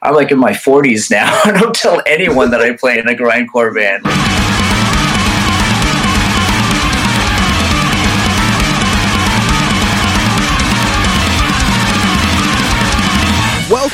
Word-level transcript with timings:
I'm 0.00 0.14
like 0.14 0.30
in 0.30 0.38
my 0.38 0.52
40s 0.52 1.10
now. 1.10 1.40
I 1.44 1.52
don't 1.52 1.74
tell 1.74 2.00
anyone 2.06 2.50
that 2.52 2.60
I 2.60 2.76
play 2.76 2.98
in 2.98 3.08
a 3.08 3.14
grindcore 3.14 3.74
band. 3.74 4.04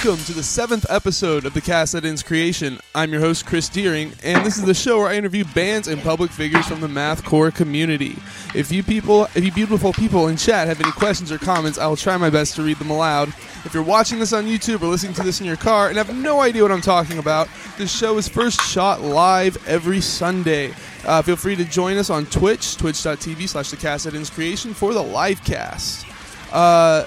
Welcome 0.04 0.24
to 0.26 0.34
the 0.34 0.42
seventh 0.42 0.84
episode 0.90 1.46
of 1.46 1.54
the 1.54 1.62
Cast 1.62 1.94
That 1.94 2.04
Ends 2.04 2.22
Creation. 2.22 2.78
I'm 2.94 3.10
your 3.10 3.22
host, 3.22 3.46
Chris 3.46 3.70
Deering, 3.70 4.12
and 4.22 4.44
this 4.44 4.58
is 4.58 4.64
the 4.66 4.74
show 4.74 4.98
where 4.98 5.08
I 5.08 5.16
interview 5.16 5.46
bands 5.54 5.88
and 5.88 6.02
public 6.02 6.30
figures 6.30 6.66
from 6.66 6.82
the 6.82 6.88
mathcore 6.88 7.54
community. 7.54 8.18
If 8.54 8.70
you 8.70 8.82
people, 8.82 9.24
if 9.34 9.42
you 9.42 9.50
beautiful 9.50 9.94
people 9.94 10.28
in 10.28 10.36
chat 10.36 10.68
have 10.68 10.78
any 10.78 10.92
questions 10.92 11.32
or 11.32 11.38
comments, 11.38 11.78
I 11.78 11.86
will 11.86 11.96
try 11.96 12.18
my 12.18 12.28
best 12.28 12.54
to 12.56 12.62
read 12.62 12.76
them 12.76 12.90
aloud. 12.90 13.28
If 13.64 13.72
you're 13.72 13.82
watching 13.82 14.18
this 14.18 14.34
on 14.34 14.44
YouTube 14.44 14.82
or 14.82 14.88
listening 14.88 15.14
to 15.14 15.22
this 15.22 15.40
in 15.40 15.46
your 15.46 15.56
car 15.56 15.88
and 15.88 15.96
have 15.96 16.14
no 16.14 16.42
idea 16.42 16.60
what 16.60 16.72
I'm 16.72 16.82
talking 16.82 17.16
about, 17.16 17.48
this 17.78 17.90
show 17.90 18.18
is 18.18 18.28
first 18.28 18.60
shot 18.60 19.00
live 19.00 19.56
every 19.66 20.02
Sunday. 20.02 20.74
Uh, 21.06 21.22
feel 21.22 21.36
free 21.36 21.56
to 21.56 21.64
join 21.64 21.96
us 21.96 22.10
on 22.10 22.26
Twitch, 22.26 22.76
twitch.tv 22.76 23.48
slash 23.48 23.70
the 23.70 23.78
Cast 23.78 24.04
That 24.04 24.14
Ends 24.14 24.28
Creation 24.28 24.74
for 24.74 24.92
the 24.92 25.02
live 25.02 25.42
cast. 25.44 26.04
Uh, 26.52 27.06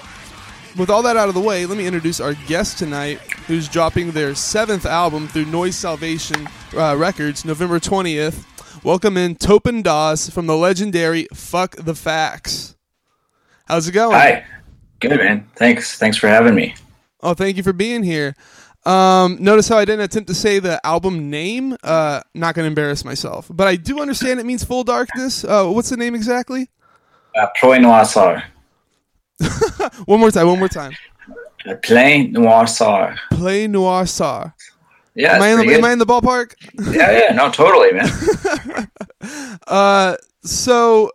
with 0.78 0.90
all 0.90 1.02
that 1.02 1.16
out 1.16 1.28
of 1.28 1.34
the 1.34 1.40
way, 1.40 1.66
let 1.66 1.76
me 1.76 1.86
introduce 1.86 2.20
our 2.20 2.34
guest 2.46 2.78
tonight, 2.78 3.18
who's 3.48 3.68
dropping 3.68 4.12
their 4.12 4.34
seventh 4.34 4.86
album 4.86 5.26
through 5.26 5.46
Noise 5.46 5.76
Salvation 5.76 6.48
uh, 6.76 6.96
Records, 6.96 7.44
November 7.44 7.80
20th. 7.80 8.44
Welcome 8.84 9.16
in 9.16 9.34
Topon 9.34 9.82
Das 9.82 10.30
from 10.30 10.46
the 10.46 10.56
legendary 10.56 11.26
Fuck 11.34 11.74
the 11.76 11.96
Facts. 11.96 12.76
How's 13.66 13.88
it 13.88 13.92
going? 13.92 14.14
Hi. 14.14 14.44
Good, 15.00 15.18
man. 15.18 15.48
Thanks. 15.56 15.98
Thanks 15.98 16.16
for 16.16 16.28
having 16.28 16.54
me. 16.54 16.76
Oh, 17.22 17.34
thank 17.34 17.56
you 17.56 17.64
for 17.64 17.72
being 17.72 18.04
here. 18.04 18.36
Um, 18.86 19.36
notice 19.40 19.68
how 19.68 19.78
I 19.78 19.84
didn't 19.84 20.04
attempt 20.04 20.28
to 20.28 20.34
say 20.34 20.60
the 20.60 20.80
album 20.86 21.28
name. 21.28 21.76
Uh, 21.82 22.20
not 22.34 22.54
going 22.54 22.64
to 22.64 22.68
embarrass 22.68 23.04
myself, 23.04 23.50
but 23.50 23.66
I 23.66 23.74
do 23.74 24.00
understand 24.00 24.38
it 24.38 24.46
means 24.46 24.62
Full 24.62 24.84
Darkness. 24.84 25.44
Uh, 25.44 25.66
what's 25.66 25.90
the 25.90 25.96
name 25.96 26.14
exactly? 26.14 26.70
Uh, 27.34 27.48
Proy 27.60 27.78
Noir 27.78 28.04
one 30.06 30.20
more 30.20 30.30
time. 30.30 30.46
One 30.46 30.58
more 30.58 30.68
time. 30.68 30.92
Plain 31.82 32.32
Noir 32.32 32.66
Sar. 32.66 33.16
Play 33.32 33.66
Noir 33.66 34.06
Sar. 34.06 34.54
Yeah. 35.14 35.34
Am 35.34 35.42
I, 35.42 35.48
in 35.48 35.66
the, 35.66 35.74
am 35.74 35.84
I 35.84 35.92
in 35.92 35.98
the 35.98 36.06
ballpark? 36.06 36.54
yeah, 36.94 37.10
yeah. 37.10 37.34
No, 37.34 37.50
totally, 37.50 37.92
man. 37.92 38.90
uh, 39.66 40.16
so 40.44 41.10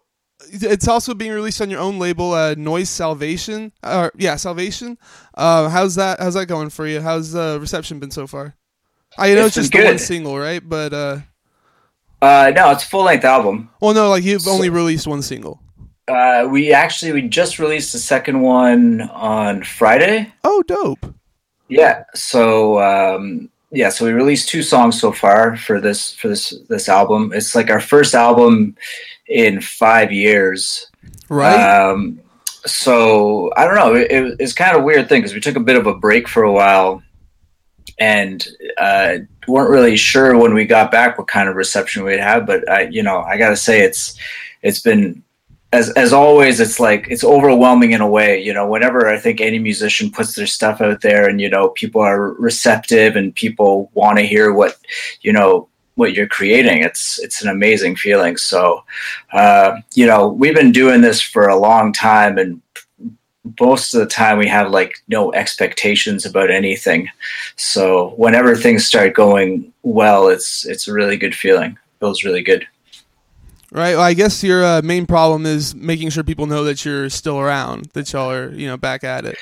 it's 0.51 0.87
also 0.87 1.13
being 1.13 1.31
released 1.31 1.61
on 1.61 1.69
your 1.69 1.79
own 1.79 1.99
label, 1.99 2.33
uh, 2.33 2.53
Noise 2.55 2.89
Salvation. 2.89 3.71
Or 3.81 4.11
yeah, 4.17 4.35
Salvation. 4.35 4.97
Uh, 5.33 5.69
how's 5.69 5.95
that? 5.95 6.19
How's 6.19 6.33
that 6.33 6.47
going 6.47 6.69
for 6.69 6.85
you? 6.85 7.01
How's 7.01 7.31
the 7.31 7.57
reception 7.61 7.99
been 7.99 8.11
so 8.11 8.27
far? 8.27 8.55
I 9.17 9.33
know 9.33 9.45
it's, 9.45 9.57
it's 9.57 9.69
just 9.69 9.71
the 9.71 9.83
one 9.85 9.99
single, 9.99 10.37
right? 10.37 10.67
But 10.67 10.93
uh, 10.93 11.19
uh, 12.21 12.51
no, 12.55 12.71
it's 12.71 12.83
a 12.83 12.87
full 12.87 13.03
length 13.03 13.25
album. 13.25 13.69
Well, 13.79 13.93
no, 13.93 14.09
like 14.09 14.23
you've 14.23 14.43
so, 14.43 14.51
only 14.51 14.69
released 14.69 15.07
one 15.07 15.21
single. 15.21 15.61
Uh, 16.07 16.47
we 16.49 16.73
actually 16.73 17.13
we 17.13 17.21
just 17.21 17.59
released 17.59 17.93
the 17.93 17.99
second 17.99 18.41
one 18.41 19.01
on 19.01 19.63
Friday. 19.63 20.31
Oh, 20.43 20.61
dope! 20.63 21.15
Yeah, 21.69 22.03
so 22.13 22.79
um, 22.81 23.49
yeah, 23.71 23.89
so 23.89 24.05
we 24.05 24.11
released 24.11 24.49
two 24.49 24.61
songs 24.61 24.99
so 24.99 25.11
far 25.11 25.55
for 25.55 25.79
this 25.79 26.13
for 26.13 26.27
this 26.27 26.53
this 26.67 26.89
album. 26.89 27.31
It's 27.33 27.55
like 27.55 27.69
our 27.69 27.79
first 27.79 28.15
album 28.15 28.75
in 29.27 29.61
five 29.61 30.11
years, 30.11 30.91
right? 31.29 31.55
Um, 31.55 32.19
so 32.65 33.51
I 33.55 33.65
don't 33.65 33.75
know. 33.75 33.95
It, 33.95 34.11
it, 34.11 34.35
it's 34.39 34.53
kind 34.53 34.75
of 34.75 34.83
a 34.83 34.85
weird 34.85 35.07
thing 35.07 35.21
because 35.21 35.33
we 35.33 35.39
took 35.39 35.55
a 35.55 35.61
bit 35.61 35.77
of 35.77 35.87
a 35.87 35.95
break 35.95 36.27
for 36.27 36.43
a 36.43 36.51
while, 36.51 37.01
and 37.97 38.45
uh, 38.77 39.19
weren't 39.47 39.71
really 39.71 39.97
sure 39.97 40.37
when 40.37 40.53
we 40.53 40.65
got 40.65 40.91
back 40.91 41.17
what 41.17 41.27
kind 41.27 41.47
of 41.47 41.55
reception 41.55 42.03
we'd 42.03 42.19
have. 42.19 42.45
But 42.45 42.69
I, 42.69 42.81
you 42.83 43.03
know, 43.03 43.21
I 43.21 43.37
gotta 43.37 43.57
say 43.57 43.81
it's 43.81 44.19
it's 44.61 44.81
been 44.81 45.22
as 45.73 45.89
as 45.91 46.13
always, 46.13 46.59
it's 46.59 46.79
like 46.79 47.07
it's 47.09 47.23
overwhelming 47.23 47.91
in 47.91 48.01
a 48.01 48.07
way. 48.07 48.39
You 48.41 48.53
know, 48.53 48.67
whenever 48.67 49.09
I 49.09 49.17
think 49.17 49.41
any 49.41 49.57
musician 49.57 50.11
puts 50.11 50.35
their 50.35 50.47
stuff 50.47 50.81
out 50.81 51.01
there, 51.01 51.27
and 51.27 51.41
you 51.41 51.49
know, 51.49 51.69
people 51.69 51.99
are 52.01 52.33
receptive 52.33 53.15
and 53.15 53.33
people 53.35 53.89
want 53.95 54.19
to 54.19 54.25
hear 54.25 54.53
what 54.53 54.77
you 55.21 55.33
know 55.33 55.67
what 55.95 56.13
you're 56.13 56.27
creating. 56.27 56.83
It's 56.83 57.19
it's 57.19 57.41
an 57.41 57.49
amazing 57.49 57.95
feeling. 57.95 58.37
So, 58.37 58.83
uh, 59.31 59.77
you 59.95 60.05
know, 60.05 60.27
we've 60.27 60.55
been 60.55 60.71
doing 60.71 61.01
this 61.01 61.21
for 61.21 61.47
a 61.47 61.57
long 61.57 61.91
time, 61.91 62.37
and 62.37 62.61
most 63.59 63.95
of 63.95 63.99
the 63.99 64.05
time 64.05 64.37
we 64.37 64.47
have 64.47 64.69
like 64.69 65.01
no 65.07 65.33
expectations 65.33 66.23
about 66.23 66.51
anything. 66.51 67.09
So 67.55 68.09
whenever 68.11 68.55
things 68.55 68.85
start 68.85 69.15
going 69.15 69.73
well, 69.81 70.27
it's 70.29 70.67
it's 70.67 70.87
a 70.87 70.93
really 70.93 71.17
good 71.17 71.33
feeling. 71.33 71.71
It 71.71 71.99
feels 71.99 72.23
really 72.23 72.43
good. 72.43 72.67
Right. 73.73 73.95
Well, 73.95 74.03
I 74.03 74.13
guess 74.13 74.43
your 74.43 74.63
uh, 74.63 74.81
main 74.83 75.07
problem 75.07 75.47
is 75.47 75.73
making 75.73 76.11
sure 76.11 76.23
people 76.23 76.45
know 76.45 76.63
that 76.63 76.85
you're 76.85 77.09
still 77.09 77.39
around, 77.39 77.85
that 77.93 78.13
y'all 78.13 78.29
are, 78.29 78.51
you 78.51 78.67
know, 78.67 78.77
back 78.77 79.03
at 79.03 79.25
it. 79.25 79.35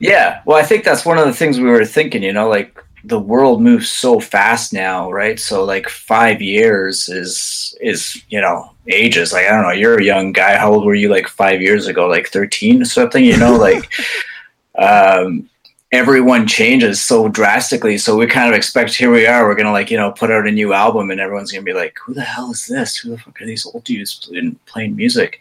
Yeah. 0.00 0.42
Well, 0.44 0.58
I 0.58 0.64
think 0.64 0.82
that's 0.82 1.06
one 1.06 1.18
of 1.18 1.26
the 1.26 1.32
things 1.32 1.60
we 1.60 1.70
were 1.70 1.84
thinking, 1.84 2.24
you 2.24 2.32
know, 2.32 2.48
like 2.48 2.82
the 3.04 3.20
world 3.20 3.62
moves 3.62 3.88
so 3.88 4.18
fast 4.18 4.72
now, 4.72 5.12
right? 5.12 5.38
So 5.38 5.62
like 5.62 5.88
5 5.88 6.42
years 6.42 7.08
is 7.08 7.76
is, 7.80 8.20
you 8.28 8.40
know, 8.40 8.72
ages. 8.88 9.32
Like 9.32 9.46
I 9.46 9.50
don't 9.50 9.62
know, 9.62 9.70
you're 9.70 10.00
a 10.00 10.04
young 10.04 10.32
guy. 10.32 10.56
How 10.56 10.72
old 10.72 10.84
were 10.84 10.94
you 10.94 11.08
like 11.08 11.28
5 11.28 11.62
years 11.62 11.86
ago? 11.86 12.08
Like 12.08 12.28
13 12.28 12.82
or 12.82 12.86
something, 12.86 13.24
you 13.24 13.36
know, 13.36 13.56
like 13.56 13.88
um 14.78 15.49
everyone 15.92 16.46
changes 16.46 17.00
so 17.00 17.28
drastically. 17.28 17.98
So 17.98 18.16
we 18.16 18.26
kind 18.26 18.48
of 18.48 18.54
expect 18.54 18.94
here 18.94 19.10
we 19.10 19.26
are, 19.26 19.44
we're 19.44 19.56
gonna 19.56 19.72
like, 19.72 19.90
you 19.90 19.96
know, 19.96 20.12
put 20.12 20.30
out 20.30 20.46
a 20.46 20.52
new 20.52 20.72
album 20.72 21.10
and 21.10 21.20
everyone's 21.20 21.50
gonna 21.50 21.64
be 21.64 21.72
like, 21.72 21.98
Who 22.04 22.14
the 22.14 22.22
hell 22.22 22.52
is 22.52 22.66
this? 22.66 22.96
Who 22.96 23.10
the 23.10 23.18
fuck 23.18 23.40
are 23.40 23.46
these 23.46 23.66
old 23.66 23.84
dudes 23.84 24.14
playing, 24.14 24.58
playing 24.66 24.96
music? 24.96 25.40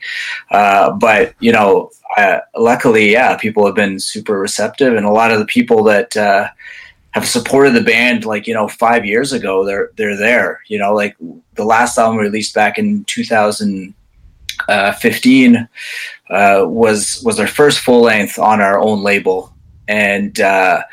Uh, 0.49 0.91
but 0.91 1.35
you 1.39 1.51
know, 1.51 1.91
uh, 2.17 2.39
luckily, 2.57 3.11
yeah, 3.11 3.37
people 3.37 3.65
have 3.65 3.75
been 3.75 3.99
super 3.99 4.39
receptive 4.39 4.95
and 4.95 5.05
a 5.05 5.11
lot 5.11 5.31
of 5.31 5.39
the 5.39 5.45
people 5.45 5.83
that 5.83 6.17
uh, 6.17 6.49
have 7.11 7.27
supported 7.27 7.73
the 7.73 7.81
band 7.81 8.25
like, 8.25 8.47
you 8.47 8.53
know, 8.53 8.67
five 8.67 9.05
years 9.05 9.33
ago, 9.33 9.63
they're 9.63 9.91
they're 9.97 10.17
there. 10.17 10.61
You 10.67 10.79
know, 10.79 10.95
like 10.95 11.15
the 11.55 11.65
last 11.65 11.97
album 11.97 12.17
released 12.17 12.55
back 12.55 12.79
in 12.79 13.03
two 13.05 13.23
thousand 13.23 13.93
uh, 14.67 14.93
fifteen 14.93 15.69
uh, 16.31 16.63
was 16.65 17.21
was 17.23 17.39
our 17.39 17.47
first 17.47 17.81
full 17.81 18.01
length 18.01 18.39
on 18.39 18.61
our 18.61 18.79
own 18.79 19.03
label 19.03 19.53
and 19.89 20.39
uh, 20.39 20.83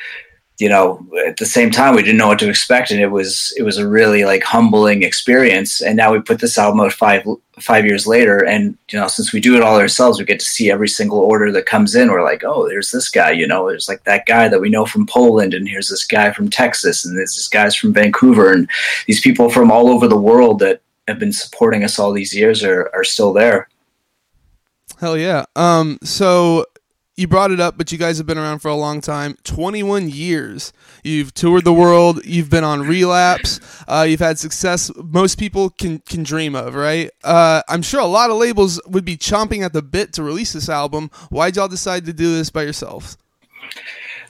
you 0.59 0.71
know 0.71 1.07
at 1.29 1.37
the 1.37 1.45
same 1.45 1.71
time 1.71 1.95
we 1.95 2.03
didn't 2.03 2.17
know 2.17 2.29
what 2.29 2.39
to 2.39 2.49
expect 2.49 2.91
and 2.91 2.99
it 2.99 3.09
was 3.09 3.53
it 3.59 3.63
was 3.63 3.77
a 3.77 3.87
really 3.87 4.25
like 4.25 4.43
humbling 4.43 5.03
experience. 5.03 5.83
And 5.83 5.97
now 5.97 6.13
we 6.13 6.21
put 6.21 6.41
this 6.41 6.57
album 6.57 6.81
out 6.81 6.93
five 6.93 7.25
five 7.61 7.85
years 7.85 8.07
later 8.07 8.45
and 8.45 8.77
you 8.91 8.99
know 8.99 9.07
since 9.07 9.33
we 9.33 9.41
do 9.41 9.55
it 9.55 9.63
all 9.63 9.79
ourselves 9.79 10.19
we 10.19 10.25
get 10.25 10.41
to 10.41 10.47
see 10.47 10.71
every 10.71 10.89
single 10.89 11.19
order 11.19 11.53
that 11.53 11.67
comes 11.67 11.95
in. 11.95 12.11
We're 12.11 12.25
like 12.25 12.43
oh 12.43 12.67
there's 12.69 12.91
this 12.91 13.11
guy 13.11 13.33
you 13.33 13.47
know? 13.47 13.69
There's 13.69 13.89
like 13.89 14.05
that 14.05 14.25
guy 14.27 14.49
that 14.49 14.61
we 14.61 14.71
know 14.71 14.87
from 14.87 15.07
poland 15.07 15.53
and 15.53 15.69
here's 15.69 15.91
this 15.91 16.07
guy 16.07 16.33
from 16.33 16.49
texas 16.49 17.05
and 17.05 17.17
there's 17.17 17.37
this 17.37 17.49
guys 17.49 17.77
from 17.77 17.93
vancouver 17.93 18.51
and 18.51 18.69
these 19.07 19.21
people 19.21 19.51
from 19.51 19.71
all 19.71 19.89
over 19.89 20.09
the 20.09 20.17
world 20.17 20.59
that 20.61 20.81
have 21.07 21.19
been 21.19 21.33
supporting 21.33 21.85
us 21.85 21.99
all 21.99 22.13
these 22.13 22.35
years 22.35 22.65
are, 22.65 22.91
are 22.95 23.05
still 23.05 23.33
there. 23.33 23.69
Hell 24.99 25.19
yeah. 25.19 25.45
Um 25.55 25.99
so 26.03 26.65
you 27.17 27.27
brought 27.27 27.51
it 27.51 27.61
up, 27.61 27.79
but 27.79 27.91
you 27.91 27.99
guys 27.99 28.19
have 28.19 28.27
been 28.27 28.39
around 28.39 28.59
for 28.59 28.69
a 28.69 28.75
long 28.75 29.01
time 29.01 29.37
21 29.45 30.11
years. 30.11 30.73
You've 31.03 31.33
toured 31.33 31.65
the 31.65 31.73
world, 31.73 32.25
you've 32.25 32.51
been 32.51 32.65
on 32.65 32.83
relapse, 32.87 33.61
uh, 33.89 34.07
you've 34.09 34.21
had 34.21 34.39
success 34.39 34.91
most 34.97 35.39
people 35.39 35.71
can, 35.71 36.01
can 36.01 36.23
dream 36.23 36.55
of, 36.55 36.75
right? 36.75 37.11
Uh, 37.25 37.63
I'm 37.69 37.83
sure 37.83 38.01
a 38.01 38.07
lot 38.07 38.31
of 38.31 38.37
labels 38.37 38.81
would 38.87 39.05
be 39.05 39.17
chomping 39.17 39.65
at 39.65 39.73
the 39.73 39.83
bit 39.83 40.13
to 40.15 40.23
release 40.23 40.53
this 40.53 40.69
album. 40.69 41.11
Why'd 41.31 41.57
y'all 41.57 41.69
decide 41.69 42.05
to 42.07 42.13
do 42.13 42.35
this 42.35 42.51
by 42.51 42.63
yourselves? 42.63 43.17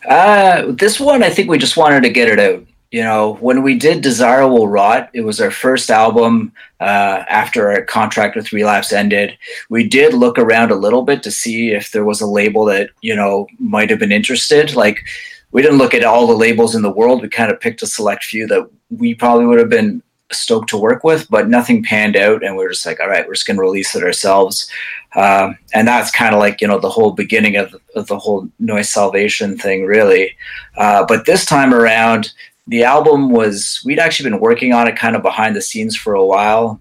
Uh, 0.09 0.73
this 0.73 1.01
one, 1.01 1.23
I 1.23 1.31
think 1.31 1.51
we 1.51 1.59
just 1.59 1.77
wanted 1.77 2.03
to 2.03 2.11
get 2.11 2.29
it 2.29 2.39
out 2.39 2.65
you 2.91 3.03
know, 3.03 3.35
when 3.41 3.63
we 3.63 3.77
did 3.77 4.01
Desire 4.01 4.47
Will 4.47 4.69
Rot, 4.69 5.11
it 5.13 5.23
was 5.23 5.41
our 5.41 5.51
first 5.51 5.91
album 5.91 6.53
uh, 6.81 7.25
after 7.29 7.71
our 7.71 7.83
contract 7.83 8.37
with 8.37 8.53
Relapse 8.53 8.93
ended. 8.93 9.37
We 9.69 9.89
did 9.89 10.15
look 10.15 10.39
around 10.39 10.71
a 10.71 10.77
little 10.77 11.03
bit 11.03 11.23
to 11.25 11.31
see 11.31 11.73
if 11.73 11.91
there 11.91 12.05
was 12.05 12.21
a 12.21 12.27
label 12.27 12.65
that, 12.67 12.91
you 13.01 13.17
know, 13.17 13.49
might 13.59 13.91
have 13.91 13.99
been 13.99 14.13
interested. 14.13 14.75
Like, 14.75 15.05
we 15.51 15.63
didn't 15.63 15.79
look 15.79 15.95
at 15.95 16.05
all 16.05 16.27
the 16.27 16.35
labels 16.35 16.75
in 16.75 16.83
the 16.83 16.91
world. 16.91 17.23
We 17.23 17.29
kind 17.29 17.51
of 17.51 17.61
picked 17.61 17.83
a 17.83 17.87
select 17.87 18.25
few 18.25 18.47
that 18.49 18.69
we 18.91 19.15
probably 19.15 19.47
would 19.47 19.59
have 19.59 19.69
been 19.71 20.03
stoked 20.33 20.69
to 20.69 20.77
work 20.77 21.05
with, 21.05 21.29
but 21.31 21.49
nothing 21.49 21.83
panned 21.83 22.17
out. 22.17 22.45
And 22.45 22.57
we 22.57 22.65
are 22.65 22.71
just 22.71 22.87
like, 22.87 23.01
all 23.01 23.09
right, 23.09 23.27
we're 23.27 23.35
just 23.35 23.47
going 23.47 23.57
to 23.57 23.63
release 23.63 23.95
it 23.95 24.03
ourselves. 24.03 24.69
Um, 25.15 25.57
and 25.73 25.89
that's 25.89 26.11
kind 26.11 26.35
of 26.35 26.41
like, 26.41 26.61
you 26.61 26.69
know, 26.69 26.79
the 26.79 26.91
whole 26.91 27.13
beginning 27.13 27.57
of, 27.57 27.75
of 27.95 28.07
the 28.07 28.19
whole 28.19 28.49
noise 28.59 28.91
salvation 28.91 29.57
thing, 29.57 29.87
really. 29.87 30.37
Uh, 30.77 31.05
but 31.07 31.27
this 31.27 31.45
time 31.45 31.73
around, 31.73 32.33
the 32.67 32.85
album 32.85 33.31
was 33.31 33.81
we'd 33.85 33.99
actually 33.99 34.31
been 34.31 34.41
working 34.41 34.73
on 34.73 34.89
it 34.89 34.97
kind 34.97 35.17
of 35.17 35.23
behind 35.23 35.55
the 35.55 35.63
scenes 35.63 35.97
for 35.97 36.15
a 36.15 36.25
while 36.25 36.81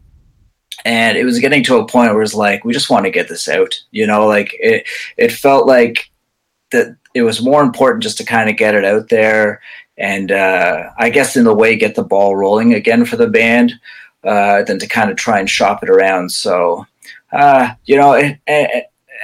and 0.84 1.18
it 1.18 1.26
was 1.26 1.40
getting 1.40 1.64
to 1.64 1.78
a 1.78 1.88
point 1.88 2.14
where 2.14 2.22
it's 2.22 2.34
like 2.34 2.66
we 2.66 2.74
just 2.74 2.90
want 2.90 3.06
to 3.06 3.12
get 3.12 3.30
this 3.30 3.48
out 3.48 3.74
you 3.92 4.06
know 4.06 4.26
like 4.26 4.56
it 4.60 4.88
it 5.18 5.32
felt 5.32 5.68
like 5.68 6.10
that 6.72 6.96
it 7.14 7.22
was 7.22 7.42
more 7.42 7.64
important 7.64 8.04
just 8.04 8.18
to 8.18 8.26
kind 8.26 8.50
of 8.50 8.58
get 8.58 8.76
it 8.76 8.84
out 8.84 9.10
there 9.10 9.62
and 9.98 10.32
uh, 10.32 10.90
I 10.98 11.10
guess 11.10 11.38
in 11.38 11.46
the 11.46 11.54
way 11.54 11.76
get 11.76 11.96
the 11.96 12.04
ball 12.04 12.36
rolling 12.36 12.74
again 12.74 13.06
for 13.06 13.16
the 13.16 13.28
band, 13.28 13.74
uh, 14.24 14.64
than 14.64 14.80
to 14.80 14.88
kind 14.88 15.10
of 15.10 15.18
try 15.18 15.40
and 15.40 15.50
shop 15.50 15.84
it 15.84 15.90
around. 15.90 16.32
So, 16.32 16.86
uh, 17.32 17.74
you 17.86 17.96
know, 17.96 18.14
it, 18.14 18.38
it, 18.48 18.72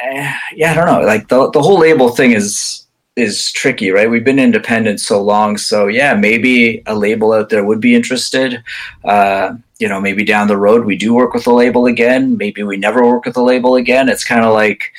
it, 0.04 0.36
yeah, 0.56 0.72
I 0.72 0.76
don't 0.76 0.86
know. 0.86 1.02
Like 1.02 1.28
the 1.28 1.50
the 1.52 1.62
whole 1.62 1.80
label 1.80 2.10
thing 2.10 2.32
is 2.32 2.81
is 3.16 3.52
tricky, 3.52 3.92
right? 3.92 4.10
We've 4.10 4.24
been 4.24 4.40
independent 4.40 5.02
so 5.02 5.22
long, 5.22 5.58
so 5.58 5.88
yeah, 5.88 6.14
maybe 6.14 6.82
a 6.86 6.96
label 6.96 7.34
out 7.34 7.50
there 7.50 7.64
would 7.64 7.82
be 7.82 7.96
interested. 7.96 8.64
Uh, 9.04 9.56
you 9.80 9.88
know, 9.88 10.00
maybe 10.00 10.24
down 10.24 10.48
the 10.48 10.58
road 10.58 10.86
we 10.86 10.96
do 10.96 11.14
work 11.14 11.34
with 11.34 11.48
a 11.48 11.54
label 11.54 11.88
again. 11.88 12.38
Maybe 12.38 12.64
we 12.64 12.78
never 12.78 13.06
work 13.06 13.26
with 13.26 13.36
a 13.36 13.42
label 13.42 13.76
again. 13.76 14.10
It's 14.10 14.24
kind 14.24 14.46
of 14.46 14.54
like, 14.54 14.94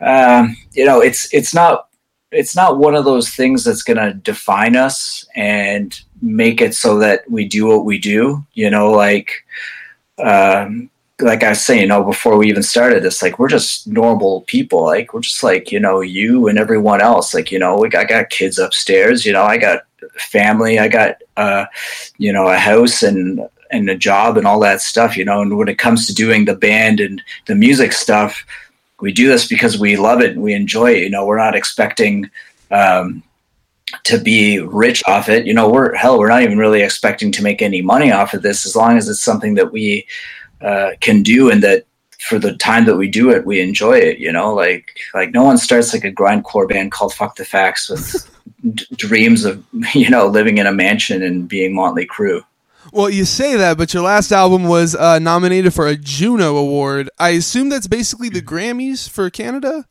um, 0.00 0.56
you 0.72 0.84
know, 0.84 1.00
it's 1.00 1.32
it's 1.32 1.54
not 1.54 1.88
it's 2.30 2.54
not 2.54 2.78
one 2.78 2.94
of 2.94 3.04
those 3.04 3.30
things 3.30 3.64
that's 3.64 3.82
going 3.82 3.96
to 3.96 4.14
define 4.14 4.76
us 4.76 5.26
and 5.34 6.00
make 6.20 6.60
it 6.60 6.74
so 6.74 6.98
that 6.98 7.28
we 7.30 7.46
do 7.46 7.66
what 7.66 7.84
we 7.84 7.98
do. 7.98 8.44
You 8.52 8.70
know, 8.70 8.92
like 8.92 9.44
um, 10.18 10.90
like 11.20 11.42
I 11.42 11.50
was 11.50 11.64
saying, 11.64 11.82
you 11.82 11.86
know, 11.86 12.02
before 12.02 12.36
we 12.36 12.48
even 12.48 12.62
started 12.62 13.02
this, 13.02 13.22
like 13.22 13.38
we're 13.38 13.48
just 13.48 13.86
normal 13.86 14.42
people. 14.42 14.82
Like 14.84 15.14
we're 15.14 15.20
just 15.20 15.42
like 15.42 15.70
you 15.70 15.80
know 15.80 16.00
you 16.00 16.48
and 16.48 16.58
everyone 16.58 17.00
else. 17.00 17.34
Like 17.34 17.52
you 17.52 17.58
know, 17.58 17.78
we 17.78 17.88
got, 17.88 18.06
I 18.06 18.08
got 18.08 18.30
kids 18.30 18.58
upstairs. 18.58 19.24
You 19.24 19.32
know, 19.32 19.44
I 19.44 19.56
got 19.58 19.82
family. 20.18 20.78
I 20.78 20.88
got 20.88 21.16
uh, 21.36 21.66
you 22.18 22.32
know 22.32 22.48
a 22.48 22.56
house 22.56 23.02
and 23.02 23.48
and 23.70 23.88
a 23.88 23.96
job 23.96 24.36
and 24.36 24.46
all 24.46 24.60
that 24.60 24.80
stuff. 24.80 25.16
You 25.16 25.24
know, 25.24 25.40
and 25.40 25.56
when 25.56 25.68
it 25.68 25.78
comes 25.78 26.06
to 26.06 26.14
doing 26.14 26.44
the 26.44 26.56
band 26.56 27.00
and 27.00 27.22
the 27.46 27.54
music 27.54 27.92
stuff 27.92 28.44
we 29.00 29.12
do 29.12 29.28
this 29.28 29.46
because 29.46 29.78
we 29.78 29.96
love 29.96 30.20
it 30.20 30.32
and 30.32 30.42
we 30.42 30.54
enjoy 30.54 30.92
it. 30.92 31.02
You 31.02 31.10
know, 31.10 31.26
we're 31.26 31.36
not 31.36 31.54
expecting 31.54 32.30
um, 32.70 33.22
to 34.04 34.18
be 34.18 34.60
rich 34.60 35.02
off 35.06 35.28
it. 35.28 35.46
You 35.46 35.54
know, 35.54 35.68
we're 35.68 35.94
hell, 35.94 36.18
we're 36.18 36.28
not 36.28 36.42
even 36.42 36.58
really 36.58 36.80
expecting 36.80 37.32
to 37.32 37.42
make 37.42 37.60
any 37.60 37.82
money 37.82 38.12
off 38.12 38.34
of 38.34 38.42
this 38.42 38.64
as 38.64 38.74
long 38.74 38.96
as 38.96 39.08
it's 39.08 39.20
something 39.20 39.54
that 39.54 39.72
we 39.72 40.06
uh, 40.60 40.92
can 41.00 41.22
do 41.22 41.50
and 41.50 41.62
that 41.62 41.84
for 42.20 42.38
the 42.38 42.56
time 42.56 42.86
that 42.86 42.96
we 42.96 43.08
do 43.08 43.30
it, 43.30 43.44
we 43.44 43.60
enjoy 43.60 43.98
it. 43.98 44.18
You 44.18 44.32
know, 44.32 44.54
like 44.54 44.96
like 45.12 45.32
no 45.32 45.44
one 45.44 45.58
starts 45.58 45.92
like 45.92 46.04
a 46.04 46.12
grindcore 46.12 46.68
band 46.68 46.92
called 46.92 47.14
Fuck 47.14 47.36
the 47.36 47.44
Facts 47.44 47.88
with 47.88 48.30
d- 48.74 48.86
dreams 48.96 49.44
of 49.44 49.64
you 49.94 50.10
know 50.10 50.26
living 50.26 50.58
in 50.58 50.66
a 50.66 50.72
mansion 50.72 51.22
and 51.22 51.48
being 51.48 51.74
Motley 51.74 52.06
Crue. 52.06 52.42
Well, 52.92 53.10
you 53.10 53.24
say 53.24 53.56
that, 53.56 53.78
but 53.78 53.94
your 53.94 54.02
last 54.02 54.30
album 54.30 54.64
was 54.64 54.94
uh, 54.94 55.18
nominated 55.18 55.72
for 55.72 55.86
a 55.86 55.96
Juno 55.96 56.56
Award. 56.56 57.10
I 57.18 57.30
assume 57.30 57.70
that's 57.70 57.86
basically 57.86 58.28
the 58.28 58.42
Grammys 58.42 59.08
for 59.08 59.30
Canada. 59.30 59.86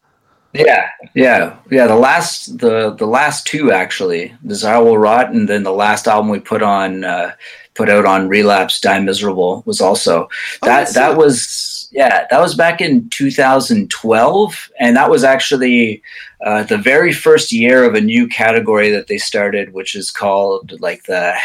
Yeah, 0.53 0.87
yeah, 1.15 1.57
yeah. 1.71 1.87
The 1.87 1.95
last, 1.95 2.59
the 2.59 2.91
the 2.91 3.07
last 3.07 3.47
two 3.47 3.71
actually, 3.71 4.35
Desire 4.45 4.83
Will 4.83 4.99
Rot, 4.99 5.31
and 5.31 5.49
then 5.49 5.63
the 5.63 5.73
last 5.73 6.07
album 6.07 6.29
we 6.29 6.39
put 6.39 6.61
on, 6.61 7.03
uh, 7.03 7.33
put 7.75 7.89
out 7.89 8.05
on 8.05 8.29
Relapse, 8.29 8.79
Die 8.79 8.99
Miserable, 8.99 9.63
was 9.65 9.81
also 9.81 10.29
oh, 10.61 10.65
that. 10.67 10.93
That 10.93 11.17
was 11.17 11.89
yeah, 11.93 12.25
that 12.31 12.41
was 12.41 12.55
back 12.55 12.81
in 12.81 13.07
2012, 13.09 14.71
and 14.79 14.95
that 14.95 15.11
was 15.11 15.23
actually 15.23 16.01
uh, 16.43 16.63
the 16.63 16.77
very 16.77 17.13
first 17.13 17.51
year 17.51 17.83
of 17.83 17.93
a 17.93 18.01
new 18.01 18.27
category 18.27 18.89
that 18.89 19.07
they 19.07 19.19
started, 19.19 19.73
which 19.73 19.95
is 19.95 20.09
called 20.09 20.79
like 20.81 21.03
the 21.03 21.35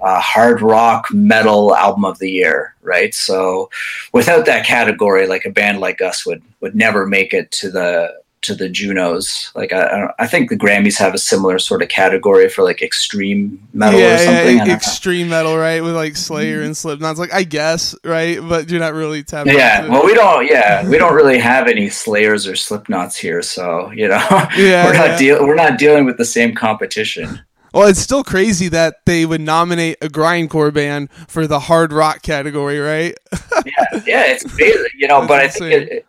uh, 0.00 0.20
hard 0.20 0.62
rock 0.62 1.12
metal 1.12 1.76
album 1.76 2.06
of 2.06 2.18
the 2.18 2.30
year, 2.30 2.74
right? 2.82 3.14
So 3.14 3.68
without 4.12 4.46
that 4.46 4.66
category, 4.66 5.26
like 5.26 5.44
a 5.44 5.50
band 5.50 5.80
like 5.80 6.00
us 6.00 6.24
would 6.24 6.42
would 6.60 6.74
never 6.74 7.06
make 7.06 7.34
it 7.34 7.50
to 7.52 7.70
the 7.70 8.14
to 8.46 8.54
the 8.54 8.68
Junos. 8.68 9.52
Like 9.54 9.72
I, 9.72 10.12
I 10.18 10.26
think 10.26 10.50
the 10.50 10.56
Grammys 10.56 10.98
have 10.98 11.14
a 11.14 11.18
similar 11.18 11.58
sort 11.58 11.82
of 11.82 11.88
category 11.88 12.48
for 12.48 12.62
like 12.62 12.82
extreme 12.82 13.66
metal 13.72 14.00
yeah, 14.00 14.14
or 14.14 14.18
something. 14.18 14.56
Yeah, 14.58 14.74
extreme 14.74 15.28
metal, 15.28 15.56
right? 15.56 15.82
With 15.82 15.94
like 15.94 16.16
Slayer 16.16 16.62
and 16.62 16.76
Slipknot's 16.76 17.18
like 17.18 17.32
I 17.32 17.42
guess, 17.42 17.94
right? 18.04 18.38
But 18.40 18.70
you're 18.70 18.80
not 18.80 18.94
really 18.94 19.22
tapping. 19.22 19.54
Yeah, 19.54 19.88
well, 19.88 20.04
we 20.04 20.14
don't. 20.14 20.46
Yeah, 20.46 20.88
we 20.88 20.98
don't 20.98 21.14
really 21.14 21.38
have 21.38 21.68
any 21.68 21.88
Slayers 21.88 22.46
or 22.46 22.52
Slipknots 22.52 23.16
here, 23.16 23.42
so 23.42 23.90
you 23.92 24.08
know, 24.08 24.16
yeah, 24.56 24.86
we're 24.86 24.94
not 24.94 25.10
yeah. 25.10 25.18
deal. 25.18 25.46
We're 25.46 25.54
not 25.54 25.78
dealing 25.78 26.04
with 26.04 26.16
the 26.16 26.24
same 26.24 26.54
competition. 26.54 27.40
Well, 27.76 27.88
it's 27.88 28.00
still 28.00 28.24
crazy 28.24 28.68
that 28.68 29.04
they 29.04 29.26
would 29.26 29.42
nominate 29.42 29.98
a 30.00 30.08
grindcore 30.08 30.72
band 30.72 31.10
for 31.28 31.46
the 31.46 31.60
hard 31.60 31.92
rock 31.92 32.22
category, 32.22 32.78
right? 32.78 33.14
yeah, 33.66 34.02
yeah, 34.06 34.24
it's 34.24 34.50
crazy, 34.50 34.88
you 34.96 35.06
know. 35.06 35.26
but 35.26 35.40
I 35.40 35.48
think 35.48 35.90
it, 35.90 36.06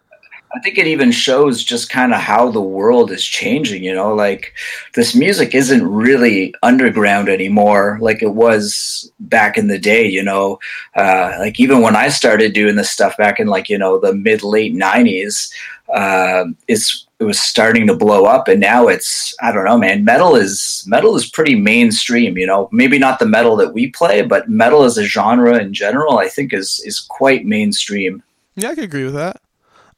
I 0.57 0.59
think 0.59 0.79
it 0.79 0.87
even 0.87 1.11
shows 1.11 1.63
just 1.63 1.91
kind 1.91 2.15
of 2.15 2.19
how 2.19 2.49
the 2.49 2.61
world 2.61 3.11
is 3.11 3.23
changing. 3.23 3.83
You 3.83 3.93
know, 3.93 4.15
like 4.15 4.55
this 4.95 5.13
music 5.13 5.53
isn't 5.53 5.87
really 5.87 6.51
underground 6.63 7.29
anymore, 7.29 7.99
like 8.01 8.23
it 8.23 8.33
was 8.33 9.11
back 9.19 9.55
in 9.55 9.67
the 9.67 9.77
day. 9.77 10.07
You 10.07 10.23
know, 10.23 10.57
uh, 10.95 11.35
like 11.37 11.59
even 11.59 11.81
when 11.81 11.95
I 11.95 12.09
started 12.09 12.53
doing 12.53 12.75
this 12.75 12.89
stuff 12.89 13.15
back 13.17 13.39
in 13.39 13.45
like 13.45 13.69
you 13.69 13.77
know 13.77 13.99
the 13.99 14.15
mid 14.15 14.41
late 14.41 14.73
'90s, 14.73 15.53
uh, 15.93 16.45
it's 16.67 17.05
it 17.19 17.23
was 17.23 17.39
starting 17.39 17.85
to 17.85 17.95
blow 17.95 18.25
up 18.25 18.47
and 18.47 18.59
now 18.59 18.87
it's 18.87 19.33
i 19.41 19.51
don't 19.51 19.65
know 19.65 19.75
man 19.75 20.03
metal 20.03 20.35
is 20.35 20.83
metal 20.85 21.15
is 21.15 21.25
pretty 21.25 21.55
mainstream 21.55 22.37
you 22.37 22.45
know 22.45 22.69
maybe 22.71 22.99
not 22.99 23.17
the 23.17 23.25
metal 23.25 23.55
that 23.55 23.73
we 23.73 23.89
play 23.89 24.21
but 24.21 24.47
metal 24.47 24.83
as 24.83 24.99
a 24.99 25.03
genre 25.03 25.57
in 25.57 25.73
general 25.73 26.19
i 26.19 26.27
think 26.27 26.53
is 26.53 26.79
is 26.85 26.99
quite 26.99 27.43
mainstream 27.43 28.21
yeah 28.55 28.69
i 28.69 28.75
could 28.75 28.83
agree 28.83 29.03
with 29.03 29.15
that 29.15 29.41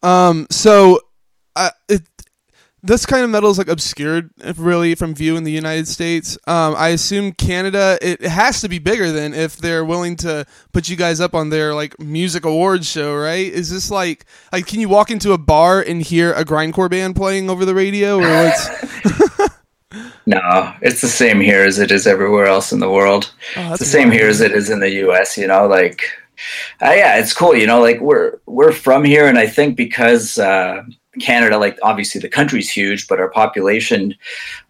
um 0.04 0.48
so 0.50 1.00
uh, 1.56 1.72
it 1.88 2.04
this 2.82 3.06
kind 3.06 3.24
of 3.24 3.30
metal 3.30 3.50
is 3.50 3.58
like 3.58 3.68
obscured 3.68 4.30
really 4.56 4.96
from 4.96 5.14
view 5.14 5.36
in 5.36 5.44
the 5.44 5.52
United 5.52 5.88
States. 5.88 6.38
Um, 6.48 6.76
I 6.78 6.90
assume 6.90 7.34
Canada 7.34 7.98
it 8.02 8.22
has 8.22 8.62
to 8.62 8.70
be 8.70 8.80
bigger 8.80 9.12
than 9.12 9.34
if 9.34 9.58
they're 9.58 9.84
willing 9.84 10.16
to 10.18 10.46
put 10.72 10.88
you 10.88 10.96
guys 10.96 11.20
up 11.20 11.36
on 11.36 11.50
their 11.50 11.74
like 11.74 12.00
music 12.00 12.46
awards 12.46 12.88
show, 12.88 13.16
right? 13.16 13.52
Is 13.52 13.70
this 13.70 13.92
like 13.92 14.26
like 14.54 14.66
can 14.66 14.80
you 14.80 14.88
walk 14.88 15.12
into 15.12 15.34
a 15.34 15.38
bar 15.38 15.82
and 15.82 16.02
hear 16.02 16.32
a 16.34 16.46
grindcore 16.46 16.90
band 16.90 17.16
playing 17.16 17.50
over 17.50 17.66
the 17.66 17.76
radio 17.76 18.18
or 18.18 18.22
what's 18.22 19.50
No, 20.26 20.74
it's 20.82 21.02
the 21.02 21.08
same 21.08 21.42
here 21.42 21.64
as 21.64 21.80
it 21.80 21.92
is 21.92 22.06
everywhere 22.06 22.46
else 22.46 22.72
in 22.72 22.80
the 22.80 22.90
world. 22.90 23.32
Oh, 23.58 23.72
it's 23.72 23.80
the 23.80 23.86
same 23.86 24.12
here 24.12 24.28
as 24.28 24.42
it 24.42 24.52
is 24.52 24.70
in 24.70 24.80
the 24.80 24.90
US, 25.08 25.38
you 25.38 25.48
know, 25.48 25.68
like 25.68 26.04
uh, 26.82 26.92
yeah, 26.92 27.18
it's 27.18 27.34
cool, 27.34 27.56
you 27.56 27.68
know, 27.68 27.82
like 27.82 28.00
we're 28.00 28.40
we're 28.46 28.72
from 28.72 29.04
here 29.04 29.28
and 29.28 29.38
I 29.38 29.48
think 29.48 29.76
because 29.76 30.38
uh 30.38 30.84
Canada, 31.20 31.58
like 31.58 31.78
obviously 31.84 32.22
the 32.22 32.30
country's 32.30 32.70
huge, 32.70 33.08
but 33.08 33.20
our 33.20 33.30
population 33.30 34.16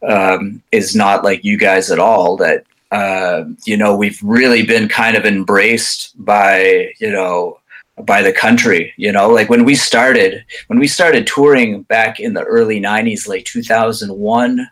um, 0.08 0.62
is 0.72 0.96
not 0.96 1.24
like 1.24 1.44
you 1.44 1.58
guys 1.58 1.92
at 1.92 2.00
all. 2.00 2.38
That 2.38 2.66
uh, 2.92 3.46
you 3.66 3.78
know 3.78 3.96
we've 3.96 4.22
really 4.24 4.66
been 4.66 4.88
kind 4.88 5.18
of 5.18 5.26
embraced 5.26 6.14
by 6.24 6.92
you 7.00 7.12
know 7.12 7.60
by 8.04 8.22
the 8.22 8.34
country. 8.34 8.94
You 8.98 9.12
know, 9.12 9.30
like 9.30 9.50
when 9.50 9.66
we 9.66 9.76
started 9.76 10.44
when 10.68 10.80
we 10.80 10.88
started 10.88 11.28
touring 11.28 11.84
back 11.84 12.20
in 12.20 12.34
the 12.34 12.44
early 12.44 12.80
'90s, 12.80 13.28
like 13.28 13.46
2001. 13.46 14.68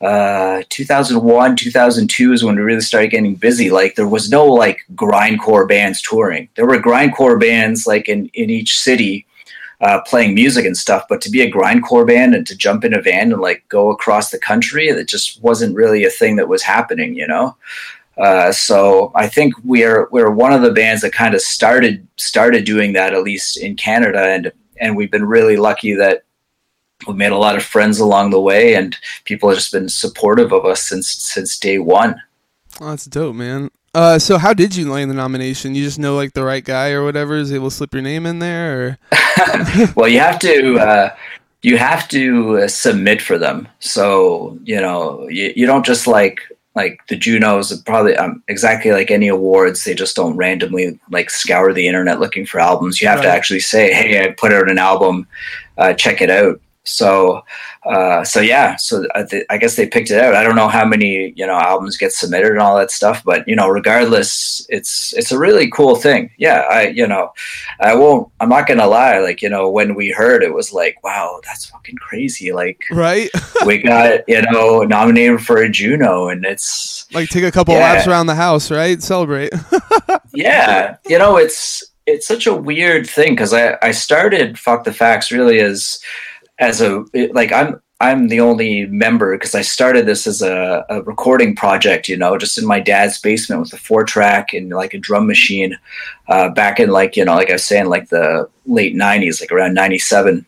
Uh, 0.00 0.62
2001 0.68 1.56
2002 1.56 2.32
is 2.32 2.44
when 2.44 2.56
we 2.56 2.62
really 2.62 2.80
started 2.80 3.12
getting 3.12 3.36
busy 3.36 3.70
like 3.70 3.94
there 3.94 4.08
was 4.08 4.28
no 4.28 4.44
like 4.44 4.84
grindcore 4.94 5.66
bands 5.66 6.02
touring 6.02 6.48
there 6.56 6.66
were 6.66 6.78
grindcore 6.78 7.40
bands 7.40 7.86
like 7.86 8.08
in 8.08 8.28
in 8.34 8.50
each 8.50 8.78
city 8.78 9.24
uh, 9.84 10.00
playing 10.02 10.34
music 10.34 10.64
and 10.64 10.76
stuff. 10.76 11.04
But 11.08 11.20
to 11.22 11.30
be 11.30 11.42
a 11.42 11.50
grindcore 11.50 12.06
band 12.06 12.34
and 12.34 12.46
to 12.46 12.56
jump 12.56 12.84
in 12.84 12.94
a 12.94 13.02
van 13.02 13.32
and 13.32 13.40
like 13.40 13.64
go 13.68 13.90
across 13.90 14.30
the 14.30 14.38
country, 14.38 14.88
it 14.88 15.08
just 15.08 15.42
wasn't 15.42 15.76
really 15.76 16.04
a 16.04 16.10
thing 16.10 16.36
that 16.36 16.48
was 16.48 16.62
happening, 16.62 17.14
you 17.14 17.26
know. 17.26 17.56
Uh, 18.16 18.52
so 18.52 19.12
I 19.14 19.26
think 19.26 19.54
we're 19.64 20.08
we're 20.10 20.30
one 20.30 20.52
of 20.52 20.62
the 20.62 20.70
bands 20.70 21.02
that 21.02 21.12
kind 21.12 21.34
of 21.34 21.40
started 21.40 22.06
started 22.16 22.64
doing 22.64 22.92
that 22.92 23.12
at 23.12 23.22
least 23.22 23.56
in 23.56 23.76
Canada, 23.76 24.20
and 24.20 24.52
and 24.80 24.96
we've 24.96 25.10
been 25.10 25.26
really 25.26 25.56
lucky 25.56 25.94
that 25.94 26.22
we've 27.06 27.16
made 27.16 27.32
a 27.32 27.38
lot 27.38 27.56
of 27.56 27.62
friends 27.62 27.98
along 28.00 28.30
the 28.30 28.40
way, 28.40 28.74
and 28.74 28.96
people 29.24 29.48
have 29.48 29.58
just 29.58 29.72
been 29.72 29.88
supportive 29.88 30.52
of 30.52 30.64
us 30.64 30.82
since 30.82 31.08
since 31.10 31.58
day 31.58 31.78
one. 31.78 32.20
Oh, 32.80 32.90
that's 32.90 33.06
dope, 33.06 33.36
man. 33.36 33.70
Uh, 33.94 34.18
so 34.18 34.38
how 34.38 34.52
did 34.52 34.74
you 34.74 34.90
land 34.90 35.08
the 35.10 35.14
nomination? 35.14 35.74
You 35.74 35.84
just 35.84 36.00
know 36.00 36.16
like 36.16 36.32
the 36.32 36.42
right 36.42 36.64
guy 36.64 36.90
or 36.90 37.04
whatever 37.04 37.36
is 37.36 37.52
able 37.52 37.70
to 37.70 37.76
slip 37.76 37.94
your 37.94 38.02
name 38.02 38.26
in 38.26 38.40
there, 38.40 38.82
or? 38.82 38.98
well, 39.94 40.08
you 40.08 40.18
have 40.18 40.38
to 40.40 40.78
uh, 40.78 41.16
you 41.62 41.78
have 41.78 42.08
to 42.08 42.58
uh, 42.58 42.68
submit 42.68 43.22
for 43.22 43.38
them. 43.38 43.68
So 43.78 44.58
you 44.64 44.80
know 44.80 45.28
you, 45.28 45.52
you 45.54 45.66
don't 45.66 45.86
just 45.86 46.06
like 46.06 46.40
like 46.74 47.00
the 47.08 47.16
Junos 47.16 47.80
probably 47.82 48.16
um, 48.16 48.42
exactly 48.48 48.90
like 48.90 49.12
any 49.12 49.28
awards. 49.28 49.84
They 49.84 49.94
just 49.94 50.16
don't 50.16 50.36
randomly 50.36 50.98
like 51.10 51.30
scour 51.30 51.72
the 51.72 51.86
internet 51.86 52.18
looking 52.18 52.46
for 52.46 52.58
albums. 52.58 53.00
You 53.00 53.06
have 53.06 53.20
right. 53.20 53.26
to 53.26 53.30
actually 53.30 53.60
say, 53.60 53.92
"Hey, 53.92 54.24
I 54.24 54.32
put 54.32 54.52
out 54.52 54.70
an 54.70 54.78
album. 54.78 55.28
Uh, 55.78 55.94
check 55.94 56.20
it 56.20 56.30
out." 56.30 56.60
So, 56.84 57.42
uh, 57.84 58.24
so 58.24 58.40
yeah, 58.40 58.76
so 58.76 59.06
I, 59.14 59.22
th- 59.22 59.46
I, 59.48 59.56
guess 59.56 59.74
they 59.74 59.86
picked 59.86 60.10
it 60.10 60.20
out. 60.20 60.34
I 60.34 60.42
don't 60.42 60.54
know 60.54 60.68
how 60.68 60.84
many 60.84 61.32
you 61.34 61.46
know 61.46 61.54
albums 61.54 61.96
get 61.96 62.12
submitted 62.12 62.52
and 62.52 62.60
all 62.60 62.76
that 62.76 62.90
stuff, 62.90 63.24
but 63.24 63.46
you 63.48 63.56
know, 63.56 63.68
regardless, 63.68 64.66
it's 64.68 65.14
it's 65.14 65.32
a 65.32 65.38
really 65.38 65.70
cool 65.70 65.96
thing. 65.96 66.30
Yeah, 66.36 66.66
I 66.70 66.88
you 66.88 67.06
know, 67.06 67.32
I 67.80 67.94
won't. 67.94 68.30
I'm 68.38 68.50
not 68.50 68.66
gonna 68.66 68.86
lie. 68.86 69.18
Like 69.18 69.40
you 69.40 69.48
know, 69.48 69.70
when 69.70 69.94
we 69.94 70.10
heard 70.10 70.42
it 70.42 70.52
was 70.52 70.74
like, 70.74 71.02
wow, 71.02 71.40
that's 71.44 71.64
fucking 71.64 71.96
crazy. 71.96 72.52
Like, 72.52 72.84
right? 72.90 73.30
we 73.66 73.78
got 73.78 74.20
you 74.28 74.42
know 74.42 74.82
nominated 74.82 75.40
for 75.40 75.62
a 75.62 75.70
Juno, 75.70 76.28
and 76.28 76.44
it's 76.44 77.06
like 77.14 77.30
take 77.30 77.44
a 77.44 77.52
couple 77.52 77.72
yeah. 77.72 77.80
laps 77.94 78.06
around 78.06 78.26
the 78.26 78.34
house, 78.34 78.70
right? 78.70 79.02
Celebrate. 79.02 79.54
yeah, 80.34 80.96
you 81.06 81.18
know, 81.18 81.38
it's 81.38 81.82
it's 82.06 82.26
such 82.26 82.46
a 82.46 82.54
weird 82.54 83.08
thing 83.08 83.32
because 83.32 83.54
I 83.54 83.78
I 83.80 83.92
started 83.92 84.58
fuck 84.58 84.84
the 84.84 84.92
facts 84.92 85.32
really 85.32 85.60
as 85.60 85.98
as 86.58 86.80
a 86.80 87.04
like 87.32 87.52
I'm 87.52 87.80
I'm 88.00 88.28
the 88.28 88.40
only 88.40 88.86
member 88.86 89.36
because 89.36 89.54
I 89.54 89.62
started 89.62 90.04
this 90.04 90.26
as 90.26 90.42
a, 90.42 90.84
a, 90.90 91.02
recording 91.02 91.54
project, 91.54 92.08
you 92.08 92.16
know, 92.16 92.36
just 92.36 92.58
in 92.58 92.66
my 92.66 92.80
dad's 92.80 93.20
basement 93.20 93.62
with 93.62 93.72
a 93.72 93.78
four 93.78 94.04
track 94.04 94.52
and 94.52 94.68
like 94.70 94.94
a 94.94 94.98
drum 94.98 95.26
machine 95.26 95.78
uh, 96.28 96.50
back 96.50 96.80
in 96.80 96.90
like, 96.90 97.16
you 97.16 97.24
know, 97.24 97.34
like 97.34 97.50
I 97.50 97.54
was 97.54 97.64
saying, 97.64 97.86
like 97.86 98.08
the 98.08 98.48
late 98.66 98.96
90s, 98.96 99.40
like 99.40 99.52
around 99.52 99.74
97. 99.74 100.44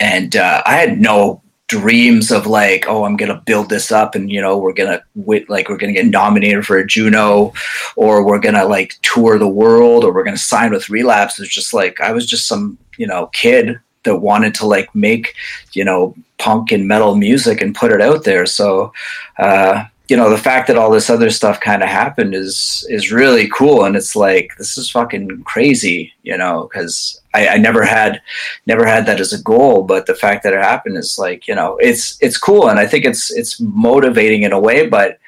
And 0.00 0.34
uh, 0.34 0.62
I 0.64 0.76
had 0.76 0.98
no 0.98 1.42
dreams 1.68 2.32
of 2.32 2.46
like, 2.46 2.86
oh, 2.88 3.04
I'm 3.04 3.16
going 3.16 3.32
to 3.32 3.42
build 3.44 3.68
this 3.68 3.92
up 3.92 4.14
and, 4.14 4.30
you 4.30 4.40
know, 4.40 4.56
we're 4.56 4.72
going 4.72 4.98
to, 4.98 5.44
like, 5.48 5.68
we're 5.68 5.76
going 5.76 5.94
to 5.94 6.02
get 6.02 6.10
nominated 6.10 6.66
for 6.66 6.78
a 6.78 6.86
Juno 6.86 7.52
or 7.96 8.24
we're 8.24 8.40
going 8.40 8.54
to 8.54 8.64
like 8.64 8.94
tour 9.02 9.38
the 9.38 9.46
world 9.46 10.04
or 10.04 10.12
we're 10.12 10.24
going 10.24 10.36
to 10.36 10.42
sign 10.42 10.72
with 10.72 10.88
Relapse. 10.88 11.38
It's 11.38 11.52
just 11.52 11.74
like, 11.74 12.00
I 12.00 12.12
was 12.12 12.26
just 12.26 12.48
some, 12.48 12.78
you 12.96 13.06
know, 13.06 13.26
kid 13.28 13.78
that 14.06 14.16
wanted 14.16 14.54
to 14.56 14.66
like 14.66 14.92
make 14.94 15.34
you 15.74 15.84
know 15.84 16.14
punk 16.38 16.72
and 16.72 16.88
metal 16.88 17.16
music 17.16 17.60
and 17.60 17.74
put 17.74 17.92
it 17.92 18.00
out 18.00 18.24
there. 18.24 18.46
So 18.46 18.92
uh, 19.38 19.84
you 20.08 20.16
know 20.16 20.30
the 20.30 20.38
fact 20.38 20.68
that 20.68 20.78
all 20.78 20.90
this 20.90 21.10
other 21.10 21.30
stuff 21.30 21.60
kind 21.60 21.82
of 21.82 21.88
happened 21.88 22.34
is 22.34 22.86
is 22.88 23.12
really 23.12 23.48
cool. 23.48 23.84
And 23.84 23.96
it's 23.96 24.14
like 24.16 24.52
this 24.56 24.78
is 24.78 24.90
fucking 24.90 25.42
crazy 25.44 26.12
you 26.22 26.36
know 26.36 26.68
because 26.70 27.20
I, 27.34 27.48
I, 27.48 27.56
never 27.58 27.84
had 27.84 28.22
never 28.66 28.86
had 28.86 29.06
that 29.06 29.20
as 29.20 29.32
a 29.32 29.42
goal. 29.42 29.82
But 29.82 30.06
the 30.06 30.14
fact 30.14 30.42
that 30.44 30.54
it 30.54 30.62
happened 30.62 30.96
is 30.96 31.18
like 31.18 31.48
you 31.48 31.54
know 31.54 31.76
it's 31.78 32.16
it's 32.22 32.38
cool. 32.38 32.68
And 32.68 32.78
i 32.78 32.86
think 32.86 33.04
it's 33.04 33.30
it's 33.32 33.60
motivating 33.60 34.42
in 34.44 34.52
a 34.52 34.60
way. 34.60 34.88
But 34.88 35.18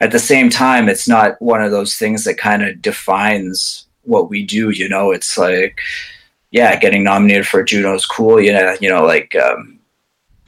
at 0.00 0.12
the 0.12 0.18
same 0.18 0.50
time 0.50 0.88
it's 0.88 1.08
not 1.08 1.40
one 1.40 1.62
of 1.62 1.70
those 1.70 1.96
things 1.96 2.24
that 2.24 2.36
kind 2.36 2.62
of 2.62 2.82
defines 2.82 3.86
what 4.02 4.28
we 4.28 4.44
do 4.44 4.70
you 4.70 4.88
know? 4.88 5.10
It's 5.10 5.38
like 5.38 5.80
yeah, 6.56 6.74
getting 6.76 7.04
nominated 7.04 7.46
for 7.46 7.60
a 7.60 7.64
Juno 7.66 7.94
is 7.94 8.06
cool. 8.06 8.40
You 8.40 8.50
know, 8.50 8.74
you 8.80 8.88
know, 8.88 9.04
like 9.04 9.36
um, 9.36 9.78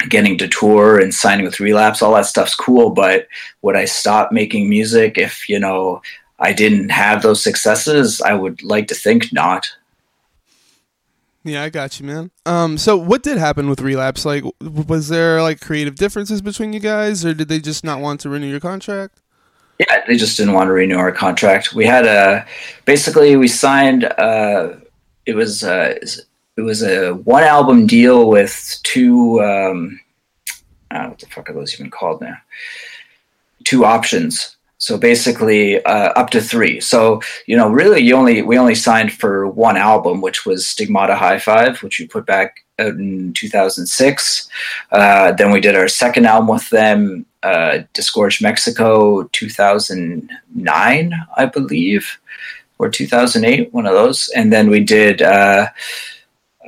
getting 0.09 0.39
to 0.39 0.49
tour 0.49 0.99
and 0.99 1.13
signing 1.13 1.45
with 1.45 1.61
Relapse, 1.61 2.01
all 2.01 2.15
that 2.15 2.25
stuff's 2.25 2.55
cool. 2.55 2.89
But 2.89 3.29
would 3.61 3.77
I 3.77 3.85
stop 3.85 4.33
making 4.33 4.71
music 4.71 5.19
if 5.19 5.51
you 5.51 5.59
know 5.59 6.01
I 6.39 6.55
didn't 6.55 6.89
have 6.89 7.21
those 7.21 7.43
successes? 7.43 8.23
I 8.23 8.33
would 8.33 8.63
like 8.63 8.89
to 8.89 8.95
think 8.95 9.35
not. 9.35 9.69
Yeah, 11.45 11.63
I 11.63 11.69
got 11.69 12.01
you, 12.01 12.07
man. 12.07 12.31
Um, 12.47 12.79
so 12.79 12.97
what 12.97 13.23
did 13.23 13.37
happen 13.37 13.69
with 13.69 13.83
Relapse? 13.83 14.25
Like, 14.25 14.45
was 14.63 15.09
there 15.09 15.43
like 15.43 15.61
creative 15.61 15.97
differences 15.97 16.41
between 16.41 16.73
you 16.73 16.81
guys, 16.81 17.23
or 17.23 17.35
did 17.35 17.49
they 17.49 17.61
just 17.61 17.85
not 17.85 18.01
want 18.01 18.21
to 18.21 18.31
renew 18.31 18.49
your 18.49 18.61
contract? 18.61 19.21
Yeah, 19.79 20.05
they 20.07 20.17
just 20.17 20.39
didn't 20.39 20.55
want 20.55 20.69
to 20.69 20.73
renew 20.73 20.97
our 20.97 21.13
contract. 21.13 21.75
We 21.75 21.85
had 21.85 22.07
a 22.07 22.47
basically 22.87 23.37
we 23.37 23.47
signed. 23.47 24.05
Uh, 24.05 24.77
it 25.29 25.35
was 25.35 25.63
uh, 25.63 25.95
it 26.57 26.63
was 26.63 26.83
a 26.83 27.13
one 27.13 27.45
album 27.45 27.87
deal 27.87 28.29
with 28.29 28.81
two 28.83 29.41
um, 29.43 30.01
uh, 30.91 31.07
what 31.09 31.19
the 31.19 31.27
fuck 31.27 31.51
are 31.51 31.53
those 31.53 31.75
even 31.75 31.91
called 31.91 32.23
now? 32.23 32.37
Two 33.65 33.85
options. 33.85 34.57
So 34.79 34.97
basically, 34.97 35.85
uh, 35.85 36.13
up 36.21 36.31
to 36.31 36.41
three. 36.41 36.81
So 36.81 37.21
you 37.47 37.57
know, 37.59 37.69
really, 37.69 38.01
you 38.01 38.17
only 38.17 38.41
we 38.41 38.57
only 38.57 38.75
signed 38.75 39.13
for 39.13 39.47
one 39.47 39.77
album, 39.77 40.23
which 40.23 40.47
was 40.47 40.67
Stigmata 40.67 41.15
High 41.15 41.39
Five, 41.39 41.83
which 41.83 41.99
we 41.99 42.07
put 42.07 42.25
back 42.25 42.65
out 42.79 42.95
in 42.95 43.35
2006. 43.35 44.49
Uh, 44.91 45.33
then 45.33 45.51
we 45.51 45.61
did 45.61 45.75
our 45.75 45.89
second 45.89 46.25
album 46.25 46.49
with 46.49 46.71
them, 46.71 47.27
uh, 47.43 47.81
Disgorge 47.93 48.41
Mexico, 48.41 49.25
2009, 49.33 51.15
I 51.37 51.47
believe 51.47 52.19
or 52.79 52.89
2008, 52.89 53.73
one 53.73 53.87
of 53.87 53.95
those. 53.95 54.29
And 54.35 54.53
then 54.53 54.71
we 54.71 54.81
did 54.81 55.23
uh, 55.23 55.69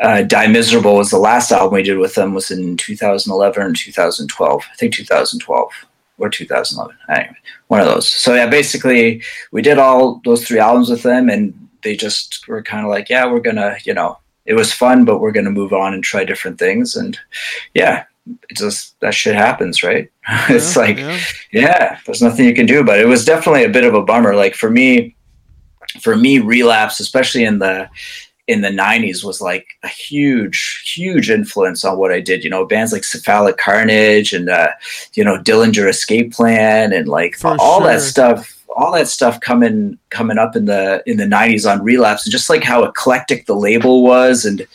uh, 0.01 0.23
Die 0.23 0.47
Miserable 0.47 0.97
was 0.97 1.11
the 1.11 1.19
last 1.19 1.53
album 1.53 1.75
we 1.75 1.83
did 1.83 1.99
with 1.99 2.15
them 2.15 2.35
was 2.35 2.51
in 2.51 2.77
2011 2.77 3.63
and 3.63 3.77
2012. 3.77 4.65
I 4.71 4.77
think 4.77 4.95
2012 4.95 5.73
or 6.19 6.29
2011. 6.29 6.97
Anyway, 7.09 7.37
one 7.69 7.81
of 7.81 7.87
those. 7.87 8.09
So 8.09 8.35
yeah, 8.35 8.47
basically 8.47 9.23
we 9.53 9.63
did 9.63 9.79
all 9.79 10.21
those 10.25 10.47
three 10.47 10.59
albums 10.59 10.91
with 10.91 11.03
them 11.03 11.29
and 11.29 11.69
they 11.83 11.97
just 11.97 12.47
were 12.49 12.63
kind 12.63 12.85
of 12.85 12.91
like, 12.91 13.09
yeah, 13.09 13.31
we're 13.31 13.41
gonna, 13.41 13.77
you 13.85 13.95
know, 13.95 14.19
it 14.47 14.55
was 14.55 14.73
fun, 14.73 15.05
but 15.05 15.21
we're 15.21 15.33
gonna 15.33 15.51
move 15.51 15.73
on 15.73 15.95
and 15.95 16.03
try 16.03 16.25
different 16.25 16.59
things. 16.59 16.97
And 16.97 17.19
yeah, 17.75 18.05
it 18.49 18.57
just 18.57 18.99
that 19.01 19.15
shit 19.15 19.35
happens, 19.35 19.83
right? 19.83 20.11
Yeah, 20.29 20.47
it's 20.51 20.77
like, 20.77 20.99
yeah. 20.99 21.19
yeah, 21.53 21.99
there's 22.07 22.23
nothing 22.23 22.47
you 22.47 22.55
can 22.55 22.67
do. 22.67 22.85
But 22.85 23.01
it 23.01 23.07
was 23.07 23.25
definitely 23.25 23.65
a 23.65 23.69
bit 23.69 23.85
of 23.85 23.95
a 23.95 24.03
bummer. 24.03 24.35
Like 24.35 24.55
for 24.55 24.71
me, 24.71 25.17
for 26.01 26.17
me, 26.17 26.39
relapse, 26.39 27.01
especially 27.01 27.45
in 27.45 27.59
the 27.59 27.89
in 28.51 28.63
the 28.63 28.69
90s 28.69 29.23
was 29.23 29.41
like 29.41 29.69
a 29.85 29.89
huge 29.89 30.83
huge 30.85 31.31
influence 31.31 31.85
on 31.85 31.97
what 31.97 32.11
i 32.11 32.19
did 32.19 32.43
you 32.43 32.51
know 32.51 32.67
bands 32.67 32.93
like 32.93 33.05
cephalic 33.05 33.57
carnage 33.59 34.33
and 34.33 34.49
uh, 34.49 34.71
you 35.15 35.23
know 35.23 35.39
dillinger 35.39 35.89
escape 35.89 36.33
plan 36.33 36.93
and 36.93 37.07
like 37.07 37.37
for 37.37 37.57
all 37.61 37.79
sure. 37.79 37.87
that 37.87 38.01
stuff 38.01 38.61
all 38.77 38.93
that 38.93 39.07
stuff 39.07 39.39
coming 39.41 39.97
coming 40.11 40.37
up 40.37 40.57
in 40.57 40.65
the 40.65 41.01
in 41.07 41.17
the 41.17 41.25
90s 41.25 41.71
on 41.71 41.83
relapse 41.83 42.25
and 42.25 42.33
just 42.33 42.51
like 42.51 42.65
how 42.65 42.83
eclectic 42.83 43.47
the 43.47 43.55
label 43.55 44.03
was 44.03 44.45
and 44.45 44.67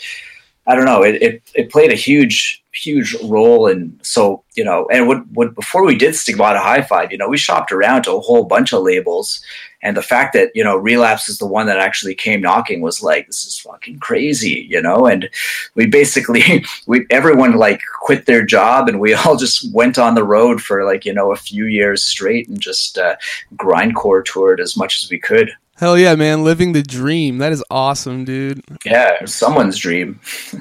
i 0.68 0.76
don't 0.76 0.86
know 0.86 1.04
it 1.04 1.22
it, 1.22 1.44
it 1.54 1.72
played 1.72 1.92
a 1.92 1.96
huge 1.96 2.64
huge 2.74 3.16
role 3.24 3.68
and 3.68 3.98
so 4.02 4.44
you 4.56 4.64
know 4.64 4.86
and 4.92 5.08
what 5.08 5.26
what 5.28 5.56
before 5.56 5.86
we 5.86 5.96
did 5.96 6.14
stigmata 6.14 6.60
high 6.60 6.82
five 6.82 7.12
you 7.12 7.18
know 7.18 7.30
we 7.30 7.38
shopped 7.38 7.72
around 7.72 8.04
to 8.04 8.12
a 8.12 8.20
whole 8.20 8.44
bunch 8.44 8.74
of 8.74 8.84
labels 8.84 9.42
and 9.82 9.96
the 9.96 10.02
fact 10.02 10.34
that 10.34 10.50
you 10.54 10.64
know 10.64 10.76
relapse 10.76 11.30
is 11.30 11.38
the 11.38 11.46
one 11.46 11.68
that 11.68 11.80
actually 11.80 12.14
came 12.14 12.42
knocking 12.42 12.82
was 12.82 13.02
like 13.02 13.28
this 13.28 13.46
is 13.46 13.58
fucking 13.60 13.98
crazy 14.00 14.68
you 14.70 14.82
know 14.82 15.06
and 15.06 15.30
we 15.76 15.86
basically 15.86 16.66
we 16.88 17.06
everyone 17.12 17.54
like 17.54 17.82
quit 18.02 18.26
their 18.26 18.44
job 18.44 18.90
and 18.90 19.00
we 19.00 19.14
all 19.26 19.38
just 19.38 19.74
went 19.74 19.98
on 19.98 20.16
the 20.16 20.24
road 20.24 20.62
for 20.62 20.84
like 20.84 21.06
you 21.06 21.14
know 21.14 21.32
a 21.32 21.38
few 21.38 21.66
years 21.66 22.04
straight 22.04 22.50
and 22.50 22.60
just 22.60 22.98
uh, 22.98 23.16
grindcore 23.56 24.26
toured 24.26 24.60
as 24.60 24.76
much 24.76 25.02
as 25.02 25.10
we 25.10 25.20
could 25.20 25.50
Hell 25.78 25.98
yeah, 25.98 26.16
man! 26.16 26.46
Living 26.46 26.72
the 26.72 26.82
dream. 26.82 27.40
That 27.40 27.52
is 27.52 27.62
awesome, 27.70 28.24
dude. 28.24 28.64
Yeah, 28.86 29.26
someone's 29.26 29.78
dream. 29.78 30.22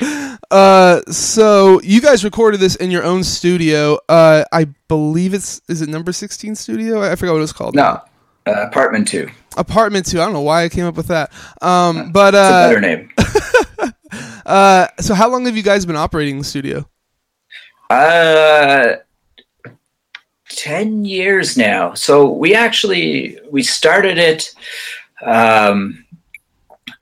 uh, 0.50 1.02
so 1.10 1.78
you 1.82 2.00
guys 2.00 2.24
recorded 2.24 2.60
this 2.60 2.76
in 2.76 2.90
your 2.90 3.04
own 3.04 3.22
studio. 3.22 3.98
Uh, 4.08 4.44
I 4.52 4.68
believe 4.88 5.34
it's 5.34 5.60
is 5.68 5.82
it 5.82 5.90
number 5.90 6.12
sixteen 6.12 6.54
studio? 6.54 7.02
I 7.02 7.14
forgot 7.16 7.34
what 7.34 7.42
it's 7.42 7.52
called. 7.52 7.74
No, 7.74 8.00
uh, 8.46 8.66
apartment 8.66 9.06
two. 9.06 9.28
Apartment 9.58 10.06
two. 10.06 10.22
I 10.22 10.24
don't 10.24 10.32
know 10.32 10.40
why 10.40 10.64
I 10.64 10.70
came 10.70 10.86
up 10.86 10.96
with 10.96 11.08
that. 11.08 11.30
Um, 11.60 12.10
but 12.10 12.34
uh, 12.34 12.68
better 12.68 12.80
name. 12.80 13.10
uh, 14.46 14.86
so 14.98 15.12
how 15.12 15.28
long 15.28 15.44
have 15.44 15.58
you 15.58 15.62
guys 15.62 15.84
been 15.84 15.96
operating 15.96 16.38
the 16.38 16.44
studio? 16.44 16.88
Uh 17.90 18.96
10 20.50 21.04
years 21.04 21.56
now. 21.56 21.94
So 21.94 22.30
we 22.30 22.54
actually 22.54 23.38
we 23.50 23.62
started 23.62 24.18
it 24.18 24.54
um 25.24 26.04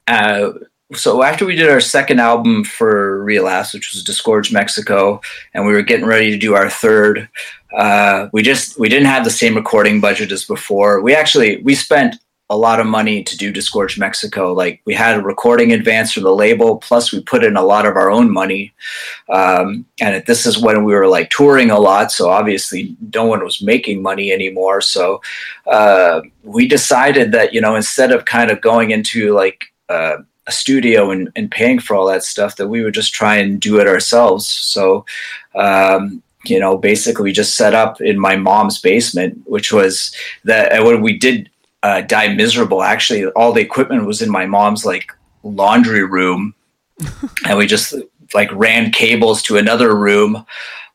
uh 0.07 0.51
so 0.93 1.21
after 1.21 1.45
we 1.45 1.55
did 1.55 1.69
our 1.69 1.81
second 1.81 2.19
album 2.21 2.63
for 2.63 3.21
Relapse, 3.23 3.73
which 3.73 3.91
was 3.93 4.03
Disgorge 4.03 4.53
Mexico, 4.53 5.19
and 5.53 5.65
we 5.65 5.73
were 5.73 5.81
getting 5.81 6.05
ready 6.05 6.31
to 6.31 6.37
do 6.37 6.55
our 6.55 6.69
third, 6.69 7.27
uh, 7.75 8.29
we 8.31 8.41
just 8.41 8.79
we 8.79 8.87
didn't 8.87 9.07
have 9.07 9.25
the 9.25 9.29
same 9.29 9.55
recording 9.55 9.99
budget 9.99 10.31
as 10.31 10.45
before. 10.45 11.01
We 11.01 11.13
actually 11.13 11.61
we 11.61 11.75
spent 11.75 12.15
a 12.49 12.57
lot 12.57 12.79
of 12.79 12.87
money 12.87 13.23
to 13.23 13.37
do 13.37 13.51
Disgorge 13.51 13.99
Mexico. 13.99 14.53
Like 14.53 14.81
we 14.85 14.93
had 14.93 15.17
a 15.17 15.21
recording 15.21 15.73
advance 15.73 16.13
from 16.13 16.23
the 16.23 16.33
label, 16.33 16.77
plus 16.77 17.11
we 17.11 17.21
put 17.21 17.43
in 17.43 17.57
a 17.57 17.61
lot 17.61 17.85
of 17.85 17.95
our 17.97 18.09
own 18.09 18.31
money. 18.31 18.73
Um, 19.29 19.85
and 19.99 20.23
this 20.25 20.45
is 20.45 20.57
when 20.57 20.85
we 20.85 20.93
were 20.93 21.07
like 21.07 21.29
touring 21.29 21.71
a 21.71 21.79
lot, 21.79 22.11
so 22.11 22.29
obviously 22.29 22.95
no 23.13 23.25
one 23.25 23.43
was 23.43 23.61
making 23.61 24.01
money 24.01 24.31
anymore. 24.31 24.79
So 24.79 25.21
uh, 25.65 26.21
we 26.43 26.67
decided 26.67 27.33
that 27.33 27.53
you 27.53 27.59
know 27.59 27.75
instead 27.75 28.11
of 28.11 28.25
kind 28.25 28.49
of 28.49 28.61
going 28.61 28.91
into 28.91 29.33
like 29.33 29.65
uh, 29.89 30.17
a 30.47 30.51
studio 30.51 31.11
and, 31.11 31.29
and 31.35 31.51
paying 31.51 31.79
for 31.79 31.95
all 31.95 32.07
that 32.07 32.23
stuff, 32.23 32.55
that 32.55 32.69
we 32.69 32.81
would 32.81 32.93
just 32.93 33.13
try 33.13 33.35
and 33.35 33.59
do 33.59 33.79
it 33.79 33.87
ourselves. 33.87 34.47
So. 34.47 35.05
Um, 35.55 36.21
you 36.45 36.59
know, 36.59 36.77
basically, 36.77 37.23
we 37.23 37.33
just 37.33 37.55
set 37.55 37.73
up 37.73 37.99
in 37.99 38.17
my 38.17 38.37
mom's 38.37 38.79
basement, 38.79 39.41
which 39.47 39.73
was 39.73 40.15
that 40.45 40.81
when 40.83 41.01
we 41.01 41.17
did 41.17 41.49
uh, 41.87 42.01
die 42.01 42.33
miserable. 42.33 42.83
Actually, 42.83 43.25
all 43.27 43.53
the 43.53 43.61
equipment 43.61 44.05
was 44.05 44.21
in 44.21 44.29
my 44.29 44.45
mom's 44.45 44.85
like 44.85 45.13
laundry 45.43 46.03
room, 46.03 46.53
and 47.45 47.57
we 47.57 47.65
just 47.65 47.95
like 48.33 48.51
ran 48.51 48.91
cables 48.91 49.41
to 49.43 49.55
another 49.55 49.95
room. 49.95 50.45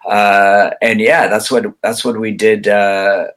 Uh, 0.07 0.71
and 0.83 1.01
yeah, 1.01 1.29
that's 1.29 1.51
what 1.51 1.65
that's 1.83 2.05
what 2.05 2.21
we 2.21 2.31
did. 2.31 2.69
Uh, 2.69 3.29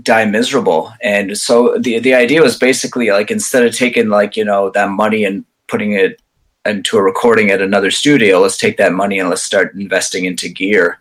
die 0.00 0.24
miserable. 0.24 0.92
And 1.02 1.36
so 1.36 1.76
the 1.76 1.98
the 1.98 2.14
idea 2.14 2.40
was 2.40 2.56
basically 2.56 3.10
like 3.10 3.32
instead 3.32 3.64
of 3.64 3.74
taking 3.74 4.08
like 4.08 4.36
you 4.36 4.44
know 4.44 4.70
that 4.70 4.90
money 4.90 5.24
and 5.24 5.44
putting 5.66 5.92
it 5.92 6.20
into 6.66 6.98
a 6.98 7.02
recording 7.02 7.50
at 7.50 7.62
another 7.62 7.90
studio, 7.90 8.38
let's 8.38 8.58
take 8.58 8.76
that 8.76 8.92
money 8.92 9.18
and 9.18 9.30
let's 9.30 9.42
start 9.42 9.74
investing 9.74 10.26
into 10.26 10.48
gear. 10.48 10.98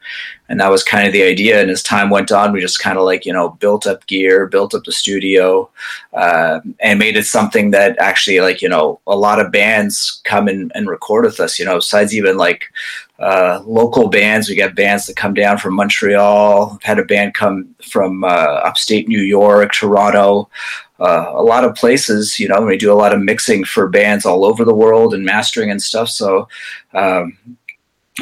And 0.48 0.60
that 0.62 0.72
was 0.72 0.84
kind 0.84 1.06
of 1.06 1.14
the 1.14 1.24
idea. 1.24 1.62
And 1.62 1.70
as 1.70 1.84
time 1.84 2.10
went 2.10 2.32
on, 2.32 2.54
we 2.54 2.62
just 2.62 2.80
kind 2.80 2.98
of 2.98 3.04
like, 3.04 3.26
you 3.26 3.34
know, 3.34 3.50
built 3.50 3.86
up 3.86 4.08
gear, 4.08 4.48
built 4.48 4.74
up 4.74 4.86
the 4.86 4.92
studio, 4.92 5.70
uh, 6.14 6.62
and 6.80 6.98
made 6.98 7.18
it 7.18 7.26
something 7.26 7.72
that 7.72 8.00
actually, 8.00 8.40
like, 8.40 8.62
you 8.62 8.70
know, 8.70 9.00
a 9.06 9.18
lot 9.18 9.40
of 9.40 9.52
bands 9.52 10.22
come 10.24 10.48
in 10.48 10.72
and 10.74 10.88
record 10.88 11.26
with 11.26 11.40
us, 11.40 11.60
you 11.60 11.66
know, 11.66 11.76
besides 11.76 12.16
even 12.16 12.38
like 12.38 12.72
uh, 13.20 13.62
local 13.66 14.08
bands. 14.08 14.48
We 14.48 14.56
got 14.56 14.76
bands 14.76 15.06
that 15.08 15.18
come 15.18 15.34
down 15.34 15.58
from 15.58 15.76
Montreal, 15.76 16.72
I've 16.76 16.84
had 16.84 17.00
a 17.00 17.06
band 17.06 17.34
come 17.34 17.76
from 17.88 18.24
uh, 18.24 18.28
upstate 18.28 19.10
New 19.10 19.22
York, 19.22 19.74
Toronto 19.74 20.50
uh, 21.00 21.32
a 21.34 21.44
lot 21.44 21.64
of 21.64 21.76
places, 21.76 22.40
you 22.40 22.48
know, 22.48 22.62
we 22.62 22.78
do 22.78 22.92
a 22.92 22.96
lot 22.96 23.14
of 23.14 23.22
mixing 23.22 23.64
for 23.64 23.88
bands 23.88 24.26
all 24.26 24.46
over 24.46 24.66
the 24.66 24.74
world 24.74 25.14
and 25.14 25.24
mastering 25.24 25.72
and 25.72 25.82
stuff. 25.82 26.10
So, 26.10 26.48
um, 26.94 27.38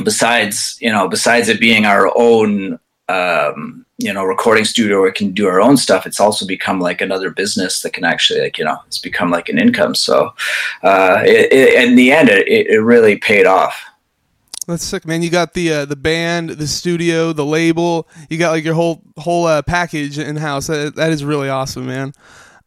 besides, 0.03 0.77
you 0.79 0.91
know, 0.91 1.07
besides 1.07 1.49
it 1.49 1.59
being 1.59 1.85
our 1.85 2.11
own, 2.15 2.79
um, 3.09 3.85
you 3.97 4.13
know, 4.13 4.23
recording 4.23 4.63
studio 4.63 4.97
where 4.97 5.09
we 5.09 5.11
can 5.11 5.31
do 5.31 5.47
our 5.47 5.59
own 5.59 5.75
stuff, 5.75 6.05
it's 6.05 6.19
also 6.19 6.45
become 6.45 6.79
like 6.79 7.01
another 7.01 7.31
business 7.31 7.81
that 7.81 7.93
can 7.93 8.03
actually, 8.03 8.41
like, 8.41 8.57
you 8.59 8.65
know, 8.65 8.77
it's 8.85 8.99
become 8.99 9.31
like 9.31 9.49
an 9.49 9.57
income. 9.57 9.95
So, 9.95 10.33
uh, 10.83 11.23
it, 11.25 11.51
it, 11.51 11.87
in 11.87 11.95
the 11.95 12.11
end, 12.11 12.29
it, 12.29 12.47
it 12.47 12.81
really 12.81 13.17
paid 13.17 13.47
off. 13.47 13.83
That's 14.67 14.83
sick, 14.83 15.05
man. 15.05 15.21
You 15.21 15.29
got 15.29 15.53
the 15.53 15.71
uh, 15.71 15.85
the 15.85 15.95
band, 15.95 16.49
the 16.49 16.67
studio, 16.67 17.31
the 17.31 17.45
label. 17.45 18.05
You 18.29 18.37
got 18.37 18.51
like 18.51 18.65
your 18.65 18.73
whole 18.73 19.01
whole 19.15 19.45
uh, 19.45 19.61
package 19.61 20.19
in 20.19 20.35
house. 20.35 20.67
That, 20.67 20.93
that 20.95 21.11
is 21.11 21.23
really 21.23 21.47
awesome, 21.47 21.85
man. 21.85 22.13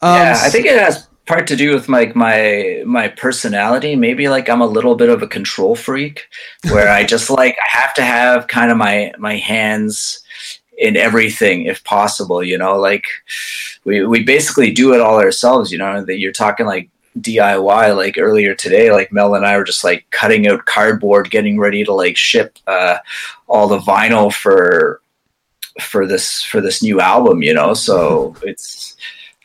Um, 0.02 0.16
yeah, 0.16 0.38
I 0.40 0.48
think 0.48 0.66
it 0.66 0.78
has 0.78 1.06
part 1.26 1.46
to 1.46 1.56
do 1.56 1.72
with 1.74 1.88
like 1.88 2.16
my 2.16 2.82
my 2.86 3.08
personality. 3.08 3.96
Maybe 3.96 4.28
like 4.28 4.48
I'm 4.48 4.60
a 4.60 4.66
little 4.66 4.94
bit 4.94 5.08
of 5.08 5.22
a 5.22 5.28
control 5.28 5.76
freak, 5.76 6.28
where 6.70 6.88
I 6.88 7.04
just 7.04 7.30
like 7.40 7.56
I 7.56 7.78
have 7.78 7.94
to 7.94 8.02
have 8.02 8.48
kind 8.48 8.70
of 8.70 8.76
my 8.76 9.12
my 9.18 9.36
hands 9.36 10.22
in 10.78 10.96
everything 10.96 11.66
if 11.66 11.84
possible. 11.84 12.42
You 12.42 12.58
know, 12.58 12.78
like 12.78 13.06
we 13.84 14.04
we 14.04 14.24
basically 14.24 14.72
do 14.72 14.94
it 14.94 15.00
all 15.00 15.20
ourselves. 15.20 15.70
You 15.70 15.78
know, 15.78 16.04
that 16.04 16.18
you're 16.18 16.32
talking 16.32 16.66
like 16.66 16.88
DIY 17.18 17.96
like 17.96 18.16
earlier 18.18 18.54
today 18.54 18.92
like 18.92 19.12
Mel 19.12 19.34
and 19.34 19.44
I 19.44 19.56
were 19.56 19.64
just 19.64 19.82
like 19.82 20.06
cutting 20.10 20.46
out 20.46 20.66
cardboard 20.66 21.30
getting 21.30 21.58
ready 21.58 21.82
to 21.82 21.92
like 21.92 22.16
ship 22.16 22.56
uh 22.68 22.98
all 23.48 23.66
the 23.66 23.80
vinyl 23.80 24.32
for 24.32 25.00
for 25.80 26.06
this 26.06 26.40
for 26.40 26.60
this 26.60 26.84
new 26.84 27.00
album 27.00 27.42
you 27.42 27.52
know 27.52 27.74
so 27.74 28.36
it's 28.42 28.96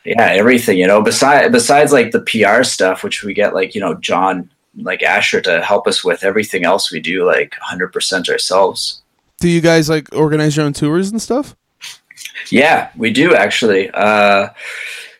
yeah, 0.06 0.30
everything, 0.32 0.78
you 0.78 0.86
know, 0.86 1.02
besides 1.02 1.50
besides 1.52 1.92
like 1.92 2.12
the 2.12 2.20
PR 2.20 2.62
stuff, 2.62 3.02
which 3.02 3.22
we 3.22 3.34
get 3.34 3.54
like, 3.54 3.74
you 3.74 3.80
know, 3.80 3.94
John 3.94 4.50
like 4.78 5.02
Asher 5.02 5.40
to 5.42 5.62
help 5.62 5.86
us 5.86 6.04
with 6.04 6.22
everything 6.22 6.64
else 6.64 6.92
we 6.92 7.00
do 7.00 7.24
like 7.24 7.54
100% 7.70 8.28
ourselves. 8.28 9.02
Do 9.40 9.48
you 9.48 9.60
guys 9.60 9.88
like 9.88 10.14
organize 10.14 10.56
your 10.56 10.66
own 10.66 10.72
tours 10.72 11.10
and 11.10 11.20
stuff? 11.20 11.56
Yeah, 12.50 12.90
we 12.96 13.12
do 13.12 13.34
actually. 13.34 13.90
Uh, 13.90 14.48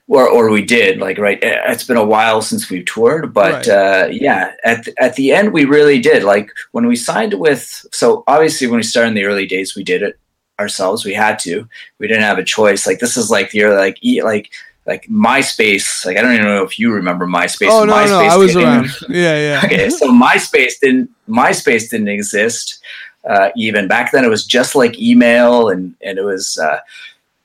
or, 0.08 0.28
or 0.28 0.50
we 0.50 0.64
did 0.64 1.00
like 1.00 1.18
right 1.18 1.42
eh, 1.42 1.60
it's 1.66 1.82
been 1.82 1.96
a 1.96 2.04
while 2.04 2.40
since 2.40 2.70
we've 2.70 2.84
toured 2.84 3.34
but 3.34 3.66
right. 3.66 3.68
uh, 3.68 4.08
yeah 4.08 4.52
at, 4.62 4.84
the, 4.84 5.02
at 5.02 5.16
the 5.16 5.32
end 5.32 5.52
we 5.52 5.64
really 5.64 6.00
did 6.00 6.22
like 6.22 6.48
when 6.70 6.86
we 6.86 6.94
signed 6.94 7.34
with 7.34 7.84
so 7.92 8.22
obviously 8.28 8.68
when 8.68 8.76
we 8.76 8.84
started 8.84 9.08
in 9.08 9.14
the 9.14 9.24
early 9.24 9.46
days 9.46 9.74
we 9.74 9.82
did 9.82 10.02
it 10.02 10.16
ourselves 10.60 11.04
we 11.04 11.12
had 11.12 11.40
to 11.40 11.68
we 11.98 12.06
didn't 12.06 12.22
have 12.22 12.38
a 12.38 12.44
choice 12.44 12.86
like 12.86 13.00
this 13.00 13.16
is 13.16 13.32
like 13.32 13.52
you're 13.52 13.76
like 13.76 13.98
like 14.22 14.52
like 14.86 15.06
MySpace. 15.08 16.04
Like 16.06 16.16
I 16.16 16.22
don't 16.22 16.34
even 16.34 16.46
know 16.46 16.62
if 16.62 16.78
you 16.78 16.92
remember 16.92 17.26
MySpace. 17.26 17.68
Oh 17.70 17.84
no, 17.84 17.92
MySpace 17.92 18.08
no, 18.08 18.20
I 18.20 18.36
was 18.36 18.56
around. 18.56 18.86
yeah, 19.08 19.36
yeah. 19.36 19.62
Okay, 19.64 19.90
so 19.90 20.08
MySpace 20.08 20.74
didn't 20.80 21.10
MySpace 21.28 21.90
didn't 21.90 22.08
exist 22.08 22.80
uh, 23.28 23.50
even 23.56 23.88
back 23.88 24.12
then. 24.12 24.24
It 24.24 24.28
was 24.28 24.44
just 24.44 24.74
like 24.74 24.98
email, 24.98 25.68
and 25.68 25.94
and 26.02 26.18
it 26.18 26.24
was. 26.24 26.58
Uh, 26.58 26.80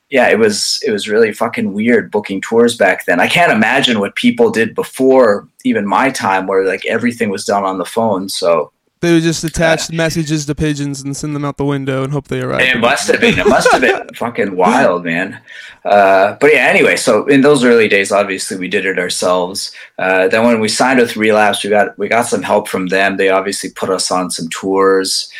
yeah, 0.08 0.28
it 0.28 0.38
was 0.38 0.78
it 0.86 0.90
was 0.90 1.08
really 1.08 1.32
fucking 1.32 1.72
weird 1.72 2.10
booking 2.10 2.42
tours 2.42 2.76
back 2.76 3.06
then. 3.06 3.18
I 3.18 3.26
can't 3.26 3.50
imagine 3.50 3.98
what 3.98 4.14
people 4.14 4.50
did 4.50 4.74
before 4.74 5.48
even 5.64 5.86
my 5.86 6.10
time, 6.10 6.46
where 6.46 6.66
like 6.66 6.84
everything 6.84 7.30
was 7.30 7.46
done 7.46 7.64
on 7.64 7.78
the 7.78 7.86
phone. 7.86 8.28
So 8.28 8.72
they 9.02 9.12
would 9.12 9.24
just 9.24 9.42
attach 9.42 9.90
yeah. 9.90 9.96
messages 9.96 10.46
to 10.46 10.54
pigeons 10.54 11.02
and 11.02 11.16
send 11.16 11.34
them 11.34 11.44
out 11.44 11.56
the 11.56 11.64
window 11.64 12.04
and 12.04 12.12
hope 12.12 12.28
they 12.28 12.40
arrive. 12.40 12.60
It 12.60 12.78
must 12.78 13.08
have 13.08 13.20
been. 13.20 13.36
It 13.36 13.48
must 13.48 13.70
have 13.72 13.80
been 13.80 14.08
fucking 14.14 14.56
wild, 14.56 15.04
man. 15.04 15.40
Uh, 15.84 16.36
but 16.40 16.52
yeah, 16.54 16.66
anyway, 16.68 16.94
so 16.94 17.26
in 17.26 17.40
those 17.40 17.64
early 17.64 17.88
days, 17.88 18.12
obviously 18.12 18.56
we 18.56 18.68
did 18.68 18.86
it 18.86 19.00
ourselves. 19.00 19.72
Uh, 19.98 20.28
then 20.28 20.44
when 20.44 20.60
we 20.60 20.68
signed 20.68 21.00
with 21.00 21.16
Relapse, 21.16 21.64
we 21.64 21.70
got 21.70 21.98
we 21.98 22.06
got 22.06 22.26
some 22.26 22.42
help 22.42 22.68
from 22.68 22.86
them. 22.86 23.16
They 23.16 23.28
obviously 23.28 23.70
put 23.70 23.90
us 23.90 24.12
on 24.12 24.30
some 24.30 24.48
tours, 24.48 25.30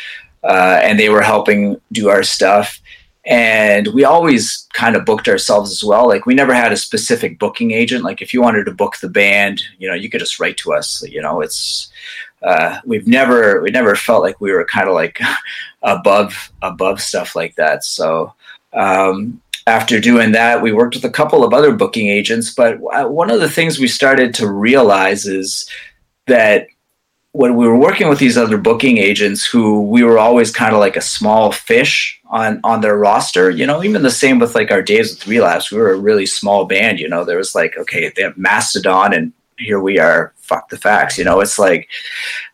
uh, 0.42 0.80
and 0.82 0.98
they 0.98 1.08
were 1.08 1.22
helping 1.22 1.80
do 1.92 2.08
our 2.08 2.24
stuff. 2.24 2.80
And 3.24 3.86
we 3.94 4.04
always 4.04 4.66
kind 4.72 4.96
of 4.96 5.04
booked 5.04 5.28
ourselves 5.28 5.70
as 5.70 5.84
well. 5.84 6.08
Like 6.08 6.26
we 6.26 6.34
never 6.34 6.52
had 6.52 6.72
a 6.72 6.76
specific 6.76 7.38
booking 7.38 7.70
agent. 7.70 8.02
Like 8.02 8.20
if 8.20 8.34
you 8.34 8.42
wanted 8.42 8.64
to 8.64 8.74
book 8.74 8.96
the 8.96 9.08
band, 9.08 9.62
you 9.78 9.88
know, 9.88 9.94
you 9.94 10.10
could 10.10 10.18
just 10.18 10.40
write 10.40 10.56
to 10.58 10.72
us. 10.72 11.04
You 11.08 11.22
know, 11.22 11.40
it's 11.40 11.92
uh, 12.42 12.80
we've 12.84 13.06
never 13.06 13.60
we 13.62 13.70
never 13.70 13.94
felt 13.94 14.22
like 14.22 14.40
we 14.40 14.52
were 14.52 14.64
kind 14.64 14.88
of 14.88 14.94
like 14.94 15.20
above 15.82 16.52
above 16.62 17.00
stuff 17.00 17.36
like 17.36 17.54
that. 17.56 17.84
So 17.84 18.34
um, 18.72 19.40
after 19.66 20.00
doing 20.00 20.32
that, 20.32 20.62
we 20.62 20.72
worked 20.72 20.94
with 20.94 21.04
a 21.04 21.10
couple 21.10 21.44
of 21.44 21.52
other 21.52 21.72
booking 21.72 22.08
agents. 22.08 22.52
But 22.52 22.80
one 22.80 23.30
of 23.30 23.40
the 23.40 23.50
things 23.50 23.78
we 23.78 23.88
started 23.88 24.34
to 24.34 24.50
realize 24.50 25.26
is 25.26 25.68
that 26.26 26.66
when 27.32 27.56
we 27.56 27.66
were 27.66 27.78
working 27.78 28.08
with 28.08 28.18
these 28.18 28.36
other 28.36 28.58
booking 28.58 28.98
agents 28.98 29.46
who 29.46 29.82
we 29.82 30.02
were 30.02 30.18
always 30.18 30.50
kind 30.50 30.74
of 30.74 30.80
like 30.80 30.96
a 30.96 31.00
small 31.00 31.50
fish 31.50 32.20
on 32.26 32.60
on 32.62 32.82
their 32.82 32.96
roster 32.96 33.48
you 33.48 33.66
know 33.66 33.82
even 33.82 34.02
the 34.02 34.10
same 34.10 34.38
with 34.38 34.54
like 34.54 34.70
our 34.70 34.82
days 34.82 35.10
with 35.10 35.26
relapse 35.26 35.70
we 35.70 35.78
were 35.78 35.92
a 35.92 35.98
really 35.98 36.26
small 36.26 36.66
band 36.66 37.00
you 37.00 37.08
know 37.08 37.24
there 37.24 37.38
was 37.38 37.54
like 37.54 37.76
okay 37.78 38.12
they 38.14 38.22
have 38.22 38.36
mastodon 38.36 39.14
and 39.14 39.32
here 39.58 39.80
we 39.80 39.98
are 39.98 40.32
fuck 40.52 40.68
the 40.68 40.76
facts 40.76 41.16
you 41.16 41.24
know? 41.24 41.40
It's 41.40 41.58
like 41.58 41.88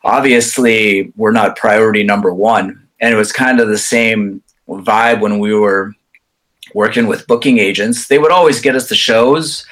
obviously 0.03 1.11
we're 1.15 1.31
not 1.31 1.57
priority 1.57 2.03
number 2.03 2.33
one. 2.33 2.87
And 3.01 3.13
it 3.13 3.17
was 3.17 3.31
kind 3.31 3.59
of 3.59 3.67
the 3.67 3.77
same 3.77 4.41
vibe 4.67 5.21
when 5.21 5.39
we 5.39 5.53
were 5.53 5.93
working 6.73 7.07
with 7.07 7.27
booking 7.27 7.57
agents. 7.59 8.07
They 8.07 8.19
would 8.19 8.31
always 8.31 8.61
get 8.61 8.75
us 8.75 8.89
the 8.89 8.95
shows 8.95 9.65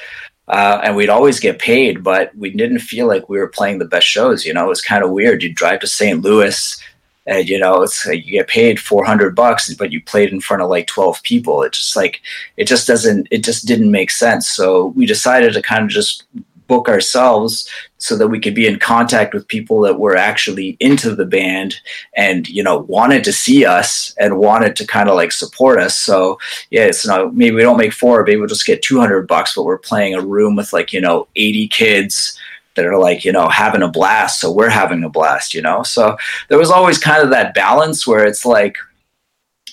uh, 0.48 0.82
and 0.84 0.96
we'd 0.96 1.10
always 1.10 1.40
get 1.40 1.60
paid 1.60 2.04
but 2.04 2.36
we 2.36 2.50
didn't 2.52 2.80
feel 2.80 3.08
like 3.08 3.30
we 3.30 3.38
were 3.38 3.50
playing 3.50 3.80
the 3.80 3.86
best 3.86 4.08
shows 4.08 4.46
you 4.46 4.54
know? 4.54 4.66
It 4.66 4.70
was 4.70 4.82
kind 4.82 5.04
of 5.04 5.12
weird. 5.12 5.44
You'd 5.44 5.56
drive 5.56 5.80
to 5.82 5.88
st 5.88 6.22
louis 6.22 6.82
and 7.28 7.50
you 7.50 7.60
know 7.60 7.82
it's 7.82 8.06
like 8.06 8.26
you 8.26 8.32
get 8.32 8.48
paid 8.48 8.80
400 8.80 9.36
bucks 9.36 9.74
but 9.74 9.92
you 9.92 10.02
played 10.02 10.32
in 10.32 10.40
front 10.40 10.64
of 10.64 10.70
like 10.70 10.88
12 10.88 11.22
people. 11.24 11.62
It 11.64 11.74
just 11.74 11.96
like 11.96 12.22
it 12.56 12.66
just 12.66 12.88
doesn't 12.88 13.28
it 13.30 13.44
just 13.44 13.68
didn't 13.68 13.92
make 13.92 14.12
sense. 14.12 14.50
So 14.50 14.88
we 14.88 15.06
decided 15.06 15.54
to 15.54 15.62
kind 15.62 15.84
of 15.84 15.90
just 15.90 16.24
book 16.68 16.90
ourselves 16.90 17.70
so 17.98 18.16
that 18.16 18.28
we 18.28 18.40
could 18.40 18.54
be 18.54 18.68
in 18.68 18.78
contact 18.78 19.34
with 19.34 19.48
people 19.48 19.82
that 19.82 20.00
were 20.00 20.16
actually 20.16 20.78
into 20.80 21.16
the 21.16 21.26
band 21.26 21.76
and 22.16 22.48
you 22.48 22.62
know 22.62 22.80
wanted 22.80 23.24
to 23.24 23.34
see 23.34 23.66
us 23.66 24.14
and 24.20 24.38
wanted 24.38 24.76
to 24.76 24.86
kind 24.86 25.10
of 25.10 25.16
like 25.16 25.32
support 25.32 25.80
us. 25.80 25.98
So 25.98 26.40
yeah 26.70 26.86
it's 26.86 27.06
not 27.06 27.36
maybe 27.36 27.56
we 27.56 27.62
don't 27.62 27.78
make 27.78 27.94
four 27.94 28.24
maybe 28.24 28.38
we'll 28.38 28.48
just 28.48 28.66
get 28.66 28.82
200 28.82 29.28
bucks 29.28 29.56
but 29.56 29.64
we're 29.64 29.78
playing 29.78 30.14
a 30.14 30.22
room 30.22 30.56
with 30.56 30.74
like 30.74 30.94
you 30.94 31.02
know 31.02 31.28
80 31.36 31.68
kids 31.70 32.38
that 32.76 32.86
are 32.86 32.98
like 32.98 33.26
you 33.26 33.32
know 33.34 33.50
having 33.50 33.82
a 33.82 33.90
blast. 33.90 34.40
So 34.40 34.52
we're 34.52 34.70
having 34.70 35.04
a 35.04 35.10
blast 35.10 35.54
you 35.54 35.62
know? 35.62 35.84
So 35.84 36.18
there 36.48 36.58
was 36.58 36.72
always 36.72 36.98
kind 36.98 37.22
of 37.22 37.30
that 37.32 37.54
balance 37.54 38.08
where 38.08 38.26
it's 38.26 38.46
like 38.46 38.78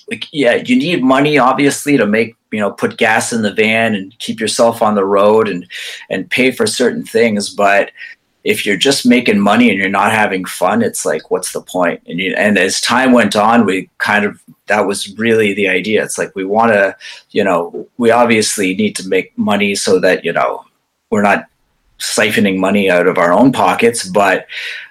like 0.09 0.25
yeah 0.31 0.55
you 0.55 0.75
need 0.75 1.03
money 1.03 1.37
obviously 1.37 1.97
to 1.97 2.05
make 2.05 2.35
you 2.55 2.61
know 2.61 2.71
put 2.71 2.97
gas 2.97 3.33
in 3.33 3.41
the 3.41 3.53
van 3.53 3.93
and 3.93 4.17
keep 4.19 4.39
yourself 4.39 4.81
on 4.81 4.95
the 4.95 5.05
road 5.05 5.47
and 5.47 5.67
and 6.09 6.29
pay 6.29 6.51
for 6.51 6.65
certain 6.65 7.03
things. 7.03 7.49
But 7.49 7.91
if 8.43 8.65
you're 8.65 8.77
just 8.77 9.05
making 9.05 9.39
money 9.39 9.69
and 9.69 9.79
you're 9.79 9.89
not 9.89 10.11
having 10.11 10.45
fun 10.45 10.83
it's 10.83 11.05
like 11.05 11.29
what's 11.31 11.51
the 11.51 11.61
point? 11.61 12.01
And 12.07 12.19
you, 12.19 12.33
and 12.37 12.57
as 12.57 12.79
time 12.79 13.11
went 13.11 13.35
on 13.35 13.65
we 13.65 13.89
kind 13.97 14.25
of 14.25 14.41
that 14.67 14.87
was 14.87 15.17
really 15.17 15.53
the 15.53 15.67
idea. 15.67 16.03
It's 16.03 16.17
like 16.17 16.35
we 16.35 16.45
want 16.45 16.71
to 16.73 16.95
you 17.31 17.43
know 17.43 17.87
we 17.97 18.11
obviously 18.11 18.75
need 18.75 18.95
to 18.95 19.07
make 19.07 19.37
money 19.37 19.75
so 19.75 19.99
that 19.99 20.23
you 20.23 20.33
know 20.33 20.63
we're 21.11 21.21
not 21.21 21.45
siphoning 21.99 22.57
money 22.57 22.89
out 22.89 23.07
of 23.07 23.17
our 23.17 23.31
own 23.31 23.51
pockets, 23.51 24.07
but 24.07 24.47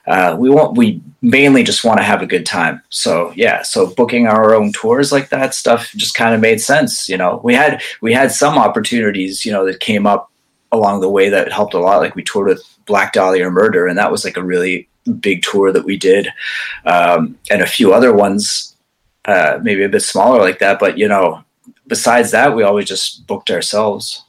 uh, 0.06 0.36
we 0.38 0.50
want 0.50 0.76
we 0.76 1.00
mainly 1.22 1.62
just 1.62 1.84
want 1.84 1.98
to 1.98 2.04
have 2.04 2.22
a 2.22 2.26
good 2.26 2.44
time. 2.44 2.82
So 2.90 3.32
yeah, 3.34 3.62
so 3.62 3.86
booking 3.94 4.26
our 4.26 4.54
own 4.54 4.72
tours 4.72 5.12
like 5.12 5.30
that 5.30 5.54
stuff 5.54 5.90
just 5.96 6.14
kind 6.14 6.34
of 6.34 6.40
made 6.40 6.60
sense. 6.60 7.08
You 7.08 7.16
know, 7.16 7.40
we 7.42 7.54
had 7.54 7.82
we 8.00 8.12
had 8.12 8.30
some 8.30 8.58
opportunities, 8.58 9.44
you 9.44 9.52
know, 9.52 9.64
that 9.64 9.80
came 9.80 10.06
up 10.06 10.30
along 10.72 11.00
the 11.00 11.08
way 11.08 11.28
that 11.28 11.52
helped 11.52 11.74
a 11.74 11.78
lot. 11.78 12.00
Like 12.00 12.14
we 12.14 12.22
toured 12.22 12.48
with 12.48 12.62
Black 12.86 13.12
Dahlia 13.12 13.46
or 13.46 13.50
Murder, 13.50 13.86
and 13.86 13.98
that 13.98 14.12
was 14.12 14.24
like 14.24 14.36
a 14.36 14.44
really 14.44 14.88
big 15.20 15.42
tour 15.42 15.72
that 15.72 15.84
we 15.84 15.96
did, 15.96 16.28
um, 16.84 17.38
and 17.50 17.62
a 17.62 17.66
few 17.66 17.94
other 17.94 18.12
ones, 18.12 18.76
uh, 19.24 19.58
maybe 19.62 19.84
a 19.84 19.88
bit 19.88 20.02
smaller 20.02 20.40
like 20.40 20.58
that. 20.58 20.78
But 20.78 20.98
you 20.98 21.08
know, 21.08 21.42
besides 21.86 22.30
that, 22.32 22.54
we 22.54 22.62
always 22.62 22.86
just 22.86 23.26
booked 23.26 23.50
ourselves. 23.50 24.24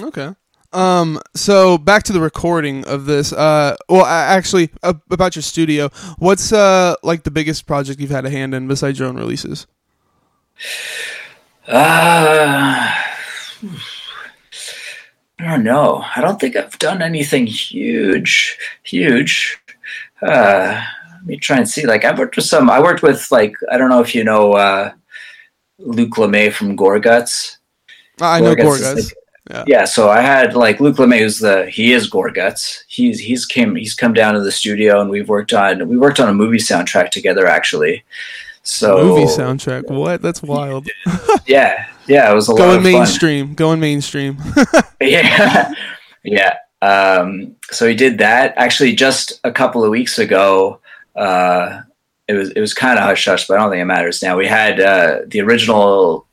Okay. 0.00 0.34
Um. 0.72 1.20
So 1.34 1.78
back 1.78 2.02
to 2.04 2.12
the 2.12 2.20
recording 2.20 2.84
of 2.86 3.06
this. 3.06 3.32
Uh. 3.32 3.76
Well, 3.88 4.04
actually, 4.04 4.70
uh, 4.82 4.94
about 5.10 5.34
your 5.36 5.42
studio. 5.42 5.88
What's 6.18 6.52
uh 6.52 6.94
like 7.02 7.22
the 7.22 7.30
biggest 7.30 7.66
project 7.66 8.00
you've 8.00 8.10
had 8.10 8.26
a 8.26 8.30
hand 8.30 8.54
in 8.54 8.68
besides 8.68 8.98
your 8.98 9.08
own 9.08 9.16
releases? 9.16 9.66
Uh, 11.66 12.92
I 15.38 15.44
don't 15.44 15.64
know. 15.64 16.04
I 16.16 16.20
don't 16.20 16.40
think 16.40 16.56
I've 16.56 16.78
done 16.78 17.02
anything 17.02 17.46
huge. 17.46 18.58
Huge. 18.82 19.60
Uh, 20.22 20.82
let 21.12 21.26
me 21.26 21.36
try 21.36 21.58
and 21.58 21.68
see. 21.68 21.86
Like 21.86 22.04
I 22.04 22.14
worked 22.14 22.36
with 22.36 22.46
some. 22.46 22.70
I 22.70 22.80
worked 22.80 23.02
with 23.02 23.30
like 23.30 23.54
I 23.70 23.76
don't 23.76 23.90
know 23.90 24.00
if 24.00 24.14
you 24.14 24.24
know 24.24 24.54
uh, 24.54 24.92
Luc 25.78 26.10
Lemay 26.10 26.52
from 26.52 26.76
Gorguts. 26.76 27.58
I 28.20 28.40
know 28.40 28.54
Gorguts. 28.54 29.12
Yeah. 29.50 29.64
yeah. 29.66 29.84
so 29.84 30.10
I 30.10 30.20
had 30.20 30.54
like 30.54 30.80
Luc 30.80 30.96
Lemay, 30.96 31.20
who's 31.20 31.38
the 31.38 31.68
he 31.70 31.92
is 31.92 32.10
Gorguts. 32.10 32.80
He's 32.86 33.18
he's 33.18 33.46
came 33.46 33.74
he's 33.74 33.94
come 33.94 34.12
down 34.12 34.34
to 34.34 34.40
the 34.40 34.52
studio 34.52 35.00
and 35.00 35.10
we've 35.10 35.28
worked 35.28 35.52
on 35.52 35.88
we 35.88 35.96
worked 35.96 36.20
on 36.20 36.28
a 36.28 36.34
movie 36.34 36.58
soundtrack 36.58 37.10
together 37.10 37.46
actually. 37.46 38.04
So 38.68 39.02
movie 39.02 39.24
soundtrack, 39.24 39.90
what? 39.90 40.20
That's 40.20 40.42
wild. 40.42 40.88
yeah, 41.46 41.86
yeah, 42.06 42.30
it 42.30 42.34
was 42.34 42.50
a 42.50 42.54
going 42.54 42.82
mainstream, 42.82 43.54
going 43.54 43.80
mainstream. 43.80 44.36
yeah, 45.00 45.72
yeah. 46.22 46.56
Um, 46.82 47.56
so 47.70 47.88
he 47.88 47.94
did 47.94 48.18
that 48.18 48.52
actually 48.58 48.94
just 48.94 49.40
a 49.42 49.50
couple 49.50 49.84
of 49.84 49.90
weeks 49.90 50.18
ago. 50.18 50.80
Uh, 51.16 51.80
it 52.28 52.34
was 52.34 52.50
it 52.50 52.60
was 52.60 52.74
kind 52.74 52.98
of 52.98 53.04
hush 53.04 53.24
hush, 53.24 53.48
but 53.48 53.58
I 53.58 53.62
don't 53.62 53.70
think 53.70 53.80
it 53.80 53.86
matters 53.86 54.22
now. 54.22 54.36
We 54.36 54.46
had 54.46 54.80
uh, 54.80 55.20
the 55.26 55.40
original 55.40 56.26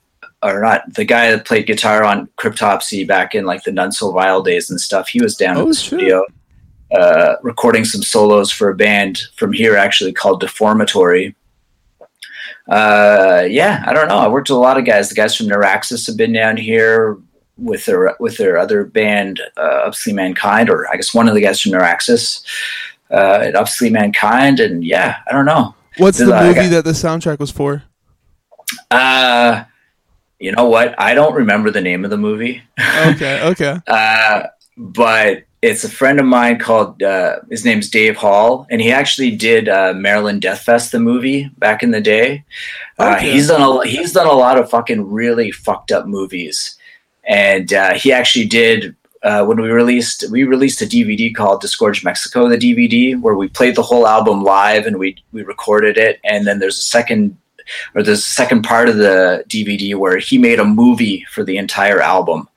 or 0.48 0.60
not 0.60 0.94
the 0.94 1.04
guy 1.04 1.30
that 1.30 1.46
played 1.46 1.66
guitar 1.66 2.04
on 2.04 2.28
Cryptopsy 2.38 3.06
back 3.06 3.34
in 3.34 3.44
like 3.44 3.64
the 3.64 3.72
None 3.72 3.92
So 3.92 4.12
Vile 4.12 4.42
days 4.42 4.70
and 4.70 4.80
stuff. 4.80 5.08
He 5.08 5.22
was 5.22 5.36
down 5.36 5.56
oh, 5.56 5.62
in 5.62 5.68
the 5.68 5.74
studio 5.74 6.24
uh, 6.92 7.36
recording 7.42 7.84
some 7.84 8.02
solos 8.02 8.50
for 8.50 8.70
a 8.70 8.74
band 8.74 9.20
from 9.36 9.52
here, 9.52 9.76
actually 9.76 10.12
called 10.12 10.42
Deformatory. 10.42 11.34
Uh, 12.68 13.46
yeah, 13.48 13.84
I 13.86 13.92
don't 13.92 14.08
know. 14.08 14.18
I 14.18 14.28
worked 14.28 14.48
with 14.48 14.56
a 14.56 14.60
lot 14.60 14.78
of 14.78 14.84
guys. 14.84 15.08
The 15.08 15.14
guys 15.14 15.36
from 15.36 15.46
Neuraxis 15.46 16.06
have 16.06 16.16
been 16.16 16.32
down 16.32 16.56
here 16.56 17.18
with 17.58 17.86
their 17.86 18.16
with 18.18 18.36
their 18.36 18.58
other 18.58 18.84
band, 18.84 19.40
uh, 19.56 19.82
Obsolete 19.86 20.16
Mankind, 20.16 20.68
or 20.68 20.88
I 20.92 20.96
guess 20.96 21.14
one 21.14 21.28
of 21.28 21.34
the 21.34 21.40
guys 21.40 21.60
from 21.60 21.72
Neuraxis 21.72 22.44
uh, 23.10 23.40
at 23.42 23.56
Obsolete 23.56 23.92
Mankind, 23.92 24.60
and 24.60 24.84
yeah, 24.84 25.18
I 25.28 25.32
don't 25.32 25.46
know. 25.46 25.74
What's 25.98 26.18
the 26.18 26.26
movie 26.26 26.54
got, 26.54 26.70
that 26.70 26.84
the 26.84 26.90
soundtrack 26.90 27.38
was 27.38 27.50
for? 27.50 27.84
Uh 28.90 29.64
you 30.38 30.52
know 30.52 30.66
what? 30.66 30.94
I 30.98 31.14
don't 31.14 31.34
remember 31.34 31.70
the 31.70 31.80
name 31.80 32.04
of 32.04 32.10
the 32.10 32.18
movie. 32.18 32.62
Okay, 32.78 33.40
okay. 33.44 33.80
uh, 33.86 34.44
but 34.76 35.44
it's 35.62 35.84
a 35.84 35.88
friend 35.88 36.20
of 36.20 36.26
mine 36.26 36.58
called 36.58 37.02
uh, 37.02 37.40
his 37.50 37.64
name's 37.64 37.88
Dave 37.88 38.16
Hall, 38.16 38.66
and 38.70 38.80
he 38.80 38.92
actually 38.92 39.34
did 39.34 39.68
uh, 39.68 39.94
Maryland 39.94 40.42
Death 40.42 40.62
Fest, 40.62 40.92
the 40.92 41.00
movie 41.00 41.50
back 41.58 41.82
in 41.82 41.90
the 41.90 42.00
day. 42.00 42.44
Uh, 42.98 43.14
okay. 43.16 43.32
he's 43.32 43.48
done 43.48 43.62
a 43.62 43.86
he's 43.86 44.12
done 44.12 44.26
a 44.26 44.32
lot 44.32 44.58
of 44.58 44.70
fucking 44.70 45.10
really 45.10 45.50
fucked 45.50 45.92
up 45.92 46.06
movies, 46.06 46.76
and 47.24 47.72
uh, 47.72 47.94
he 47.94 48.12
actually 48.12 48.46
did 48.46 48.94
uh, 49.22 49.44
when 49.44 49.60
we 49.60 49.68
released 49.70 50.30
we 50.30 50.44
released 50.44 50.82
a 50.82 50.86
DVD 50.86 51.34
called 51.34 51.62
Disgorge 51.62 52.04
Mexico, 52.04 52.48
the 52.48 52.58
DVD 52.58 53.18
where 53.20 53.34
we 53.34 53.48
played 53.48 53.74
the 53.74 53.82
whole 53.82 54.06
album 54.06 54.44
live 54.44 54.86
and 54.86 54.98
we 54.98 55.16
we 55.32 55.42
recorded 55.42 55.96
it, 55.96 56.20
and 56.24 56.46
then 56.46 56.58
there's 56.58 56.78
a 56.78 56.82
second 56.82 57.36
or 57.94 58.02
the 58.02 58.16
second 58.16 58.62
part 58.62 58.88
of 58.88 58.96
the 58.96 59.44
DVD 59.48 59.94
where 59.94 60.18
he 60.18 60.38
made 60.38 60.60
a 60.60 60.64
movie 60.64 61.24
for 61.30 61.44
the 61.44 61.56
entire 61.56 62.00
album. 62.00 62.48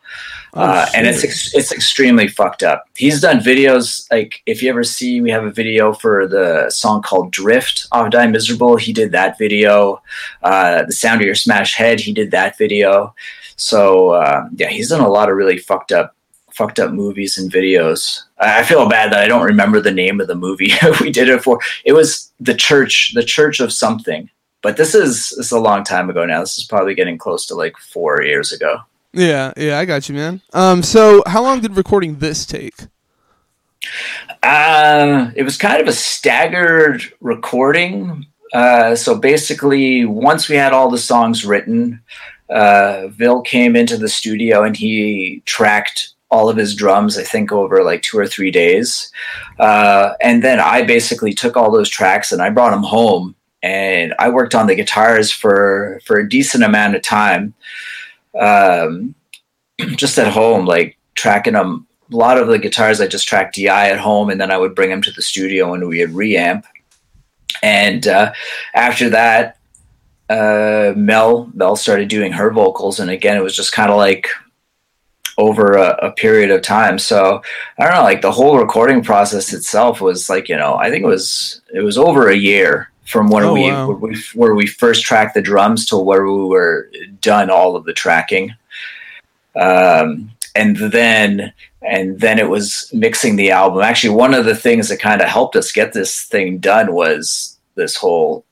Oh, 0.56 0.62
uh, 0.62 0.86
and 0.96 1.06
it's 1.06 1.24
ex- 1.24 1.54
it's 1.54 1.72
extremely 1.72 2.28
fucked 2.28 2.64
up. 2.64 2.86
He's 2.96 3.22
done 3.22 3.40
videos 3.40 4.12
like 4.12 4.42
if 4.48 4.64
you 4.64 4.70
ever 4.70 4.84
see, 4.84 5.22
we 5.22 5.30
have 5.30 5.44
a 5.44 5.52
video 5.52 5.94
for 5.94 6.28
the 6.28 6.72
song 6.72 7.04
called 7.04 7.32
"Drift" 7.32 7.88
off 7.92 8.10
"Die 8.10 8.28
Miserable." 8.28 8.76
He 8.76 8.92
did 8.92 9.12
that 9.12 9.38
video. 9.38 10.02
Uh, 10.42 10.86
the 10.86 10.92
sound 10.92 11.22
of 11.22 11.26
your 11.26 11.36
smash 11.36 11.76
head. 11.76 12.00
He 12.00 12.14
did 12.14 12.32
that 12.32 12.58
video. 12.58 13.14
So 13.58 14.10
uh, 14.10 14.48
yeah, 14.56 14.70
he's 14.70 14.90
done 14.90 15.02
a 15.02 15.10
lot 15.10 15.30
of 15.30 15.36
really 15.36 15.60
fucked 15.60 15.92
up 15.92 16.16
fucked 16.52 16.80
up 16.80 16.92
movies 16.92 17.38
and 17.38 17.52
videos. 17.52 18.24
I 18.40 18.64
feel 18.64 18.90
bad 18.90 19.14
that 19.14 19.20
I 19.20 19.28
don't 19.28 19.46
remember 19.46 19.80
the 19.80 19.92
name 19.92 20.20
of 20.20 20.28
the 20.28 20.36
movie 20.36 20.74
we 21.00 21.12
did 21.12 21.30
it 21.30 21.44
for. 21.44 21.60
It 21.86 21.94
was 21.94 22.34
the 22.40 22.56
church, 22.56 23.14
the 23.14 23.24
church 23.24 23.60
of 23.60 23.72
something 23.72 24.30
but 24.62 24.78
this 24.78 24.94
is 24.94 25.34
this 25.38 25.48
is 25.48 25.52
a 25.52 25.60
long 25.60 25.84
time 25.84 26.10
ago 26.10 26.26
now. 26.26 26.42
This 26.42 26.58
is 26.58 26.66
probably 26.66 26.96
getting 26.96 27.18
close 27.18 27.46
to 27.48 27.56
like 27.56 27.78
four 27.78 28.22
years 28.22 28.52
ago. 28.52 28.82
Yeah, 29.14 29.54
yeah, 29.58 29.80
I 29.80 29.86
got 29.86 30.08
you, 30.08 30.16
man. 30.16 30.42
Um, 30.54 30.84
so 30.84 31.24
how 31.26 31.42
long 31.42 31.62
did 31.62 31.76
recording 31.76 32.20
this 32.20 32.46
take? 32.46 32.76
Uh, 34.44 35.32
it 35.36 35.44
was 35.44 35.58
kind 35.58 35.82
of 35.82 35.88
a 35.88 35.94
staggered 35.94 37.04
recording. 37.20 38.28
Uh, 38.54 38.96
so 38.96 39.18
basically, 39.18 40.06
once 40.06 40.50
we 40.50 40.56
had 40.56 40.74
all 40.74 40.90
the 40.90 40.98
songs 40.98 41.46
written, 41.46 42.02
uh, 42.50 43.08
Vil 43.10 43.42
came 43.42 43.76
into 43.76 43.98
the 43.98 44.10
studio 44.10 44.64
and 44.64 44.76
he 44.76 45.42
tracked 45.46 46.14
all 46.32 46.50
of 46.50 46.58
his 46.58 46.76
drums, 46.76 47.18
I 47.18 47.24
think, 47.24 47.52
over 47.52 47.84
like 47.84 48.04
two 48.04 48.18
or 48.18 48.28
three 48.28 48.52
days. 48.52 49.12
Uh, 49.58 50.14
and 50.22 50.44
then 50.44 50.60
I 50.60 50.84
basically 50.84 51.34
took 51.34 51.58
all 51.58 51.72
those 51.72 51.90
tracks 51.90 52.32
and 52.32 52.42
I 52.42 52.50
brought 52.50 52.72
them 52.72 52.84
home 52.84 53.36
and 53.62 54.14
I 54.20 54.30
worked 54.30 54.56
on 54.56 54.68
the 54.68 54.76
guitars 54.76 55.32
for 55.32 56.02
for 56.06 56.18
a 56.18 56.30
decent 56.30 56.64
amount 56.64 56.96
of 56.96 57.02
time, 57.02 57.54
um, 58.40 59.16
just 59.96 60.18
at 60.18 60.32
home, 60.32 60.66
like 60.66 60.98
tracking 61.16 61.54
them. 61.54 61.86
A 62.12 62.16
lot 62.16 62.40
of 62.40 62.48
the 62.48 62.58
guitars 62.58 63.00
I 63.00 63.08
just 63.08 63.28
tracked 63.28 63.56
DI 63.56 63.90
at 63.90 64.00
home, 64.00 64.30
and 64.30 64.42
then 64.42 64.52
I 64.52 64.58
would 64.58 64.74
bring 64.74 64.90
them 64.90 65.02
to 65.04 65.12
the 65.12 65.22
studio 65.22 65.74
and 65.74 65.88
we 65.88 66.00
had 66.00 66.10
reamp. 66.10 66.64
And 67.62 68.08
uh, 68.08 68.34
after 68.74 69.12
that, 69.12 69.58
uh, 70.30 70.94
Mel 70.96 71.52
Mel 71.54 71.76
started 71.76 72.08
doing 72.08 72.32
her 72.32 72.50
vocals, 72.52 73.00
and 73.00 73.12
again, 73.12 73.38
it 73.38 73.44
was 73.44 73.56
just 73.56 73.74
kind 73.74 73.92
of 73.92 73.98
like 73.98 74.30
over 75.38 75.78
a, 75.78 76.08
a, 76.08 76.12
period 76.12 76.52
of 76.52 76.62
time. 76.62 77.00
So 77.00 77.42
I 77.78 77.86
don't 77.86 77.94
know, 77.94 78.04
like 78.04 78.22
the 78.22 78.32
whole 78.32 78.58
recording 78.58 79.02
process 79.02 79.54
itself 79.54 80.02
was 80.02 80.30
like 80.30 80.50
you 80.50 80.58
know 80.58 80.76
I 80.76 80.90
think 80.90 81.04
it 81.04 81.08
was 81.08 81.62
it 81.74 81.82
was 81.82 81.98
over 81.98 82.30
a 82.30 82.36
year 82.36 82.92
from 83.10 83.30
when 83.30 83.44
oh, 83.44 83.54
we, 83.54 83.72
wow. 83.72 83.88
where 83.88 83.98
we 83.98 84.24
where 84.36 84.56
we 84.56 84.68
first 84.68 85.04
tracked 85.04 85.34
the 85.34 85.42
drums 85.42 85.86
to 85.88 85.98
where 85.98 86.24
we 86.26 86.46
were 86.46 86.92
done 87.22 87.50
all 87.50 87.76
of 87.76 87.86
the 87.86 87.94
tracking. 87.94 88.54
Um, 89.60 90.32
and 90.56 90.78
then 90.78 91.52
and 91.82 92.20
then 92.20 92.38
it 92.38 92.50
was 92.50 92.90
mixing 92.94 93.36
the 93.36 93.50
album. 93.50 93.82
Actually, 93.82 94.16
one 94.16 94.36
of 94.36 94.46
the 94.46 94.56
things 94.56 94.90
that 94.90 95.00
kind 95.00 95.22
of 95.22 95.28
helped 95.28 95.56
us 95.56 95.72
get 95.72 95.94
this 95.94 96.24
thing 96.24 96.60
done 96.60 96.94
was 96.94 97.58
this 97.76 97.96
whole 97.96 98.46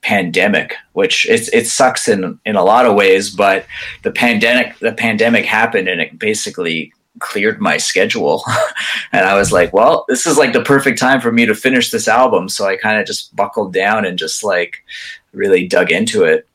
pandemic, 0.00 0.74
which 0.94 1.28
it, 1.28 1.50
it 1.52 1.66
sucks 1.66 2.08
in 2.08 2.38
in 2.46 2.56
a 2.56 2.64
lot 2.64 2.86
of 2.86 2.94
ways. 2.94 3.28
But 3.28 3.66
the 4.02 4.12
pandemic 4.12 4.78
the 4.78 4.92
pandemic 4.92 5.44
happened, 5.44 5.88
and 5.88 6.00
it 6.00 6.18
basically 6.18 6.94
cleared 7.18 7.60
my 7.60 7.76
schedule 7.76 8.44
and 9.12 9.26
i 9.26 9.34
was 9.34 9.52
like 9.52 9.72
well 9.72 10.04
this 10.08 10.26
is 10.26 10.38
like 10.38 10.52
the 10.52 10.62
perfect 10.62 10.98
time 10.98 11.20
for 11.20 11.32
me 11.32 11.44
to 11.44 11.54
finish 11.54 11.90
this 11.90 12.06
album 12.06 12.48
so 12.48 12.66
i 12.66 12.76
kind 12.76 13.00
of 13.00 13.06
just 13.06 13.34
buckled 13.34 13.72
down 13.72 14.04
and 14.04 14.18
just 14.18 14.44
like 14.44 14.84
really 15.32 15.66
dug 15.66 15.90
into 15.90 16.24
it 16.24 16.46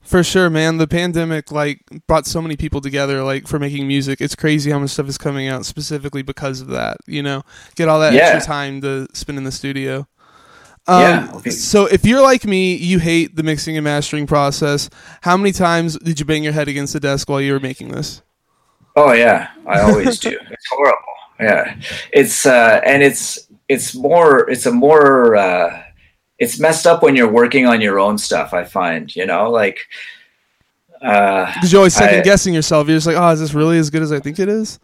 for 0.00 0.22
sure 0.22 0.48
man 0.48 0.76
the 0.76 0.86
pandemic 0.86 1.50
like 1.50 1.80
brought 2.06 2.26
so 2.26 2.40
many 2.40 2.56
people 2.56 2.80
together 2.80 3.22
like 3.22 3.48
for 3.48 3.58
making 3.58 3.86
music 3.86 4.20
it's 4.20 4.36
crazy 4.36 4.70
how 4.70 4.78
much 4.78 4.90
stuff 4.90 5.08
is 5.08 5.18
coming 5.18 5.48
out 5.48 5.66
specifically 5.66 6.22
because 6.22 6.60
of 6.60 6.68
that 6.68 6.96
you 7.06 7.22
know 7.22 7.42
get 7.74 7.88
all 7.88 7.98
that 7.98 8.12
yeah. 8.12 8.20
extra 8.20 8.46
time 8.46 8.80
to 8.80 9.08
spend 9.12 9.38
in 9.38 9.44
the 9.44 9.52
studio 9.52 10.06
um, 10.86 11.00
yeah. 11.00 11.30
Okay. 11.36 11.50
So 11.50 11.86
if 11.86 12.04
you're 12.04 12.20
like 12.20 12.44
me, 12.44 12.74
you 12.74 12.98
hate 12.98 13.36
the 13.36 13.42
mixing 13.42 13.76
and 13.76 13.84
mastering 13.84 14.26
process. 14.26 14.90
How 15.22 15.36
many 15.36 15.52
times 15.52 15.98
did 15.98 16.20
you 16.20 16.26
bang 16.26 16.44
your 16.44 16.52
head 16.52 16.68
against 16.68 16.92
the 16.92 17.00
desk 17.00 17.28
while 17.28 17.40
you 17.40 17.52
were 17.52 17.60
making 17.60 17.88
this? 17.88 18.22
Oh 18.96 19.12
yeah, 19.12 19.50
I 19.66 19.80
always 19.80 20.18
do. 20.18 20.38
It's 20.50 20.66
horrible. 20.70 20.98
Yeah, 21.40 21.76
it's 22.12 22.46
uh, 22.46 22.80
and 22.84 23.02
it's 23.02 23.48
it's 23.68 23.94
more 23.94 24.48
it's 24.48 24.66
a 24.66 24.72
more 24.72 25.36
uh, 25.36 25.82
it's 26.38 26.60
messed 26.60 26.86
up 26.86 27.02
when 27.02 27.16
you're 27.16 27.30
working 27.30 27.66
on 27.66 27.80
your 27.80 27.98
own 27.98 28.18
stuff. 28.18 28.54
I 28.54 28.64
find 28.64 29.14
you 29.14 29.26
know 29.26 29.50
like 29.50 29.80
because 31.00 31.56
uh, 31.56 31.66
you're 31.68 31.78
always 31.80 31.94
second 31.94 32.20
I, 32.20 32.22
guessing 32.22 32.54
yourself. 32.54 32.88
You're 32.88 32.96
just 32.96 33.06
like, 33.06 33.16
oh, 33.16 33.30
is 33.30 33.40
this 33.40 33.52
really 33.52 33.78
as 33.78 33.90
good 33.90 34.02
as 34.02 34.12
I 34.12 34.20
think 34.20 34.38
it 34.38 34.48
is? 34.48 34.78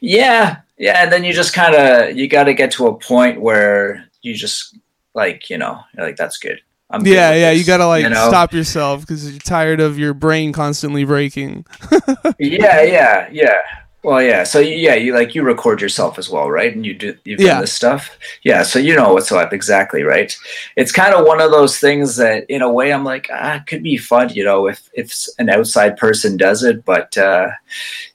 Yeah, 0.00 0.60
yeah, 0.78 1.02
and 1.02 1.12
then 1.12 1.22
you 1.22 1.32
just 1.32 1.52
kind 1.52 1.74
of 1.74 2.16
you 2.16 2.26
got 2.26 2.44
to 2.44 2.54
get 2.54 2.70
to 2.72 2.86
a 2.86 2.94
point 2.98 3.40
where 3.40 4.08
you 4.22 4.34
just 4.34 4.78
like 5.14 5.50
you 5.50 5.58
know 5.58 5.80
like 5.96 6.16
that's 6.16 6.38
good 6.38 6.60
I'm 6.90 7.06
yeah, 7.06 7.32
yeah. 7.34 7.50
This, 7.50 7.60
you 7.60 7.66
gotta 7.66 7.86
like 7.86 8.02
you 8.02 8.10
know? 8.10 8.28
stop 8.28 8.52
yourself 8.52 9.02
because 9.02 9.30
you're 9.30 9.40
tired 9.40 9.80
of 9.80 9.98
your 9.98 10.12
brain 10.12 10.52
constantly 10.52 11.04
breaking. 11.04 11.64
yeah, 12.38 12.82
yeah, 12.82 13.28
yeah. 13.30 13.54
Well, 14.02 14.22
yeah. 14.22 14.44
So 14.44 14.60
yeah, 14.60 14.94
you 14.94 15.14
like 15.14 15.34
you 15.34 15.42
record 15.42 15.80
yourself 15.80 16.18
as 16.18 16.30
well, 16.30 16.50
right? 16.50 16.74
And 16.74 16.86
you 16.86 16.94
do 16.94 17.14
you've 17.24 17.40
Yeah. 17.40 17.52
done 17.52 17.60
this 17.60 17.72
stuff. 17.72 18.18
Yeah. 18.42 18.62
So 18.62 18.78
you 18.78 18.96
know 18.96 19.12
what's 19.12 19.30
up 19.30 19.52
exactly, 19.52 20.02
right? 20.02 20.34
It's 20.76 20.90
kind 20.90 21.14
of 21.14 21.26
one 21.26 21.40
of 21.40 21.50
those 21.50 21.78
things 21.78 22.16
that, 22.16 22.46
in 22.48 22.62
a 22.62 22.72
way, 22.72 22.92
I'm 22.92 23.04
like, 23.04 23.28
ah, 23.30 23.56
it 23.56 23.66
could 23.66 23.82
be 23.82 23.98
fun, 23.98 24.30
you 24.30 24.42
know, 24.42 24.68
if 24.68 24.88
if 24.94 25.12
an 25.38 25.50
outside 25.50 25.96
person 25.98 26.38
does 26.38 26.64
it. 26.64 26.84
But 26.84 27.16
uh, 27.18 27.48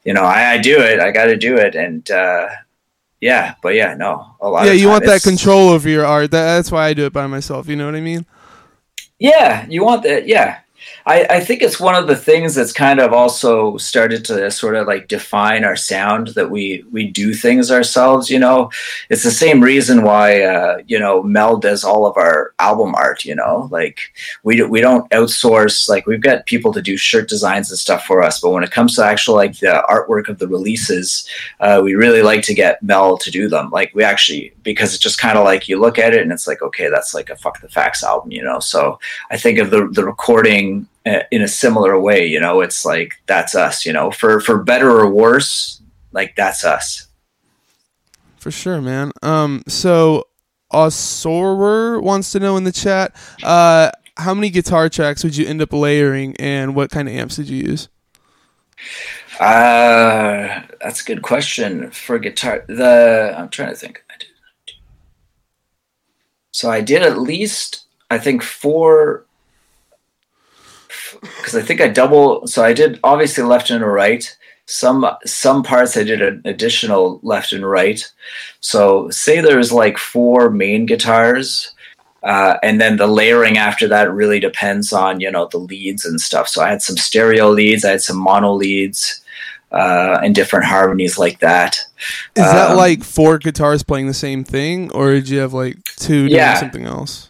you 0.04 0.14
know, 0.14 0.24
I, 0.24 0.54
I 0.54 0.58
do 0.58 0.80
it. 0.80 1.00
I 1.00 1.12
got 1.12 1.26
to 1.26 1.38
do 1.38 1.56
it, 1.56 1.76
and 1.76 2.10
uh, 2.10 2.48
yeah. 3.22 3.54
But 3.62 3.76
yeah, 3.76 3.94
no, 3.94 4.36
a 4.42 4.50
lot. 4.50 4.66
Yeah, 4.66 4.74
you 4.74 4.90
want 4.90 5.06
that 5.06 5.22
control 5.22 5.70
over 5.70 5.88
your 5.88 6.06
art. 6.06 6.32
That, 6.32 6.56
that's 6.56 6.72
why 6.72 6.88
I 6.88 6.94
do 6.94 7.06
it 7.06 7.14
by 7.14 7.28
myself. 7.28 7.70
You 7.70 7.76
know 7.76 7.86
what 7.86 7.96
I 7.96 8.02
mean? 8.02 8.26
Yeah, 9.20 9.66
you 9.70 9.84
want 9.84 10.04
that. 10.04 10.28
Yeah. 10.28 10.60
I, 11.06 11.26
I 11.30 11.40
think 11.40 11.62
it's 11.62 11.80
one 11.80 11.96
of 11.96 12.08
the 12.08 12.16
things 12.16 12.56
that's 12.56 12.72
kind 12.72 13.00
of 13.00 13.14
also 13.14 13.78
started 13.78 14.26
to 14.26 14.50
sort 14.50 14.76
of 14.76 14.88
like 14.88 15.08
define 15.08 15.64
our 15.64 15.76
sound 15.76 16.30
that 16.30 16.50
we 16.50 16.84
we 16.92 17.08
do 17.08 17.34
things 17.34 17.70
ourselves. 17.70 18.30
You 18.30 18.40
know, 18.40 18.72
it's 19.10 19.24
the 19.24 19.32
same 19.32 19.62
reason 19.62 20.02
why 20.02 20.42
uh, 20.42 20.78
you 20.88 20.98
know 20.98 21.22
Mel 21.22 21.58
does 21.58 21.84
all 21.84 22.08
of 22.08 22.18
our 22.18 22.54
album 22.60 22.96
art. 22.96 23.24
You 23.24 23.36
know, 23.36 23.68
like 23.72 24.00
we 24.44 24.64
we 24.64 24.82
don't 24.82 25.10
outsource. 25.12 25.88
Like 25.88 26.08
we've 26.08 26.22
got 26.22 26.48
people 26.48 26.74
to 26.74 26.82
do 26.82 26.98
shirt 26.98 27.30
designs 27.30 27.70
and 27.70 27.78
stuff 27.78 28.06
for 28.06 28.24
us, 28.24 28.40
but 28.42 28.50
when 28.50 28.64
it 28.64 28.72
comes 28.72 28.96
to 28.96 29.06
actual 29.06 29.36
like 29.36 29.60
the 29.60 29.84
artwork 29.88 30.28
of 30.28 30.40
the 30.40 30.48
releases, 30.48 31.30
uh, 31.60 31.82
we 31.84 31.94
really 31.94 32.24
like 32.24 32.42
to 32.44 32.56
get 32.56 32.82
Mel 32.82 33.18
to 33.20 33.30
do 33.30 33.48
them. 33.48 33.70
Like 33.70 33.94
we 33.94 34.04
actually 34.04 34.54
because 34.64 34.96
it's 34.96 35.04
just 35.04 35.20
kind 35.20 35.38
of 35.38 35.46
like 35.46 35.68
you 35.68 35.80
look 35.80 36.00
at 36.00 36.16
it 36.16 36.24
and 36.24 36.32
it's 36.32 36.48
like 36.48 36.64
okay, 36.64 36.90
that's 36.90 37.14
like 37.14 37.30
a 37.30 37.36
fuck 37.36 37.62
the 37.62 37.70
facts 37.70 38.04
album. 38.04 38.32
You 38.32 38.44
know, 38.44 38.60
so 38.60 39.00
I 39.30 39.38
think 39.38 39.60
of 39.60 39.70
the 39.70 39.88
the 39.88 40.04
recording 40.04 40.75
in 41.06 41.42
a 41.42 41.48
similar 41.48 42.00
way. 42.00 42.26
You 42.26 42.40
know, 42.40 42.62
it's 42.62 42.86
like 42.86 43.14
that's 43.28 43.56
us. 43.56 43.86
You 43.86 43.94
know, 43.94 44.12
for 44.12 44.40
for 44.40 44.64
better 44.64 44.90
or 44.90 45.10
worse, 45.10 45.82
like 46.12 46.36
that's 46.36 46.64
us. 46.64 47.08
For 48.38 48.52
sure, 48.52 48.82
man. 48.82 49.12
Um, 49.24 49.64
so 49.68 50.28
Osorer 50.72 52.02
wants 52.02 52.32
to 52.34 52.40
know 52.40 52.58
in 52.58 52.64
the 52.64 52.72
chat, 52.72 53.16
uh, 53.44 53.92
how 54.18 54.34
many 54.34 54.50
guitar 54.50 54.90
tracks 54.90 55.24
would 55.24 55.36
you 55.36 55.48
end 55.48 55.62
up 55.62 55.74
layering, 55.74 56.36
and 56.38 56.76
what 56.76 56.92
kind 56.92 57.08
of 57.08 57.14
amps 57.16 57.36
did 57.38 57.50
you 57.50 57.58
use? 57.58 57.90
Uh, 59.40 60.62
that's 60.82 61.02
a 61.02 61.06
good 61.06 61.22
question 61.22 61.92
for 61.92 62.20
guitar. 62.20 62.64
The 62.68 63.34
I'm 63.38 63.50
trying 63.50 63.70
to 63.70 63.76
think. 63.76 64.04
I 64.10 64.14
did- 64.18 64.28
So 66.52 66.70
I 66.70 66.82
did 66.82 67.02
at 67.02 67.18
least 67.18 67.86
I 68.10 68.18
think 68.18 68.44
four 68.44 69.25
because 71.38 71.56
I 71.56 71.62
think 71.62 71.82
I 71.82 71.88
double. 71.88 72.46
So 72.48 72.64
I 72.64 72.74
did 72.74 73.00
obviously 73.04 73.44
left 73.44 73.70
and 73.70 73.86
right. 73.86 74.36
Some 74.68 75.06
some 75.26 75.62
parts 75.64 75.96
I 75.96 76.04
did 76.04 76.22
an 76.22 76.42
additional 76.46 77.20
left 77.24 77.54
and 77.54 77.70
right. 77.70 78.04
So 78.62 79.10
say 79.12 79.40
there's 79.42 79.72
like 79.72 79.98
four 79.98 80.50
main 80.50 80.86
guitars. 80.86 81.72
Uh, 82.24 82.58
and 82.64 82.82
then 82.82 82.98
the 82.98 83.06
layering 83.06 83.56
after 83.60 83.88
that 83.88 84.12
really 84.12 84.40
depends 84.40 84.92
on 84.92 85.20
you 85.20 85.30
know 85.30 85.48
the 85.52 85.60
leads 85.60 86.06
and 86.06 86.20
stuff. 86.20 86.48
So 86.48 86.64
I 86.64 86.70
had 86.70 86.82
some 86.82 86.98
stereo 86.98 87.50
leads, 87.52 87.86
I 87.86 87.92
had 87.92 88.02
some 88.02 88.18
mono 88.18 88.52
leads, 88.54 89.22
uh, 89.72 90.20
and 90.24 90.34
different 90.34 90.66
harmonies 90.66 91.20
like 91.20 91.40
that. 91.42 91.76
Is 92.36 92.44
that 92.44 92.72
Um, 92.72 92.78
like 92.78 93.04
four 93.04 93.38
guitars 93.38 93.84
playing 93.84 94.08
the 94.08 94.16
same 94.16 94.44
thing, 94.44 94.92
or 94.92 95.12
did 95.12 95.30
you 95.30 95.38
have 95.38 95.54
like 95.54 95.78
two 95.98 96.28
doing 96.28 96.40
Yeah. 96.40 96.56
something 96.60 96.88
else? 96.88 97.30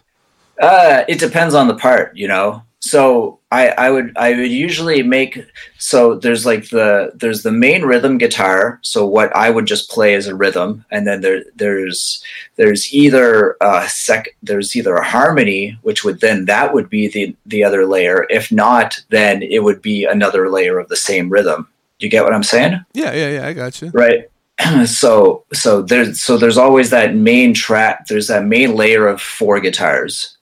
Uh, 0.58 1.02
it 1.06 1.18
depends 1.18 1.54
on 1.54 1.68
the 1.68 1.74
part, 1.74 2.16
you 2.16 2.26
know. 2.26 2.62
So 2.86 3.40
I, 3.50 3.68
I 3.68 3.90
would 3.90 4.16
I 4.16 4.34
would 4.34 4.50
usually 4.50 5.02
make 5.02 5.44
so 5.78 6.14
there's 6.14 6.44
like 6.46 6.70
the 6.70 7.12
there's 7.14 7.42
the 7.42 7.52
main 7.52 7.82
rhythm 7.82 8.18
guitar. 8.18 8.78
So 8.82 9.06
what 9.06 9.34
I 9.34 9.50
would 9.50 9.66
just 9.66 9.90
play 9.90 10.14
as 10.14 10.26
a 10.26 10.34
rhythm, 10.34 10.84
and 10.90 11.06
then 11.06 11.20
there 11.20 11.42
there's 11.54 12.22
there's 12.56 12.92
either 12.92 13.56
a 13.60 13.88
sec 13.88 14.28
there's 14.42 14.74
either 14.76 14.94
a 14.94 15.04
harmony, 15.04 15.78
which 15.82 16.04
would 16.04 16.20
then 16.20 16.44
that 16.46 16.74
would 16.74 16.88
be 16.88 17.08
the 17.08 17.36
the 17.46 17.64
other 17.64 17.86
layer. 17.86 18.26
If 18.30 18.52
not, 18.52 19.02
then 19.10 19.42
it 19.42 19.62
would 19.62 19.82
be 19.82 20.04
another 20.04 20.50
layer 20.50 20.78
of 20.78 20.88
the 20.88 20.96
same 20.96 21.28
rhythm. 21.28 21.68
You 21.98 22.08
get 22.08 22.24
what 22.24 22.34
I'm 22.34 22.42
saying? 22.42 22.84
Yeah, 22.94 23.12
yeah, 23.12 23.30
yeah. 23.30 23.46
I 23.46 23.52
got 23.52 23.80
you. 23.80 23.90
right 23.90 24.28
so 24.86 25.44
so 25.52 25.82
there's 25.82 26.20
so 26.20 26.36
there's 26.36 26.58
always 26.58 26.90
that 26.90 27.14
main 27.14 27.52
track 27.52 28.06
there's 28.06 28.28
that 28.28 28.44
main 28.44 28.74
layer 28.74 29.06
of 29.06 29.20
four 29.20 29.60
guitars 29.60 30.35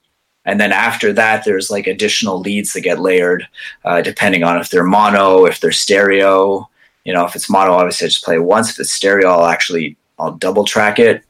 and 0.44 0.61
then 0.61 0.72
after 0.72 1.12
that 1.12 1.44
there's 1.44 1.70
like 1.70 1.87
additional 1.87 2.40
leads 2.40 2.72
that 2.72 2.83
get 2.83 3.00
layered 3.00 3.46
uh, 3.85 4.00
depending 4.02 4.42
on 4.42 4.59
if 4.59 4.70
they're 4.70 4.85
mono 4.85 5.44
if 5.46 5.61
they're 5.61 5.72
stereo 5.72 6.68
you 7.04 7.12
know 7.12 7.24
if 7.24 7.35
it's 7.35 7.50
mono 7.50 7.72
obviously 7.72 8.07
i 8.07 8.09
just 8.09 8.24
play 8.24 8.38
once 8.38 8.70
if 8.70 8.80
it's 8.80 8.92
stereo 8.92 9.28
i'll 9.30 9.46
actually 9.46 9.96
i'll 10.18 10.35
double 10.35 10.64
track 10.64 10.98
it 10.98 11.22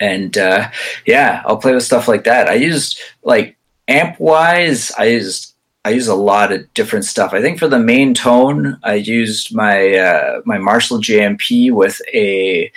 and 0.00 0.38
uh, 0.38 0.68
yeah 1.06 1.42
i'll 1.46 1.56
play 1.56 1.74
with 1.74 1.84
stuff 1.84 2.08
like 2.08 2.24
that 2.24 2.48
i 2.48 2.54
used 2.54 2.98
like 3.22 3.56
amp 3.88 4.18
wise 4.18 4.92
i 4.98 5.04
used 5.04 5.52
I 5.84 5.90
use 5.90 6.06
a 6.06 6.14
lot 6.14 6.52
of 6.52 6.72
different 6.74 7.04
stuff. 7.04 7.32
I 7.32 7.40
think 7.42 7.58
for 7.58 7.66
the 7.66 7.78
main 7.78 8.14
tone, 8.14 8.78
I 8.84 8.94
used 8.94 9.52
my 9.52 9.96
uh, 9.96 10.40
my 10.44 10.58
Marshall 10.58 10.98
JMP 10.98 11.72
with 11.72 12.00
a 12.14 12.70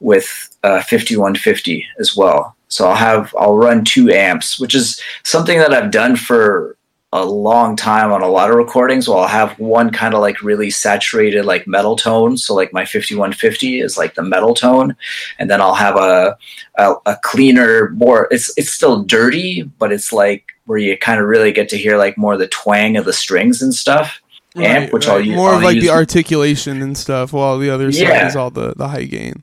with 0.00 0.54
a 0.62 0.82
5150 0.82 1.86
as 1.98 2.14
well. 2.14 2.54
So 2.70 2.88
I'll 2.88 2.96
have 2.96 3.34
I'll 3.38 3.58
run 3.58 3.84
two 3.84 4.10
amps, 4.10 4.58
which 4.58 4.74
is 4.74 5.00
something 5.24 5.58
that 5.58 5.74
I've 5.74 5.90
done 5.90 6.16
for 6.16 6.76
a 7.12 7.24
long 7.24 7.74
time 7.74 8.12
on 8.12 8.22
a 8.22 8.28
lot 8.28 8.50
of 8.50 8.56
recordings. 8.56 9.08
Well, 9.08 9.18
I'll 9.18 9.28
have 9.28 9.58
one 9.58 9.90
kind 9.90 10.14
of 10.14 10.20
like 10.20 10.40
really 10.42 10.70
saturated 10.70 11.44
like 11.44 11.66
metal 11.66 11.96
tone. 11.96 12.36
So 12.36 12.54
like 12.54 12.72
my 12.72 12.84
5150 12.84 13.80
is 13.80 13.98
like 13.98 14.14
the 14.14 14.22
metal 14.22 14.54
tone, 14.54 14.94
and 15.38 15.50
then 15.50 15.60
I'll 15.60 15.74
have 15.74 15.96
a 15.96 16.38
a, 16.76 16.94
a 17.06 17.16
cleaner, 17.22 17.90
more. 17.90 18.28
It's 18.30 18.56
it's 18.56 18.70
still 18.70 19.02
dirty, 19.02 19.62
but 19.62 19.92
it's 19.92 20.12
like 20.12 20.52
where 20.66 20.78
you 20.78 20.96
kind 20.96 21.20
of 21.20 21.26
really 21.26 21.50
get 21.50 21.68
to 21.70 21.76
hear 21.76 21.98
like 21.98 22.16
more 22.16 22.34
of 22.34 22.38
the 22.38 22.48
twang 22.48 22.96
of 22.96 23.04
the 23.04 23.12
strings 23.12 23.60
and 23.60 23.74
stuff. 23.74 24.22
amp, 24.54 24.92
which 24.92 25.08
I'll 25.08 25.20
use 25.20 25.36
more 25.36 25.54
I'll 25.54 25.62
like 25.62 25.76
use- 25.76 25.84
the 25.84 25.90
articulation 25.90 26.80
and 26.80 26.96
stuff, 26.96 27.32
while 27.32 27.58
the 27.58 27.70
other 27.70 27.90
side 27.90 28.28
is 28.28 28.36
all 28.36 28.50
the 28.50 28.74
the 28.76 28.86
high 28.86 29.04
gain. 29.04 29.42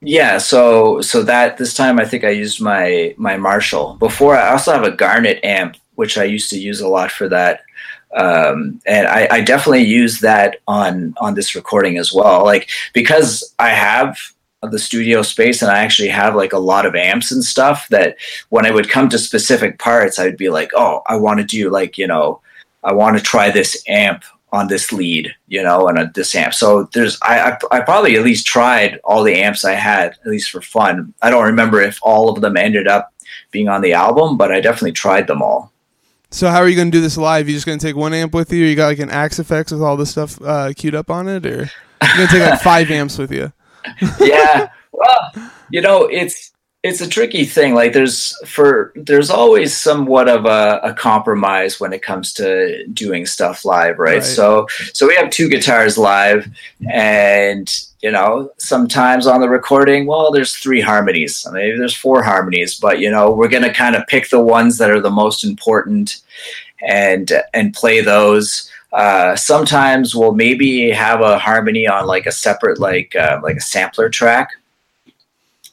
Yeah, 0.00 0.38
so 0.38 1.00
so 1.00 1.22
that 1.24 1.58
this 1.58 1.74
time 1.74 1.98
I 1.98 2.04
think 2.04 2.24
I 2.24 2.30
used 2.30 2.60
my 2.60 3.14
my 3.18 3.36
Marshall. 3.36 3.94
Before 3.94 4.36
I 4.36 4.50
also 4.50 4.72
have 4.72 4.84
a 4.84 4.92
Garnet 4.92 5.40
amp, 5.44 5.76
which 5.96 6.16
I 6.16 6.24
used 6.24 6.50
to 6.50 6.58
use 6.58 6.80
a 6.80 6.88
lot 6.88 7.10
for 7.10 7.28
that. 7.28 7.62
Um, 8.16 8.80
and 8.86 9.06
I, 9.06 9.28
I 9.30 9.40
definitely 9.42 9.84
use 9.84 10.20
that 10.20 10.58
on 10.68 11.14
on 11.18 11.34
this 11.34 11.54
recording 11.54 11.98
as 11.98 12.12
well. 12.12 12.44
Like 12.44 12.70
because 12.92 13.54
I 13.58 13.70
have 13.70 14.16
the 14.62 14.78
studio 14.78 15.22
space 15.22 15.62
and 15.62 15.70
I 15.70 15.78
actually 15.80 16.08
have 16.08 16.34
like 16.34 16.52
a 16.52 16.58
lot 16.58 16.86
of 16.86 16.94
amps 16.96 17.30
and 17.30 17.44
stuff 17.44 17.88
that 17.88 18.16
when 18.48 18.66
I 18.66 18.70
would 18.70 18.88
come 18.88 19.08
to 19.10 19.18
specific 19.18 19.78
parts, 19.78 20.18
I'd 20.18 20.36
be 20.36 20.48
like, 20.48 20.70
oh, 20.74 21.02
I 21.06 21.16
want 21.16 21.38
to 21.38 21.44
do 21.44 21.70
like, 21.70 21.96
you 21.96 22.06
know, 22.06 22.40
I 22.82 22.92
want 22.92 23.16
to 23.16 23.22
try 23.22 23.50
this 23.50 23.82
amp 23.86 24.24
on 24.52 24.68
this 24.68 24.92
lead, 24.92 25.34
you 25.46 25.62
know, 25.62 25.88
and 25.88 25.98
a, 25.98 26.10
this 26.14 26.34
amp. 26.34 26.54
So 26.54 26.88
there's, 26.94 27.18
I, 27.22 27.50
I, 27.50 27.58
I 27.70 27.80
probably 27.80 28.16
at 28.16 28.24
least 28.24 28.46
tried 28.46 28.98
all 29.04 29.22
the 29.22 29.34
amps 29.34 29.64
I 29.64 29.74
had, 29.74 30.12
at 30.12 30.26
least 30.26 30.50
for 30.50 30.62
fun. 30.62 31.12
I 31.22 31.30
don't 31.30 31.44
remember 31.44 31.80
if 31.80 31.98
all 32.02 32.30
of 32.30 32.40
them 32.40 32.56
ended 32.56 32.88
up 32.88 33.12
being 33.50 33.68
on 33.68 33.82
the 33.82 33.92
album, 33.92 34.36
but 34.36 34.50
I 34.50 34.60
definitely 34.60 34.92
tried 34.92 35.26
them 35.26 35.42
all. 35.42 35.72
So 36.30 36.48
how 36.50 36.58
are 36.58 36.68
you 36.68 36.76
going 36.76 36.90
to 36.90 36.96
do 36.96 37.00
this 37.00 37.16
live? 37.16 37.48
You 37.48 37.54
just 37.54 37.66
going 37.66 37.78
to 37.78 37.86
take 37.86 37.96
one 37.96 38.12
amp 38.12 38.34
with 38.34 38.52
you? 38.52 38.64
Or 38.64 38.68
you 38.68 38.76
got 38.76 38.88
like 38.88 38.98
an 38.98 39.10
Axe-Fx 39.10 39.72
with 39.72 39.82
all 39.82 39.96
this 39.96 40.10
stuff 40.10 40.40
uh, 40.42 40.72
queued 40.76 40.94
up 40.94 41.10
on 41.10 41.28
it, 41.28 41.46
or 41.46 41.62
you 41.62 42.16
going 42.16 42.28
to 42.28 42.32
take 42.32 42.50
like 42.50 42.60
five 42.62 42.90
amps 42.90 43.16
with 43.16 43.32
you? 43.32 43.52
yeah. 44.20 44.70
Well, 44.92 45.50
you 45.70 45.80
know, 45.80 46.04
it's 46.04 46.47
it's 46.84 47.00
a 47.00 47.08
tricky 47.08 47.44
thing. 47.44 47.74
Like 47.74 47.92
there's 47.92 48.36
for 48.46 48.92
there's 48.94 49.30
always 49.30 49.76
somewhat 49.76 50.28
of 50.28 50.46
a, 50.46 50.80
a 50.84 50.94
compromise 50.94 51.80
when 51.80 51.92
it 51.92 52.02
comes 52.02 52.32
to 52.34 52.86
doing 52.88 53.26
stuff 53.26 53.64
live, 53.64 53.98
right? 53.98 54.14
Right. 54.14 54.24
So 54.24 54.66
so 54.92 55.08
we 55.08 55.16
have 55.16 55.30
two 55.30 55.48
guitars 55.48 55.98
live 55.98 56.48
and 56.90 57.68
you 58.00 58.12
know, 58.12 58.52
sometimes 58.58 59.26
on 59.26 59.40
the 59.40 59.48
recording, 59.48 60.06
well, 60.06 60.30
there's 60.30 60.54
three 60.54 60.80
harmonies, 60.80 61.44
maybe 61.50 61.76
there's 61.76 61.96
four 61.96 62.22
harmonies, 62.22 62.78
but 62.78 63.00
you 63.00 63.10
know, 63.10 63.32
we're 63.32 63.48
gonna 63.48 63.74
kind 63.74 63.96
of 63.96 64.06
pick 64.06 64.30
the 64.30 64.40
ones 64.40 64.78
that 64.78 64.90
are 64.90 65.00
the 65.00 65.10
most 65.10 65.42
important 65.42 66.20
and 66.80 67.32
and 67.54 67.74
play 67.74 68.00
those. 68.00 68.70
Uh, 68.92 69.34
sometimes 69.36 70.14
we'll 70.14 70.32
maybe 70.32 70.90
have 70.90 71.20
a 71.20 71.38
harmony 71.38 71.86
on 71.88 72.06
like 72.06 72.26
a 72.26 72.32
separate 72.32 72.78
like 72.78 73.16
uh, 73.16 73.40
like 73.42 73.56
a 73.56 73.60
sampler 73.60 74.08
track, 74.08 74.50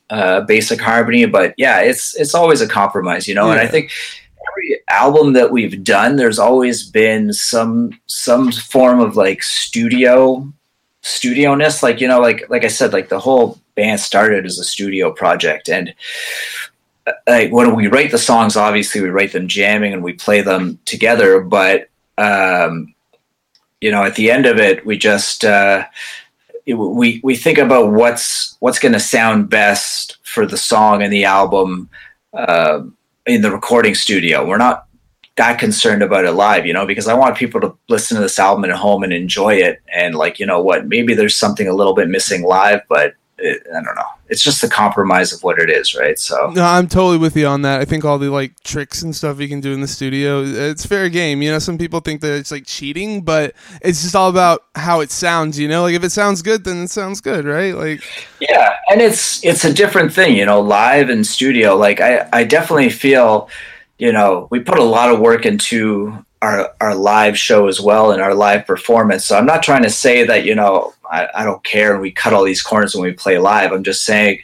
uh, 0.10 0.42
basic 0.42 0.82
harmony. 0.82 1.26
But 1.26 1.54
yeah, 1.58 1.82
it's 1.82 2.16
it's 2.16 2.36
always 2.36 2.62
a 2.62 2.68
compromise, 2.68 3.28
you 3.28 3.36
know. 3.36 3.52
And 3.52 3.60
I 3.60 3.68
think 3.68 3.92
every 4.50 4.80
album 4.90 5.34
that 5.34 5.52
we've 5.52 5.84
done, 5.84 6.16
there's 6.16 6.40
always 6.40 6.84
been 6.84 7.34
some 7.34 8.00
some 8.08 8.52
form 8.52 9.00
of 9.00 9.16
like 9.16 9.44
studio 9.44 10.52
studio 11.02 11.56
ness. 11.56 11.84
Like 11.84 12.02
you 12.02 12.08
know, 12.08 12.20
like 12.20 12.50
like 12.50 12.64
I 12.64 12.70
said, 12.70 12.94
like 12.94 13.10
the 13.10 13.20
whole 13.20 13.60
band 13.76 14.00
started 14.00 14.46
as 14.46 14.58
a 14.58 14.64
studio 14.64 15.12
project 15.12 15.70
and 15.70 15.94
uh, 17.06 17.12
like 17.28 17.52
when 17.52 17.76
we 17.76 17.88
write 17.88 18.10
the 18.12 18.18
songs 18.18 18.56
obviously 18.56 19.02
we 19.02 19.10
write 19.10 19.34
them 19.34 19.48
jamming 19.48 19.94
and 19.94 20.04
we 20.04 20.14
play 20.14 20.42
them 20.42 20.80
together 20.86 21.42
but 21.42 21.90
um 22.18 22.94
you 23.82 23.92
know 23.92 24.04
at 24.04 24.16
the 24.16 24.32
end 24.32 24.46
of 24.46 24.58
it 24.58 24.86
we 24.86 24.98
just 24.98 25.44
uh 25.44 25.86
we 26.74 27.20
we 27.24 27.36
think 27.36 27.58
about 27.58 27.92
what's 27.92 28.58
what's 28.60 28.80
going 28.80 28.94
to 28.94 29.00
sound 29.00 29.50
best 29.50 30.18
for 30.24 30.46
the 30.46 30.58
song 30.58 31.04
and 31.04 31.14
the 31.14 31.26
album 31.26 31.90
uh, 32.34 32.82
in 33.26 33.42
the 33.42 33.52
recording 33.52 33.96
studio. 33.96 34.46
We're 34.48 34.58
not 34.58 34.88
that 35.36 35.60
concerned 35.60 36.02
about 36.02 36.26
it 36.26 36.32
live, 36.32 36.66
you 36.66 36.74
know, 36.74 36.86
because 36.86 37.08
I 37.08 37.14
want 37.14 37.38
people 37.38 37.60
to 37.62 37.76
listen 37.90 38.16
to 38.16 38.22
this 38.22 38.40
album 38.40 38.66
at 38.66 38.72
home 38.72 39.04
and 39.04 39.12
enjoy 39.12 39.56
it. 39.56 39.82
And 39.94 40.16
like, 40.16 40.40
you 40.40 40.46
know 40.46 40.62
what, 40.62 40.88
maybe 40.88 41.14
there's 41.14 41.36
something 41.36 41.68
a 41.68 41.74
little 41.74 41.94
bit 41.94 42.08
missing 42.08 42.44
live, 42.44 42.82
but 42.88 43.14
it, 43.38 43.68
I 43.70 43.82
don't 43.82 43.96
know. 43.96 44.06
It's 44.28 44.42
just 44.42 44.62
the 44.62 44.70
compromise 44.70 45.34
of 45.34 45.44
what 45.44 45.60
it 45.60 45.70
is, 45.70 45.94
right? 45.94 46.18
So 46.18 46.52
no, 46.52 46.64
I'm 46.64 46.88
totally 46.88 47.18
with 47.18 47.36
you 47.36 47.48
on 47.48 47.62
that. 47.64 47.82
I 47.82 47.86
think 47.86 48.06
all 48.06 48.18
the 48.18 48.30
like 48.30 48.60
tricks 48.64 49.02
and 49.02 49.16
stuff 49.16 49.40
you 49.40 49.48
can 49.48 49.62
do 49.62 49.74
in 49.74 49.82
the 49.82 49.88
studio, 49.88 50.42
it's 50.44 50.86
fair 50.86 51.10
game. 51.10 51.42
You 51.42 51.52
know, 51.52 51.60
some 51.60 51.78
people 51.78 52.00
think 52.00 52.22
that 52.22 52.34
it's 52.34 52.52
like 52.52 52.66
cheating, 52.66 53.22
but 53.22 53.54
it's 53.82 54.02
just 54.04 54.16
all 54.16 54.30
about 54.30 54.64
how 54.76 55.02
it 55.02 55.12
sounds. 55.12 55.60
You 55.60 55.68
know, 55.68 55.84
like 55.84 55.96
if 55.96 56.04
it 56.04 56.12
sounds 56.12 56.42
good, 56.42 56.64
then 56.64 56.84
it 56.84 56.90
sounds 56.90 57.22
good, 57.22 57.46
right? 57.46 57.76
Like 57.76 58.02
yeah, 58.40 58.76
and 58.90 59.02
it's 59.02 59.44
it's 59.44 59.66
a 59.66 59.74
different 59.74 60.14
thing, 60.14 60.36
you 60.36 60.46
know, 60.46 60.62
live 60.62 61.10
and 61.10 61.26
studio. 61.26 61.76
Like 61.76 62.00
I 62.00 62.28
I 62.32 62.44
definitely 62.46 62.90
feel 62.90 63.50
you 63.98 64.12
know, 64.12 64.48
we 64.52 64.60
put 64.60 64.78
a 64.78 64.84
lot 64.84 65.12
of 65.12 65.20
work 65.20 65.46
into 65.46 66.26
our 66.42 66.74
our 66.82 66.96
live 66.96 67.38
show 67.38 67.68
as 67.68 67.80
well 67.80 68.12
and 68.12 68.22
our 68.22 68.34
live 68.34 68.66
performance. 68.68 69.26
So 69.26 69.38
I'm 69.38 69.46
not 69.46 69.64
trying 69.64 69.84
to 69.84 69.90
say 69.90 70.26
that 70.26 70.46
you 70.46 70.56
know 70.56 70.94
I, 71.12 71.28
I 71.34 71.44
don't 71.44 71.64
care 71.64 71.94
and 71.94 72.02
we 72.02 72.12
cut 72.12 72.34
all 72.34 72.44
these 72.44 72.62
corners 72.62 72.96
when 72.96 73.04
we 73.04 73.14
play 73.14 73.38
live. 73.38 73.72
I'm 73.72 73.84
just 73.84 74.06
saying, 74.06 74.42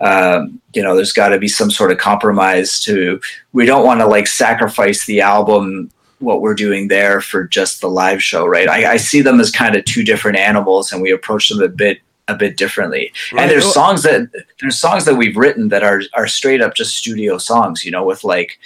um, 0.00 0.60
you 0.72 0.82
know, 0.82 0.94
there's 0.94 1.12
got 1.12 1.30
to 1.30 1.38
be 1.38 1.48
some 1.48 1.70
sort 1.70 1.92
of 1.92 1.98
compromise. 1.98 2.80
To 2.80 3.20
we 3.52 3.66
don't 3.66 3.84
want 3.84 4.00
to 4.00 4.06
like 4.06 4.26
sacrifice 4.26 5.04
the 5.06 5.20
album 5.20 5.90
what 6.18 6.40
we're 6.40 6.54
doing 6.54 6.88
there 6.88 7.20
for 7.20 7.44
just 7.44 7.82
the 7.82 7.90
live 7.90 8.22
show, 8.22 8.46
right? 8.46 8.68
I, 8.68 8.92
I 8.92 8.96
see 8.96 9.20
them 9.20 9.38
as 9.38 9.50
kind 9.50 9.76
of 9.76 9.84
two 9.84 10.02
different 10.02 10.38
animals, 10.38 10.92
and 10.92 11.02
we 11.02 11.10
approach 11.10 11.48
them 11.48 11.60
a 11.60 11.68
bit 11.68 12.00
a 12.28 12.34
bit 12.34 12.56
differently. 12.56 13.12
Right. 13.32 13.42
And 13.42 13.50
there's 13.50 13.72
songs 13.72 14.02
that 14.02 14.30
there's 14.60 14.78
songs 14.78 15.04
that 15.04 15.14
we've 15.14 15.36
written 15.36 15.68
that 15.68 15.82
are 15.82 16.02
are 16.14 16.26
straight 16.26 16.60
up 16.60 16.74
just 16.74 16.96
studio 16.96 17.38
songs, 17.38 17.84
you 17.84 17.90
know, 17.90 18.04
with 18.04 18.24
like 18.24 18.58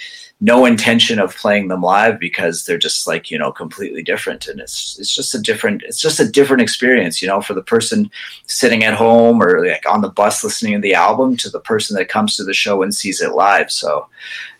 no 0.43 0.65
intention 0.65 1.19
of 1.19 1.35
playing 1.35 1.67
them 1.67 1.83
live 1.83 2.19
because 2.19 2.65
they're 2.65 2.79
just 2.79 3.05
like, 3.05 3.29
you 3.29 3.37
know, 3.37 3.51
completely 3.51 4.01
different 4.01 4.47
and 4.47 4.59
it's 4.59 4.97
it's 4.99 5.13
just 5.13 5.35
a 5.35 5.39
different 5.39 5.83
it's 5.83 5.99
just 5.99 6.19
a 6.19 6.27
different 6.27 6.63
experience, 6.63 7.21
you 7.21 7.27
know, 7.27 7.41
for 7.41 7.53
the 7.53 7.61
person 7.61 8.09
sitting 8.47 8.83
at 8.83 8.95
home 8.95 9.41
or 9.41 9.65
like 9.65 9.87
on 9.87 10.01
the 10.01 10.09
bus 10.09 10.43
listening 10.43 10.73
to 10.73 10.79
the 10.79 10.95
album 10.95 11.37
to 11.37 11.49
the 11.49 11.59
person 11.59 11.95
that 11.95 12.09
comes 12.09 12.35
to 12.35 12.43
the 12.43 12.53
show 12.53 12.81
and 12.81 12.95
sees 12.95 13.21
it 13.21 13.35
live. 13.35 13.71
So 13.71 14.07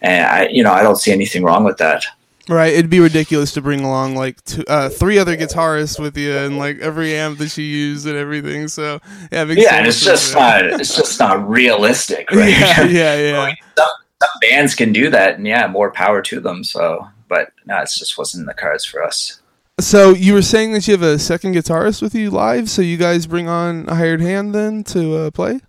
and 0.02 0.26
I 0.26 0.48
you 0.50 0.64
know, 0.64 0.72
I 0.72 0.84
don't 0.84 0.98
see 0.98 1.12
anything 1.12 1.44
wrong 1.44 1.64
with 1.64 1.78
that. 1.78 2.06
Right, 2.52 2.74
it'd 2.74 2.90
be 2.90 3.00
ridiculous 3.00 3.54
to 3.54 3.62
bring 3.62 3.80
along 3.80 4.18
like 4.18 4.44
two, 4.44 4.66
uh, 4.68 4.90
three 4.90 5.18
other 5.18 5.38
guitarists 5.38 5.98
with 5.98 6.18
you 6.18 6.36
and 6.36 6.58
like 6.58 6.80
every 6.80 7.16
amp 7.16 7.38
that 7.38 7.58
you 7.58 7.64
use 7.64 8.06
and 8.06 8.18
everything. 8.18 8.68
So 8.68 9.00
yeah, 9.32 9.44
it 9.44 9.58
yeah, 9.58 9.76
and 9.76 9.88
it's 9.88 10.04
just 10.04 10.36
not 10.36 10.66
it's 10.66 10.94
just 10.94 11.18
not 11.18 11.48
realistic, 11.50 12.30
right? 12.34 12.50
Yeah, 12.50 12.84
yeah, 12.84 13.16
yeah. 13.48 13.56
some, 13.78 13.88
some 14.22 14.30
bands 14.42 14.76
can 14.76 14.92
do 14.92 15.10
that, 15.12 15.36
and 15.38 15.48
yeah, 15.48 15.66
more 15.68 15.92
power 15.92 16.22
to 16.24 16.42
them. 16.42 16.66
So, 16.66 17.08
but 17.30 17.54
no, 17.66 17.78
it 17.78 17.90
just 17.98 18.18
wasn't 18.18 18.42
in 18.42 18.48
the 18.48 18.54
cards 18.54 18.84
for 18.84 19.02
us. 19.02 19.40
So 19.80 20.10
you 20.10 20.34
were 20.34 20.42
saying 20.42 20.74
that 20.74 20.86
you 20.90 20.92
have 20.92 21.04
a 21.04 21.20
second 21.20 21.56
guitarist 21.56 22.02
with 22.02 22.14
you 22.14 22.32
live, 22.32 22.70
so 22.70 22.82
you 22.82 22.98
guys 22.98 23.28
bring 23.28 23.48
on 23.48 23.88
a 23.88 23.96
hired 23.96 24.20
hand 24.20 24.54
then 24.54 24.84
to 24.86 25.16
uh, 25.16 25.32
play? 25.32 25.62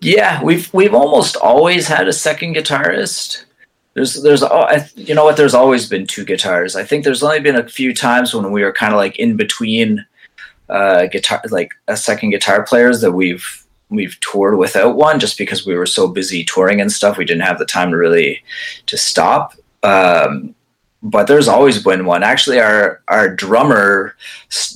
Yeah, 0.00 0.40
we've 0.40 0.72
we've 0.72 0.94
almost 0.94 1.34
always 1.34 1.88
had 1.88 2.06
a 2.06 2.12
second 2.12 2.54
guitarist 2.54 3.46
there's 4.00 4.22
there's 4.22 4.42
you 4.96 5.14
know 5.14 5.24
what? 5.24 5.36
There's 5.36 5.54
always 5.54 5.88
been 5.88 6.06
two 6.06 6.24
guitars. 6.24 6.74
I 6.74 6.84
think 6.84 7.04
there's 7.04 7.22
only 7.22 7.40
been 7.40 7.56
a 7.56 7.68
few 7.68 7.94
times 7.94 8.32
when 8.32 8.50
we 8.50 8.62
were 8.62 8.72
kind 8.72 8.94
of 8.94 8.98
like 8.98 9.16
in 9.16 9.36
between 9.36 10.04
uh 10.70 11.06
guitar 11.06 11.42
like 11.50 11.72
a 11.88 11.96
second 11.96 12.30
guitar 12.30 12.62
players 12.62 13.00
that 13.00 13.12
we've 13.12 13.66
we've 13.90 14.18
toured 14.20 14.56
without 14.56 14.96
one 14.96 15.18
just 15.18 15.36
because 15.36 15.66
we 15.66 15.74
were 15.74 15.86
so 15.86 16.06
busy 16.08 16.44
touring 16.44 16.80
and 16.80 16.92
stuff 16.92 17.18
we 17.18 17.24
didn't 17.24 17.42
have 17.42 17.58
the 17.58 17.66
time 17.66 17.90
to 17.90 17.96
really 17.96 18.42
to 18.86 18.96
stop. 18.96 19.54
Um 19.82 20.54
but 21.02 21.26
there's 21.26 21.48
always 21.48 21.82
been 21.82 22.06
one. 22.06 22.22
Actually 22.22 22.60
our 22.60 23.02
our 23.08 23.28
drummer 23.28 24.16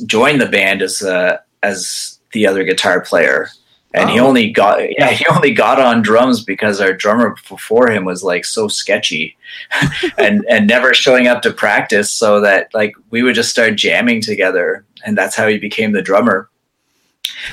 joined 0.05 0.41
the 0.41 0.49
band 0.49 0.83
as 0.83 1.03
uh 1.03 1.39
as 1.63 2.19
the 2.33 2.47
other 2.47 2.65
guitar 2.65 3.01
player 3.01 3.49
and 3.95 4.11
oh. 4.11 4.13
he 4.13 4.19
only 4.21 4.51
got 4.51 4.81
yeah 4.99 5.11
he 5.11 5.25
only 5.27 5.53
got 5.53 5.81
on 5.81 6.03
drums 6.03 6.45
because 6.45 6.81
our 6.81 6.93
drummer 6.93 7.37
before 7.49 7.91
him 7.91 8.05
was 8.05 8.23
like 8.23 8.45
so 8.45 8.69
sketchy 8.69 9.37
and 10.19 10.45
and 10.49 10.67
never 10.67 10.95
showing 10.95 11.27
up 11.27 11.43
to 11.43 11.53
practice 11.53 12.11
so 12.11 12.41
that 12.41 12.73
like 12.75 12.95
we 13.11 13.23
would 13.23 13.35
just 13.35 13.51
start 13.51 13.77
jamming 13.77 14.21
together. 14.21 14.85
And 15.05 15.17
that's 15.17 15.37
how 15.37 15.47
he 15.49 15.59
became 15.59 15.93
the 15.93 16.03
drummer. 16.03 16.49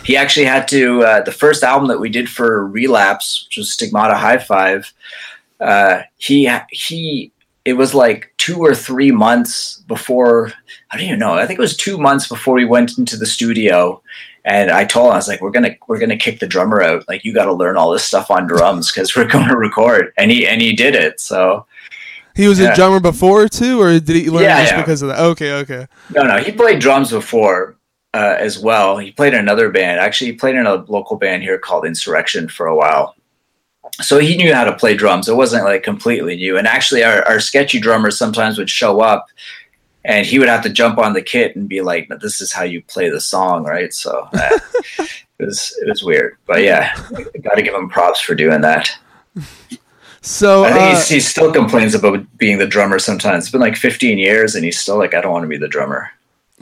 He 0.05 0.15
actually 0.15 0.45
had 0.45 0.67
to 0.69 1.03
uh, 1.03 1.21
the 1.21 1.31
first 1.31 1.63
album 1.63 1.87
that 1.89 1.99
we 1.99 2.09
did 2.09 2.29
for 2.29 2.65
relapse 2.65 3.45
which 3.47 3.57
was 3.57 3.73
stigmata 3.73 4.15
high 4.15 4.37
five 4.37 4.93
uh, 5.59 6.01
he 6.17 6.49
he 6.71 7.31
it 7.63 7.73
was 7.73 7.93
like 7.93 8.33
two 8.37 8.59
or 8.59 8.73
three 8.73 9.11
months 9.11 9.83
before 9.87 10.51
i 10.91 10.97
don't 10.97 11.05
even 11.05 11.19
know 11.19 11.33
i 11.33 11.45
think 11.45 11.59
it 11.59 11.61
was 11.61 11.77
two 11.77 11.97
months 11.97 12.27
before 12.27 12.55
we 12.55 12.65
went 12.65 12.97
into 12.97 13.15
the 13.15 13.25
studio 13.25 14.01
and 14.43 14.71
I 14.71 14.85
told 14.85 15.07
him, 15.07 15.13
I 15.13 15.17
was 15.17 15.27
like, 15.27 15.41
we're 15.41 15.51
gonna 15.51 15.75
we're 15.87 15.99
gonna 15.99 16.17
kick 16.17 16.39
the 16.39 16.47
drummer 16.47 16.81
out. 16.81 17.07
Like 17.07 17.23
you 17.23 17.33
got 17.33 17.45
to 17.45 17.53
learn 17.53 17.77
all 17.77 17.91
this 17.91 18.03
stuff 18.03 18.31
on 18.31 18.47
drums 18.47 18.91
because 18.91 19.15
we're 19.15 19.27
going 19.31 19.47
to 19.47 19.57
record. 19.57 20.13
And 20.17 20.31
he 20.31 20.47
and 20.47 20.61
he 20.61 20.73
did 20.73 20.95
it. 20.95 21.19
So 21.19 21.65
he 22.35 22.47
was 22.47 22.59
yeah. 22.59 22.71
a 22.71 22.75
drummer 22.75 22.99
before 22.99 23.47
too, 23.47 23.81
or 23.81 23.99
did 23.99 24.15
he 24.15 24.29
learn 24.29 24.43
yeah, 24.43 24.61
just 24.61 24.73
yeah. 24.73 24.81
because 24.81 25.01
of 25.01 25.09
that? 25.09 25.19
Okay, 25.19 25.53
okay. 25.59 25.87
No, 26.15 26.23
no, 26.23 26.37
he 26.37 26.51
played 26.51 26.79
drums 26.79 27.11
before 27.11 27.75
uh, 28.13 28.35
as 28.39 28.57
well. 28.57 28.97
He 28.97 29.11
played 29.11 29.33
in 29.33 29.39
another 29.39 29.69
band. 29.69 29.99
Actually, 29.99 30.31
he 30.31 30.37
played 30.37 30.55
in 30.55 30.65
a 30.65 30.75
local 30.87 31.17
band 31.17 31.43
here 31.43 31.57
called 31.57 31.85
Insurrection 31.85 32.47
for 32.47 32.67
a 32.67 32.75
while. 32.75 33.15
So 34.01 34.19
he 34.19 34.37
knew 34.37 34.53
how 34.53 34.63
to 34.63 34.75
play 34.75 34.95
drums. 34.95 35.27
It 35.27 35.35
wasn't 35.35 35.65
like 35.65 35.83
completely 35.83 36.35
new. 36.35 36.57
And 36.57 36.67
actually, 36.67 37.03
our, 37.03 37.23
our 37.27 37.39
sketchy 37.39 37.79
drummers 37.79 38.17
sometimes 38.17 38.57
would 38.57 38.69
show 38.69 39.01
up 39.01 39.27
and 40.03 40.25
he 40.25 40.39
would 40.39 40.47
have 40.47 40.63
to 40.63 40.69
jump 40.69 40.97
on 40.97 41.13
the 41.13 41.21
kit 41.21 41.55
and 41.55 41.69
be 41.69 41.81
like, 41.81 42.09
"This 42.21 42.41
is 42.41 42.51
how 42.51 42.63
you 42.63 42.81
play 42.83 43.09
the 43.09 43.21
song, 43.21 43.63
right?" 43.63 43.93
So 43.93 44.27
uh, 44.33 44.59
it 44.99 45.45
was 45.45 45.77
it 45.81 45.87
was 45.87 46.03
weird, 46.03 46.37
but 46.45 46.61
yeah, 46.61 46.95
got 47.41 47.55
to 47.55 47.61
give 47.61 47.73
him 47.73 47.89
props 47.89 48.21
for 48.21 48.35
doing 48.35 48.61
that. 48.61 48.89
So 50.21 50.65
I 50.65 50.71
think 50.71 50.97
uh, 50.97 51.01
he 51.01 51.19
still 51.19 51.51
complains 51.51 51.95
about 51.95 52.25
being 52.37 52.59
the 52.59 52.67
drummer 52.67 52.99
sometimes. 52.99 53.45
It's 53.45 53.51
been 53.51 53.61
like 53.61 53.75
15 53.75 54.19
years, 54.19 54.55
and 54.55 54.63
he's 54.63 54.79
still 54.79 54.97
like, 54.97 55.13
"I 55.13 55.21
don't 55.21 55.31
want 55.31 55.43
to 55.43 55.49
be 55.49 55.57
the 55.57 55.67
drummer." 55.67 56.11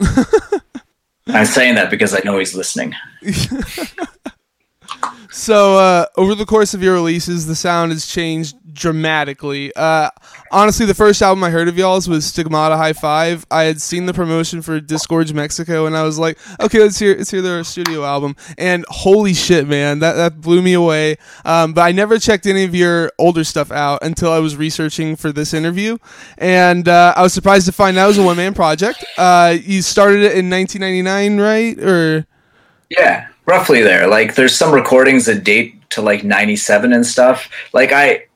I'm 1.26 1.46
saying 1.46 1.74
that 1.74 1.90
because 1.90 2.14
I 2.14 2.20
know 2.24 2.38
he's 2.38 2.54
listening. 2.54 2.94
so 5.30 5.76
uh, 5.78 6.06
over 6.16 6.34
the 6.34 6.46
course 6.46 6.74
of 6.74 6.82
your 6.82 6.94
releases, 6.94 7.46
the 7.46 7.54
sound 7.54 7.92
has 7.92 8.06
changed 8.06 8.56
dramatically. 8.72 9.74
Uh, 9.74 10.10
honestly, 10.50 10.86
the 10.86 10.94
first 10.94 11.22
album 11.22 11.44
I 11.44 11.50
heard 11.50 11.68
of 11.68 11.76
y'all's 11.76 12.08
was 12.08 12.24
Stigmata 12.24 12.76
High 12.76 12.92
Five. 12.92 13.46
I 13.50 13.64
had 13.64 13.80
seen 13.80 14.06
the 14.06 14.14
promotion 14.14 14.62
for 14.62 14.80
Disgorge 14.80 15.32
Mexico, 15.32 15.86
and 15.86 15.96
I 15.96 16.02
was 16.02 16.18
like, 16.18 16.38
okay, 16.60 16.80
let's 16.80 16.98
hear 16.98 17.16
let's 17.16 17.30
hear 17.30 17.42
their 17.42 17.62
studio 17.64 18.04
album. 18.04 18.36
And 18.58 18.84
holy 18.88 19.34
shit, 19.34 19.66
man, 19.66 19.98
that 20.00 20.14
that 20.14 20.40
blew 20.40 20.62
me 20.62 20.72
away. 20.74 21.16
Um, 21.44 21.72
but 21.72 21.82
I 21.82 21.92
never 21.92 22.18
checked 22.18 22.46
any 22.46 22.64
of 22.64 22.74
your 22.74 23.12
older 23.18 23.44
stuff 23.44 23.70
out 23.70 24.02
until 24.02 24.32
I 24.32 24.38
was 24.38 24.56
researching 24.56 25.16
for 25.16 25.32
this 25.32 25.54
interview, 25.54 25.98
and 26.38 26.88
uh, 26.88 27.14
I 27.16 27.22
was 27.22 27.32
surprised 27.32 27.66
to 27.66 27.72
find 27.72 27.96
that 27.96 28.06
was 28.06 28.18
a 28.18 28.22
one 28.22 28.36
man 28.36 28.54
project. 28.54 29.04
Uh, 29.18 29.56
you 29.60 29.82
started 29.82 30.20
it 30.20 30.36
in 30.36 30.50
1999, 30.50 31.40
right? 31.40 31.78
Or 31.78 32.26
yeah, 32.88 33.28
roughly 33.46 33.82
there. 33.82 34.08
Like, 34.08 34.34
there's 34.34 34.56
some 34.56 34.72
recordings 34.72 35.26
that 35.26 35.44
date 35.44 35.80
to 35.90 36.02
like 36.02 36.24
97 36.24 36.92
and 36.92 37.04
stuff. 37.04 37.50
Like 37.72 37.92
I 37.92 38.26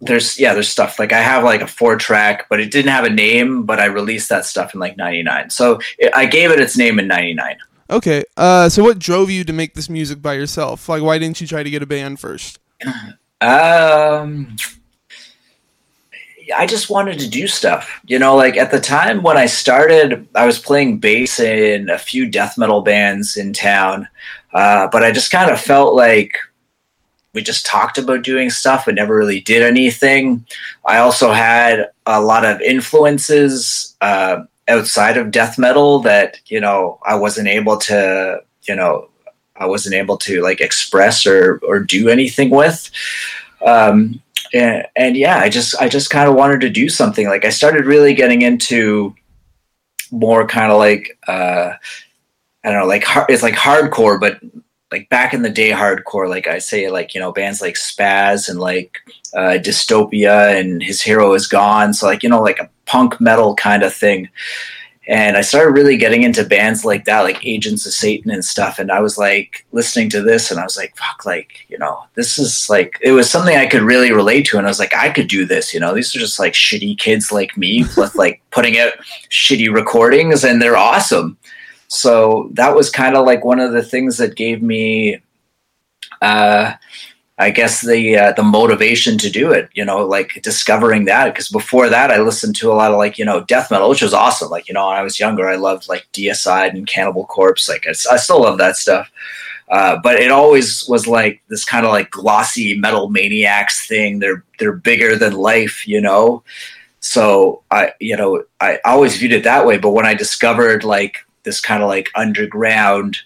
there's 0.00 0.38
yeah 0.38 0.54
there's 0.54 0.68
stuff 0.68 0.98
like 0.98 1.12
i 1.12 1.20
have 1.20 1.42
like 1.42 1.60
a 1.60 1.66
four 1.66 1.96
track 1.96 2.46
but 2.48 2.60
it 2.60 2.70
didn't 2.70 2.90
have 2.90 3.04
a 3.04 3.10
name 3.10 3.64
but 3.64 3.80
i 3.80 3.86
released 3.86 4.28
that 4.28 4.44
stuff 4.44 4.74
in 4.74 4.80
like 4.80 4.96
99 4.96 5.50
so 5.50 5.78
it, 5.98 6.14
i 6.14 6.24
gave 6.24 6.50
it 6.50 6.60
its 6.60 6.76
name 6.76 6.98
in 6.98 7.08
99 7.08 7.56
okay 7.90 8.22
uh 8.36 8.68
so 8.68 8.82
what 8.82 8.98
drove 8.98 9.30
you 9.30 9.44
to 9.44 9.52
make 9.52 9.74
this 9.74 9.88
music 9.88 10.22
by 10.22 10.34
yourself 10.34 10.88
like 10.88 11.02
why 11.02 11.18
didn't 11.18 11.40
you 11.40 11.46
try 11.46 11.62
to 11.62 11.70
get 11.70 11.82
a 11.82 11.86
band 11.86 12.20
first 12.20 12.58
um 13.40 14.56
I 16.56 16.66
just 16.66 16.88
wanted 16.88 17.18
to 17.18 17.28
do 17.28 17.46
stuff. 17.46 18.00
You 18.06 18.18
know, 18.18 18.36
like 18.36 18.56
at 18.56 18.70
the 18.70 18.80
time 18.80 19.22
when 19.22 19.36
I 19.36 19.46
started, 19.46 20.26
I 20.34 20.46
was 20.46 20.58
playing 20.58 20.98
bass 20.98 21.38
in 21.38 21.90
a 21.90 21.98
few 21.98 22.26
death 22.26 22.56
metal 22.56 22.80
bands 22.80 23.36
in 23.36 23.52
town. 23.52 24.08
Uh, 24.52 24.88
but 24.90 25.02
I 25.02 25.12
just 25.12 25.30
kind 25.30 25.50
of 25.50 25.60
felt 25.60 25.94
like 25.94 26.38
we 27.34 27.42
just 27.42 27.66
talked 27.66 27.98
about 27.98 28.22
doing 28.22 28.50
stuff 28.50 28.86
but 28.86 28.94
never 28.94 29.16
really 29.16 29.40
did 29.40 29.62
anything. 29.62 30.44
I 30.84 30.98
also 30.98 31.32
had 31.32 31.90
a 32.06 32.20
lot 32.20 32.44
of 32.44 32.60
influences 32.60 33.96
uh, 34.00 34.42
outside 34.66 35.16
of 35.16 35.30
death 35.30 35.58
metal 35.58 36.00
that 36.00 36.40
you 36.46 36.60
know 36.60 36.98
I 37.04 37.14
wasn't 37.14 37.48
able 37.48 37.76
to 37.78 38.40
you 38.62 38.74
know 38.74 39.08
I 39.56 39.66
wasn't 39.66 39.94
able 39.94 40.16
to 40.18 40.42
like 40.42 40.60
express 40.60 41.26
or 41.26 41.60
or 41.66 41.80
do 41.80 42.08
anything 42.08 42.50
with. 42.50 42.90
Um, 43.64 44.22
and, 44.52 44.86
and 44.96 45.16
yeah, 45.16 45.38
I 45.38 45.48
just 45.48 45.74
I 45.80 45.88
just 45.88 46.10
kind 46.10 46.28
of 46.28 46.34
wanted 46.34 46.60
to 46.62 46.70
do 46.70 46.88
something. 46.88 47.26
Like 47.26 47.44
I 47.44 47.50
started 47.50 47.84
really 47.84 48.14
getting 48.14 48.42
into 48.42 49.14
more 50.10 50.46
kind 50.46 50.72
of 50.72 50.78
like 50.78 51.18
uh, 51.26 51.72
I 52.64 52.70
don't 52.70 52.80
know, 52.80 52.86
like 52.86 53.04
it's 53.28 53.42
like 53.42 53.54
hardcore, 53.54 54.20
but 54.20 54.40
like 54.90 55.08
back 55.08 55.34
in 55.34 55.42
the 55.42 55.50
day 55.50 55.70
hardcore, 55.70 56.28
like 56.28 56.46
I 56.46 56.58
say, 56.58 56.90
like 56.90 57.14
you 57.14 57.20
know, 57.20 57.32
bands 57.32 57.60
like 57.60 57.74
Spaz 57.74 58.48
and 58.48 58.58
like 58.58 58.98
uh, 59.34 59.58
Dystopia 59.60 60.58
and 60.58 60.82
His 60.82 61.02
Hero 61.02 61.34
Is 61.34 61.46
Gone, 61.46 61.92
so 61.92 62.06
like 62.06 62.22
you 62.22 62.28
know, 62.28 62.42
like 62.42 62.58
a 62.58 62.70
punk 62.86 63.20
metal 63.20 63.54
kind 63.54 63.82
of 63.82 63.92
thing. 63.94 64.28
And 65.06 65.38
I 65.38 65.40
started 65.40 65.70
really 65.70 65.96
getting 65.96 66.22
into 66.22 66.44
bands 66.44 66.84
like 66.84 67.06
that, 67.06 67.22
like 67.22 67.44
Agents 67.44 67.86
of 67.86 67.94
Satan 67.94 68.30
and 68.30 68.44
stuff. 68.44 68.78
And 68.78 68.92
I 68.92 69.00
was 69.00 69.16
like 69.16 69.64
listening 69.72 70.10
to 70.10 70.20
this, 70.20 70.50
and 70.50 70.60
I 70.60 70.64
was 70.64 70.76
like, 70.76 70.96
"Fuck!" 70.96 71.24
Like 71.26 71.66
you 71.68 71.78
know, 71.78 72.04
this 72.14 72.38
is 72.38 72.68
like 72.70 72.98
it 73.02 73.12
was 73.12 73.30
something 73.30 73.56
I 73.56 73.66
could 73.66 73.82
really 73.82 74.12
relate 74.12 74.46
to, 74.46 74.58
and 74.58 74.66
I 74.66 74.70
was 74.70 74.78
like, 74.78 74.94
I 74.94 75.10
could 75.10 75.28
do 75.28 75.44
this. 75.44 75.74
You 75.74 75.80
know, 75.80 75.94
these 75.94 76.14
are 76.14 76.18
just 76.18 76.38
like 76.38 76.54
shitty 76.54 76.98
kids 76.98 77.30
like 77.30 77.56
me, 77.56 77.84
with 77.96 78.14
like 78.14 78.40
putting 78.50 78.78
out 78.78 78.92
shitty 79.30 79.72
recordings, 79.72 80.44
and 80.44 80.62
they're 80.62 80.76
awesome 80.76 81.36
so 81.88 82.50
that 82.52 82.74
was 82.74 82.90
kind 82.90 83.16
of 83.16 83.26
like 83.26 83.44
one 83.44 83.60
of 83.60 83.72
the 83.72 83.82
things 83.82 84.18
that 84.18 84.36
gave 84.36 84.62
me 84.62 85.20
uh, 86.22 86.74
I 87.40 87.50
guess 87.50 87.86
the 87.86 88.16
uh, 88.16 88.32
the 88.32 88.42
motivation 88.42 89.16
to 89.18 89.30
do 89.30 89.52
it, 89.52 89.68
you 89.72 89.84
know, 89.84 90.04
like 90.04 90.40
discovering 90.42 91.04
that 91.04 91.32
because 91.32 91.48
before 91.48 91.88
that 91.88 92.10
I 92.10 92.18
listened 92.18 92.56
to 92.56 92.72
a 92.72 92.74
lot 92.74 92.90
of 92.90 92.98
like 92.98 93.16
you 93.16 93.24
know 93.24 93.44
death 93.44 93.70
metal, 93.70 93.88
which 93.88 94.02
was 94.02 94.12
awesome. 94.12 94.50
Like 94.50 94.66
you 94.66 94.74
know, 94.74 94.88
when 94.88 94.96
I 94.96 95.02
was 95.02 95.20
younger, 95.20 95.48
I 95.48 95.54
loved 95.54 95.88
like 95.88 96.08
Deicide 96.12 96.70
and 96.70 96.86
Cannibal 96.86 97.26
Corpse. 97.26 97.68
Like 97.68 97.86
I, 97.86 97.90
I 97.90 98.16
still 98.16 98.42
love 98.42 98.58
that 98.58 98.76
stuff, 98.76 99.08
uh, 99.68 99.98
but 100.02 100.16
it 100.16 100.32
always 100.32 100.84
was 100.88 101.06
like 101.06 101.40
this 101.46 101.64
kind 101.64 101.86
of 101.86 101.92
like 101.92 102.10
glossy 102.10 102.76
metal 102.76 103.08
maniacs 103.08 103.86
thing. 103.86 104.18
They're 104.18 104.44
they're 104.58 104.72
bigger 104.72 105.14
than 105.14 105.34
life, 105.34 105.86
you 105.86 106.00
know. 106.00 106.42
So 106.98 107.62
I 107.70 107.92
you 108.00 108.16
know 108.16 108.42
I 108.60 108.80
always 108.84 109.16
viewed 109.16 109.32
it 109.32 109.44
that 109.44 109.64
way. 109.64 109.78
But 109.78 109.90
when 109.90 110.06
I 110.06 110.14
discovered 110.14 110.82
like 110.82 111.24
this 111.48 111.60
kind 111.60 111.82
of 111.82 111.88
like 111.88 112.10
underground 112.14 113.18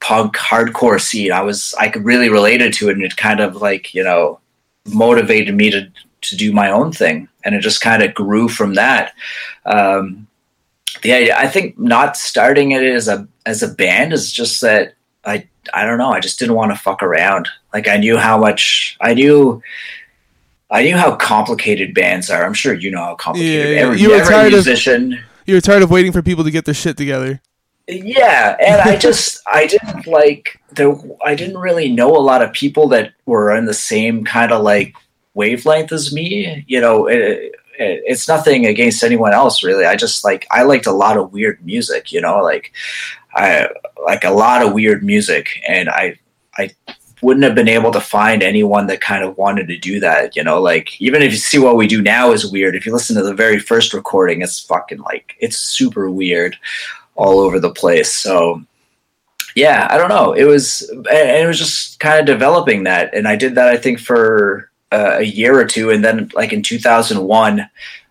punk 0.00 0.34
hardcore 0.34 1.00
scene. 1.00 1.32
I 1.32 1.40
was 1.40 1.74
I 1.78 1.88
could 1.88 2.04
really 2.04 2.28
related 2.28 2.72
to 2.74 2.88
it, 2.88 2.92
and 2.92 3.04
it 3.04 3.16
kind 3.16 3.40
of 3.40 3.56
like 3.62 3.94
you 3.94 4.02
know 4.02 4.40
motivated 4.86 5.54
me 5.54 5.70
to 5.70 5.88
to 6.22 6.36
do 6.36 6.52
my 6.52 6.70
own 6.70 6.92
thing, 6.92 7.28
and 7.44 7.54
it 7.54 7.60
just 7.60 7.80
kind 7.80 8.02
of 8.02 8.12
grew 8.14 8.48
from 8.48 8.74
that. 8.74 9.14
Um, 9.64 10.26
yeah, 11.02 11.36
I 11.38 11.48
think 11.48 11.78
not 11.78 12.16
starting 12.16 12.72
it 12.72 12.82
as 12.82 13.08
a 13.08 13.26
as 13.46 13.62
a 13.62 13.68
band 13.68 14.12
is 14.12 14.32
just 14.32 14.60
that 14.62 14.94
I 15.24 15.46
I 15.72 15.84
don't 15.84 15.98
know. 15.98 16.10
I 16.10 16.20
just 16.20 16.38
didn't 16.38 16.56
want 16.56 16.72
to 16.72 16.78
fuck 16.78 17.02
around. 17.02 17.48
Like 17.72 17.88
I 17.88 17.96
knew 17.96 18.18
how 18.18 18.36
much 18.36 18.96
I 19.00 19.14
knew. 19.14 19.62
I 20.70 20.82
knew 20.82 20.96
how 20.96 21.14
complicated 21.14 21.94
bands 21.94 22.30
are. 22.30 22.44
I'm 22.44 22.54
sure 22.54 22.74
you 22.74 22.90
know 22.90 23.04
how 23.04 23.14
complicated. 23.14 23.76
Yeah, 23.76 23.82
every, 23.82 24.00
you 24.00 24.10
were 24.10 24.16
every 24.16 24.34
tired 24.34 24.52
musician. 24.52 25.12
Of, 25.12 25.18
you 25.46 25.54
were 25.54 25.60
tired 25.60 25.82
of 25.82 25.90
waiting 25.90 26.12
for 26.12 26.22
people 26.22 26.44
to 26.44 26.50
get 26.50 26.64
their 26.64 26.74
shit 26.74 26.96
together. 26.96 27.40
Yeah, 27.86 28.56
and 28.60 28.80
I 28.80 28.96
just 28.96 29.42
I 29.46 29.66
didn't 29.66 30.06
like 30.06 30.60
there. 30.72 30.94
I 31.24 31.34
didn't 31.34 31.58
really 31.58 31.90
know 31.90 32.16
a 32.16 32.18
lot 32.18 32.42
of 32.42 32.52
people 32.52 32.88
that 32.88 33.12
were 33.26 33.54
in 33.54 33.66
the 33.66 33.74
same 33.74 34.24
kind 34.24 34.52
of 34.52 34.62
like 34.62 34.94
wavelength 35.34 35.92
as 35.92 36.12
me. 36.12 36.64
You 36.66 36.80
know, 36.80 37.06
it, 37.06 37.20
it, 37.20 37.52
it's 37.78 38.26
nothing 38.26 38.64
against 38.66 39.02
anyone 39.02 39.34
else 39.34 39.62
really. 39.62 39.84
I 39.84 39.96
just 39.96 40.24
like 40.24 40.46
I 40.50 40.62
liked 40.62 40.86
a 40.86 40.92
lot 40.92 41.18
of 41.18 41.32
weird 41.32 41.64
music. 41.64 42.10
You 42.10 42.22
know, 42.22 42.42
like 42.42 42.72
I 43.34 43.68
like 44.02 44.24
a 44.24 44.30
lot 44.30 44.64
of 44.64 44.72
weird 44.72 45.04
music, 45.04 45.62
and 45.68 45.90
I 45.90 46.18
I 46.56 46.70
wouldn't 47.24 47.44
have 47.44 47.54
been 47.54 47.68
able 47.68 47.90
to 47.90 48.00
find 48.00 48.42
anyone 48.42 48.86
that 48.86 49.00
kind 49.00 49.24
of 49.24 49.36
wanted 49.38 49.66
to 49.68 49.78
do 49.78 49.98
that. 50.00 50.36
You 50.36 50.44
know, 50.44 50.60
like 50.60 51.00
even 51.00 51.22
if 51.22 51.32
you 51.32 51.38
see 51.38 51.58
what 51.58 51.76
we 51.76 51.86
do 51.86 52.02
now 52.02 52.32
is 52.32 52.50
weird. 52.50 52.76
If 52.76 52.86
you 52.86 52.92
listen 52.92 53.16
to 53.16 53.22
the 53.22 53.34
very 53.34 53.58
first 53.58 53.94
recording, 53.94 54.42
it's 54.42 54.60
fucking 54.60 54.98
like 54.98 55.34
it's 55.40 55.56
super 55.58 56.10
weird 56.10 56.56
all 57.16 57.40
over 57.40 57.58
the 57.58 57.72
place. 57.72 58.14
So 58.14 58.62
yeah, 59.54 59.88
I 59.90 59.96
don't 59.96 60.08
know. 60.08 60.32
It 60.32 60.44
was 60.44 60.82
and 60.90 61.06
it 61.06 61.46
was 61.46 61.58
just 61.58 61.98
kind 61.98 62.20
of 62.20 62.26
developing 62.26 62.84
that, 62.84 63.14
and 63.14 63.26
I 63.26 63.36
did 63.36 63.54
that 63.54 63.68
I 63.68 63.76
think 63.76 64.00
for 64.00 64.70
uh, 64.92 65.16
a 65.18 65.24
year 65.24 65.58
or 65.58 65.64
two, 65.64 65.90
and 65.90 66.04
then 66.04 66.30
like 66.34 66.52
in 66.52 66.62
2001, 66.62 67.68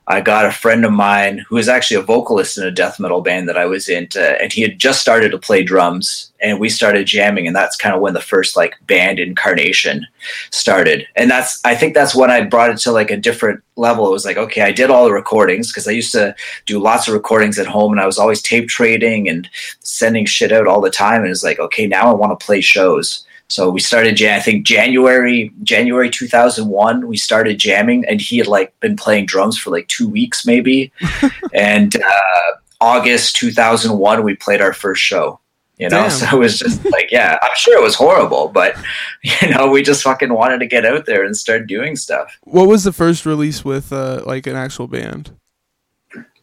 I 0.08 0.20
got 0.20 0.46
a 0.46 0.52
friend 0.52 0.84
of 0.84 0.92
mine 0.92 1.46
who 1.48 1.56
was 1.56 1.70
actually 1.70 1.98
a 1.98 2.02
vocalist 2.06 2.58
in 2.58 2.66
a 2.66 2.72
death 2.72 3.00
metal 3.00 3.22
band 3.22 3.48
that 3.48 3.58
I 3.58 3.66
was 3.66 3.88
into, 3.88 4.22
and 4.42 4.52
he 4.52 4.62
had 4.62 4.78
just 4.78 5.02
started 5.02 5.32
to 5.32 5.38
play 5.38 5.64
drums, 5.64 6.34
and 6.42 6.60
we 6.60 6.68
started 6.68 7.08
jamming, 7.08 7.48
and 7.48 7.56
that's 7.56 7.78
kind 7.78 7.96
of 7.96 8.02
when 8.02 8.14
the 8.14 8.20
first 8.20 8.58
like 8.58 8.76
band 8.86 9.20
incarnation 9.20 10.06
started, 10.52 11.08
and 11.16 11.32
that's 11.32 11.64
I 11.64 11.76
think 11.76 11.94
that's 11.94 12.14
when 12.14 12.30
I 12.30 12.42
brought 12.42 12.72
it 12.72 12.78
to 12.80 12.92
like 12.92 13.12
a 13.12 13.18
different 13.18 13.64
level. 13.78 14.08
It 14.08 14.12
was 14.12 14.26
like 14.26 14.38
okay, 14.38 14.62
I 14.62 14.74
did 14.74 14.90
all 14.90 15.06
the 15.06 15.14
recordings 15.14 15.72
because 15.72 15.88
I 15.88 15.92
used 15.92 16.12
to 16.12 16.36
do 16.66 16.80
lots 16.80 17.08
of 17.08 17.14
recordings 17.14 17.58
at 17.58 17.68
home, 17.68 17.94
and 17.94 18.02
I 18.02 18.06
was 18.06 18.20
always 18.20 18.42
tape 18.42 18.68
trading 18.68 19.30
and 19.30 19.50
sending 19.80 20.26
shit 20.26 20.52
out 20.52 20.68
all 20.68 20.82
the 20.82 20.90
time, 20.90 21.22
and 21.22 21.32
it's 21.32 21.44
like 21.44 21.60
okay, 21.60 21.88
now 21.88 22.12
I 22.12 22.14
want 22.14 22.38
to 22.38 22.46
play 22.46 22.60
shows. 22.60 23.26
So 23.50 23.70
we 23.70 23.80
started. 23.80 24.22
I 24.22 24.40
think 24.40 24.66
January 24.66 25.52
January 25.64 26.10
2001 26.10 27.08
we 27.08 27.18
started 27.18 27.60
jamming, 27.60 28.06
and 28.06 28.20
he 28.20 28.38
had 28.38 28.48
like 28.48 28.78
been 28.80 28.96
playing 28.96 29.26
drums 29.26 29.58
for 29.58 29.70
like 29.70 29.88
two 29.88 30.08
weeks 30.08 30.46
maybe, 30.46 30.92
and 31.54 31.96
uh, 31.96 32.52
August 32.82 33.36
2001 33.36 34.24
we 34.24 34.36
played 34.36 34.62
our 34.62 34.74
first 34.74 35.02
show. 35.02 35.40
You 35.80 35.90
know, 35.90 36.04
Damn. 36.04 36.12
so 36.12 36.26
it 36.38 36.40
was 36.40 36.60
just 36.60 36.86
like, 36.86 37.12
yeah, 37.12 37.38
I'm 37.42 37.56
sure 37.56 37.78
it 37.78 37.84
was 37.84 37.96
horrible, 37.96 38.48
but 38.48 38.78
you 39.24 39.50
know, 39.50 39.68
we 39.68 39.82
just 39.82 40.04
fucking 40.04 40.34
wanted 40.34 40.60
to 40.60 40.68
get 40.68 40.86
out 40.86 41.06
there 41.06 41.24
and 41.24 41.36
start 41.36 41.68
doing 41.68 41.96
stuff. 41.96 42.38
What 42.44 42.68
was 42.68 42.84
the 42.84 42.94
first 42.94 43.26
release 43.26 43.66
with 43.66 43.92
uh, 43.92 44.24
like 44.26 44.48
an 44.48 44.56
actual 44.56 44.88
band? 44.88 45.32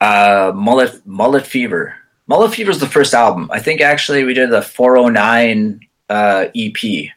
Uh, 0.00 0.52
Mullet 0.54 1.06
Mullet 1.06 1.46
Fever. 1.46 1.94
Mullet 2.26 2.54
Fever 2.54 2.70
is 2.70 2.80
the 2.80 2.86
first 2.86 3.14
album. 3.14 3.48
I 3.52 3.60
think 3.60 3.80
actually 3.80 4.24
we 4.24 4.34
did 4.34 4.50
the 4.50 4.62
409 4.62 5.80
uh, 6.10 6.46
EP. 6.54 7.10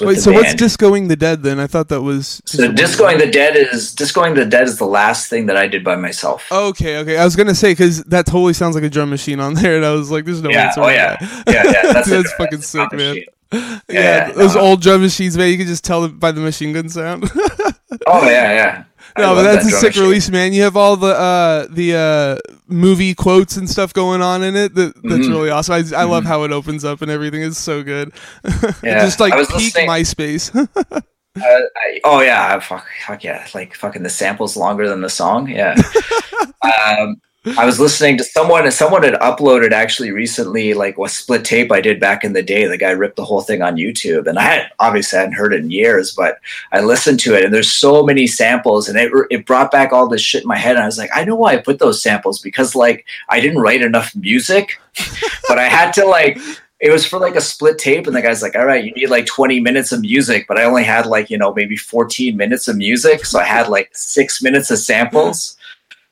Wait, 0.00 0.18
so 0.18 0.32
band. 0.32 0.36
what's 0.42 0.54
Discoing 0.54 1.08
the 1.08 1.16
Dead 1.16 1.42
then? 1.42 1.60
I 1.60 1.66
thought 1.66 1.88
that 1.88 2.00
was 2.00 2.40
so. 2.46 2.72
Discoing 2.72 3.18
the 3.18 3.30
Dead 3.30 3.56
is 3.56 3.94
Discoing 3.94 4.34
the 4.34 4.46
Dead 4.46 4.66
is 4.66 4.78
the 4.78 4.86
last 4.86 5.28
thing 5.28 5.46
that 5.46 5.56
I 5.56 5.66
did 5.66 5.84
by 5.84 5.96
myself. 5.96 6.50
Okay, 6.50 6.98
okay. 6.98 7.18
I 7.18 7.24
was 7.24 7.36
gonna 7.36 7.54
say 7.54 7.72
because 7.72 8.02
that 8.04 8.26
totally 8.26 8.54
sounds 8.54 8.74
like 8.74 8.84
a 8.84 8.88
drum 8.88 9.10
machine 9.10 9.40
on 9.40 9.54
there, 9.54 9.76
and 9.76 9.84
I 9.84 9.92
was 9.92 10.10
like, 10.10 10.24
"There's 10.24 10.40
no 10.40 10.50
yeah, 10.50 10.68
answer." 10.68 10.80
Oh 10.80 10.88
yeah, 10.88 11.16
yeah, 11.46 11.62
yeah. 11.64 11.92
That's, 11.92 12.08
that's 12.10 12.32
fucking 12.34 12.62
sick, 12.62 12.90
man. 12.92 13.16
Yeah, 13.52 13.80
yeah, 13.88 14.32
those 14.32 14.54
no. 14.54 14.62
old 14.62 14.80
drum 14.80 15.02
machines, 15.02 15.36
man. 15.36 15.50
You 15.50 15.58
can 15.58 15.66
just 15.66 15.84
tell 15.84 16.08
by 16.08 16.32
the 16.32 16.40
machine 16.40 16.72
gun 16.72 16.88
sound. 16.88 17.30
oh 18.06 18.26
yeah, 18.26 18.54
yeah. 18.54 18.84
No, 19.18 19.34
but 19.34 19.42
that's 19.42 19.64
that 19.64 19.74
a 19.74 19.76
sick 19.76 19.88
machine. 19.90 20.02
release, 20.02 20.30
man. 20.30 20.52
You 20.52 20.62
have 20.62 20.76
all 20.76 20.96
the 20.96 21.14
uh, 21.14 21.66
the 21.68 21.94
uh, 21.94 22.54
movie 22.66 23.14
quotes 23.14 23.56
and 23.56 23.68
stuff 23.68 23.92
going 23.92 24.22
on 24.22 24.42
in 24.42 24.56
it. 24.56 24.74
That, 24.74 24.94
that's 24.94 25.04
mm-hmm. 25.04 25.32
really 25.32 25.50
awesome. 25.50 25.74
I, 25.74 25.78
I 25.78 25.80
mm-hmm. 25.82 26.10
love 26.10 26.24
how 26.24 26.44
it 26.44 26.52
opens 26.52 26.84
up 26.84 27.02
and 27.02 27.10
everything 27.10 27.42
is 27.42 27.58
so 27.58 27.82
good. 27.82 28.12
Yeah, 28.82 29.04
just 29.04 29.20
like 29.20 29.32
peak 29.50 29.74
MySpace. 29.74 30.54
uh, 30.86 31.00
I, 31.36 32.00
oh 32.04 32.20
yeah, 32.20 32.58
fuck, 32.58 32.86
fuck 33.06 33.22
yeah, 33.22 33.46
like 33.54 33.74
fucking 33.74 34.02
the 34.02 34.10
sample's 34.10 34.56
longer 34.56 34.88
than 34.88 35.00
the 35.00 35.10
song. 35.10 35.48
Yeah. 35.48 35.76
um, 36.98 37.20
I 37.44 37.66
was 37.66 37.80
listening 37.80 38.16
to 38.18 38.24
someone. 38.24 38.64
and 38.64 38.72
Someone 38.72 39.02
had 39.02 39.14
uploaded 39.14 39.72
actually 39.72 40.12
recently, 40.12 40.74
like 40.74 40.96
a 40.96 41.08
split 41.08 41.44
tape 41.44 41.72
I 41.72 41.80
did 41.80 41.98
back 41.98 42.22
in 42.22 42.34
the 42.34 42.42
day. 42.42 42.66
The 42.66 42.78
guy 42.78 42.90
ripped 42.90 43.16
the 43.16 43.24
whole 43.24 43.40
thing 43.40 43.62
on 43.62 43.76
YouTube, 43.76 44.28
and 44.28 44.38
I 44.38 44.42
had 44.42 44.70
obviously 44.78 45.18
hadn't 45.18 45.34
heard 45.34 45.52
it 45.52 45.60
in 45.60 45.70
years, 45.70 46.12
but 46.12 46.38
I 46.70 46.80
listened 46.82 47.18
to 47.20 47.34
it, 47.34 47.44
and 47.44 47.52
there's 47.52 47.72
so 47.72 48.04
many 48.04 48.28
samples, 48.28 48.88
and 48.88 48.96
it 48.96 49.10
it 49.30 49.44
brought 49.44 49.72
back 49.72 49.92
all 49.92 50.08
this 50.08 50.22
shit 50.22 50.42
in 50.42 50.48
my 50.48 50.56
head. 50.56 50.76
And 50.76 50.84
I 50.84 50.86
was 50.86 50.98
like, 50.98 51.10
I 51.14 51.24
know 51.24 51.34
why 51.34 51.54
I 51.54 51.56
put 51.56 51.80
those 51.80 52.00
samples 52.00 52.38
because 52.38 52.76
like 52.76 53.04
I 53.28 53.40
didn't 53.40 53.60
write 53.60 53.82
enough 53.82 54.14
music, 54.14 54.80
but 55.48 55.58
I 55.58 55.68
had 55.68 55.92
to 55.94 56.04
like 56.04 56.38
it 56.78 56.90
was 56.90 57.06
for 57.06 57.18
like 57.18 57.36
a 57.36 57.40
split 57.40 57.78
tape 57.78 58.06
and 58.08 58.14
the 58.14 58.20
guy's 58.20 58.42
like 58.42 58.56
all 58.56 58.66
right 58.66 58.84
you 58.84 58.90
need 58.92 59.08
like 59.08 59.24
20 59.24 59.60
minutes 59.60 59.92
of 59.92 60.00
music 60.00 60.46
but 60.48 60.58
i 60.58 60.64
only 60.64 60.82
had 60.82 61.06
like 61.06 61.30
you 61.30 61.38
know 61.38 61.54
maybe 61.54 61.76
14 61.76 62.36
minutes 62.36 62.66
of 62.66 62.76
music 62.76 63.24
so 63.24 63.38
i 63.38 63.44
had 63.44 63.68
like 63.68 63.88
six 63.92 64.42
minutes 64.42 64.68
of 64.68 64.78
samples 64.78 65.56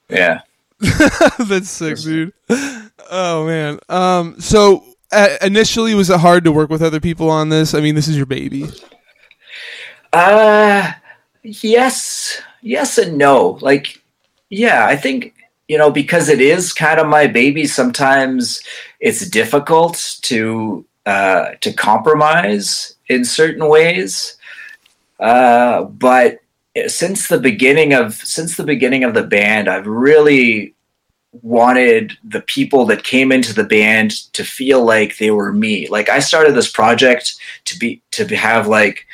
yeah 0.08 0.42
That's 1.38 1.68
sick, 1.68 1.98
dude. 1.98 2.32
Oh 3.10 3.46
man. 3.46 3.78
Um. 3.88 4.40
So 4.40 4.84
uh, 5.12 5.36
initially, 5.42 5.94
was 5.94 6.10
it 6.10 6.20
hard 6.20 6.44
to 6.44 6.52
work 6.52 6.70
with 6.70 6.82
other 6.82 7.00
people 7.00 7.28
on 7.30 7.48
this? 7.48 7.74
I 7.74 7.80
mean, 7.80 7.94
this 7.94 8.08
is 8.08 8.16
your 8.16 8.26
baby. 8.26 8.66
Uh, 10.12 10.92
yes, 11.42 12.40
yes, 12.62 12.98
and 12.98 13.18
no. 13.18 13.58
Like, 13.60 14.02
yeah, 14.48 14.86
I 14.86 14.96
think 14.96 15.34
you 15.68 15.76
know 15.78 15.90
because 15.90 16.28
it 16.28 16.40
is 16.40 16.72
kind 16.72 16.98
of 16.98 17.06
my 17.06 17.26
baby. 17.26 17.66
Sometimes 17.66 18.62
it's 19.00 19.28
difficult 19.28 20.18
to 20.22 20.84
uh, 21.06 21.50
to 21.60 21.72
compromise 21.72 22.94
in 23.08 23.24
certain 23.24 23.68
ways. 23.68 24.36
Uh, 25.18 25.84
but 25.84 26.40
since 26.86 27.28
the 27.28 27.38
beginning 27.38 27.92
of 27.94 28.14
since 28.14 28.56
the 28.56 28.64
beginning 28.64 29.04
of 29.04 29.14
the 29.14 29.22
band, 29.22 29.68
I've 29.68 29.86
really 29.86 30.74
wanted 31.42 32.16
the 32.24 32.40
people 32.42 32.84
that 32.86 33.04
came 33.04 33.30
into 33.30 33.54
the 33.54 33.64
band 33.64 34.32
to 34.32 34.44
feel 34.44 34.84
like 34.84 35.18
they 35.18 35.30
were 35.30 35.52
me. 35.52 35.88
Like 35.88 36.08
I 36.08 36.18
started 36.18 36.54
this 36.54 36.70
project 36.70 37.36
to 37.66 37.78
be 37.78 38.02
to 38.12 38.24
have 38.36 38.66
like 38.66 39.06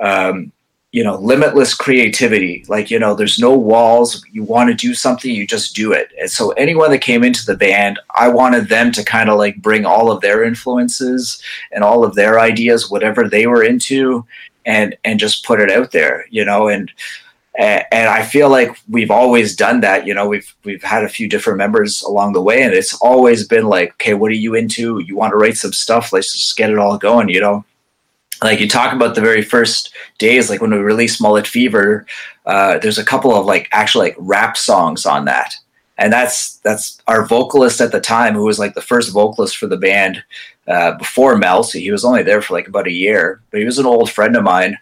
um, 0.00 0.52
you 0.90 1.04
know 1.04 1.16
limitless 1.16 1.74
creativity. 1.74 2.64
Like 2.68 2.90
you 2.90 2.98
know 2.98 3.14
there's 3.14 3.38
no 3.38 3.56
walls. 3.56 4.24
You 4.32 4.42
want 4.42 4.70
to 4.70 4.74
do 4.74 4.94
something 4.94 5.30
you 5.30 5.46
just 5.46 5.76
do 5.76 5.92
it. 5.92 6.10
And 6.20 6.30
so 6.30 6.50
anyone 6.52 6.90
that 6.90 6.98
came 6.98 7.24
into 7.24 7.46
the 7.46 7.56
band 7.56 7.98
i 8.14 8.28
wanted 8.28 8.68
them 8.68 8.92
to 8.92 9.04
kind 9.04 9.28
of 9.28 9.38
like 9.38 9.56
bring 9.62 9.84
all 9.84 10.10
of 10.10 10.20
their 10.20 10.44
influences 10.44 11.42
and 11.72 11.82
all 11.84 12.04
of 12.04 12.14
their 12.14 12.38
ideas 12.40 12.90
whatever 12.90 13.28
they 13.28 13.46
were 13.46 13.64
into 13.64 14.24
and 14.66 14.96
and 15.04 15.20
just 15.20 15.44
put 15.44 15.60
it 15.60 15.70
out 15.70 15.92
there 15.92 16.26
you 16.30 16.44
know 16.44 16.68
and 16.68 16.92
and 17.56 18.08
I 18.08 18.24
feel 18.24 18.48
like 18.48 18.76
we've 18.88 19.10
always 19.10 19.54
done 19.54 19.80
that. 19.80 20.06
You 20.06 20.14
know, 20.14 20.26
we've 20.26 20.52
we've 20.64 20.82
had 20.82 21.04
a 21.04 21.08
few 21.08 21.28
different 21.28 21.58
members 21.58 22.02
along 22.02 22.32
the 22.32 22.42
way, 22.42 22.62
and 22.62 22.74
it's 22.74 22.94
always 22.94 23.46
been 23.46 23.66
like, 23.66 23.92
okay, 23.92 24.14
what 24.14 24.30
are 24.30 24.34
you 24.34 24.54
into? 24.54 24.98
You 25.00 25.16
want 25.16 25.32
to 25.32 25.36
write 25.36 25.56
some 25.56 25.72
stuff? 25.72 26.12
Let's 26.12 26.32
just 26.32 26.56
get 26.56 26.70
it 26.70 26.78
all 26.78 26.98
going. 26.98 27.28
You 27.28 27.40
know, 27.40 27.64
like 28.42 28.58
you 28.58 28.68
talk 28.68 28.92
about 28.92 29.14
the 29.14 29.20
very 29.20 29.42
first 29.42 29.94
days, 30.18 30.50
like 30.50 30.60
when 30.60 30.72
we 30.72 30.78
released 30.78 31.22
Mullet 31.22 31.46
Fever, 31.46 32.06
uh, 32.46 32.78
there's 32.78 32.98
a 32.98 33.04
couple 33.04 33.34
of 33.34 33.46
like 33.46 33.68
actual 33.70 34.00
like 34.00 34.16
rap 34.18 34.56
songs 34.56 35.06
on 35.06 35.24
that, 35.26 35.54
and 35.98 36.12
that's 36.12 36.58
that's 36.58 37.00
our 37.06 37.24
vocalist 37.24 37.80
at 37.80 37.92
the 37.92 38.00
time, 38.00 38.34
who 38.34 38.44
was 38.44 38.58
like 38.58 38.74
the 38.74 38.82
first 38.82 39.12
vocalist 39.12 39.56
for 39.56 39.66
the 39.66 39.76
band 39.76 40.22
uh, 40.66 40.92
before 40.92 41.36
Mel. 41.36 41.62
So 41.62 41.78
he 41.78 41.90
was 41.90 42.04
only 42.04 42.22
there 42.22 42.42
for 42.42 42.54
like 42.54 42.68
about 42.68 42.86
a 42.86 42.92
year, 42.92 43.40
but 43.50 43.60
he 43.60 43.66
was 43.66 43.78
an 43.78 43.86
old 43.86 44.10
friend 44.10 44.36
of 44.36 44.42
mine, 44.42 44.76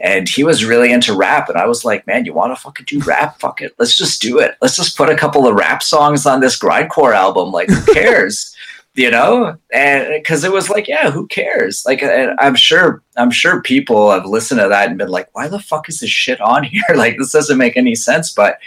and 0.00 0.28
he 0.28 0.44
was 0.44 0.64
really 0.64 0.92
into 0.92 1.14
rap, 1.14 1.48
and 1.48 1.58
I 1.58 1.66
was 1.66 1.84
like, 1.84 2.06
man, 2.06 2.24
you 2.24 2.32
want 2.32 2.54
to 2.54 2.60
fucking 2.60 2.86
do 2.88 3.00
rap? 3.00 3.38
Fuck 3.38 3.62
it, 3.62 3.74
let's 3.78 3.96
just 3.96 4.20
do 4.20 4.38
it. 4.38 4.56
Let's 4.60 4.76
just 4.76 4.96
put 4.96 5.10
a 5.10 5.16
couple 5.16 5.46
of 5.46 5.54
rap 5.54 5.82
songs 5.82 6.26
on 6.26 6.40
this 6.40 6.58
grindcore 6.58 7.14
album. 7.14 7.52
Like, 7.52 7.68
who 7.68 7.94
cares? 7.94 8.56
you 8.96 9.10
know 9.10 9.56
and 9.72 10.08
because 10.14 10.42
it 10.42 10.50
was 10.50 10.70
like 10.70 10.88
yeah 10.88 11.10
who 11.10 11.26
cares 11.26 11.84
like 11.86 12.02
i'm 12.38 12.54
sure 12.54 13.02
i'm 13.16 13.30
sure 13.30 13.60
people 13.60 14.10
have 14.10 14.24
listened 14.24 14.58
to 14.58 14.68
that 14.68 14.88
and 14.88 14.98
been 14.98 15.08
like 15.08 15.28
why 15.32 15.46
the 15.46 15.58
fuck 15.58 15.88
is 15.88 16.00
this 16.00 16.10
shit 16.10 16.40
on 16.40 16.64
here 16.64 16.82
like 16.96 17.16
this 17.18 17.30
doesn't 17.30 17.58
make 17.58 17.76
any 17.76 17.94
sense 17.94 18.32
but 18.32 18.58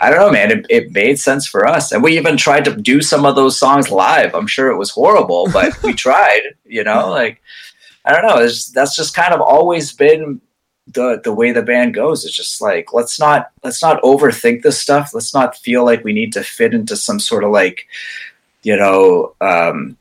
i 0.00 0.10
don't 0.10 0.20
know 0.20 0.30
man. 0.30 0.50
It, 0.50 0.66
it 0.68 0.92
made 0.92 1.18
sense 1.18 1.46
for 1.46 1.66
us. 1.66 1.92
And 1.92 2.02
we 2.02 2.16
even 2.16 2.36
tried 2.36 2.64
to 2.66 2.76
do 2.76 3.00
some 3.00 3.24
of 3.24 3.36
those 3.36 3.58
songs 3.58 3.90
live. 3.90 4.34
I'm 4.34 4.46
sure 4.46 4.70
it 4.70 4.76
was 4.76 4.90
horrible 4.90 5.48
but 5.52 5.82
we 5.82 5.92
tried 6.06 6.54
you 6.64 6.84
know 6.84 7.10
like 7.10 7.40
i 8.04 8.12
don't 8.12 8.26
know. 8.26 8.42
It's, 8.42 8.70
that's 8.70 8.96
just 8.96 9.14
kind 9.14 9.34
of 9.34 9.40
always 9.40 9.92
been 9.92 10.40
the 10.88 11.20
the 11.24 11.32
way 11.32 11.52
the 11.52 11.62
band 11.62 11.94
goes. 11.94 12.24
It's 12.24 12.34
just 12.34 12.60
like 12.60 12.92
let's 12.92 13.18
not 13.18 13.50
let's 13.64 13.82
not 13.82 14.02
overthink 14.02 14.62
this 14.62 14.80
stuff. 14.80 15.12
Let's 15.12 15.34
not 15.34 15.56
feel 15.56 15.84
like 15.84 16.04
we 16.04 16.12
need 16.12 16.32
to 16.34 16.44
fit 16.44 16.74
into 16.74 16.96
some 16.96 17.18
sort 17.18 17.44
of 17.44 17.50
like 17.50 17.86
you 18.66 18.76
know, 18.76 19.32
um, 19.40 19.96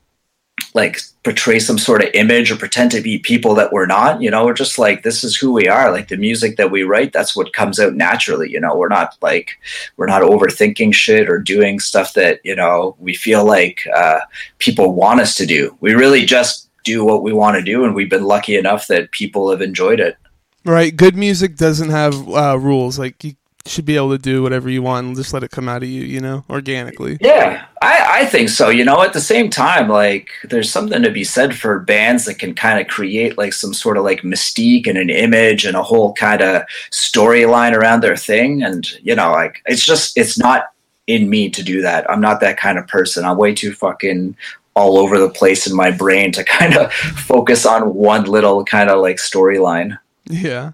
like 0.75 0.99
portray 1.23 1.57
some 1.57 1.77
sort 1.77 2.03
of 2.03 2.09
image 2.13 2.51
or 2.51 2.57
pretend 2.57 2.91
to 2.91 3.01
be 3.01 3.17
people 3.17 3.55
that 3.55 3.71
we're 3.71 3.85
not. 3.85 4.21
You 4.21 4.29
know, 4.29 4.45
we're 4.45 4.53
just 4.53 4.77
like 4.77 5.01
this 5.01 5.23
is 5.23 5.35
who 5.35 5.53
we 5.53 5.69
are. 5.69 5.89
Like 5.89 6.09
the 6.09 6.17
music 6.17 6.57
that 6.57 6.69
we 6.69 6.83
write, 6.83 7.13
that's 7.13 7.35
what 7.35 7.53
comes 7.53 7.79
out 7.79 7.95
naturally. 7.95 8.51
You 8.51 8.59
know, 8.59 8.75
we're 8.75 8.89
not 8.89 9.17
like 9.21 9.51
we're 9.95 10.05
not 10.05 10.21
overthinking 10.21 10.93
shit 10.93 11.29
or 11.29 11.39
doing 11.39 11.79
stuff 11.79 12.13
that 12.13 12.41
you 12.43 12.55
know 12.55 12.95
we 12.99 13.15
feel 13.15 13.45
like 13.45 13.87
uh, 13.95 14.19
people 14.59 14.93
want 14.93 15.21
us 15.21 15.33
to 15.35 15.45
do. 15.45 15.75
We 15.79 15.93
really 15.93 16.25
just 16.25 16.69
do 16.83 17.03
what 17.05 17.23
we 17.23 17.31
want 17.31 17.55
to 17.55 17.63
do, 17.63 17.85
and 17.85 17.95
we've 17.95 18.09
been 18.09 18.25
lucky 18.25 18.57
enough 18.57 18.87
that 18.87 19.11
people 19.11 19.49
have 19.49 19.61
enjoyed 19.61 20.01
it. 20.01 20.17
Right, 20.65 20.95
good 20.95 21.15
music 21.15 21.55
doesn't 21.55 21.89
have 21.89 22.29
uh, 22.29 22.59
rules. 22.59 22.99
Like 22.99 23.23
you 23.23 23.35
should 23.65 23.85
be 23.85 23.95
able 23.95 24.11
to 24.11 24.17
do 24.17 24.43
whatever 24.43 24.69
you 24.69 24.83
want 24.83 25.07
and 25.07 25.15
just 25.15 25.33
let 25.33 25.43
it 25.43 25.49
come 25.49 25.67
out 25.67 25.81
of 25.81 25.89
you, 25.89 26.03
you 26.03 26.19
know, 26.19 26.43
organically. 26.49 27.17
Yeah, 27.19 27.65
I, 27.81 28.21
I 28.21 28.25
think 28.25 28.49
so. 28.49 28.69
You 28.69 28.85
know, 28.85 29.01
at 29.01 29.13
the 29.13 29.21
same 29.21 29.49
time, 29.49 29.89
like 29.89 30.29
there's 30.43 30.71
something 30.71 31.01
to 31.01 31.09
be 31.09 31.23
said 31.23 31.55
for 31.55 31.79
bands 31.79 32.25
that 32.25 32.37
can 32.37 32.53
kind 32.53 32.79
of 32.79 32.87
create 32.87 33.37
like 33.37 33.53
some 33.53 33.73
sort 33.73 33.97
of 33.97 34.03
like 34.03 34.21
mystique 34.21 34.85
and 34.85 34.97
an 34.97 35.09
image 35.09 35.65
and 35.65 35.75
a 35.75 35.81
whole 35.81 36.13
kind 36.13 36.41
of 36.41 36.61
storyline 36.91 37.73
around 37.73 38.01
their 38.01 38.17
thing. 38.17 38.61
And, 38.61 38.87
you 39.01 39.15
know, 39.15 39.31
like 39.31 39.63
it's 39.65 39.83
just, 39.83 40.15
it's 40.15 40.37
not 40.37 40.67
in 41.07 41.29
me 41.29 41.49
to 41.49 41.63
do 41.63 41.81
that. 41.81 42.09
I'm 42.09 42.21
not 42.21 42.41
that 42.41 42.57
kind 42.57 42.77
of 42.77 42.87
person. 42.87 43.25
I'm 43.25 43.37
way 43.37 43.55
too 43.55 43.73
fucking 43.73 44.37
all 44.75 44.97
over 44.99 45.17
the 45.17 45.29
place 45.29 45.65
in 45.65 45.75
my 45.75 45.89
brain 45.89 46.31
to 46.33 46.43
kind 46.43 46.77
of 46.77 46.93
focus 46.93 47.65
on 47.65 47.95
one 47.95 48.25
little 48.25 48.63
kind 48.63 48.91
of 48.91 49.01
like 49.01 49.17
storyline. 49.17 49.97
Yeah. 50.25 50.73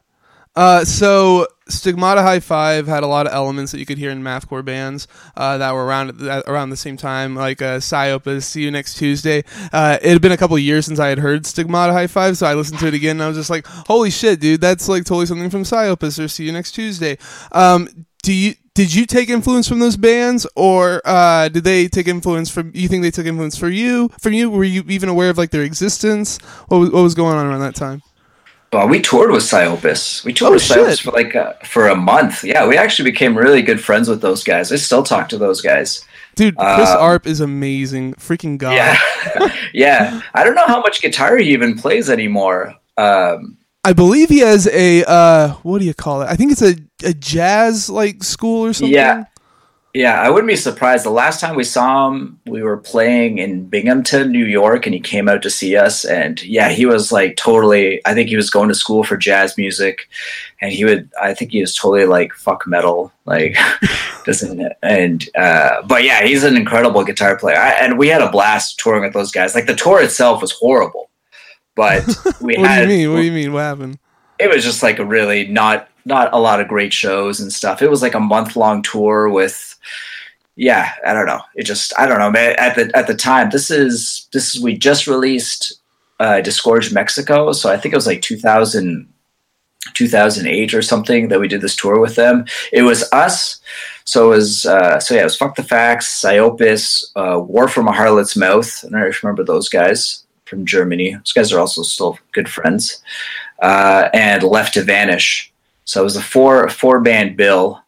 Uh, 0.55 0.83
so 0.83 1.47
Stigmata 1.73 2.21
High 2.21 2.39
Five 2.39 2.87
had 2.87 3.03
a 3.03 3.07
lot 3.07 3.27
of 3.27 3.33
elements 3.33 3.71
that 3.71 3.79
you 3.79 3.85
could 3.85 3.97
hear 3.97 4.11
in 4.11 4.21
mathcore 4.21 4.63
bands 4.63 5.07
uh, 5.35 5.57
that 5.57 5.73
were 5.73 5.85
around 5.85 6.11
that, 6.19 6.43
around 6.47 6.69
the 6.69 6.77
same 6.77 6.97
time, 6.97 7.35
like 7.35 7.61
uh, 7.61 7.79
Psyopus. 7.79 8.43
See 8.43 8.63
you 8.63 8.71
next 8.71 8.95
Tuesday. 8.95 9.43
Uh, 9.71 9.97
it 10.01 10.11
had 10.11 10.21
been 10.21 10.31
a 10.31 10.37
couple 10.37 10.57
years 10.59 10.85
since 10.85 10.99
I 10.99 11.07
had 11.07 11.19
heard 11.19 11.45
Stigmata 11.45 11.93
High 11.93 12.07
Five, 12.07 12.37
so 12.37 12.45
I 12.45 12.53
listened 12.53 12.79
to 12.79 12.87
it 12.87 12.93
again. 12.93 13.17
and 13.17 13.23
I 13.23 13.27
was 13.27 13.37
just 13.37 13.49
like, 13.49 13.65
"Holy 13.65 14.09
shit, 14.09 14.39
dude! 14.39 14.61
That's 14.61 14.87
like 14.87 15.05
totally 15.05 15.25
something 15.25 15.49
from 15.49 15.63
Psyopus." 15.63 16.23
Or 16.23 16.27
See 16.27 16.45
you 16.45 16.51
next 16.51 16.71
Tuesday. 16.73 17.17
Um, 17.51 18.05
do 18.23 18.33
you 18.33 18.53
did 18.73 18.93
you 18.93 19.05
take 19.05 19.29
influence 19.29 19.67
from 19.67 19.79
those 19.79 19.97
bands, 19.97 20.47
or 20.55 21.01
uh, 21.03 21.49
did 21.49 21.63
they 21.63 21.87
take 21.87 22.07
influence 22.07 22.49
from? 22.49 22.71
You 22.73 22.87
think 22.87 23.03
they 23.03 23.11
took 23.11 23.25
influence 23.25 23.57
for 23.57 23.67
you? 23.67 24.09
From 24.19 24.33
you? 24.33 24.49
Were 24.49 24.63
you 24.63 24.83
even 24.87 25.09
aware 25.09 25.29
of 25.29 25.37
like 25.37 25.51
their 25.51 25.63
existence? 25.63 26.37
What 26.67 26.77
was, 26.77 26.89
what 26.91 27.03
was 27.03 27.15
going 27.15 27.35
on 27.37 27.45
around 27.45 27.59
that 27.61 27.75
time? 27.75 28.01
Well, 28.73 28.87
we 28.87 29.01
toured 29.01 29.31
with 29.31 29.43
Psyopus. 29.43 30.23
We 30.23 30.31
toured 30.31 30.51
oh, 30.51 30.53
with 30.53 30.63
Psyopus 30.63 31.01
for 31.01 31.11
like 31.11 31.35
a, 31.35 31.57
for 31.65 31.89
a 31.89 31.95
month. 31.95 32.43
Yeah, 32.43 32.65
we 32.67 32.77
actually 32.77 33.11
became 33.11 33.37
really 33.37 33.61
good 33.61 33.83
friends 33.83 34.07
with 34.07 34.21
those 34.21 34.45
guys. 34.45 34.71
I 34.71 34.77
still 34.77 35.03
talk 35.03 35.27
to 35.29 35.37
those 35.37 35.61
guys. 35.61 36.05
Dude, 36.35 36.55
Chris 36.55 36.89
um, 36.89 36.97
Arp 36.99 37.27
is 37.27 37.41
amazing. 37.41 38.13
Freaking 38.13 38.57
god. 38.57 38.73
Yeah, 38.73 38.97
yeah. 39.73 40.21
I 40.33 40.45
don't 40.45 40.55
know 40.55 40.67
how 40.67 40.79
much 40.79 41.01
guitar 41.01 41.35
he 41.35 41.51
even 41.51 41.77
plays 41.77 42.09
anymore. 42.09 42.73
Um, 42.97 43.57
I 43.83 43.91
believe 43.91 44.29
he 44.29 44.39
has 44.39 44.67
a 44.67 45.03
uh, 45.05 45.49
what 45.63 45.79
do 45.79 45.85
you 45.85 45.93
call 45.93 46.21
it? 46.21 46.27
I 46.27 46.35
think 46.35 46.53
it's 46.53 46.61
a, 46.61 46.75
a 47.03 47.13
jazz 47.13 47.89
like 47.89 48.23
school 48.23 48.65
or 48.65 48.71
something. 48.71 48.93
Yeah, 48.93 49.25
yeah, 49.93 50.21
I 50.21 50.29
wouldn't 50.29 50.47
be 50.47 50.55
surprised. 50.55 51.03
The 51.03 51.09
last 51.09 51.41
time 51.41 51.55
we 51.55 51.65
saw 51.65 52.07
him, 52.07 52.39
we 52.45 52.63
were 52.63 52.77
playing 52.77 53.39
in 53.39 53.67
Binghamton, 53.67 54.31
New 54.31 54.45
York, 54.45 54.85
and 54.85 54.93
he 54.93 55.01
came 55.01 55.27
out 55.27 55.41
to 55.41 55.49
see 55.49 55.75
us. 55.75 56.05
And 56.05 56.41
yeah, 56.43 56.69
he 56.69 56.85
was 56.85 57.11
like 57.11 57.35
totally. 57.35 58.01
I 58.05 58.13
think 58.13 58.29
he 58.29 58.37
was 58.37 58.49
going 58.49 58.69
to 58.69 58.75
school 58.75 59.03
for 59.03 59.17
jazz 59.17 59.57
music, 59.57 60.07
and 60.61 60.71
he 60.71 60.85
would. 60.85 61.09
I 61.21 61.33
think 61.33 61.51
he 61.51 61.59
was 61.59 61.75
totally 61.75 62.05
like 62.05 62.33
fuck 62.33 62.65
metal, 62.65 63.11
like 63.25 63.57
doesn't. 64.25 64.71
And 64.81 65.29
uh, 65.35 65.81
but 65.83 66.05
yeah, 66.05 66.23
he's 66.23 66.45
an 66.45 66.55
incredible 66.55 67.03
guitar 67.03 67.37
player, 67.37 67.57
I, 67.57 67.71
and 67.71 67.97
we 67.97 68.07
had 68.07 68.21
a 68.21 68.31
blast 68.31 68.79
touring 68.79 69.03
with 69.03 69.13
those 69.13 69.31
guys. 69.31 69.55
Like 69.55 69.67
the 69.67 69.75
tour 69.75 70.01
itself 70.01 70.41
was 70.41 70.53
horrible, 70.53 71.09
but 71.75 72.05
we 72.41 72.55
what 72.55 72.69
had. 72.69 72.81
What 72.81 72.87
do 72.87 72.93
you 72.93 73.07
mean? 73.07 73.13
What 73.13 73.19
do 73.19 73.25
you 73.25 73.31
mean? 73.33 73.53
What 73.53 73.61
happened? 73.61 73.99
It 74.39 74.49
was 74.49 74.63
just 74.63 74.83
like 74.83 74.99
a 74.99 75.05
really 75.05 75.47
not 75.47 75.89
not 76.05 76.33
a 76.33 76.39
lot 76.39 76.61
of 76.61 76.67
great 76.67 76.93
shows 76.93 77.41
and 77.41 77.51
stuff. 77.51 77.81
It 77.81 77.89
was 77.89 78.01
like 78.01 78.15
a 78.15 78.19
month 78.19 78.55
long 78.55 78.81
tour 78.81 79.29
with 79.29 79.70
yeah, 80.55 80.91
I 81.05 81.13
don't 81.13 81.25
know. 81.25 81.41
It 81.55 81.63
just 81.63 81.93
I 81.97 82.05
don't 82.05 82.19
know, 82.19 82.31
man. 82.31 82.55
At 82.57 82.75
the 82.75 82.91
at 82.95 83.07
the 83.07 83.15
time, 83.15 83.49
this 83.49 83.71
is 83.71 84.27
this 84.33 84.55
is 84.55 84.61
we 84.61 84.77
just 84.77 85.07
released 85.07 85.81
uh, 86.19 86.41
Disgorge 86.41 86.93
Mexico, 86.93 87.51
so 87.51 87.71
I 87.71 87.77
think 87.77 87.93
it 87.93 87.97
was 87.97 88.07
like 88.07 88.21
2000, 88.21 89.11
2008 89.93 90.73
or 90.73 90.81
something 90.81 91.29
that 91.29 91.39
we 91.39 91.47
did 91.47 91.61
this 91.61 91.75
tour 91.75 91.99
with 91.99 92.15
them. 92.15 92.45
It 92.71 92.83
was 92.83 93.11
us. 93.11 93.59
So 94.05 94.31
it 94.31 94.35
was 94.35 94.65
uh, 94.65 94.99
so 94.99 95.15
yeah, 95.15 95.21
it 95.21 95.25
was 95.25 95.37
Fuck 95.37 95.55
the 95.55 95.63
Facts, 95.63 96.07
Psyopus, 96.21 97.11
uh, 97.15 97.39
War 97.39 97.67
from 97.67 97.87
a 97.87 97.91
Harlot's 97.91 98.35
Mouth. 98.35 98.83
And 98.83 98.95
I 98.95 99.11
remember 99.23 99.43
those 99.43 99.69
guys 99.69 100.23
from 100.45 100.65
Germany. 100.65 101.13
Those 101.13 101.33
guys 101.33 101.53
are 101.53 101.59
also 101.59 101.81
still 101.81 102.19
good 102.33 102.49
friends. 102.49 103.01
Uh, 103.61 104.09
and 104.13 104.43
Left 104.43 104.73
to 104.73 104.83
Vanish. 104.83 105.51
So 105.85 106.01
it 106.01 106.03
was 106.03 106.15
a 106.15 106.21
four 106.21 106.69
four 106.69 106.99
band 106.99 107.37
bill 107.37 107.81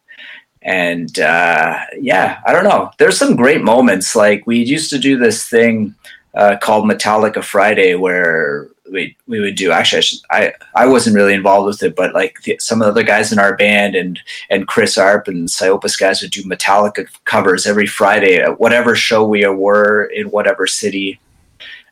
and 0.64 1.18
uh, 1.20 1.78
yeah, 2.00 2.40
I 2.46 2.52
don't 2.52 2.64
know. 2.64 2.90
There's 2.98 3.18
some 3.18 3.36
great 3.36 3.62
moments. 3.62 4.16
Like 4.16 4.46
we 4.46 4.58
used 4.58 4.90
to 4.90 4.98
do 4.98 5.18
this 5.18 5.46
thing 5.46 5.94
uh, 6.34 6.56
called 6.60 6.90
Metallica 6.90 7.44
Friday, 7.44 7.94
where 7.94 8.68
we 8.90 9.14
we 9.26 9.40
would 9.40 9.56
do. 9.56 9.70
Actually, 9.70 9.98
I, 9.98 10.00
should, 10.00 10.18
I 10.30 10.52
I 10.74 10.86
wasn't 10.86 11.16
really 11.16 11.34
involved 11.34 11.66
with 11.66 11.82
it, 11.82 11.94
but 11.94 12.14
like 12.14 12.40
the, 12.42 12.56
some 12.60 12.80
of 12.80 12.86
the 12.86 12.90
other 12.92 13.02
guys 13.02 13.30
in 13.30 13.38
our 13.38 13.56
band 13.56 13.94
and 13.94 14.18
and 14.48 14.66
Chris 14.66 14.96
Arp 14.96 15.28
and 15.28 15.48
Psyopus 15.48 15.98
guys 15.98 16.22
would 16.22 16.30
do 16.30 16.42
Metallica 16.44 17.06
covers 17.26 17.66
every 17.66 17.86
Friday 17.86 18.36
at 18.36 18.58
whatever 18.58 18.96
show 18.96 19.26
we 19.26 19.46
were 19.46 20.04
in 20.06 20.30
whatever 20.30 20.66
city. 20.66 21.20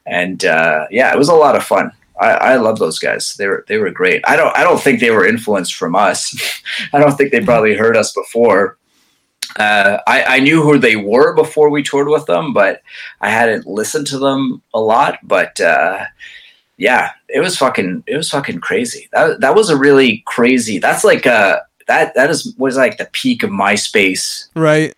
And 0.07 0.45
uh, 0.47 0.87
yeah, 0.91 1.13
it 1.13 1.19
was 1.19 1.29
a 1.29 1.35
lot 1.35 1.57
of 1.57 1.63
fun. 1.63 1.93
I, 2.23 2.53
I 2.53 2.57
love 2.57 2.79
those 2.79 2.99
guys. 2.99 3.35
They 3.35 3.47
were 3.47 3.65
they 3.69 3.79
were 3.79 3.91
great. 3.91 4.23
I 4.27 4.37
don't 4.37 4.57
I 4.57 4.63
don't 4.63 4.81
think 4.81 5.01
they 5.01 5.11
were 5.11 5.27
influenced 5.27 5.75
from 5.75 5.97
us. 5.97 6.63
I 6.93 6.99
don't 6.99 7.17
think 7.17 7.33
they 7.33 7.45
probably 7.45 7.75
heard 7.75 7.97
us 7.97 8.13
before. 8.13 8.79
Uh, 9.57 9.99
I, 10.07 10.37
I 10.37 10.41
knew 10.41 10.63
who 10.63 10.79
they 10.79 10.97
were 10.97 11.35
before 11.35 11.69
we 11.69 11.83
toured 11.83 12.09
with 12.09 12.25
them, 12.25 12.55
but 12.55 12.81
I 13.21 13.29
hadn't 13.29 13.67
listened 13.67 14.07
to 14.07 14.19
them 14.19 14.63
a 14.73 14.81
lot. 14.81 15.19
But 15.23 15.61
uh, 15.61 16.07
yeah, 16.79 17.11
it 17.29 17.41
was 17.41 17.57
fucking 17.57 18.05
it 18.07 18.17
was 18.17 18.31
fucking 18.31 18.61
crazy. 18.61 19.09
That 19.13 19.41
that 19.41 19.55
was 19.55 19.71
a 19.71 19.77
really 19.77 20.23
crazy. 20.27 20.79
That's 20.79 21.05
like 21.05 21.27
uh 21.27 21.61
that 21.87 22.15
that 22.15 22.31
is 22.31 22.55
was 22.57 22.77
like 22.77 22.99
the 22.99 23.09
peak 23.13 23.43
of 23.43 23.51
MySpace, 23.51 24.49
right? 24.55 24.95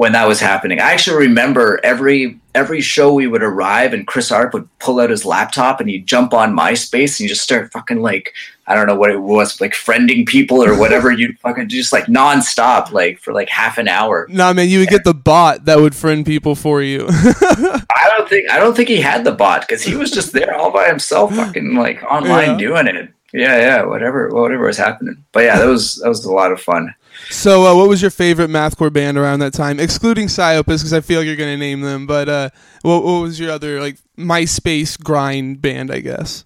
When 0.00 0.12
that 0.12 0.26
was 0.26 0.40
happening. 0.40 0.80
I 0.80 0.92
actually 0.92 1.26
remember 1.26 1.78
every 1.84 2.40
every 2.54 2.80
show 2.80 3.12
we 3.12 3.26
would 3.26 3.42
arrive 3.42 3.92
and 3.92 4.06
Chris 4.06 4.32
Arp 4.32 4.54
would 4.54 4.66
pull 4.78 4.98
out 4.98 5.10
his 5.10 5.26
laptop 5.26 5.78
and 5.78 5.90
he'd 5.90 6.06
jump 6.06 6.32
on 6.32 6.56
MySpace 6.56 7.10
and 7.10 7.20
you 7.20 7.28
just 7.28 7.42
start 7.42 7.70
fucking 7.70 8.00
like 8.00 8.32
I 8.66 8.74
don't 8.74 8.86
know 8.86 8.94
what 8.94 9.10
it 9.10 9.20
was, 9.20 9.60
like 9.60 9.74
friending 9.74 10.26
people 10.26 10.64
or 10.64 10.74
whatever. 10.74 11.10
you 11.18 11.34
fucking 11.42 11.68
just 11.68 11.92
like 11.92 12.06
nonstop, 12.06 12.92
like 12.92 13.18
for 13.18 13.34
like 13.34 13.50
half 13.50 13.76
an 13.76 13.88
hour. 13.88 14.26
No, 14.30 14.46
Nah, 14.46 14.52
man, 14.54 14.70
you 14.70 14.78
would 14.78 14.88
get 14.88 15.04
the 15.04 15.12
bot 15.12 15.66
that 15.66 15.78
would 15.78 15.94
friend 15.94 16.24
people 16.24 16.54
for 16.54 16.80
you. 16.80 17.04
I 17.10 18.10
don't 18.16 18.26
think 18.26 18.50
I 18.50 18.58
don't 18.58 18.74
think 18.74 18.88
he 18.88 19.02
had 19.02 19.24
the 19.24 19.32
bot 19.32 19.68
because 19.68 19.82
he 19.82 19.96
was 19.96 20.10
just 20.10 20.32
there 20.32 20.56
all 20.56 20.70
by 20.72 20.88
himself, 20.88 21.34
fucking 21.34 21.74
like 21.74 22.02
online 22.04 22.52
yeah. 22.52 22.56
doing 22.56 22.86
it. 22.86 23.10
Yeah, 23.34 23.58
yeah, 23.58 23.84
whatever, 23.84 24.30
whatever 24.30 24.64
was 24.64 24.78
happening. 24.78 25.22
But 25.32 25.44
yeah, 25.44 25.58
that 25.58 25.66
was 25.66 25.96
that 25.96 26.08
was 26.08 26.24
a 26.24 26.32
lot 26.32 26.52
of 26.52 26.60
fun. 26.62 26.94
So, 27.30 27.64
uh, 27.64 27.76
what 27.76 27.88
was 27.88 28.02
your 28.02 28.10
favorite 28.10 28.50
mathcore 28.50 28.92
band 28.92 29.16
around 29.16 29.38
that 29.38 29.54
time, 29.54 29.78
excluding 29.78 30.26
Psyopus, 30.26 30.64
because 30.64 30.92
I 30.92 31.00
feel 31.00 31.20
like 31.20 31.26
you're 31.26 31.36
going 31.36 31.54
to 31.54 31.56
name 31.56 31.80
them. 31.80 32.06
But 32.06 32.28
uh, 32.28 32.50
what, 32.82 33.04
what 33.04 33.22
was 33.22 33.38
your 33.38 33.52
other 33.52 33.80
like 33.80 33.98
MySpace 34.18 35.00
grind 35.00 35.62
band? 35.62 35.92
I 35.92 36.00
guess. 36.00 36.44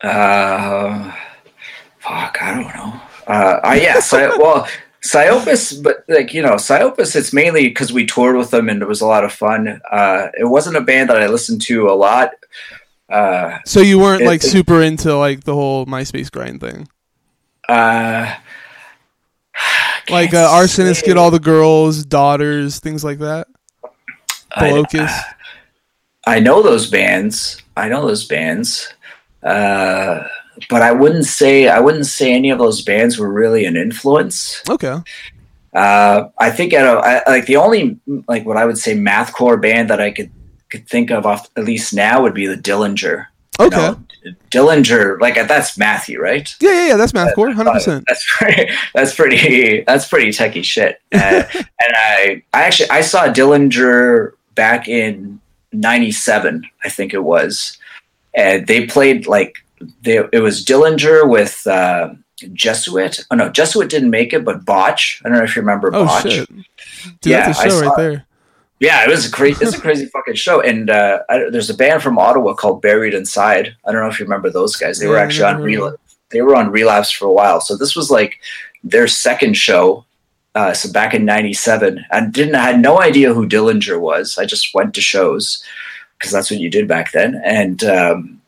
Uh, 0.00 1.12
fuck, 1.98 2.38
I 2.40 2.54
don't 2.54 2.74
know. 2.74 3.00
Uh, 3.26 3.60
uh 3.64 3.78
yeah, 3.80 4.00
so, 4.00 4.36
well, 4.38 4.68
Psyopus, 5.02 5.82
but 5.82 6.04
like 6.08 6.32
you 6.32 6.42
know, 6.42 6.54
Psyopus. 6.54 7.16
It's 7.16 7.32
mainly 7.32 7.68
because 7.68 7.92
we 7.92 8.06
toured 8.06 8.36
with 8.36 8.50
them 8.50 8.68
and 8.68 8.80
it 8.80 8.88
was 8.88 9.00
a 9.00 9.06
lot 9.06 9.24
of 9.24 9.32
fun. 9.32 9.80
Uh, 9.90 10.28
it 10.38 10.44
wasn't 10.44 10.76
a 10.76 10.80
band 10.80 11.10
that 11.10 11.20
I 11.20 11.26
listened 11.26 11.60
to 11.62 11.88
a 11.88 11.92
lot. 11.92 12.30
Uh, 13.10 13.58
so 13.66 13.80
you 13.80 13.98
weren't 13.98 14.22
it, 14.22 14.26
like 14.26 14.42
super 14.42 14.80
into 14.80 15.16
like 15.16 15.44
the 15.44 15.54
whole 15.54 15.86
MySpace 15.86 16.30
grind 16.30 16.60
thing. 16.60 16.88
Uh, 17.68 18.34
like 20.10 20.34
uh, 20.34 20.48
arsonists 20.48 21.04
get 21.04 21.16
all 21.16 21.30
the 21.30 21.40
girls, 21.40 22.04
daughters, 22.04 22.80
things 22.80 23.04
like 23.04 23.18
that. 23.18 23.48
Bolocus. 24.56 25.08
I, 26.26 26.36
I, 26.36 26.40
know 26.40 26.62
those 26.62 26.88
bands. 26.88 27.62
I 27.76 27.88
know 27.88 28.06
those 28.06 28.24
bands. 28.26 28.92
Uh, 29.42 30.26
but 30.68 30.82
I 30.82 30.92
wouldn't 30.92 31.24
say 31.24 31.68
I 31.68 31.80
wouldn't 31.80 32.06
say 32.06 32.32
any 32.32 32.50
of 32.50 32.58
those 32.58 32.82
bands 32.82 33.18
were 33.18 33.32
really 33.32 33.64
an 33.64 33.76
influence. 33.76 34.62
Okay. 34.68 34.96
Uh, 35.72 36.28
I 36.38 36.50
think 36.50 36.72
at 36.72 36.86
a, 36.86 36.98
I, 36.98 37.30
like 37.30 37.46
the 37.46 37.56
only 37.56 37.98
like 38.28 38.44
what 38.46 38.56
I 38.56 38.64
would 38.64 38.78
say 38.78 38.96
mathcore 38.96 39.60
band 39.60 39.90
that 39.90 40.00
I 40.00 40.10
could 40.10 40.30
could 40.70 40.88
think 40.88 41.10
of 41.10 41.26
off 41.26 41.48
at 41.56 41.64
least 41.64 41.94
now 41.94 42.22
would 42.22 42.34
be 42.34 42.46
the 42.46 42.56
Dillinger. 42.56 43.26
Okay. 43.60 43.76
Know, 43.76 44.00
Dillinger, 44.50 45.20
like 45.20 45.34
that's 45.34 45.76
Matthew, 45.76 46.20
right? 46.20 46.52
Yeah, 46.60 46.70
yeah, 46.70 46.86
yeah. 46.88 46.96
That's 46.96 47.12
mathcore, 47.12 47.52
hundred 47.52 47.72
percent. 47.72 48.04
That's 48.08 48.24
pretty. 48.36 48.72
That's 48.94 49.14
pretty. 49.14 49.82
That's 49.82 50.08
pretty 50.08 50.30
techie 50.30 50.64
shit. 50.64 51.00
Uh, 51.12 51.44
and 51.54 51.66
I, 51.94 52.42
I 52.52 52.62
actually, 52.62 52.90
I 52.90 53.02
saw 53.02 53.26
Dillinger 53.26 54.32
back 54.54 54.88
in 54.88 55.40
'97, 55.72 56.68
I 56.84 56.88
think 56.88 57.14
it 57.14 57.22
was, 57.22 57.78
and 58.34 58.66
they 58.66 58.86
played 58.86 59.26
like 59.26 59.56
they. 60.02 60.18
It 60.32 60.40
was 60.40 60.64
Dillinger 60.64 61.28
with 61.28 61.66
uh, 61.66 62.14
Jesuit. 62.52 63.20
Oh 63.30 63.36
no, 63.36 63.50
Jesuit 63.50 63.90
didn't 63.90 64.10
make 64.10 64.32
it, 64.32 64.44
but 64.44 64.64
Botch. 64.64 65.20
I 65.24 65.28
don't 65.28 65.38
know 65.38 65.44
if 65.44 65.54
you 65.54 65.62
remember 65.62 65.90
oh, 65.94 66.06
Botch. 66.06 66.32
Shit. 66.32 66.48
Dude, 66.48 66.64
yeah, 67.22 67.46
that's 67.46 67.62
a 67.62 67.68
show 67.68 67.80
right 67.80 67.96
there. 67.96 68.26
Yeah, 68.80 69.04
it 69.04 69.08
was 69.08 69.26
a 69.26 69.30
crazy. 69.30 69.64
It's 69.64 69.76
a 69.76 69.80
crazy 69.80 70.06
fucking 70.06 70.34
show. 70.34 70.60
And 70.60 70.90
uh, 70.90 71.20
I, 71.28 71.50
there's 71.50 71.70
a 71.70 71.74
band 71.74 72.02
from 72.02 72.18
Ottawa 72.18 72.54
called 72.54 72.82
Buried 72.82 73.14
Inside. 73.14 73.76
I 73.84 73.92
don't 73.92 74.02
know 74.02 74.08
if 74.08 74.18
you 74.18 74.26
remember 74.26 74.50
those 74.50 74.76
guys. 74.76 74.98
They 74.98 75.06
were 75.06 75.16
actually 75.16 75.44
on 75.44 75.62
relapse. 75.62 76.16
They 76.30 76.42
were 76.42 76.56
on 76.56 76.70
relapse 76.70 77.10
for 77.10 77.26
a 77.26 77.32
while. 77.32 77.60
So 77.60 77.76
this 77.76 77.94
was 77.94 78.10
like 78.10 78.40
their 78.82 79.06
second 79.06 79.54
show. 79.54 80.04
Uh, 80.56 80.72
so 80.72 80.92
back 80.92 81.14
in 81.14 81.24
'97, 81.24 82.04
I 82.10 82.26
didn't. 82.26 82.54
I 82.56 82.62
had 82.62 82.80
no 82.80 83.00
idea 83.00 83.32
who 83.32 83.48
Dillinger 83.48 84.00
was. 84.00 84.38
I 84.38 84.44
just 84.44 84.74
went 84.74 84.94
to 84.94 85.00
shows 85.00 85.62
because 86.18 86.32
that's 86.32 86.50
what 86.50 86.60
you 86.60 86.70
did 86.70 86.88
back 86.88 87.12
then. 87.12 87.40
And 87.44 87.84
um, 87.84 88.40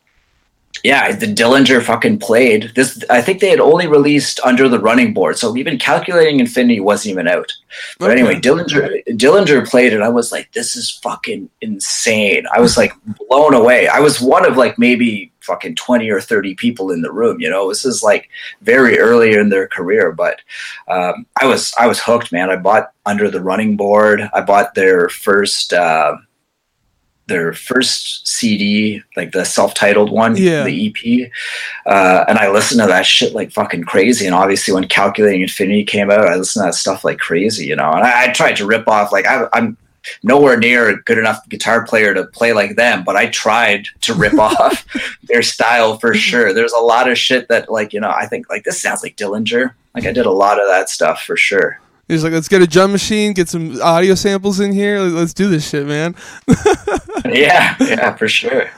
yeah, 0.85 1.15
the 1.15 1.27
Dillinger 1.27 1.83
fucking 1.83 2.19
played 2.19 2.73
this. 2.75 3.03
I 3.11 3.21
think 3.21 3.41
they 3.41 3.51
had 3.51 3.61
only 3.61 3.87
released 3.87 4.41
Under 4.41 4.69
the 4.69 4.79
Running 4.79 5.13
Board, 5.13 5.39
so 5.39 5.57
even 5.57 5.79
Calculating 5.79 6.41
Infinity 6.41 6.81
wasn't 6.81 7.13
even 7.13 7.29
out. 7.29 7.53
But 7.99 8.11
okay. 8.11 8.21
anyway, 8.21 8.41
Dillinger 8.41 9.05
Dillinger 9.09 9.69
played 9.69 9.93
it. 9.93 10.01
I 10.01 10.09
was 10.09 10.33
like, 10.33 10.53
this 10.53 10.77
is 10.77 10.91
fucking 11.03 11.49
insane. 11.61 12.47
I 12.53 12.61
was 12.61 12.77
like 12.77 12.93
blown 13.29 13.55
away. 13.55 13.89
I 13.89 14.01
was 14.01 14.21
one 14.21 14.47
of 14.47 14.57
like 14.57 14.79
maybe 14.79 15.33
fucking 15.41 15.77
twenty 15.77 16.11
or 16.11 16.21
thirty 16.21 16.55
people 16.55 16.91
in 16.91 17.03
the 17.03 17.13
room. 17.13 17.41
You 17.41 17.51
know, 17.51 17.69
this 17.69 17.85
is 17.85 18.03
like 18.03 18.29
very 18.63 18.99
early 18.99 19.35
in 19.35 19.49
their 19.49 19.69
career, 19.69 20.13
but 20.13 20.41
um, 20.89 21.27
I 21.41 21.47
was 21.47 21.75
I 21.79 21.87
was 21.87 22.01
hooked, 22.01 22.33
man. 22.33 22.51
I 22.51 22.57
bought 22.57 22.93
Under 23.05 23.31
the 23.31 23.43
Running 23.43 23.77
Board. 23.77 24.29
I 24.33 24.41
bought 24.41 24.75
their 24.75 25.09
first. 25.09 25.73
Uh, 25.73 26.17
their 27.27 27.53
first 27.53 28.27
CD, 28.27 29.03
like 29.17 29.33
the 29.33 29.45
self-titled 29.45 30.11
one, 30.11 30.37
yeah. 30.37 30.65
the 30.65 30.89
EP, 30.89 31.31
uh, 31.87 32.25
and 32.29 32.39
I 32.39 32.51
listened 32.51 32.81
to 32.81 32.87
that 32.87 33.05
shit 33.05 33.35
like 33.35 33.51
fucking 33.53 33.85
crazy. 33.85 34.27
And 34.27 34.35
obviously, 34.35 34.73
when 34.73 34.87
Calculating 34.87 35.43
Infinity 35.43 35.85
came 35.85 36.11
out, 36.11 36.27
I 36.29 36.37
listened 36.37 36.63
to 36.63 36.69
that 36.69 36.75
stuff 36.75 37.05
like 37.05 37.19
crazy, 37.19 37.67
you 37.67 37.77
know. 37.77 37.91
And 37.91 38.05
I, 38.05 38.25
I 38.25 38.33
tried 38.33 38.57
to 38.57 38.67
rip 38.67 38.87
off 38.89 39.13
like 39.13 39.27
I, 39.27 39.49
I'm 39.53 39.77
nowhere 40.23 40.57
near 40.57 40.89
a 40.89 41.03
good 41.03 41.19
enough 41.19 41.47
guitar 41.49 41.85
player 41.85 42.15
to 42.15 42.27
play 42.27 42.53
like 42.53 42.77
them, 42.77 43.03
but 43.05 43.17
I 43.17 43.27
tried 43.27 43.87
to 44.03 44.15
rip 44.15 44.35
off 44.39 44.87
their 45.25 45.43
style 45.43 45.99
for 45.99 46.15
sure. 46.29 46.53
There's 46.53 46.73
a 46.73 46.79
lot 46.79 47.11
of 47.11 47.19
shit 47.19 47.49
that 47.49 47.71
like 47.71 47.93
you 47.93 48.01
know 48.01 48.11
I 48.11 48.27
think 48.27 48.49
like 48.49 48.65
this 48.65 48.81
sounds 48.81 49.03
like 49.03 49.17
Dillinger. 49.17 49.73
Like 49.95 50.07
I 50.07 50.13
did 50.13 50.27
a 50.27 50.31
lot 50.31 50.61
of 50.61 50.69
that 50.69 50.91
stuff 50.91 51.23
for 51.23 51.37
sure. 51.37 51.81
He's 52.09 52.23
like, 52.23 52.33
let's 52.33 52.49
get 52.49 52.63
a 52.63 52.67
drum 52.67 52.93
machine, 52.93 53.33
get 53.33 53.49
some 53.49 53.81
audio 53.83 54.15
samples 54.15 54.61
in 54.61 54.73
here. 54.73 55.01
Let's 55.01 55.35
do 55.35 55.49
this 55.49 55.69
shit, 55.69 55.87
man. 55.87 56.15
yeah, 57.25 57.75
yeah, 57.81 58.15
for 58.15 58.29
sure. 58.29 58.71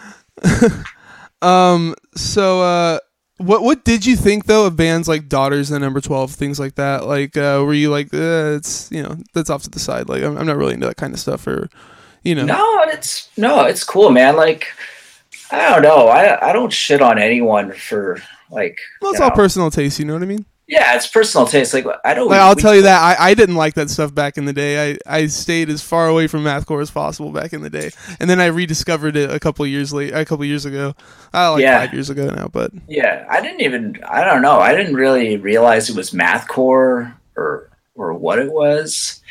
um. 1.43 1.95
So, 2.14 2.62
uh, 2.62 2.99
what 3.37 3.62
what 3.62 3.85
did 3.85 4.07
you 4.07 4.16
think 4.16 4.47
though 4.47 4.66
of 4.66 4.76
bands 4.76 5.09
like 5.09 5.29
Daughters 5.29 5.70
and 5.70 5.83
Number 5.83 6.01
Twelve, 6.01 6.31
things 6.33 6.59
like 6.59 6.76
that? 6.76 7.07
Like, 7.07 7.37
uh, 7.37 7.62
were 7.66 7.74
you 7.74 7.91
like, 7.91 8.14
uh, 8.14 8.57
it's 8.57 8.91
you 8.91 9.03
know, 9.03 9.16
that's 9.35 9.51
off 9.51 9.62
to 9.64 9.70
the 9.70 9.79
side. 9.79 10.09
Like, 10.09 10.22
I'm, 10.22 10.39
I'm 10.39 10.47
not 10.47 10.57
really 10.57 10.74
into 10.74 10.87
that 10.87 10.97
kind 10.97 11.12
of 11.12 11.20
stuff, 11.20 11.47
or 11.47 11.68
you 12.22 12.35
know. 12.35 12.45
No, 12.45 12.83
it's 12.87 13.29
no, 13.37 13.64
it's 13.66 13.85
cool, 13.85 14.09
man. 14.09 14.37
Like, 14.37 14.68
I 15.51 15.70
don't 15.70 15.83
know. 15.83 16.09
I 16.09 16.51
I 16.51 16.53
don't 16.55 16.72
shit 16.72 17.03
on 17.03 17.18
anyone 17.18 17.72
for 17.72 18.22
like. 18.51 18.79
Well, 19.03 19.12
it's 19.12 19.20
all 19.20 19.29
know. 19.29 19.37
personal 19.37 19.70
taste. 19.70 19.99
You 19.99 20.07
know 20.07 20.14
what 20.14 20.22
I 20.22 20.26
mean? 20.26 20.47
Yeah, 20.69 20.95
it's 20.95 21.07
personal 21.07 21.47
taste. 21.47 21.73
Like 21.73 21.87
I 22.05 22.12
don't. 22.12 22.31
I'll 22.31 22.55
we, 22.55 22.61
tell 22.61 22.75
you 22.75 22.83
that 22.83 23.19
I, 23.19 23.31
I 23.31 23.35
didn't 23.35 23.55
like 23.55 23.73
that 23.75 23.89
stuff 23.89 24.14
back 24.14 24.37
in 24.37 24.45
the 24.45 24.53
day. 24.53 24.93
I, 24.93 24.99
I 25.07 25.27
stayed 25.27 25.71
as 25.71 25.83
far 25.83 26.09
away 26.09 26.27
from 26.27 26.45
mathcore 26.45 26.83
as 26.83 26.91
possible 26.91 27.33
back 27.33 27.55
in 27.55 27.62
the 27.62 27.71
day, 27.71 27.91
and 28.21 28.29
then 28.29 28.39
I 28.39 28.47
rediscovered 28.47 29.16
it 29.16 29.31
a 29.31 29.41
couple 29.41 29.66
years 29.66 29.95
late, 29.95 30.12
a 30.12 30.27
couple 30.27 30.45
years 30.45 30.66
ago. 30.66 30.95
Uh, 31.33 31.53
like 31.53 31.62
yeah. 31.62 31.81
five 31.81 31.95
years 31.95 32.11
ago 32.11 32.29
now, 32.29 32.49
but 32.49 32.71
yeah, 32.87 33.27
I 33.31 33.41
didn't 33.41 33.62
even. 33.62 33.99
I 34.07 34.23
don't 34.25 34.43
know. 34.43 34.59
I 34.59 34.75
didn't 34.75 34.95
really 34.95 35.39
realize 35.39 35.89
it 35.89 35.97
was 35.97 36.11
mathcore 36.11 37.14
or 37.35 37.71
or 37.95 38.12
what 38.12 38.39
it 38.39 38.53
was. 38.53 39.23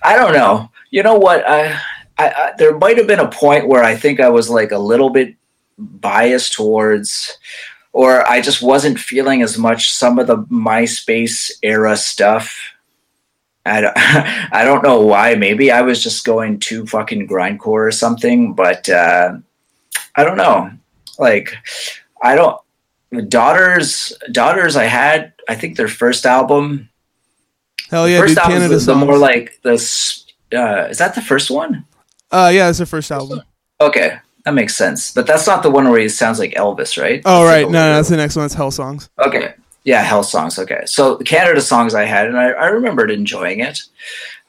I 0.00 0.14
don't 0.14 0.32
know. 0.32 0.70
You 0.92 1.02
know 1.02 1.16
what? 1.16 1.44
I, 1.48 1.72
I, 2.18 2.28
I 2.28 2.52
there 2.56 2.78
might 2.78 2.98
have 2.98 3.08
been 3.08 3.18
a 3.18 3.28
point 3.28 3.66
where 3.66 3.82
I 3.82 3.96
think 3.96 4.20
I 4.20 4.28
was 4.28 4.48
like 4.48 4.70
a 4.70 4.78
little 4.78 5.10
bit 5.10 5.34
biased 5.76 6.52
towards 6.52 7.36
or 7.94 8.28
I 8.28 8.40
just 8.40 8.60
wasn't 8.60 8.98
feeling 8.98 9.40
as 9.40 9.56
much 9.56 9.92
some 9.92 10.18
of 10.18 10.26
the 10.26 10.38
MySpace 10.38 11.52
era 11.62 11.96
stuff. 11.96 12.72
I 13.64 13.80
don't, 13.80 13.94
I 13.96 14.64
don't 14.64 14.82
know 14.82 15.00
why. 15.00 15.36
Maybe 15.36 15.70
I 15.70 15.80
was 15.82 16.02
just 16.02 16.26
going 16.26 16.58
too 16.58 16.86
fucking 16.86 17.28
grindcore 17.28 17.86
or 17.86 17.92
something, 17.92 18.52
but 18.52 18.88
uh, 18.88 19.36
I 20.16 20.24
don't 20.24 20.36
know. 20.36 20.72
Like, 21.18 21.54
I 22.20 22.34
don't. 22.34 22.60
Daughters, 23.28 24.12
daughters. 24.32 24.74
I 24.74 24.84
had. 24.84 25.32
I 25.48 25.54
think 25.54 25.76
their 25.76 25.86
first 25.86 26.26
album. 26.26 26.88
Hell 27.90 28.08
yeah, 28.08 28.18
first 28.18 28.34
dude, 28.34 28.42
Canada 28.42 28.76
the, 28.76 28.86
the 28.86 28.94
more 28.96 29.16
like 29.16 29.60
this. 29.62 30.24
Uh, 30.52 30.88
is 30.90 30.98
that 30.98 31.14
the 31.14 31.22
first 31.22 31.48
one? 31.48 31.84
Uh, 32.32 32.50
yeah, 32.52 32.68
it's 32.68 32.80
the 32.80 32.86
first 32.86 33.12
album. 33.12 33.42
Okay, 33.80 34.18
that 34.44 34.54
makes 34.54 34.76
sense. 34.76 35.12
But 35.12 35.26
that's 35.26 35.46
not 35.46 35.62
the 35.62 35.70
one 35.70 35.88
where 35.90 36.00
he 36.00 36.08
sounds 36.08 36.38
like 36.38 36.52
Elvis, 36.54 37.00
right? 37.00 37.22
Oh, 37.24 37.44
right. 37.44 37.64
No, 37.64 37.72
no, 37.72 37.94
that's 37.96 38.08
the 38.08 38.16
next 38.16 38.36
one. 38.36 38.44
It's 38.44 38.54
Hell 38.54 38.70
Songs. 38.70 39.08
Okay. 39.18 39.54
Yeah, 39.84 40.02
Hell 40.02 40.22
Songs. 40.22 40.58
Okay. 40.58 40.82
So 40.86 41.16
Canada 41.18 41.60
songs 41.60 41.94
I 41.94 42.04
had, 42.04 42.26
and 42.26 42.38
I, 42.38 42.50
I 42.50 42.66
remembered 42.66 43.10
enjoying 43.10 43.60
it. 43.60 43.80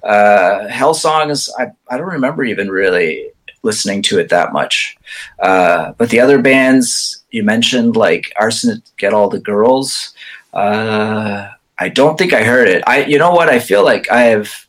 Uh, 0.03 0.67
Hell 0.67 0.93
Songs, 0.93 1.49
I, 1.57 1.67
I 1.89 1.97
don't 1.97 2.11
remember 2.11 2.43
even 2.43 2.69
really 2.69 3.31
listening 3.63 4.01
to 4.03 4.19
it 4.19 4.29
that 4.29 4.53
much. 4.53 4.95
Uh, 5.39 5.93
but 5.97 6.09
the 6.09 6.19
other 6.19 6.41
bands 6.41 7.23
you 7.31 7.43
mentioned, 7.43 7.95
like 7.95 8.31
Arsonists 8.39 8.95
Get 8.97 9.13
All 9.13 9.29
the 9.29 9.39
Girls, 9.39 10.13
uh, 10.53 11.49
I 11.79 11.89
don't 11.89 12.17
think 12.17 12.31
I 12.31 12.43
heard 12.43 12.69
it. 12.69 12.83
I, 12.87 13.03
you 13.05 13.17
know 13.17 13.31
what? 13.31 13.49
I 13.49 13.59
feel 13.59 13.83
like 13.83 14.09
I 14.11 14.21
have, 14.21 14.67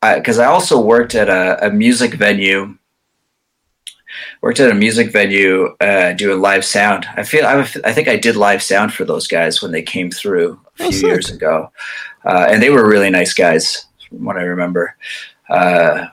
because 0.00 0.38
I, 0.38 0.44
I 0.44 0.46
also 0.46 0.80
worked 0.80 1.14
at 1.14 1.28
a, 1.28 1.66
a 1.66 1.70
music 1.70 2.14
venue 2.14 2.78
worked 4.40 4.60
at 4.60 4.70
a 4.70 4.74
music 4.74 5.12
venue 5.12 5.76
uh, 5.80 6.12
doing 6.12 6.40
live 6.40 6.64
sound. 6.64 7.06
I 7.16 7.22
feel 7.22 7.46
I, 7.46 7.60
I 7.84 7.92
think 7.92 8.08
I 8.08 8.16
did 8.16 8.36
live 8.36 8.62
sound 8.62 8.92
for 8.92 9.04
those 9.04 9.26
guys 9.26 9.62
when 9.62 9.72
they 9.72 9.82
came 9.82 10.10
through 10.10 10.60
a 10.80 10.84
oh, 10.84 10.90
few 10.90 11.08
oh, 11.08 11.10
years 11.10 11.30
ago, 11.30 11.70
uh, 12.24 12.46
and 12.48 12.62
they 12.62 12.70
were 12.70 12.88
really 12.88 13.10
nice 13.10 13.34
guys 13.34 13.86
from 14.08 14.24
what 14.24 14.36
I 14.36 14.42
remember. 14.42 14.96
Uh, 15.48 16.06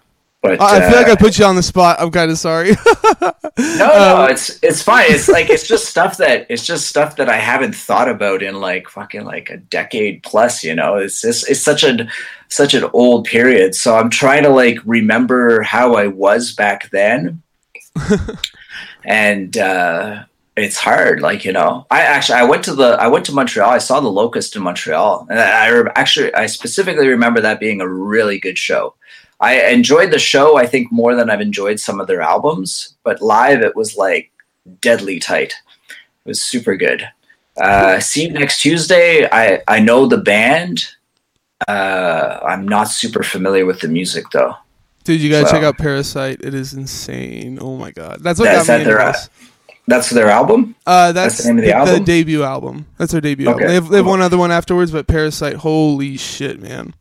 but 0.46 0.62
I 0.62 0.90
feel 0.90 1.00
like 1.00 1.08
uh, 1.08 1.14
I 1.14 1.16
put 1.16 1.40
you 1.40 1.46
on 1.46 1.56
the 1.56 1.64
spot. 1.64 1.98
I'm 2.00 2.12
kind 2.12 2.30
of 2.30 2.38
sorry. 2.38 2.72
no, 3.22 3.34
no, 3.58 4.24
Um, 4.26 4.30
it's 4.30 4.60
it's 4.62 4.82
fine. 4.82 5.06
It's 5.08 5.28
like 5.28 5.50
it's 5.50 5.68
just 5.68 5.86
stuff 5.86 6.18
that 6.18 6.46
it's 6.50 6.64
just 6.64 6.88
stuff 6.88 7.16
that 7.16 7.30
I 7.30 7.38
haven't 7.38 7.76
thought 7.76 8.08
about 8.08 8.44
in 8.44 8.60
like 8.62 8.88
fucking 8.88 9.26
like 9.26 9.50
a 9.50 9.58
decade 9.58 10.22
plus. 10.22 10.64
You 10.64 10.76
know, 10.76 10.98
it's 10.98 11.20
just 11.20 11.50
it's 11.50 11.62
such 11.62 11.84
a 11.84 12.08
such 12.50 12.76
an 12.76 12.84
old 12.94 13.26
period. 13.26 13.74
So 13.74 13.96
I'm 13.96 14.12
trying 14.12 14.44
to 14.44 14.50
like 14.50 14.78
remember 14.86 15.64
how 15.64 15.96
I 15.96 16.08
was 16.08 16.54
back 16.54 16.92
then, 16.92 17.42
and 19.04 19.58
uh, 19.58 20.24
it's 20.56 20.78
hard. 20.78 21.22
Like 21.22 21.46
you 21.46 21.52
know, 21.52 21.86
I 21.92 22.02
actually 22.02 22.40
I 22.40 22.44
went 22.44 22.64
to 22.66 22.76
the 22.76 22.98
I 23.00 23.08
went 23.08 23.26
to 23.26 23.34
Montreal. 23.34 23.70
I 23.70 23.78
saw 23.78 24.00
the 24.00 24.10
Locust 24.10 24.56
in 24.56 24.64
Montreal, 24.64 25.28
and 25.30 25.40
I, 25.40 25.68
re- 25.68 25.92
actually 25.96 26.34
I 26.34 26.46
specifically 26.46 27.08
remember 27.08 27.42
that 27.42 27.60
being 27.60 27.82
a 27.82 27.88
really 27.88 28.40
good 28.40 28.58
show. 28.58 28.96
I 29.40 29.68
enjoyed 29.68 30.12
the 30.12 30.20
show, 30.20 30.58
I 30.58 30.66
think, 30.66 30.92
more 30.92 31.14
than 31.14 31.30
I've 31.30 31.42
enjoyed 31.42 31.80
some 31.80 32.00
of 32.00 32.08
their 32.08 32.22
albums. 32.22 32.96
But 33.04 33.22
live, 33.22 33.62
it 33.62 33.76
was 33.76 33.98
like 33.98 34.32
deadly 34.82 35.20
tight. 35.20 35.54
It 35.90 36.30
was 36.30 36.42
super 36.42 36.76
good. 36.76 37.08
Uh, 37.58 38.00
see 38.00 38.24
you 38.24 38.32
next 38.32 38.62
Tuesday. 38.62 39.28
I, 39.32 39.62
I 39.68 39.80
know 39.80 40.08
the 40.08 40.18
band. 40.18 40.86
Uh, 41.68 42.40
I'm 42.44 42.68
not 42.68 42.90
super 42.90 43.24
familiar 43.24 43.66
with 43.66 43.80
the 43.80 43.88
music 43.88 44.26
though. 44.32 44.56
Dude, 45.06 45.22
you 45.22 45.30
gotta 45.30 45.46
So- 45.48 45.54
check 45.54 45.64
out 45.64 45.78
Parasite. 45.78 46.42
It 46.44 46.54
is 46.54 46.74
insane. 46.74 47.58
Oh 47.62 47.78
my 47.78 47.92
god, 47.92 48.20
that's 48.22 48.40
what 48.40 48.46
That's 48.46 48.68
got 48.68 48.74
me 48.74 48.76
at 48.76 48.82
into 48.82 48.94
their, 48.98 49.06
this. 49.14 49.30
That's 49.88 50.10
their 50.10 50.28
album. 50.30 50.76
Uh, 50.86 51.12
that's, 51.12 51.36
that's 51.38 51.44
the 51.48 51.54
name 51.54 51.60
of 51.60 51.64
the 51.64 51.68
the, 51.70 51.76
album? 51.76 52.04
debut 52.04 52.44
album. 52.44 52.86
That's 52.98 53.12
their 53.12 53.22
debut 53.22 53.48
album. 53.48 53.68
They 53.68 53.74
have, 53.76 53.90
they 53.90 53.98
have 53.98 54.06
cool. 54.06 54.12
one 54.14 54.22
other 54.22 54.38
one 54.38 54.52
afterwards, 54.52 54.92
but 54.92 55.06
Parasite. 55.08 55.58
Holy 55.58 56.18
shit, 56.18 56.60
man. 56.60 56.96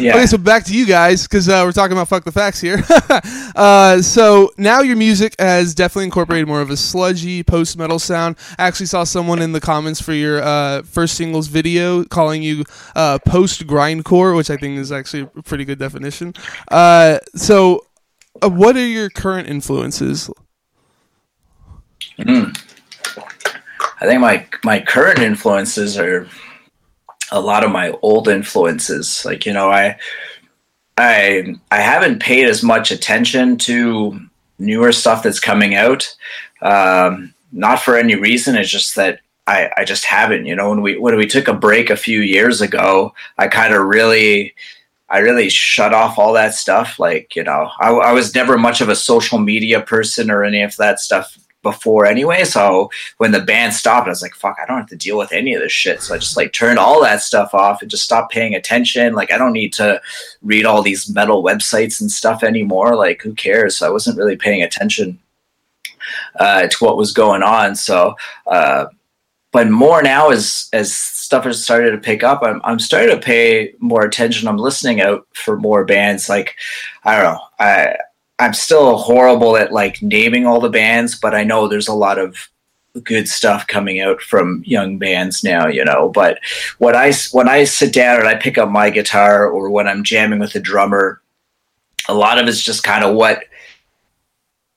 Yeah. 0.00 0.16
Okay, 0.16 0.26
so 0.26 0.38
back 0.38 0.64
to 0.64 0.74
you 0.74 0.86
guys 0.86 1.24
because 1.24 1.48
uh, 1.48 1.62
we're 1.64 1.72
talking 1.72 1.92
about 1.92 2.08
fuck 2.08 2.24
the 2.24 2.32
facts 2.32 2.60
here. 2.60 2.82
uh, 3.56 4.00
so 4.00 4.50
now 4.56 4.80
your 4.80 4.96
music 4.96 5.34
has 5.38 5.74
definitely 5.74 6.06
incorporated 6.06 6.48
more 6.48 6.62
of 6.62 6.70
a 6.70 6.76
sludgy 6.76 7.42
post 7.42 7.76
metal 7.76 7.98
sound. 7.98 8.36
I 8.58 8.66
actually 8.66 8.86
saw 8.86 9.04
someone 9.04 9.42
in 9.42 9.52
the 9.52 9.60
comments 9.60 10.00
for 10.00 10.14
your 10.14 10.42
uh, 10.42 10.82
first 10.82 11.16
singles 11.16 11.48
video 11.48 12.04
calling 12.04 12.42
you 12.42 12.64
uh, 12.96 13.18
post 13.26 13.66
grindcore, 13.66 14.34
which 14.34 14.48
I 14.48 14.56
think 14.56 14.78
is 14.78 14.90
actually 14.90 15.28
a 15.36 15.42
pretty 15.42 15.66
good 15.66 15.78
definition. 15.78 16.34
Uh, 16.68 17.18
so, 17.34 17.84
uh, 18.42 18.48
what 18.48 18.76
are 18.76 18.86
your 18.86 19.10
current 19.10 19.48
influences? 19.48 20.30
I 22.18 24.06
think 24.06 24.20
my 24.20 24.46
my 24.64 24.80
current 24.80 25.18
influences 25.18 25.98
are 25.98 26.26
a 27.30 27.40
lot 27.40 27.64
of 27.64 27.70
my 27.70 27.90
old 28.02 28.28
influences. 28.28 29.24
Like 29.24 29.46
you 29.46 29.52
know, 29.52 29.70
I 29.70 29.98
I 30.96 31.54
I 31.70 31.80
haven't 31.80 32.20
paid 32.20 32.46
as 32.46 32.62
much 32.62 32.90
attention 32.90 33.56
to 33.58 34.20
newer 34.58 34.92
stuff 34.92 35.22
that's 35.22 35.40
coming 35.40 35.74
out. 35.74 36.14
Um, 36.62 37.34
not 37.52 37.80
for 37.80 37.96
any 37.96 38.14
reason. 38.14 38.56
It's 38.56 38.70
just 38.70 38.96
that 38.96 39.20
I 39.46 39.70
I 39.76 39.84
just 39.84 40.04
haven't. 40.04 40.46
You 40.46 40.54
know, 40.54 40.70
when 40.70 40.82
we 40.82 40.98
when 40.98 41.16
we 41.16 41.26
took 41.26 41.48
a 41.48 41.54
break 41.54 41.90
a 41.90 41.96
few 41.96 42.20
years 42.20 42.60
ago, 42.60 43.14
I 43.38 43.48
kind 43.48 43.74
of 43.74 43.82
really. 43.84 44.54
I 45.12 45.18
really 45.18 45.48
shut 45.48 45.92
off 45.92 46.20
all 46.20 46.32
that 46.34 46.54
stuff. 46.54 47.00
Like, 47.00 47.34
you 47.34 47.42
know, 47.42 47.68
I, 47.80 47.90
I 47.90 48.12
was 48.12 48.32
never 48.32 48.56
much 48.56 48.80
of 48.80 48.88
a 48.88 48.94
social 48.94 49.40
media 49.40 49.80
person 49.80 50.30
or 50.30 50.44
any 50.44 50.62
of 50.62 50.76
that 50.76 51.00
stuff 51.00 51.36
before 51.62 52.06
anyway. 52.06 52.44
So 52.44 52.90
when 53.18 53.32
the 53.32 53.40
band 53.40 53.74
stopped, 53.74 54.06
I 54.06 54.10
was 54.10 54.22
like, 54.22 54.34
fuck, 54.34 54.56
I 54.60 54.66
don't 54.66 54.78
have 54.78 54.88
to 54.88 54.96
deal 54.96 55.18
with 55.18 55.32
any 55.32 55.54
of 55.54 55.60
this 55.60 55.72
shit. 55.72 56.02
So 56.02 56.14
I 56.14 56.18
just 56.18 56.36
like 56.36 56.52
turned 56.52 56.78
all 56.78 57.02
that 57.02 57.22
stuff 57.22 57.54
off 57.54 57.82
and 57.82 57.90
just 57.90 58.04
stopped 58.04 58.32
paying 58.32 58.54
attention. 58.54 59.14
Like 59.14 59.32
I 59.32 59.38
don't 59.38 59.52
need 59.52 59.72
to 59.74 60.00
read 60.42 60.64
all 60.64 60.82
these 60.82 61.10
metal 61.10 61.42
websites 61.42 62.00
and 62.00 62.10
stuff 62.10 62.42
anymore. 62.42 62.96
Like 62.96 63.22
who 63.22 63.34
cares? 63.34 63.76
So 63.76 63.86
I 63.86 63.90
wasn't 63.90 64.18
really 64.18 64.36
paying 64.36 64.62
attention 64.62 65.18
uh, 66.38 66.66
to 66.66 66.84
what 66.84 66.96
was 66.96 67.12
going 67.12 67.42
on. 67.42 67.76
So, 67.76 68.16
uh, 68.46 68.86
but 69.52 69.68
more 69.68 70.00
now 70.00 70.30
as 70.30 70.68
as 70.72 70.94
stuff 70.94 71.44
has 71.44 71.62
started 71.62 71.90
to 71.90 71.98
pick 71.98 72.22
up, 72.22 72.40
I'm 72.42 72.60
I'm 72.64 72.78
starting 72.78 73.10
to 73.10 73.20
pay 73.20 73.74
more 73.80 74.04
attention. 74.04 74.48
I'm 74.48 74.58
listening 74.58 75.00
out 75.00 75.26
for 75.34 75.56
more 75.56 75.84
bands. 75.84 76.28
Like 76.28 76.54
I 77.04 77.16
don't 77.16 77.34
know, 77.34 77.40
I 77.58 77.96
I'm 78.40 78.54
still 78.54 78.96
horrible 78.96 79.56
at 79.56 79.72
like 79.72 80.00
naming 80.02 80.46
all 80.46 80.60
the 80.60 80.70
bands, 80.70 81.14
but 81.14 81.34
I 81.34 81.44
know 81.44 81.68
there's 81.68 81.88
a 81.88 81.94
lot 81.94 82.18
of 82.18 82.50
good 83.04 83.28
stuff 83.28 83.66
coming 83.66 84.00
out 84.00 84.20
from 84.20 84.62
young 84.66 84.98
bands 84.98 85.44
now, 85.44 85.66
you 85.68 85.84
know. 85.84 86.08
But 86.08 86.40
when 86.78 86.96
I 86.96 87.12
when 87.32 87.48
I 87.48 87.64
sit 87.64 87.92
down 87.92 88.18
and 88.18 88.28
I 88.28 88.34
pick 88.34 88.58
up 88.58 88.70
my 88.70 88.90
guitar, 88.90 89.48
or 89.48 89.70
when 89.70 89.86
I'm 89.86 90.04
jamming 90.04 90.40
with 90.40 90.54
a 90.54 90.60
drummer, 90.60 91.20
a 92.08 92.14
lot 92.14 92.38
of 92.38 92.48
it's 92.48 92.62
just 92.62 92.82
kind 92.82 93.04
of 93.04 93.14
what 93.14 93.44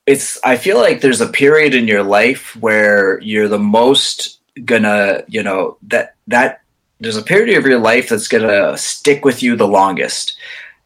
it's. 0.06 0.40
I 0.44 0.58
feel 0.58 0.78
like 0.78 1.02
there's 1.02 1.22
a 1.22 1.28
period 1.28 1.74
in 1.74 1.88
your 1.88 2.04
life 2.04 2.56
where 2.58 3.20
you're 3.22 3.48
the 3.48 3.60
most 3.60 4.40
gonna, 4.66 5.24
you 5.28 5.42
know, 5.42 5.78
that 5.84 6.16
that 6.28 6.62
there's 7.00 7.18
a 7.18 7.24
period 7.24 7.58
of 7.58 7.66
your 7.66 7.80
life 7.80 8.10
that's 8.10 8.28
gonna 8.28 8.78
stick 8.78 9.26
with 9.26 9.42
you 9.42 9.56
the 9.56 9.68
longest. 9.68 10.38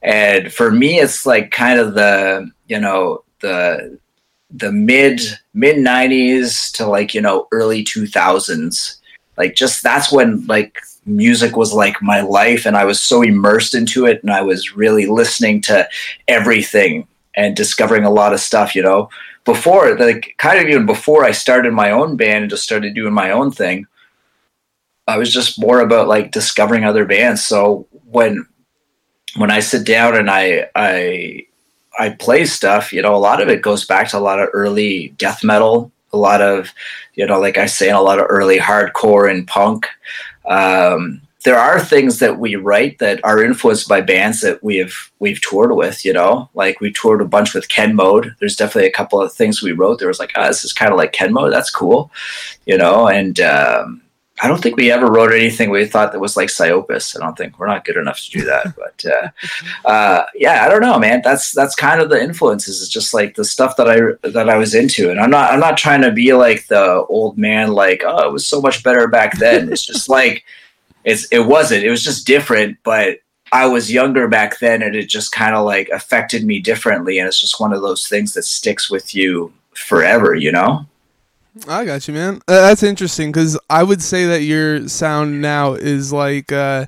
And 0.08 0.53
for 0.53 0.72
me, 0.72 0.99
it's 0.99 1.26
like 1.26 1.51
kind 1.51 1.80
of 1.80 1.93
the 1.93 2.49
you 2.68 2.80
know 2.80 3.24
the 3.41 3.99
the 4.49 4.72
mid 4.72 5.22
mid 5.53 5.76
90s 5.76 6.72
to 6.72 6.88
like 6.88 7.14
you 7.14 7.20
know 7.20 7.47
early 7.51 7.84
2000s 7.84 8.97
like 9.36 9.53
just 9.55 9.84
that's 9.84 10.10
when 10.10 10.45
like 10.47 10.80
music 11.05 11.58
was 11.58 11.74
like 11.74 12.01
my 12.01 12.22
life 12.22 12.66
and 12.66 12.78
i 12.78 12.86
was 12.86 13.01
so 13.01 13.22
immersed 13.22 13.76
into 13.76 14.05
it 14.05 14.24
and 14.24 14.32
i 14.32 14.41
was 14.41 14.74
really 14.74 15.05
listening 15.05 15.60
to 15.60 15.88
everything 16.30 17.05
and 17.36 17.58
discovering 17.58 18.05
a 18.05 18.10
lot 18.10 18.34
of 18.34 18.39
stuff 18.39 18.74
you 18.74 18.82
know? 18.82 19.10
Before 19.43 19.97
like 19.97 20.34
kind 20.38 20.60
of 20.60 20.68
even 20.68 20.86
before 20.86 21.26
i 21.26 21.32
started 21.32 21.74
my 21.74 21.91
own 21.91 22.16
band 22.16 22.43
and 22.43 22.49
just 22.49 22.64
started 22.64 22.95
doing 22.95 23.14
my 23.14 23.32
own 23.32 23.51
thing 23.51 23.86
i 25.08 25.18
was 25.18 25.34
just 25.34 25.60
more 25.60 25.82
about 25.82 26.08
like 26.08 26.32
discovering 26.32 26.86
other 26.86 27.05
bands. 27.05 27.45
So 27.45 27.88
when 28.05 28.45
when 29.38 29.52
i 29.52 29.60
sit 29.60 29.86
down 29.86 30.16
and 30.16 30.30
i 30.30 30.68
i 30.76 31.46
I 31.98 32.12
play 32.12 32.46
stuff, 32.46 32.94
you 32.94 33.02
know, 33.02 33.16
a 33.16 33.18
lot 33.18 33.42
of 33.42 33.50
it 33.50 33.62
goes 33.62 33.86
back 33.86 34.10
to 34.10 34.18
a 34.18 34.20
lot 34.20 34.40
of 34.40 34.50
early 34.54 35.10
death 35.18 35.44
metal, 35.44 35.92
a 36.14 36.18
lot 36.18 36.42
of, 36.42 36.72
you 37.16 37.26
know, 37.26 37.40
like 37.40 37.58
I 37.58 37.66
say, 37.66 37.90
a 37.90 38.00
lot 38.00 38.20
of 38.20 38.28
early 38.30 38.60
hardcore 38.60 39.30
and 39.30 39.48
punk. 39.48 39.88
Um, 40.46 41.22
there 41.44 41.58
are 41.58 41.80
things 41.80 42.20
that 42.20 42.40
we 42.40 42.56
write 42.56 43.00
that 43.00 43.24
are 43.24 43.44
influenced 43.44 43.88
by 43.88 44.02
bands 44.02 44.42
that 44.42 44.64
we've 44.64 45.12
we've 45.20 45.42
toured 45.42 45.72
with, 45.76 46.04
you 46.04 46.14
know, 46.14 46.50
like 46.54 46.80
we 46.82 46.92
toured 46.92 47.22
a 47.22 47.26
bunch 47.26 47.54
with 47.54 47.70
Ken 47.70 47.96
Mode. 47.96 48.36
There's 48.40 48.56
definitely 48.56 48.90
a 48.90 48.94
couple 48.94 49.22
of 49.22 49.34
things 49.34 49.62
we 49.62 49.72
wrote. 49.72 50.00
There 50.00 50.08
was 50.08 50.20
like, 50.20 50.34
oh, 50.36 50.48
this 50.48 50.66
is 50.66 50.74
kind 50.74 50.92
of 50.92 50.98
like 50.98 51.14
Ken 51.14 51.32
Mode. 51.32 51.54
That's 51.54 51.70
cool, 51.70 52.12
you 52.66 52.78
know, 52.78 53.08
and 53.08 53.40
um, 53.40 54.02
I 54.40 54.48
don't 54.48 54.62
think 54.62 54.78
we 54.78 54.92
ever 54.92 55.08
wrote 55.08 55.32
anything 55.32 55.70
we 55.70 55.86
thought 55.86 56.12
that 56.12 56.20
was 56.20 56.38
like 56.38 56.50
Psyopus. 56.50 57.16
I 57.16 57.20
don't 57.20 57.36
think 57.36 57.58
we're 57.58 57.68
not 57.68 57.86
good 57.86 57.98
enough 57.98 58.20
to 58.22 58.32
do 58.32 58.46
that. 58.46 58.68
But 58.78 59.06
uh, 59.06 59.88
uh, 59.88 60.26
yeah, 60.36 60.66
I 60.66 60.70
don't 60.70 60.82
know, 60.82 61.00
man. 61.00 61.22
That's 61.24 61.52
that's 61.52 61.76
kind 61.76 62.00
of 62.00 62.10
the 62.10 62.22
influences. 62.22 62.82
It's 62.82 62.92
just 62.92 63.14
like 63.14 63.36
the 63.36 63.46
stuff 63.46 63.76
that 63.78 63.90
I 63.90 64.28
that 64.28 64.50
I 64.50 64.58
was 64.58 64.76
into, 64.76 65.10
and 65.10 65.20
I'm 65.20 65.30
not 65.30 65.52
I'm 65.52 65.60
not 65.60 65.78
trying 65.78 66.02
to 66.02 66.12
be 66.12 66.34
like 66.34 66.68
the 66.68 67.06
old 67.10 67.38
man, 67.38 67.74
like 67.74 68.04
oh, 68.06 68.28
it 68.28 68.32
was 68.32 68.46
so 68.46 68.62
much 68.62 68.84
better 68.84 69.08
back 69.08 69.38
then. 69.40 69.72
it's 69.72 69.86
just 69.86 70.10
like 70.20 70.44
it's 71.04 71.26
it 71.32 71.40
wasn't. 71.40 71.84
It 71.84 71.90
was 71.90 72.04
just 72.04 72.28
different, 72.28 72.78
but. 72.84 73.20
I 73.54 73.66
was 73.66 73.90
younger 73.90 74.28
back 74.28 74.60
then, 74.60 74.82
and 74.82 74.94
it 74.94 75.08
just 75.08 75.32
kind 75.32 75.56
of 75.56 75.64
like 75.64 75.88
affected 75.88 76.44
me 76.44 76.60
differently, 76.60 77.18
and 77.18 77.30
it's 77.30 77.40
just 77.40 77.62
one 77.62 77.72
of 77.72 77.82
those 77.82 78.06
things 78.06 78.34
that 78.34 78.44
sticks 78.44 78.90
with 78.90 79.16
you 79.16 79.54
forever, 79.74 80.36
you 80.36 80.52
know. 80.52 80.86
I 81.68 81.86
got 81.86 82.08
you, 82.08 82.14
man. 82.14 82.36
Uh, 82.47 82.62
that's 82.62 82.84
interesting 82.84 83.32
because 83.32 83.58
I 83.70 83.84
would 83.84 84.01
say 84.01 84.26
that 84.28 84.41
your 84.41 84.88
sound 84.88 85.41
now 85.41 85.74
is 85.74 86.12
like, 86.14 86.51
uh, 86.51 86.86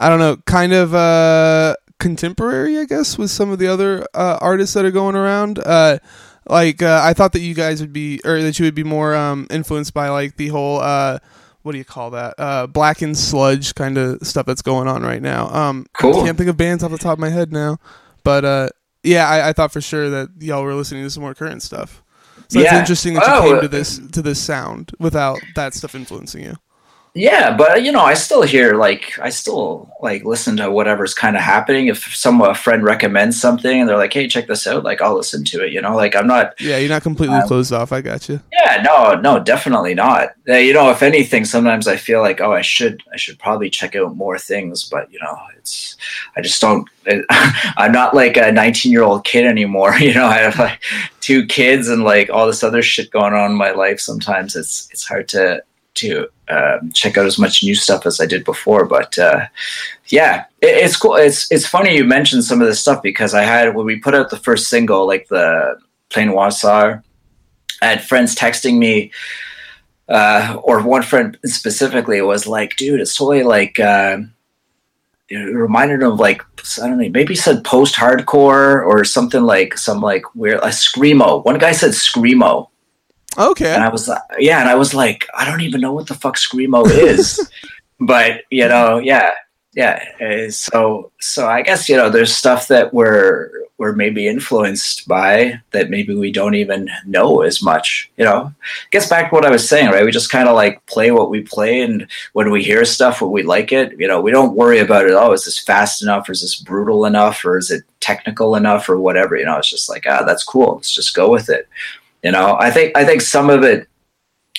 I 0.00 0.08
don't 0.08 0.18
know, 0.18 0.36
kind 0.46 0.72
of 0.72 0.94
uh, 0.94 1.76
contemporary, 1.98 2.78
I 2.78 2.84
guess, 2.84 3.16
with 3.18 3.30
some 3.30 3.50
of 3.50 3.58
the 3.58 3.68
other 3.68 4.06
uh, 4.14 4.38
artists 4.40 4.74
that 4.74 4.84
are 4.84 4.90
going 4.90 5.14
around. 5.16 5.58
Uh, 5.58 5.98
like, 6.48 6.82
uh, 6.82 7.00
I 7.02 7.12
thought 7.12 7.32
that 7.32 7.40
you 7.40 7.54
guys 7.54 7.80
would 7.80 7.92
be, 7.92 8.20
or 8.24 8.42
that 8.42 8.58
you 8.58 8.64
would 8.64 8.74
be 8.74 8.84
more 8.84 9.14
um, 9.14 9.46
influenced 9.50 9.94
by 9.94 10.08
like 10.08 10.36
the 10.36 10.48
whole, 10.48 10.80
uh, 10.80 11.18
what 11.62 11.72
do 11.72 11.78
you 11.78 11.84
call 11.84 12.10
that? 12.10 12.34
Uh, 12.38 12.66
black 12.66 13.02
and 13.02 13.16
sludge 13.16 13.74
kind 13.74 13.96
of 13.96 14.26
stuff 14.26 14.46
that's 14.46 14.62
going 14.62 14.88
on 14.88 15.02
right 15.02 15.22
now. 15.22 15.48
Um, 15.48 15.86
Cool. 15.92 16.20
I 16.20 16.24
can't 16.24 16.36
think 16.36 16.50
of 16.50 16.56
bands 16.56 16.82
off 16.82 16.90
the 16.90 16.98
top 16.98 17.14
of 17.14 17.18
my 17.20 17.30
head 17.30 17.52
now, 17.52 17.78
but 18.24 18.44
uh, 18.44 18.68
yeah, 19.04 19.28
I, 19.28 19.50
I 19.50 19.52
thought 19.52 19.72
for 19.72 19.80
sure 19.80 20.10
that 20.10 20.30
y'all 20.40 20.64
were 20.64 20.74
listening 20.74 21.04
to 21.04 21.10
some 21.10 21.22
more 21.22 21.34
current 21.34 21.62
stuff. 21.62 22.02
So 22.48 22.60
it's 22.60 22.70
Yeah. 22.70 22.78
interesting 22.78 23.14
that 23.14 23.26
you 23.26 23.32
Oh, 23.32 23.42
came 23.42 23.56
uh, 23.56 23.60
to 23.62 23.68
this 23.68 24.00
to 24.12 24.22
this 24.22 24.40
sound 24.40 24.92
without 24.98 25.38
that 25.54 25.74
stuff 25.74 25.94
influencing 25.94 26.42
you. 26.44 26.56
Yeah, 27.14 27.54
but 27.54 27.82
you 27.84 27.92
know, 27.92 28.00
I 28.00 28.14
still 28.14 28.40
hear 28.40 28.74
like 28.74 29.18
I 29.18 29.28
still 29.28 29.90
like 30.00 30.24
listen 30.24 30.56
to 30.56 30.70
whatever's 30.70 31.12
kind 31.12 31.36
of 31.36 31.42
happening. 31.42 31.88
If 31.88 32.16
some 32.16 32.40
a 32.40 32.54
friend 32.54 32.82
recommends 32.82 33.38
something 33.38 33.80
and 33.80 33.86
they're 33.86 33.98
like, 33.98 34.14
"Hey, 34.14 34.26
check 34.28 34.46
this 34.46 34.66
out," 34.66 34.82
like 34.82 35.02
I'll 35.02 35.14
listen 35.14 35.44
to 35.44 35.62
it. 35.62 35.72
You 35.72 35.82
know, 35.82 35.94
like 35.94 36.16
I'm 36.16 36.26
not. 36.26 36.58
Yeah, 36.58 36.78
you're 36.78 36.88
not 36.88 37.02
completely 37.02 37.36
um, 37.36 37.46
closed 37.46 37.70
off. 37.70 37.92
I 37.92 38.00
got 38.00 38.30
you. 38.30 38.40
Yeah, 38.50 38.80
no, 38.82 39.20
no, 39.20 39.38
definitely 39.38 39.92
not. 39.92 40.30
Uh, 40.48 40.54
you 40.54 40.72
know, 40.72 40.90
if 40.90 41.02
anything, 41.02 41.44
sometimes 41.44 41.86
I 41.86 41.96
feel 41.96 42.22
like, 42.22 42.40
oh, 42.40 42.52
I 42.52 42.62
should, 42.62 43.02
I 43.12 43.18
should 43.18 43.38
probably 43.38 43.68
check 43.68 43.94
out 43.94 44.16
more 44.16 44.38
things. 44.38 44.88
But 44.88 45.12
you 45.12 45.20
know, 45.20 45.38
it's, 45.58 45.98
I 46.34 46.40
just 46.40 46.62
don't. 46.62 46.88
I'm 47.76 47.92
not 47.92 48.14
like 48.14 48.38
a 48.38 48.50
19 48.50 48.90
year 48.90 49.02
old 49.02 49.24
kid 49.24 49.44
anymore. 49.44 49.94
You 50.02 50.14
know, 50.14 50.26
I 50.26 50.38
have 50.38 50.58
like 50.58 50.82
two 51.20 51.46
kids 51.46 51.88
and 51.88 52.04
like 52.04 52.30
all 52.30 52.46
this 52.46 52.64
other 52.64 52.82
shit 52.82 53.10
going 53.10 53.34
on 53.34 53.50
in 53.50 53.56
my 53.56 53.72
life. 53.72 54.00
Sometimes 54.00 54.56
it's 54.56 54.88
it's 54.90 55.06
hard 55.06 55.28
to 55.28 55.62
to 55.94 56.28
um, 56.48 56.90
check 56.92 57.16
out 57.16 57.26
as 57.26 57.38
much 57.38 57.62
new 57.62 57.74
stuff 57.74 58.06
as 58.06 58.20
I 58.20 58.26
did 58.26 58.44
before. 58.44 58.84
But 58.84 59.18
uh, 59.18 59.46
yeah, 60.08 60.44
it, 60.60 60.76
it's 60.84 60.96
cool. 60.96 61.14
It's 61.14 61.50
it's 61.50 61.66
funny 61.66 61.96
you 61.96 62.04
mentioned 62.04 62.44
some 62.44 62.60
of 62.60 62.68
this 62.68 62.80
stuff 62.80 63.02
because 63.02 63.34
I 63.34 63.42
had 63.42 63.74
when 63.74 63.86
we 63.86 63.98
put 63.98 64.14
out 64.14 64.30
the 64.30 64.36
first 64.36 64.68
single, 64.68 65.06
like 65.06 65.28
the 65.28 65.78
Pleine 66.10 66.28
noirceur, 66.28 67.02
I 67.80 67.86
had 67.86 68.04
friends 68.04 68.34
texting 68.34 68.78
me. 68.78 69.10
Uh, 70.08 70.60
or 70.62 70.82
one 70.82 71.02
friend 71.02 71.38
specifically 71.44 72.20
was 72.20 72.46
like, 72.46 72.76
"Dude, 72.76 73.00
it's 73.00 73.16
totally 73.16 73.44
like 73.44 73.80
uh, 73.80 74.18
it 75.30 75.36
reminded 75.36 76.02
him 76.02 76.12
of 76.12 76.20
like 76.20 76.42
I 76.82 76.88
don't 76.88 76.98
know, 76.98 77.08
maybe 77.08 77.34
said 77.34 77.64
post-hardcore 77.64 78.84
or 78.84 79.04
something 79.04 79.42
like 79.42 79.78
some 79.78 80.00
like 80.00 80.34
weird 80.34 80.58
a 80.58 80.68
screamo." 80.68 81.44
One 81.44 81.58
guy 81.58 81.72
said 81.72 81.92
screamo, 81.92 82.68
Okay. 83.38 83.72
And 83.72 83.82
I 83.82 83.88
was 83.88 84.08
like, 84.08 84.22
yeah, 84.38 84.60
and 84.60 84.68
I 84.68 84.74
was 84.74 84.94
like, 84.94 85.26
I 85.34 85.44
don't 85.44 85.62
even 85.62 85.80
know 85.80 85.92
what 85.92 86.06
the 86.06 86.14
fuck 86.14 86.36
screamo 86.36 86.86
is, 86.90 87.50
but 88.00 88.42
you 88.50 88.68
know, 88.68 88.98
yeah, 88.98 89.30
yeah. 89.74 90.04
Uh, 90.20 90.50
so, 90.50 91.12
so 91.20 91.46
I 91.48 91.62
guess 91.62 91.88
you 91.88 91.96
know, 91.96 92.10
there's 92.10 92.34
stuff 92.34 92.68
that 92.68 92.92
we're 92.92 93.50
we're 93.78 93.94
maybe 93.94 94.28
influenced 94.28 95.08
by 95.08 95.60
that 95.72 95.90
maybe 95.90 96.14
we 96.14 96.30
don't 96.30 96.54
even 96.54 96.88
know 97.06 97.40
as 97.40 97.62
much. 97.62 98.10
You 98.16 98.24
know, 98.24 98.54
gets 98.90 99.08
back 99.08 99.30
to 99.30 99.34
what 99.34 99.46
I 99.46 99.50
was 99.50 99.66
saying, 99.66 99.90
right? 99.90 100.04
We 100.04 100.12
just 100.12 100.30
kind 100.30 100.48
of 100.48 100.54
like 100.54 100.84
play 100.86 101.10
what 101.10 101.30
we 101.30 101.40
play, 101.40 101.80
and 101.80 102.06
when 102.34 102.50
we 102.50 102.62
hear 102.62 102.84
stuff, 102.84 103.22
when 103.22 103.30
we 103.30 103.42
like 103.42 103.72
it, 103.72 103.98
you 103.98 104.06
know, 104.06 104.20
we 104.20 104.30
don't 104.30 104.56
worry 104.56 104.78
about 104.78 105.06
it. 105.06 105.14
Oh, 105.14 105.32
is 105.32 105.46
this 105.46 105.58
fast 105.58 106.02
enough, 106.02 106.28
or 106.28 106.32
is 106.32 106.42
this 106.42 106.56
brutal 106.56 107.06
enough, 107.06 107.44
or 107.44 107.56
is 107.56 107.70
it 107.70 107.84
technical 108.00 108.56
enough, 108.56 108.88
or 108.90 109.00
whatever? 109.00 109.36
You 109.36 109.46
know, 109.46 109.56
it's 109.56 109.70
just 109.70 109.88
like, 109.88 110.04
ah, 110.06 110.22
that's 110.22 110.44
cool. 110.44 110.74
Let's 110.74 110.94
just 110.94 111.14
go 111.14 111.30
with 111.30 111.48
it 111.48 111.66
you 112.22 112.30
know, 112.30 112.56
I 112.58 112.70
think 112.70 112.96
I 112.96 113.04
think 113.04 113.20
some 113.20 113.50
of 113.50 113.62
it, 113.62 113.88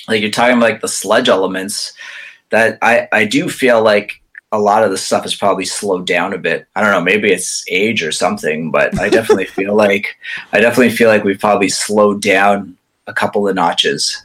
like 0.08 0.20
you're 0.20 0.30
talking 0.30 0.60
like 0.60 0.80
the 0.80 0.88
sludge 0.88 1.28
elements, 1.28 1.94
that 2.50 2.78
I 2.82 3.08
I 3.12 3.24
do 3.24 3.48
feel 3.48 3.82
like 3.82 4.20
a 4.52 4.58
lot 4.58 4.84
of 4.84 4.90
the 4.90 4.98
stuff 4.98 5.26
is 5.26 5.34
probably 5.34 5.64
slowed 5.64 6.06
down 6.06 6.32
a 6.32 6.38
bit. 6.38 6.66
I 6.76 6.80
don't 6.80 6.92
know, 6.92 7.00
maybe 7.00 7.32
it's 7.32 7.64
age 7.68 8.04
or 8.04 8.12
something, 8.12 8.70
but 8.70 8.98
I 9.00 9.08
definitely 9.08 9.46
feel 9.58 9.74
like 9.74 10.16
I 10.52 10.60
definitely 10.60 10.94
feel 10.94 11.08
like 11.08 11.24
we've 11.24 11.40
probably 11.40 11.68
slowed 11.68 12.22
down 12.22 12.76
a 13.06 13.12
couple 13.12 13.48
of 13.48 13.54
notches. 13.54 14.24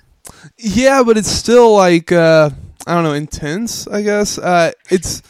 Yeah, 0.58 1.02
but 1.04 1.18
it's 1.18 1.32
still 1.32 1.76
like 1.76 2.12
uh 2.12 2.52
I 2.86 2.94
don't 2.94 3.04
know, 3.04 3.14
intense, 3.14 3.88
I 3.88 4.02
guess. 4.02 4.38
Uh 4.38 4.72
it's 4.90 5.24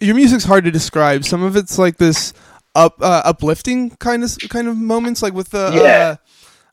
your 0.00 0.14
music's 0.14 0.44
hard 0.44 0.64
to 0.64 0.70
describe. 0.70 1.24
Some 1.24 1.42
of 1.42 1.56
it's 1.56 1.78
like 1.78 1.96
this 1.96 2.34
up 2.74 3.00
uh, 3.00 3.22
uplifting 3.24 3.90
kind 3.96 4.24
of 4.24 4.36
kind 4.48 4.68
of 4.68 4.76
moments 4.76 5.22
like 5.22 5.32
with 5.32 5.50
the 5.50 5.70
yeah. 5.74 5.80
Uh, 5.80 6.16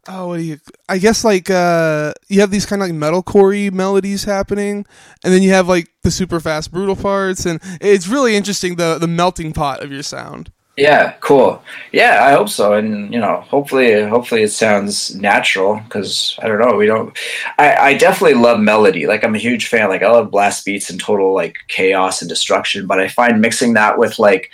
oh 0.07 0.27
what 0.27 0.37
do 0.37 0.43
you 0.43 0.59
i 0.89 0.97
guess 0.97 1.23
like 1.23 1.49
uh 1.49 2.11
you 2.27 2.39
have 2.39 2.49
these 2.49 2.65
kind 2.65 2.81
of 2.81 2.87
like 2.87 2.95
metalcore 2.95 3.71
melodies 3.71 4.23
happening 4.23 4.85
and 5.23 5.33
then 5.33 5.43
you 5.43 5.51
have 5.51 5.67
like 5.67 5.89
the 6.03 6.11
super 6.11 6.39
fast 6.39 6.71
brutal 6.71 6.95
parts 6.95 7.45
and 7.45 7.61
it's 7.79 8.07
really 8.07 8.35
interesting 8.35 8.75
the 8.75 8.97
the 8.97 9.07
melting 9.07 9.53
pot 9.53 9.83
of 9.83 9.91
your 9.91 10.03
sound. 10.03 10.51
Yeah 10.77 11.11
cool. 11.19 11.61
Yeah 11.91 12.23
i 12.23 12.31
hope 12.31 12.49
so 12.49 12.73
and 12.73 13.13
you 13.13 13.19
know 13.19 13.41
hopefully 13.41 14.03
hopefully 14.03 14.41
it 14.41 14.51
sounds 14.51 15.13
natural 15.15 15.79
because 15.81 16.39
i 16.41 16.47
don't 16.47 16.59
know 16.59 16.75
we 16.75 16.87
don't 16.87 17.15
I, 17.59 17.75
I 17.75 17.93
definitely 17.93 18.41
love 18.41 18.59
melody 18.59 19.05
like 19.05 19.23
i'm 19.23 19.35
a 19.35 19.39
huge 19.39 19.67
fan 19.67 19.89
like 19.89 20.01
i 20.01 20.09
love 20.09 20.31
blast 20.31 20.65
beats 20.65 20.89
and 20.89 20.99
total 20.99 21.33
like 21.35 21.57
chaos 21.67 22.21
and 22.21 22.29
destruction 22.29 22.87
but 22.87 22.99
i 22.99 23.07
find 23.07 23.41
mixing 23.41 23.73
that 23.73 23.99
with 23.99 24.17
like 24.17 24.49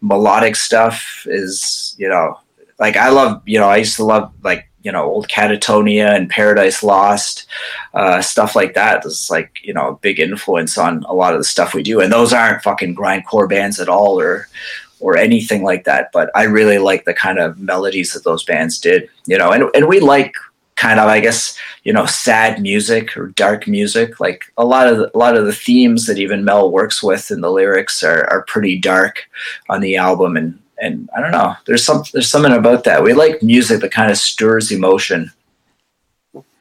melodic 0.00 0.56
stuff 0.56 1.24
is 1.26 1.94
you 1.98 2.08
know 2.08 2.38
like 2.80 2.96
i 2.96 3.10
love 3.10 3.42
you 3.44 3.58
know 3.58 3.68
i 3.68 3.76
used 3.76 3.96
to 3.96 4.04
love 4.04 4.32
like 4.42 4.67
you 4.82 4.92
know 4.92 5.04
old 5.04 5.28
Katatonia 5.28 6.14
and 6.14 6.30
Paradise 6.30 6.82
Lost, 6.82 7.46
uh, 7.94 8.22
stuff 8.22 8.54
like 8.54 8.74
that. 8.74 9.02
that. 9.02 9.06
Is 9.06 9.28
like 9.30 9.58
you 9.62 9.74
know 9.74 9.88
a 9.88 9.96
big 9.96 10.20
influence 10.20 10.78
on 10.78 11.04
a 11.04 11.14
lot 11.14 11.34
of 11.34 11.40
the 11.40 11.44
stuff 11.44 11.74
we 11.74 11.82
do, 11.82 12.00
and 12.00 12.12
those 12.12 12.32
aren't 12.32 12.62
fucking 12.62 12.96
grindcore 12.96 13.48
bands 13.48 13.80
at 13.80 13.88
all, 13.88 14.20
or 14.20 14.48
or 15.00 15.16
anything 15.16 15.62
like 15.62 15.84
that. 15.84 16.10
But 16.12 16.30
I 16.34 16.44
really 16.44 16.78
like 16.78 17.04
the 17.04 17.14
kind 17.14 17.38
of 17.38 17.58
melodies 17.58 18.12
that 18.12 18.24
those 18.24 18.44
bands 18.44 18.78
did, 18.78 19.08
you 19.26 19.38
know, 19.38 19.50
and 19.50 19.64
and 19.74 19.88
we 19.88 20.00
like 20.00 20.34
kind 20.76 21.00
of 21.00 21.08
I 21.08 21.18
guess 21.18 21.58
you 21.82 21.92
know 21.92 22.06
sad 22.06 22.62
music 22.62 23.16
or 23.16 23.28
dark 23.28 23.66
music. 23.66 24.20
Like 24.20 24.44
a 24.56 24.64
lot 24.64 24.86
of 24.86 24.98
the, 24.98 25.10
a 25.14 25.18
lot 25.18 25.36
of 25.36 25.44
the 25.44 25.52
themes 25.52 26.06
that 26.06 26.18
even 26.18 26.44
Mel 26.44 26.70
works 26.70 27.02
with 27.02 27.30
in 27.30 27.40
the 27.40 27.50
lyrics 27.50 28.02
are 28.02 28.28
are 28.30 28.42
pretty 28.42 28.78
dark 28.78 29.28
on 29.68 29.80
the 29.80 29.96
album, 29.96 30.36
and 30.36 30.58
and 30.80 31.08
I 31.16 31.20
don't 31.20 31.32
know. 31.32 31.54
There's 31.66 31.84
some 31.84 32.02
there's 32.12 32.28
something 32.28 32.52
about 32.52 32.84
that. 32.84 33.02
We 33.02 33.12
like 33.12 33.42
music 33.42 33.80
that 33.80 33.92
kind 33.92 34.10
of 34.10 34.18
stirs 34.18 34.70
emotion. 34.70 35.32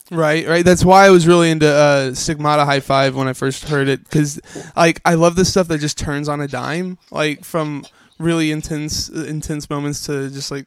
Right, 0.09 0.47
right. 0.47 0.63
That's 0.63 0.85
why 0.85 1.05
I 1.05 1.09
was 1.09 1.27
really 1.27 1.51
into 1.51 1.67
uh, 1.67 2.13
Stigmata 2.13 2.65
High 2.65 2.79
Five 2.79 3.15
when 3.15 3.27
I 3.27 3.33
first 3.33 3.67
heard 3.67 3.87
it 3.89 4.03
because, 4.03 4.39
like, 4.75 5.01
I 5.03 5.15
love 5.15 5.35
the 5.35 5.43
stuff 5.43 5.67
that 5.67 5.79
just 5.79 5.97
turns 5.97 6.29
on 6.29 6.39
a 6.39 6.47
dime, 6.47 6.97
like 7.11 7.43
from 7.43 7.85
really 8.17 8.51
intense, 8.51 9.09
intense 9.09 9.69
moments 9.69 10.05
to 10.05 10.29
just 10.29 10.49
like, 10.49 10.65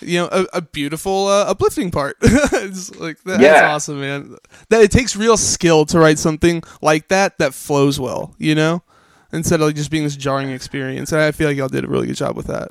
you 0.00 0.20
know, 0.20 0.28
a, 0.30 0.46
a 0.54 0.62
beautiful, 0.62 1.26
uh, 1.26 1.46
uplifting 1.46 1.90
part. 1.90 2.16
it's 2.22 2.94
like 2.96 3.20
that, 3.24 3.40
yeah. 3.40 3.52
that's 3.52 3.62
awesome, 3.74 4.00
man. 4.00 4.36
That 4.68 4.82
it 4.82 4.92
takes 4.92 5.16
real 5.16 5.36
skill 5.36 5.84
to 5.86 5.98
write 5.98 6.18
something 6.18 6.62
like 6.80 7.08
that 7.08 7.38
that 7.38 7.54
flows 7.54 7.98
well, 7.98 8.34
you 8.38 8.54
know, 8.54 8.84
instead 9.32 9.60
of 9.60 9.66
like, 9.66 9.76
just 9.76 9.90
being 9.90 10.04
this 10.04 10.16
jarring 10.16 10.50
experience. 10.50 11.10
And 11.10 11.20
I 11.20 11.32
feel 11.32 11.48
like 11.48 11.56
y'all 11.56 11.68
did 11.68 11.84
a 11.84 11.88
really 11.88 12.06
good 12.06 12.16
job 12.16 12.36
with 12.36 12.46
that. 12.46 12.70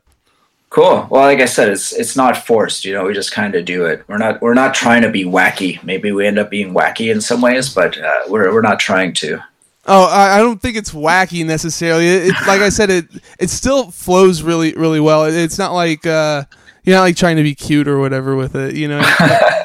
Cool. 0.76 1.08
Well, 1.10 1.22
like 1.22 1.40
I 1.40 1.46
said, 1.46 1.70
it's 1.70 1.94
it's 1.94 2.18
not 2.18 2.36
forced. 2.36 2.84
You 2.84 2.94
know, 2.94 3.06
we 3.06 3.14
just 3.14 3.32
kind 3.32 3.56
of 3.56 3.64
do 3.64 3.86
it. 3.86 4.04
We're 4.10 4.18
not 4.18 4.42
we're 4.42 4.54
not 4.54 4.74
trying 4.74 5.04
to 5.04 5.10
be 5.10 5.24
wacky. 5.24 5.82
Maybe 5.86 6.12
we 6.12 6.28
end 6.28 6.38
up 6.38 6.50
being 6.50 6.74
wacky 6.74 7.14
in 7.14 7.22
some 7.22 7.40
ways, 7.40 7.74
but 7.74 7.98
uh, 7.98 8.24
we're 8.28 8.52
we're 8.54 8.62
not 8.62 8.78
trying 8.78 9.14
to. 9.14 9.42
Oh, 9.86 10.10
I, 10.12 10.36
I 10.36 10.40
don't 10.40 10.62
think 10.62 10.76
it's 10.76 10.92
wacky 10.92 11.46
necessarily. 11.46 12.08
It, 12.08 12.26
it, 12.26 12.34
like 12.46 12.60
I 12.60 12.68
said, 12.68 12.90
it 12.90 13.06
it 13.40 13.50
still 13.50 13.90
flows 13.90 14.42
really 14.42 14.74
really 14.74 15.00
well. 15.00 15.24
It, 15.24 15.34
it's 15.34 15.58
not 15.58 15.72
like 15.72 16.06
uh, 16.06 16.44
you're 16.84 16.98
not 16.98 17.04
like 17.04 17.16
trying 17.16 17.38
to 17.38 17.44
be 17.44 17.56
cute 17.56 17.88
or 17.88 17.98
whatever 18.00 18.36
with 18.36 18.58
it. 18.58 18.76
You 18.76 18.90
know. 18.90 19.16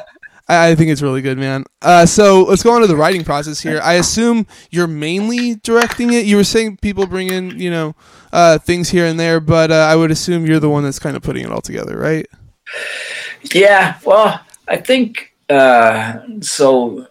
I, 0.50 0.70
I 0.70 0.74
think 0.74 0.90
it's 0.90 1.00
really 1.00 1.22
good, 1.22 1.38
man. 1.38 1.64
Uh, 1.80 2.04
so 2.04 2.42
let's 2.42 2.62
go 2.62 2.72
on 2.72 2.80
to 2.80 2.86
the 2.88 2.96
writing 2.96 3.24
process 3.24 3.60
here. 3.60 3.80
I 3.82 3.94
assume 3.94 4.46
you're 4.70 4.88
mainly 4.88 5.54
directing 5.54 6.12
it. 6.12 6.26
You 6.26 6.36
were 6.36 6.44
saying 6.44 6.78
people 6.78 7.06
bring 7.06 7.30
in, 7.30 7.58
you 7.58 7.70
know, 7.70 7.94
uh, 8.32 8.58
things 8.58 8.90
here 8.90 9.06
and 9.06 9.18
there, 9.18 9.38
but 9.38 9.70
uh, 9.70 9.74
I 9.74 9.94
would 9.94 10.10
assume 10.10 10.46
you're 10.46 10.60
the 10.60 10.68
one 10.68 10.82
that's 10.82 10.98
kind 10.98 11.16
of 11.16 11.22
putting 11.22 11.44
it 11.44 11.52
all 11.52 11.60
together, 11.60 11.96
right? 11.96 12.26
Yeah. 13.54 13.98
Well, 14.04 14.40
I 14.68 14.76
think 14.76 15.34
uh, 15.48 16.18
so. 16.40 17.06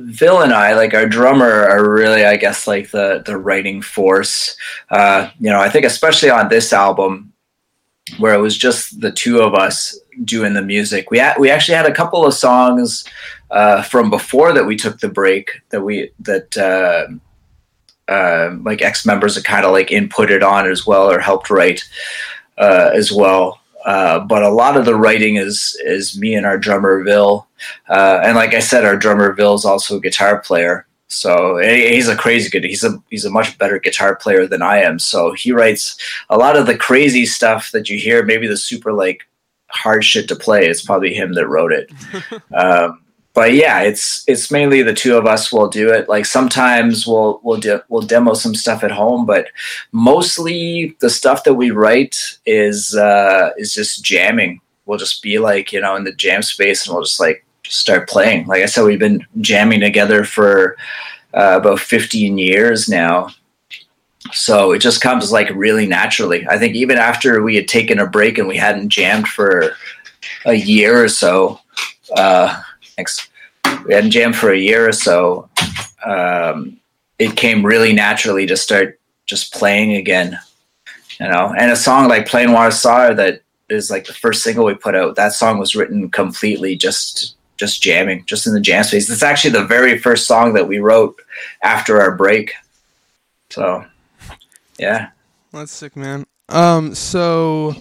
Vil 0.00 0.42
and 0.42 0.52
I, 0.52 0.74
like 0.74 0.94
our 0.94 1.08
drummer, 1.08 1.66
are 1.68 1.90
really, 1.90 2.24
I 2.24 2.36
guess, 2.36 2.68
like 2.68 2.92
the 2.92 3.20
the 3.26 3.36
writing 3.36 3.82
force. 3.82 4.56
Uh, 4.90 5.30
you 5.40 5.50
know, 5.50 5.58
I 5.58 5.68
think 5.68 5.84
especially 5.84 6.30
on 6.30 6.48
this 6.48 6.72
album, 6.72 7.32
where 8.18 8.32
it 8.32 8.40
was 8.40 8.56
just 8.56 9.00
the 9.00 9.10
two 9.10 9.40
of 9.40 9.54
us 9.54 9.98
doing 10.24 10.54
the 10.54 10.62
music. 10.62 11.10
We 11.10 11.22
we 11.38 11.50
actually 11.50 11.76
had 11.76 11.86
a 11.86 11.94
couple 11.94 12.26
of 12.26 12.34
songs 12.34 13.04
uh, 13.50 13.82
from 13.82 14.10
before 14.10 14.52
that 14.52 14.66
we 14.66 14.76
took 14.76 15.00
the 15.00 15.08
break 15.08 15.62
that 15.70 15.82
we 15.82 16.10
that 16.20 16.56
uh, 16.56 17.06
uh, 18.12 18.56
like 18.62 18.82
ex 18.82 19.06
members 19.06 19.34
had 19.34 19.44
kind 19.44 19.64
of 19.64 19.72
like 19.72 19.88
inputted 19.88 20.42
on 20.42 20.66
as 20.66 20.86
well 20.86 21.10
or 21.10 21.20
helped 21.20 21.50
write 21.50 21.82
uh, 22.58 22.90
as 22.94 23.12
well. 23.12 23.60
Uh, 23.84 24.18
but 24.18 24.42
a 24.42 24.48
lot 24.50 24.76
of 24.76 24.84
the 24.84 24.94
writing 24.94 25.36
is 25.36 25.80
is 25.84 26.18
me 26.18 26.34
and 26.34 26.44
our 26.44 26.58
drummer 26.58 27.02
Vil, 27.04 27.46
uh, 27.88 28.20
and 28.22 28.36
like 28.36 28.52
I 28.54 28.58
said, 28.58 28.84
our 28.84 28.96
drummer 28.96 29.32
Vil 29.32 29.54
is 29.54 29.64
also 29.64 29.96
a 29.96 30.00
guitar 30.00 30.40
player. 30.40 30.86
So 31.08 31.56
he's 31.56 32.08
a 32.08 32.16
crazy 32.16 32.50
good. 32.50 32.64
He's 32.64 32.84
a 32.84 33.02
he's 33.08 33.24
a 33.24 33.30
much 33.30 33.56
better 33.56 33.78
guitar 33.78 34.14
player 34.16 34.46
than 34.46 34.60
I 34.60 34.82
am. 34.82 34.98
So 34.98 35.32
he 35.32 35.52
writes 35.52 35.96
a 36.28 36.36
lot 36.36 36.56
of 36.56 36.66
the 36.66 36.76
crazy 36.76 37.24
stuff 37.24 37.70
that 37.72 37.88
you 37.88 37.98
hear. 37.98 38.22
Maybe 38.22 38.46
the 38.46 38.58
super 38.58 38.92
like 38.92 39.26
hard 39.68 40.04
shit 40.04 40.28
to 40.28 40.36
play. 40.36 40.66
It's 40.66 40.82
probably 40.82 41.14
him 41.14 41.34
that 41.34 41.48
wrote 41.48 41.72
it. 41.72 41.90
um, 42.54 43.02
but 43.34 43.54
yeah, 43.54 43.82
it's 43.82 44.24
it's 44.26 44.50
mainly 44.50 44.82
the 44.82 44.92
two 44.92 45.16
of 45.16 45.24
us 45.26 45.52
will 45.52 45.68
do 45.68 45.90
it. 45.90 46.08
Like 46.08 46.26
sometimes 46.26 47.06
we'll 47.06 47.40
we'll 47.44 47.60
de- 47.60 47.84
we'll 47.88 48.02
demo 48.02 48.34
some 48.34 48.54
stuff 48.54 48.82
at 48.82 48.90
home, 48.90 49.26
but 49.26 49.48
mostly 49.92 50.96
the 51.00 51.08
stuff 51.08 51.44
that 51.44 51.54
we 51.54 51.70
write 51.70 52.38
is 52.46 52.96
uh, 52.96 53.50
is 53.56 53.72
just 53.72 54.02
jamming. 54.02 54.60
We'll 54.86 54.98
just 54.98 55.22
be 55.22 55.38
like 55.38 55.72
you 55.72 55.80
know 55.80 55.94
in 55.94 56.02
the 56.02 56.12
jam 56.12 56.42
space, 56.42 56.84
and 56.84 56.94
we'll 56.94 57.04
just 57.04 57.20
like 57.20 57.44
start 57.64 58.08
playing. 58.08 58.46
Like 58.46 58.62
I 58.62 58.66
said, 58.66 58.84
we've 58.84 58.98
been 58.98 59.24
jamming 59.40 59.80
together 59.80 60.24
for 60.24 60.76
uh, 61.34 61.58
about 61.60 61.80
15 61.80 62.38
years 62.38 62.88
now. 62.88 63.28
So 64.32 64.72
it 64.72 64.80
just 64.80 65.00
comes 65.00 65.32
like 65.32 65.48
really 65.54 65.86
naturally. 65.86 66.46
I 66.48 66.58
think 66.58 66.74
even 66.74 66.98
after 66.98 67.42
we 67.42 67.56
had 67.56 67.68
taken 67.68 67.98
a 67.98 68.06
break 68.06 68.38
and 68.38 68.48
we 68.48 68.56
hadn't 68.56 68.90
jammed 68.90 69.28
for 69.28 69.72
a 70.44 70.54
year 70.54 71.02
or 71.02 71.08
so, 71.08 71.60
uh, 72.16 72.62
thanks. 72.96 73.28
We 73.86 73.94
hadn't 73.94 74.10
jammed 74.10 74.36
for 74.36 74.52
a 74.52 74.58
year 74.58 74.88
or 74.88 74.92
so. 74.92 75.48
Um, 76.04 76.78
it 77.18 77.36
came 77.36 77.64
really 77.64 77.92
naturally 77.92 78.46
to 78.46 78.56
start 78.56 79.00
just 79.26 79.52
playing 79.52 79.94
again, 79.94 80.38
you 81.20 81.28
know. 81.28 81.54
And 81.56 81.70
a 81.70 81.76
song 81.76 82.08
like 82.08 82.28
"Pleine 82.28 82.48
noirceur" 82.48 83.16
that 83.16 83.42
is 83.68 83.90
like 83.90 84.06
the 84.06 84.14
first 84.14 84.42
single 84.42 84.64
we 84.64 84.74
put 84.74 84.94
out. 84.94 85.16
That 85.16 85.32
song 85.32 85.58
was 85.58 85.74
written 85.74 86.10
completely 86.10 86.76
just 86.76 87.36
just 87.58 87.82
jamming, 87.82 88.24
just 88.24 88.46
in 88.46 88.54
the 88.54 88.60
jam 88.60 88.84
space. 88.84 89.10
It's 89.10 89.22
actually 89.22 89.50
the 89.50 89.64
very 89.64 89.98
first 89.98 90.26
song 90.26 90.54
that 90.54 90.68
we 90.68 90.78
wrote 90.78 91.20
after 91.62 92.00
our 92.00 92.14
break. 92.14 92.54
So, 93.50 93.84
yeah, 94.78 95.10
that's 95.52 95.72
sick, 95.72 95.96
man. 95.96 96.26
Um, 96.48 96.94
so 96.94 97.74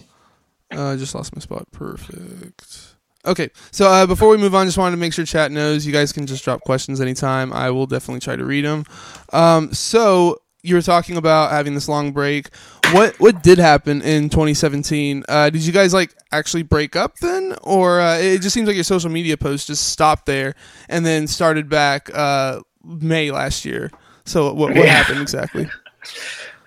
uh, 0.73 0.91
I 0.91 0.95
just 0.95 1.15
lost 1.15 1.35
my 1.35 1.39
spot. 1.39 1.71
Perfect. 1.71 2.95
Okay, 3.25 3.49
so 3.71 3.87
uh, 3.87 4.05
before 4.05 4.29
we 4.29 4.37
move 4.37 4.55
on, 4.55 4.65
just 4.65 4.77
wanted 4.77 4.95
to 4.95 4.99
make 4.99 5.11
sure 5.11 5.25
chat 5.25 5.51
knows 5.51 5.85
you 5.85 5.91
guys 5.91 6.13
can 6.13 6.25
just 6.25 6.45
drop 6.45 6.61
questions 6.61 7.01
anytime. 7.01 7.51
I 7.51 7.71
will 7.71 7.85
definitely 7.85 8.21
try 8.21 8.37
to 8.37 8.45
read 8.45 8.63
them. 8.63 8.85
Um, 9.33 9.73
so 9.73 10.41
you 10.63 10.75
were 10.75 10.81
talking 10.81 11.17
about 11.17 11.51
having 11.51 11.73
this 11.73 11.87
long 11.87 12.11
break. 12.11 12.53
What 12.91 13.19
what 13.19 13.43
did 13.43 13.57
happen 13.57 14.01
in 14.01 14.29
2017? 14.29 15.23
Uh, 15.27 15.49
did 15.49 15.65
you 15.65 15.73
guys 15.73 15.93
like 15.93 16.13
actually 16.31 16.63
break 16.63 16.95
up 16.95 17.17
then, 17.17 17.55
or 17.63 17.99
uh, 17.99 18.17
it 18.17 18.41
just 18.41 18.53
seems 18.53 18.67
like 18.67 18.75
your 18.75 18.83
social 18.83 19.09
media 19.09 19.35
posts 19.35 19.67
just 19.67 19.89
stopped 19.89 20.25
there 20.25 20.55
and 20.87 21.05
then 21.05 21.27
started 21.27 21.69
back 21.69 22.09
uh, 22.13 22.61
May 22.83 23.31
last 23.31 23.65
year? 23.65 23.91
So 24.25 24.53
what 24.53 24.73
what 24.73 24.77
yeah. 24.77 24.85
happened 24.85 25.21
exactly? 25.21 25.69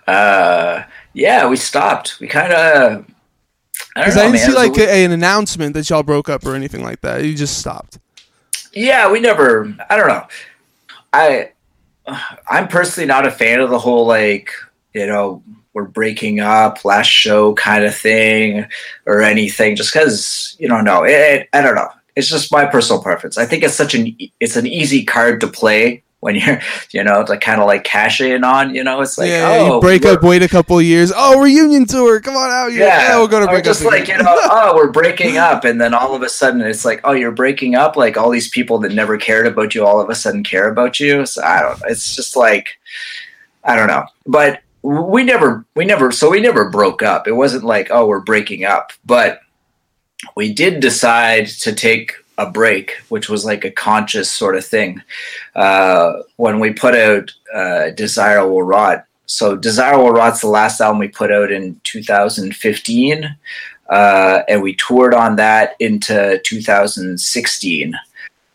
Uh, 0.07 0.83
yeah, 1.13 1.47
we 1.47 1.55
stopped. 1.55 2.19
We 2.19 2.27
kind 2.27 2.53
of 2.53 3.05
because 3.95 4.17
I, 4.17 4.21
I, 4.21 4.23
didn't 4.23 4.35
man. 4.35 4.49
see 4.49 4.55
like 4.55 4.77
a, 4.77 5.05
an 5.05 5.11
announcement 5.11 5.73
that 5.73 5.89
y'all 5.89 6.03
broke 6.03 6.29
up 6.29 6.45
or 6.45 6.55
anything 6.55 6.83
like 6.83 7.01
that. 7.01 7.23
You 7.23 7.35
just 7.35 7.59
stopped. 7.59 7.99
Yeah, 8.73 9.11
we 9.11 9.19
never. 9.19 9.75
I 9.89 9.97
don't 9.97 10.07
know. 10.07 10.27
I 11.13 11.51
I'm 12.49 12.67
personally 12.67 13.07
not 13.07 13.25
a 13.25 13.31
fan 13.31 13.59
of 13.59 13.69
the 13.69 13.79
whole 13.79 14.05
like 14.05 14.51
you 14.93 15.05
know 15.05 15.43
we're 15.73 15.85
breaking 15.85 16.39
up 16.39 16.83
last 16.83 17.07
show 17.07 17.53
kind 17.55 17.85
of 17.85 17.95
thing 17.95 18.65
or 19.05 19.21
anything 19.21 19.75
just 19.75 19.93
because 19.93 20.55
you 20.59 20.67
don't 20.67 20.83
know 20.83 21.03
it, 21.03 21.11
it, 21.11 21.49
I 21.53 21.61
don't 21.61 21.75
know. 21.75 21.89
It's 22.15 22.27
just 22.27 22.51
my 22.51 22.65
personal 22.65 23.01
preference. 23.01 23.37
I 23.37 23.45
think 23.45 23.63
it's 23.63 23.75
such 23.75 23.95
an 23.95 24.15
it's 24.39 24.55
an 24.55 24.67
easy 24.67 25.03
card 25.03 25.39
to 25.41 25.47
play 25.47 26.03
when 26.21 26.35
you're, 26.35 26.61
you 26.91 27.03
know, 27.03 27.25
to 27.25 27.37
kind 27.37 27.59
of 27.59 27.67
like 27.67 27.83
cash 27.83 28.21
in 28.21 28.45
on, 28.45 28.73
you 28.73 28.83
know, 28.83 29.01
it's 29.01 29.17
like, 29.17 29.29
yeah, 29.29 29.49
oh, 29.51 29.75
you 29.75 29.81
break 29.81 30.05
up, 30.05 30.23
wait 30.23 30.41
a 30.41 30.47
couple 30.47 30.81
years. 30.81 31.11
Oh, 31.13 31.41
reunion 31.41 31.85
tour. 31.85 32.21
Come 32.21 32.37
on 32.37 32.49
out. 32.49 32.71
Yeah. 32.71 32.85
yeah 32.85 33.19
we're 33.19 33.27
going 33.27 33.45
to 33.45 33.51
break 33.51 33.65
just 33.65 33.81
up. 33.83 33.91
Just 33.91 33.99
like, 33.99 34.07
you 34.07 34.23
know, 34.23 34.29
oh, 34.43 34.73
we're 34.75 34.91
breaking 34.91 35.37
up. 35.37 35.65
And 35.65 35.81
then 35.81 35.93
all 35.93 36.15
of 36.15 36.21
a 36.21 36.29
sudden 36.29 36.61
it's 36.61 36.85
like, 36.85 37.01
oh, 37.03 37.11
you're 37.11 37.31
breaking 37.31 37.75
up. 37.75 37.97
Like 37.97 38.15
all 38.15 38.29
these 38.29 38.47
people 38.47 38.79
that 38.79 38.93
never 38.93 39.17
cared 39.17 39.47
about 39.47 39.75
you 39.75 39.85
all 39.85 39.99
of 39.99 40.09
a 40.09 40.15
sudden 40.15 40.43
care 40.43 40.69
about 40.69 40.99
you. 40.99 41.25
So 41.25 41.43
I 41.43 41.61
don't. 41.61 41.81
It's 41.87 42.15
just 42.15 42.35
like, 42.35 42.69
I 43.63 43.75
don't 43.75 43.87
know. 43.87 44.05
But 44.25 44.61
we 44.83 45.23
never, 45.23 45.65
we 45.75 45.85
never, 45.85 46.11
so 46.11 46.29
we 46.29 46.39
never 46.39 46.69
broke 46.69 47.03
up. 47.03 47.27
It 47.27 47.33
wasn't 47.33 47.63
like, 47.63 47.89
oh, 47.91 48.07
we're 48.07 48.21
breaking 48.21 48.63
up. 48.63 48.93
But 49.05 49.41
we 50.35 50.53
did 50.53 50.79
decide 50.79 51.47
to 51.47 51.73
take 51.73 52.13
a 52.41 52.49
break, 52.49 52.93
which 53.09 53.29
was 53.29 53.45
like 53.45 53.63
a 53.63 53.71
conscious 53.71 54.31
sort 54.31 54.55
of 54.55 54.65
thing. 54.65 55.01
Uh, 55.55 56.21
when 56.37 56.59
we 56.59 56.73
put 56.73 56.95
out 56.95 57.31
uh, 57.53 57.91
Desire 57.91 58.47
Will 58.47 58.63
Rot. 58.63 59.05
So 59.25 59.55
Desire 59.55 59.97
Will 59.97 60.11
Rot's 60.11 60.41
the 60.41 60.47
last 60.47 60.81
album 60.81 60.99
we 60.99 61.07
put 61.07 61.31
out 61.31 61.51
in 61.51 61.79
2015. 61.83 63.37
Uh, 63.89 64.43
and 64.47 64.61
we 64.61 64.73
toured 64.75 65.13
on 65.13 65.35
that 65.35 65.75
into 65.79 66.39
2016. 66.43 67.93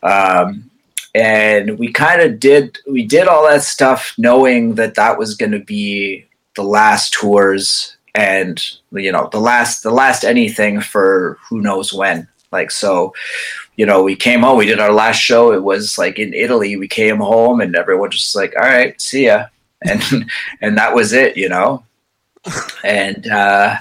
Um, 0.02 0.70
and 1.14 1.78
we 1.78 1.92
kind 1.92 2.20
of 2.20 2.38
did 2.38 2.78
we 2.86 3.04
did 3.04 3.26
all 3.26 3.46
that 3.46 3.62
stuff 3.62 4.12
knowing 4.18 4.74
that 4.74 4.94
that 4.94 5.18
was 5.18 5.34
going 5.34 5.52
to 5.52 5.60
be 5.60 6.26
the 6.56 6.62
last 6.62 7.12
tours 7.14 7.96
and 8.14 8.62
you 8.92 9.10
know 9.10 9.28
the 9.32 9.40
last 9.40 9.82
the 9.82 9.90
last 9.90 10.24
anything 10.24 10.80
for 10.80 11.38
who 11.48 11.60
knows 11.60 11.92
when 11.92 12.28
like 12.52 12.70
so 12.70 13.14
you 13.76 13.84
know, 13.84 14.02
we 14.02 14.16
came 14.16 14.40
home, 14.40 14.58
we 14.58 14.66
did 14.66 14.80
our 14.80 14.92
last 14.92 15.18
show. 15.18 15.52
It 15.52 15.62
was 15.62 15.98
like 15.98 16.18
in 16.18 16.32
Italy. 16.32 16.76
We 16.76 16.88
came 16.88 17.18
home 17.18 17.60
and 17.60 17.76
everyone 17.76 18.10
just 18.10 18.34
like, 18.34 18.54
all 18.56 18.64
right, 18.64 19.00
see 19.00 19.26
ya. 19.26 19.46
And, 19.82 20.30
and 20.62 20.78
that 20.78 20.94
was 20.94 21.12
it, 21.12 21.36
you 21.36 21.50
know? 21.50 21.84
And, 22.82 23.26
uh, 23.28 23.76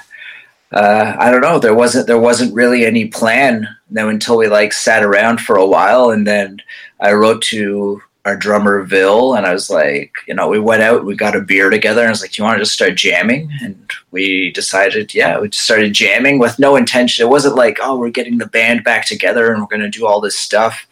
uh, 0.74 1.16
I 1.18 1.32
don't 1.32 1.42
know. 1.42 1.58
There 1.58 1.74
wasn't, 1.74 2.06
there 2.06 2.20
wasn't 2.20 2.54
really 2.54 2.86
any 2.86 3.08
plan 3.08 3.68
then 3.90 4.10
until 4.10 4.38
we 4.38 4.50
like 4.50 4.74
sat 4.74 5.04
around 5.04 5.40
for 5.40 5.56
a 5.56 5.66
while. 5.66 6.10
And 6.10 6.28
then 6.28 6.62
I 7.00 7.14
wrote 7.14 7.42
to 7.44 8.02
our 8.26 8.36
drummer 8.36 8.82
Vil, 8.82 9.36
and 9.36 9.46
I 9.46 9.54
was 9.54 9.70
like, 9.70 10.16
you 10.28 10.34
know, 10.34 10.48
we 10.48 10.60
went 10.60 10.82
out, 10.82 11.06
we 11.06 11.16
got 11.16 11.36
a 11.36 11.42
beer 11.42 11.70
together, 11.70 12.02
and 12.02 12.08
I 12.08 12.12
was 12.12 12.22
like, 12.22 12.32
do 12.32 12.42
you 12.42 12.46
want 12.46 12.58
to 12.58 12.64
just 12.64 12.74
start 12.74 12.96
jamming? 12.96 13.52
And 13.62 13.90
we 14.10 14.52
decided, 14.52 15.14
yeah, 15.14 15.40
we 15.40 15.50
just 15.50 15.64
started 15.64 15.94
jamming 15.94 16.40
with 16.40 16.58
no 16.58 16.76
intention. 16.76 17.24
It 17.24 17.30
wasn't 17.30 17.56
like, 17.56 17.78
oh, 17.82 18.00
we're 18.00 18.10
getting 18.10 18.40
the 18.40 18.48
band 18.48 18.84
back 18.84 19.06
together 19.06 19.52
and 19.52 19.62
we're 19.62 19.68
going 19.68 19.82
to 19.82 19.90
do 19.90 20.08
all 20.08 20.20
this 20.20 20.36
stuff. 20.36 20.88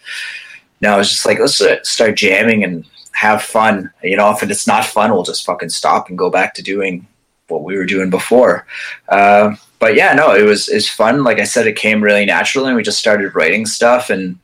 No, 0.80 0.94
it 0.94 0.98
was 1.00 1.10
just 1.10 1.26
like, 1.26 1.40
let's 1.40 1.62
start 1.90 2.16
jamming 2.16 2.64
and 2.64 2.86
have 3.14 3.42
fun. 3.42 3.92
You 4.04 4.16
know, 4.16 4.30
if 4.30 4.44
it's 4.44 4.68
not 4.68 4.86
fun, 4.86 5.12
we'll 5.12 5.24
just 5.24 5.46
fucking 5.46 5.70
stop 5.70 6.10
and 6.10 6.18
go 6.18 6.30
back 6.30 6.54
to 6.54 6.62
doing 6.62 7.08
what 7.48 7.64
we 7.64 7.78
were 7.78 7.86
doing 7.86 8.12
before. 8.12 8.68
Uh, 9.10 9.56
but 9.80 9.96
yeah, 9.96 10.14
no, 10.14 10.36
it 10.36 10.44
was 10.44 10.70
it's 10.70 10.88
fun. 10.88 11.24
Like 11.24 11.40
I 11.40 11.46
said, 11.46 11.66
it 11.66 11.76
came 11.76 12.04
really 12.04 12.26
naturally, 12.26 12.68
and 12.68 12.76
we 12.76 12.84
just 12.84 13.00
started 13.00 13.34
writing 13.34 13.66
stuff 13.66 14.12
and 14.12 14.38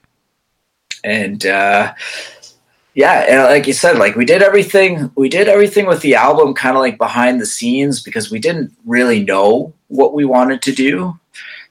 and. 1.04 1.46
Uh, 1.46 1.94
yeah 2.94 3.26
and 3.30 3.44
like 3.44 3.68
you 3.68 3.74
said 3.74 3.98
like 3.98 4.16
we 4.16 4.26
did 4.26 4.42
everything 4.42 5.12
we 5.16 5.30
did 5.30 5.48
everything 5.48 5.86
with 5.86 6.02
the 6.02 6.16
album 6.16 6.54
kind 6.54 6.76
of 6.76 6.82
like 6.82 6.98
behind 6.98 7.40
the 7.40 7.46
scenes 7.46 8.02
because 8.02 8.32
we 8.32 8.40
didn't 8.40 8.72
really 8.86 9.24
know 9.24 9.74
what 9.88 10.14
we 10.14 10.26
wanted 10.26 10.62
to 10.62 10.72
do 10.72 11.20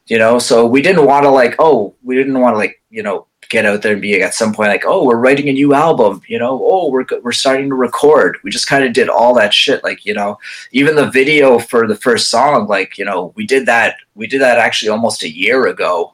you 0.09 0.17
know? 0.17 0.39
So 0.39 0.65
we 0.65 0.81
didn't 0.81 1.05
want 1.05 1.23
to 1.23 1.29
like 1.29 1.55
oh 1.59 1.93
we 2.03 2.15
didn't 2.15 2.39
want 2.39 2.55
to 2.55 2.57
like 2.57 2.81
you 2.89 3.03
know 3.03 3.27
get 3.47 3.65
out 3.65 3.81
there 3.81 3.93
and 3.93 4.01
be 4.01 4.21
at 4.21 4.35
some 4.35 4.53
point 4.53 4.69
like 4.69 4.83
oh 4.85 5.03
we're 5.03 5.17
writing 5.17 5.49
a 5.49 5.53
new 5.53 5.73
album 5.73 6.21
you 6.27 6.37
know? 6.37 6.59
Oh 6.63 6.89
we're 6.89 7.05
we're 7.21 7.31
starting 7.31 7.69
to 7.69 7.75
record. 7.75 8.37
We 8.43 8.51
just 8.51 8.67
kind 8.67 8.83
of 8.83 8.93
did 8.93 9.07
all 9.07 9.33
that 9.35 9.53
shit 9.53 9.83
like 9.83 10.05
you 10.05 10.13
know? 10.13 10.37
Even 10.71 10.95
the 10.95 11.09
video 11.09 11.59
for 11.59 11.87
the 11.87 11.95
first 11.95 12.29
song 12.29 12.67
like 12.67 12.97
you 12.97 13.05
know 13.05 13.31
we 13.35 13.45
did 13.45 13.65
that 13.67 13.95
we 14.15 14.27
did 14.27 14.41
that 14.41 14.57
actually 14.57 14.89
almost 14.89 15.23
a 15.23 15.31
year 15.31 15.67
ago 15.67 16.13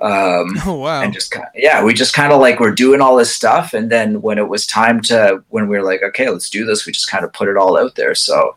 um, 0.00 0.54
oh 0.66 0.74
wow! 0.74 1.02
And 1.02 1.12
just 1.12 1.30
kind 1.30 1.46
of, 1.46 1.52
yeah, 1.54 1.82
we 1.82 1.92
just 1.92 2.14
kind 2.14 2.32
of 2.32 2.40
like 2.40 2.60
we're 2.60 2.74
doing 2.74 3.00
all 3.00 3.16
this 3.16 3.34
stuff, 3.34 3.74
and 3.74 3.90
then 3.90 4.22
when 4.22 4.38
it 4.38 4.48
was 4.48 4.66
time 4.66 5.00
to 5.02 5.42
when 5.48 5.68
we 5.68 5.76
were 5.76 5.84
like, 5.84 6.02
okay, 6.02 6.28
let's 6.28 6.50
do 6.50 6.64
this, 6.64 6.86
we 6.86 6.92
just 6.92 7.10
kind 7.10 7.24
of 7.24 7.32
put 7.32 7.48
it 7.48 7.56
all 7.56 7.78
out 7.78 7.96
there. 7.96 8.14
So 8.14 8.56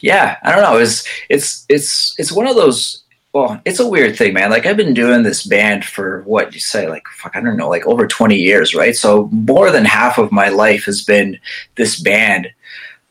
yeah, 0.00 0.36
I 0.42 0.52
don't 0.52 0.62
know. 0.62 0.78
It's 0.78 1.06
it's 1.28 1.64
it's 1.68 2.14
it's 2.18 2.32
one 2.32 2.46
of 2.46 2.56
those. 2.56 3.02
Well, 3.32 3.60
it's 3.64 3.78
a 3.78 3.88
weird 3.88 4.18
thing, 4.18 4.34
man. 4.34 4.50
Like 4.50 4.66
I've 4.66 4.76
been 4.76 4.94
doing 4.94 5.22
this 5.22 5.46
band 5.46 5.84
for 5.84 6.22
what 6.22 6.52
you 6.52 6.58
say, 6.58 6.88
like 6.88 7.06
fuck, 7.16 7.36
I 7.36 7.40
don't 7.40 7.56
know, 7.56 7.68
like 7.68 7.86
over 7.86 8.06
twenty 8.06 8.36
years, 8.36 8.74
right? 8.74 8.96
So 8.96 9.28
more 9.28 9.70
than 9.70 9.84
half 9.84 10.18
of 10.18 10.32
my 10.32 10.48
life 10.48 10.84
has 10.86 11.02
been 11.02 11.38
this 11.76 12.00
band. 12.00 12.48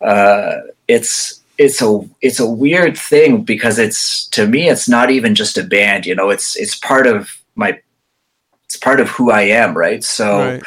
Uh, 0.01 0.55
it's 0.87 1.38
it's 1.59 1.81
a 1.81 1.99
it's 2.21 2.39
a 2.39 2.49
weird 2.49 2.97
thing 2.97 3.43
because 3.43 3.77
it's 3.77 4.27
to 4.29 4.47
me 4.47 4.69
it's 4.69 4.87
not 4.87 5.11
even 5.11 5.35
just 5.35 5.57
a 5.57 5.63
band 5.63 6.05
you 6.05 6.15
know 6.15 6.29
it's 6.29 6.55
it's 6.55 6.75
part 6.75 7.05
of 7.05 7.37
my 7.55 7.77
it's 8.63 8.77
part 8.77 9.01
of 9.01 9.09
who 9.09 9.29
i 9.29 9.41
am 9.41 9.77
right? 9.77 10.03
So 10.03 10.39
right. 10.39 10.63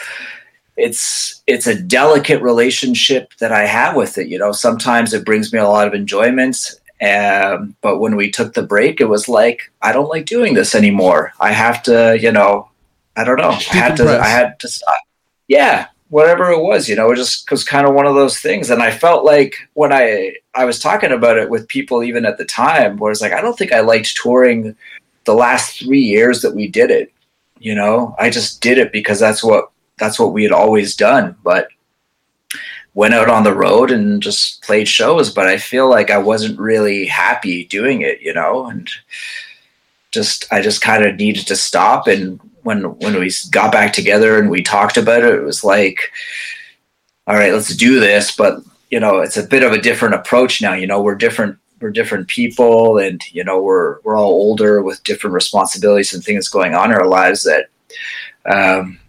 it's 0.76 1.42
it's 1.46 1.66
a 1.66 1.80
delicate 1.80 2.42
relationship 2.42 3.32
that 3.38 3.52
i 3.52 3.64
have 3.64 3.96
with 3.96 4.18
it 4.18 4.28
you 4.28 4.38
know? 4.38 4.52
Sometimes 4.52 5.14
it 5.14 5.24
brings 5.24 5.52
me 5.52 5.58
a 5.58 5.68
lot 5.68 5.88
of 5.88 5.94
enjoyment 5.94 6.56
um, 7.00 7.74
but 7.80 7.98
when 7.98 8.14
we 8.14 8.30
took 8.30 8.52
the 8.52 8.62
break 8.62 9.00
it 9.00 9.08
was 9.08 9.28
like 9.28 9.72
i 9.80 9.92
don't 9.92 10.10
like 10.10 10.26
doing 10.26 10.52
this 10.52 10.74
anymore. 10.74 11.32
I 11.40 11.52
have 11.52 11.82
to 11.84 12.18
you 12.20 12.32
know 12.32 12.68
i 13.16 13.24
don't 13.24 13.38
know. 13.38 13.48
I 13.48 13.76
had 13.76 13.96
to 13.96 14.20
i 14.20 14.28
had 14.28 14.60
to 14.60 14.68
stop. 14.68 14.94
Yeah 15.48 15.86
whatever 16.12 16.50
it 16.50 16.60
was, 16.60 16.90
you 16.90 16.94
know, 16.94 17.10
it 17.10 17.16
just 17.16 17.50
was 17.50 17.64
kind 17.64 17.86
of 17.86 17.94
one 17.94 18.04
of 18.04 18.14
those 18.14 18.38
things. 18.38 18.68
And 18.68 18.82
I 18.82 18.90
felt 18.90 19.24
like 19.24 19.56
when 19.72 19.94
I 19.94 20.34
I 20.54 20.66
was 20.66 20.78
talking 20.78 21.10
about 21.10 21.38
it 21.38 21.48
with 21.48 21.66
people 21.68 22.02
even 22.02 22.26
at 22.26 22.36
the 22.36 22.44
time, 22.44 22.98
where 22.98 23.10
it's 23.10 23.22
like 23.22 23.32
I 23.32 23.40
don't 23.40 23.56
think 23.56 23.72
I 23.72 23.80
liked 23.80 24.14
touring 24.14 24.76
the 25.24 25.32
last 25.32 25.78
three 25.78 26.02
years 26.02 26.42
that 26.42 26.54
we 26.54 26.68
did 26.68 26.90
it. 26.90 27.10
You 27.60 27.74
know, 27.74 28.14
I 28.18 28.28
just 28.28 28.60
did 28.60 28.76
it 28.76 28.92
because 28.92 29.18
that's 29.18 29.42
what 29.42 29.70
that's 29.96 30.18
what 30.20 30.34
we 30.34 30.42
had 30.42 30.52
always 30.52 30.94
done. 30.94 31.34
But 31.42 31.68
went 32.92 33.14
out 33.14 33.30
on 33.30 33.42
the 33.42 33.54
road 33.54 33.90
and 33.90 34.22
just 34.22 34.62
played 34.62 34.88
shows, 34.88 35.32
but 35.32 35.46
I 35.46 35.56
feel 35.56 35.88
like 35.88 36.10
I 36.10 36.18
wasn't 36.18 36.60
really 36.60 37.06
happy 37.06 37.64
doing 37.64 38.02
it, 38.02 38.20
you 38.20 38.34
know, 38.34 38.66
and 38.66 38.86
just 40.10 40.44
I 40.52 40.60
just 40.60 40.82
kind 40.82 41.06
of 41.06 41.16
needed 41.16 41.46
to 41.46 41.56
stop 41.56 42.06
and 42.06 42.38
when 42.62 42.82
when 42.98 43.18
we 43.18 43.30
got 43.50 43.72
back 43.72 43.92
together 43.92 44.38
and 44.38 44.50
we 44.50 44.62
talked 44.62 44.96
about 44.96 45.22
it, 45.22 45.34
it 45.34 45.42
was 45.42 45.64
like 45.64 46.12
all 47.26 47.36
right, 47.36 47.52
let's 47.52 47.74
do 47.76 48.00
this, 48.00 48.34
but 48.34 48.62
you 48.90 49.00
know, 49.00 49.20
it's 49.20 49.36
a 49.36 49.46
bit 49.46 49.62
of 49.62 49.72
a 49.72 49.80
different 49.80 50.14
approach 50.14 50.60
now. 50.60 50.74
You 50.74 50.86
know, 50.86 51.00
we're 51.00 51.14
different 51.14 51.58
we're 51.80 51.90
different 51.90 52.28
people 52.28 52.98
and 52.98 53.20
you 53.32 53.42
know 53.42 53.60
we're 53.60 54.00
we're 54.02 54.16
all 54.16 54.30
older 54.30 54.82
with 54.82 55.02
different 55.02 55.34
responsibilities 55.34 56.14
and 56.14 56.22
things 56.22 56.48
going 56.48 56.74
on 56.74 56.92
in 56.92 56.96
our 56.96 57.08
lives 57.08 57.42
that 57.42 57.66
um, 58.46 59.00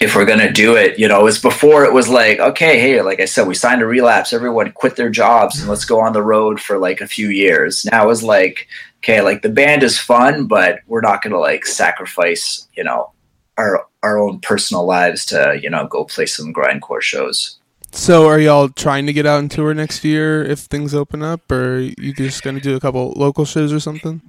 if 0.00 0.14
we're 0.14 0.24
gonna 0.24 0.52
do 0.52 0.76
it, 0.76 0.98
you 0.98 1.08
know, 1.08 1.20
it 1.20 1.24
was 1.24 1.38
before 1.38 1.84
it 1.84 1.92
was 1.92 2.08
like, 2.08 2.38
okay, 2.38 2.78
hey, 2.78 3.00
like 3.02 3.20
I 3.20 3.26
said, 3.26 3.46
we 3.46 3.54
signed 3.54 3.82
a 3.82 3.86
relapse, 3.86 4.32
everyone 4.32 4.72
quit 4.72 4.96
their 4.96 5.10
jobs 5.10 5.60
and 5.60 5.68
let's 5.68 5.84
go 5.84 6.00
on 6.00 6.12
the 6.12 6.22
road 6.22 6.60
for 6.60 6.78
like 6.78 7.00
a 7.00 7.06
few 7.06 7.28
years. 7.28 7.84
Now 7.90 8.10
it's 8.10 8.22
like, 8.22 8.66
okay, 9.04 9.20
like 9.20 9.42
the 9.42 9.50
band 9.50 9.82
is 9.82 9.98
fun, 9.98 10.46
but 10.46 10.80
we're 10.86 11.02
not 11.02 11.22
gonna 11.22 11.38
like 11.38 11.66
sacrifice, 11.66 12.66
you 12.74 12.82
know, 12.82 13.12
our 13.58 13.86
our 14.02 14.18
own 14.18 14.40
personal 14.40 14.86
lives 14.86 15.26
to, 15.26 15.58
you 15.62 15.68
know, 15.68 15.86
go 15.86 16.04
play 16.04 16.26
some 16.26 16.52
grindcore 16.52 17.02
shows. 17.02 17.58
So, 17.92 18.26
are 18.26 18.40
y'all 18.40 18.70
trying 18.70 19.06
to 19.06 19.12
get 19.12 19.26
out 19.26 19.38
and 19.38 19.50
tour 19.50 19.72
next 19.72 20.04
year 20.04 20.42
if 20.42 20.60
things 20.60 20.94
open 20.94 21.22
up, 21.22 21.52
or 21.52 21.78
you 21.78 22.14
just 22.14 22.42
gonna 22.42 22.60
do 22.60 22.76
a 22.76 22.80
couple 22.80 23.12
local 23.14 23.44
shows 23.44 23.72
or 23.72 23.78
something? 23.78 24.20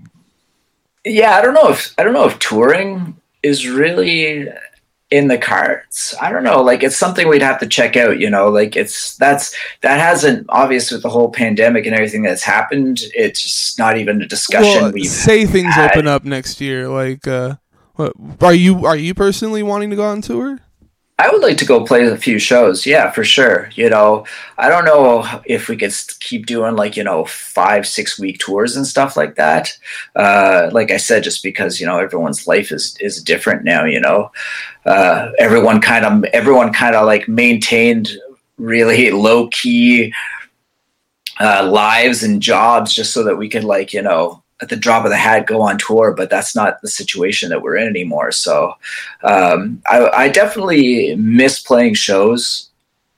Yeah, 1.06 1.38
I 1.38 1.42
don't 1.42 1.54
know 1.54 1.70
if 1.70 1.94
I 1.98 2.04
don't 2.04 2.14
know 2.14 2.28
if 2.28 2.38
touring 2.40 3.16
is 3.44 3.68
really 3.68 4.50
in 5.12 5.28
the 5.28 5.38
cards. 5.38 6.16
I 6.20 6.32
don't 6.32 6.44
know. 6.44 6.62
Like 6.62 6.84
it's 6.84 6.98
something 6.98 7.28
we'd 7.28 7.42
have 7.42 7.60
to 7.60 7.68
check 7.68 7.96
out. 7.96 8.20
You 8.20 8.30
know, 8.30 8.50
like 8.50 8.76
it's 8.76 9.16
that's 9.18 9.56
that 9.82 10.00
hasn't 10.00 10.46
obvious 10.50 10.92
with 10.92 11.04
the 11.04 11.10
whole 11.10 11.32
pandemic 11.32 11.86
and 11.86 11.96
everything 11.96 12.24
that's 12.24 12.44
happened. 12.44 13.02
It's 13.14 13.42
just 13.42 13.80
not 13.80 13.98
even 13.98 14.22
a 14.22 14.28
discussion. 14.28 14.84
Well, 14.84 14.92
we've 14.92 15.08
say 15.08 15.46
things 15.46 15.74
had. 15.74 15.92
open 15.92 16.08
up 16.08 16.24
next 16.24 16.60
year. 16.62 16.88
Like, 16.88 17.28
uh, 17.28 17.56
what, 17.96 18.14
are 18.42 18.54
you 18.54 18.86
are 18.86 18.98
you 18.98 19.14
personally 19.14 19.64
wanting 19.64 19.90
to 19.92 19.96
go 19.96 20.06
on 20.06 20.22
tour? 20.22 20.60
I 21.18 21.30
would 21.30 21.42
like 21.42 21.56
to 21.58 21.66
go 21.66 21.86
play 21.86 22.06
a 22.06 22.18
few 22.18 22.38
shows. 22.40 22.86
Yeah, 22.86 23.10
for 23.10 23.24
sure. 23.24 23.70
You 23.76 23.90
know, 23.90 24.26
I 24.58 24.68
don't 24.68 24.84
know 24.84 25.26
if 25.46 25.70
we 25.70 25.78
could 25.78 25.94
keep 26.20 26.46
doing 26.46 26.76
like, 26.76 26.98
you 26.98 27.06
know, 27.06 27.24
five, 27.24 27.88
six 27.88 28.20
week 28.20 28.40
tours 28.40 28.76
and 28.76 28.86
stuff 28.86 29.16
like 29.16 29.36
that. 29.36 29.72
Uh, 30.18 30.70
like 30.74 30.92
I 30.92 30.98
said, 30.98 31.24
just 31.24 31.42
because, 31.42 31.80
you 31.80 31.86
know, 31.86 32.00
everyone's 32.00 32.48
life 32.48 32.70
is, 32.70 32.98
is 33.00 33.24
different 33.24 33.64
now, 33.64 33.86
you 33.86 34.02
know, 34.02 34.30
uh, 34.86 35.32
everyone 35.40 35.80
kind 35.80 36.04
of, 36.04 36.26
everyone 36.26 36.74
kind 36.74 36.96
of 36.96 37.06
like 37.06 37.30
maintained 37.30 38.10
really 38.58 39.10
low 39.12 39.48
key, 39.50 40.14
uh, 41.40 41.66
lives 41.70 42.24
and 42.24 42.42
jobs 42.42 42.94
just 42.94 43.14
so 43.14 43.24
that 43.24 43.38
we 43.38 43.48
could 43.48 43.64
like, 43.64 43.94
you 43.94 44.02
know, 44.02 44.44
at 44.62 44.70
the 44.70 44.76
drop 44.76 45.04
of 45.04 45.12
the 45.12 45.18
hat 45.18 45.48
go 45.48 45.62
on 45.62 45.78
tour, 45.78 46.14
but 46.16 46.30
that's 46.30 46.56
not 46.56 46.82
the 46.82 46.88
situation 46.88 47.50
that 47.50 47.62
we're 47.62 47.76
in 47.76 47.88
anymore. 47.88 48.32
So 48.32 48.74
um, 49.24 49.82
I, 49.86 50.10
I 50.10 50.30
definitely 50.30 51.16
miss 51.16 51.60
playing 51.62 51.96
shows 51.96 52.70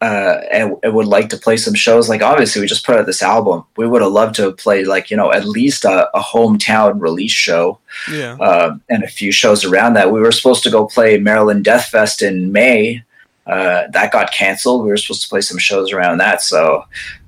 uh, 0.02 0.42
and, 0.52 0.76
and 0.84 0.94
would 0.94 1.08
like 1.08 1.30
to 1.30 1.38
play 1.38 1.58
some 1.58 1.74
shows. 1.74 2.10
Like 2.10 2.22
obviously, 2.22 2.62
we 2.62 2.68
just 2.68 2.86
put 2.86 2.98
out 2.98 3.06
this 3.06 3.24
album. 3.24 3.64
We 3.78 3.88
would 3.88 4.02
have 4.02 4.12
loved 4.12 4.36
to 4.36 4.52
play 4.52 4.84
like 4.84 5.10
you 5.12 5.18
know 5.18 5.32
at 5.32 5.46
least 5.46 5.86
a, 5.86 6.10
a 6.16 6.22
hometown 6.22 7.02
release 7.02 7.32
show 7.32 7.80
Yeah. 8.12 8.36
uh, 8.40 8.78
and 8.90 9.04
a 9.04 9.08
few 9.08 9.32
shows 9.32 9.64
around 9.64 9.94
that. 9.94 10.12
We 10.12 10.22
were 10.22 10.32
supposed 10.32 10.64
to 10.64 10.72
go 10.72 10.86
play 10.88 11.18
Maryland 11.18 11.66
Death 11.66 11.86
Fest 11.86 12.22
in 12.22 12.52
May. 12.52 13.04
Uh, 13.48 13.88
that 13.92 14.12
got 14.12 14.34
canceled. 14.34 14.84
We 14.84 14.90
were 14.90 14.98
supposed 14.98 15.24
to 15.24 15.30
play 15.30 15.42
some 15.42 15.58
shows 15.58 15.94
around 15.94 16.18
that. 16.18 16.42
So 16.42 16.84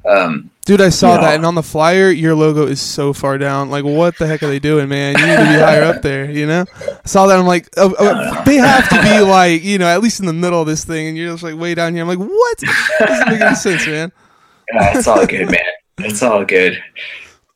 um, 0.08 0.50
Dude, 0.70 0.82
I 0.82 0.90
saw 0.90 1.16
you 1.16 1.22
that, 1.22 1.34
and 1.34 1.48
on 1.48 1.56
the 1.56 1.64
flyer, 1.64 2.12
your 2.12 2.36
logo 2.36 2.68
is 2.68 2.80
so 2.80 3.12
far 3.12 3.40
down. 3.40 3.72
Like, 3.72 3.84
what 3.84 4.20
the 4.20 4.28
heck 4.28 4.44
are 4.44 4.48
they 4.48 4.60
doing, 4.60 4.88
man? 4.88 5.18
You 5.18 5.26
need 5.26 5.38
to 5.38 5.52
be 5.52 5.60
higher 5.60 5.82
up 5.82 6.04
there, 6.04 6.30
you 6.30 6.46
know? 6.46 6.64
I 6.80 7.08
saw 7.08 7.26
that, 7.26 7.40
I'm 7.40 7.48
like, 7.48 7.70
oh, 7.76 7.96
oh, 7.98 8.44
they 8.44 8.58
have 8.58 8.88
to 8.90 9.02
be 9.02 9.20
like, 9.20 9.64
you 9.64 9.80
know, 9.80 9.88
at 9.88 10.04
least 10.04 10.20
in 10.20 10.28
the 10.28 10.34
middle 10.34 10.62
of 10.62 10.68
this 10.68 10.86
thing, 10.86 11.08
and 11.08 11.18
you're 11.18 11.32
just 11.32 11.42
like 11.42 11.56
way 11.56 11.74
down 11.74 11.96
here. 11.96 12.04
I'm 12.04 12.08
like, 12.08 12.20
what? 12.20 12.64
Doesn't 13.00 13.30
make 13.30 13.42
any 13.42 13.56
sense, 13.56 13.88
man. 13.88 14.12
Yeah, 14.72 14.96
it's 14.96 15.08
all 15.08 15.26
good, 15.26 15.50
man. 15.50 15.60
It's 15.98 16.22
all 16.22 16.46
good. 16.46 16.80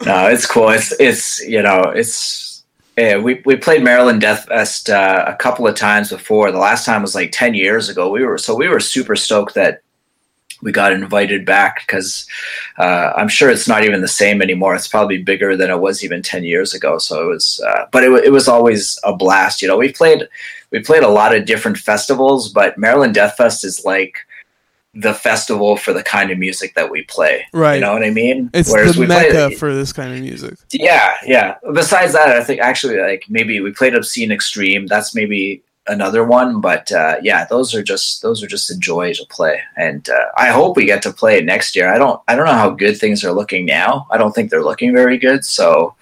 No, 0.03 0.25
it's 0.25 0.47
cool. 0.47 0.69
It's 0.69 0.91
it's 0.99 1.39
you 1.45 1.61
know 1.61 1.83
it's 1.95 2.63
yeah. 2.97 3.17
We 3.17 3.43
we 3.45 3.57
played 3.57 3.83
Maryland 3.83 4.21
Death 4.21 4.45
Fest 4.45 4.89
uh, 4.89 5.25
a 5.27 5.35
couple 5.35 5.67
of 5.67 5.75
times 5.75 6.09
before. 6.09 6.51
The 6.51 6.57
last 6.57 6.83
time 6.83 7.03
was 7.03 7.13
like 7.13 7.31
ten 7.31 7.53
years 7.53 7.89
ago. 7.89 8.09
We 8.09 8.25
were 8.25 8.39
so 8.39 8.55
we 8.55 8.69
were 8.69 8.79
super 8.79 9.15
stoked 9.15 9.53
that 9.53 9.82
we 10.63 10.71
got 10.71 10.93
invited 10.93 11.45
back 11.45 11.81
because 11.85 12.25
uh, 12.77 13.13
I'm 13.15 13.27
sure 13.27 13.49
it's 13.49 13.67
not 13.67 13.83
even 13.83 14.01
the 14.01 14.07
same 14.07 14.41
anymore. 14.41 14.75
It's 14.75 14.87
probably 14.87 15.21
bigger 15.21 15.55
than 15.55 15.69
it 15.69 15.79
was 15.79 16.03
even 16.03 16.21
ten 16.21 16.43
years 16.43 16.73
ago. 16.73 16.97
So 16.97 17.23
it 17.23 17.27
was, 17.27 17.61
uh, 17.67 17.85
but 17.91 18.03
it, 18.03 18.11
it 18.25 18.31
was 18.31 18.47
always 18.47 18.99
a 19.03 19.15
blast. 19.15 19.61
You 19.61 19.67
know, 19.67 19.77
we 19.77 19.91
played 19.91 20.27
we 20.71 20.79
played 20.79 21.03
a 21.03 21.09
lot 21.09 21.35
of 21.35 21.45
different 21.45 21.77
festivals, 21.77 22.49
but 22.49 22.77
Maryland 22.77 23.13
Death 23.13 23.35
Fest 23.35 23.63
is 23.63 23.85
like 23.85 24.17
the 24.95 25.13
festival 25.13 25.75
for 25.75 25.91
the 25.91 26.03
kind 26.03 26.29
of 26.29 26.37
music 26.37 26.75
that 26.75 26.89
we 26.89 27.03
play. 27.03 27.45
Right. 27.51 27.75
You 27.75 27.81
know 27.81 27.93
what 27.93 28.03
I 28.03 28.11
mean? 28.11 28.49
It's 28.53 28.71
Whereas 28.71 28.93
the 28.93 29.01
we 29.01 29.07
mecca 29.07 29.47
play, 29.47 29.55
for 29.55 29.73
this 29.73 29.91
kind 29.91 30.13
of 30.13 30.19
music. 30.21 30.55
yeah, 30.71 31.15
yeah. 31.25 31.55
Besides 31.73 32.13
that, 32.13 32.29
I 32.29 32.43
think 32.43 32.61
actually 32.61 32.99
like 32.99 33.25
maybe 33.27 33.59
we 33.59 33.71
played 33.71 33.95
Obscene 33.95 34.31
Extreme. 34.31 34.87
That's 34.87 35.15
maybe 35.15 35.63
another 35.87 36.23
one, 36.23 36.61
but 36.61 36.91
uh, 36.91 37.17
yeah, 37.21 37.45
those 37.45 37.75
are 37.75 37.83
just 37.83 38.21
those 38.21 38.43
are 38.43 38.47
just 38.47 38.69
a 38.69 38.77
joy 38.77 39.13
to 39.13 39.25
play, 39.29 39.59
and 39.75 40.07
uh, 40.09 40.25
I 40.37 40.49
hope 40.49 40.77
we 40.77 40.85
get 40.85 41.01
to 41.03 41.13
play 41.13 41.37
it 41.37 41.45
next 41.45 41.75
year. 41.75 41.93
I 41.93 41.97
don't 41.97 42.21
I 42.27 42.35
don't 42.35 42.45
know 42.45 42.53
how 42.53 42.69
good 42.69 42.97
things 42.97 43.23
are 43.23 43.33
looking 43.33 43.65
now. 43.65 44.07
I 44.11 44.17
don't 44.17 44.33
think 44.33 44.49
they're 44.49 44.63
looking 44.63 44.93
very 44.93 45.17
good, 45.17 45.45
so 45.45 45.95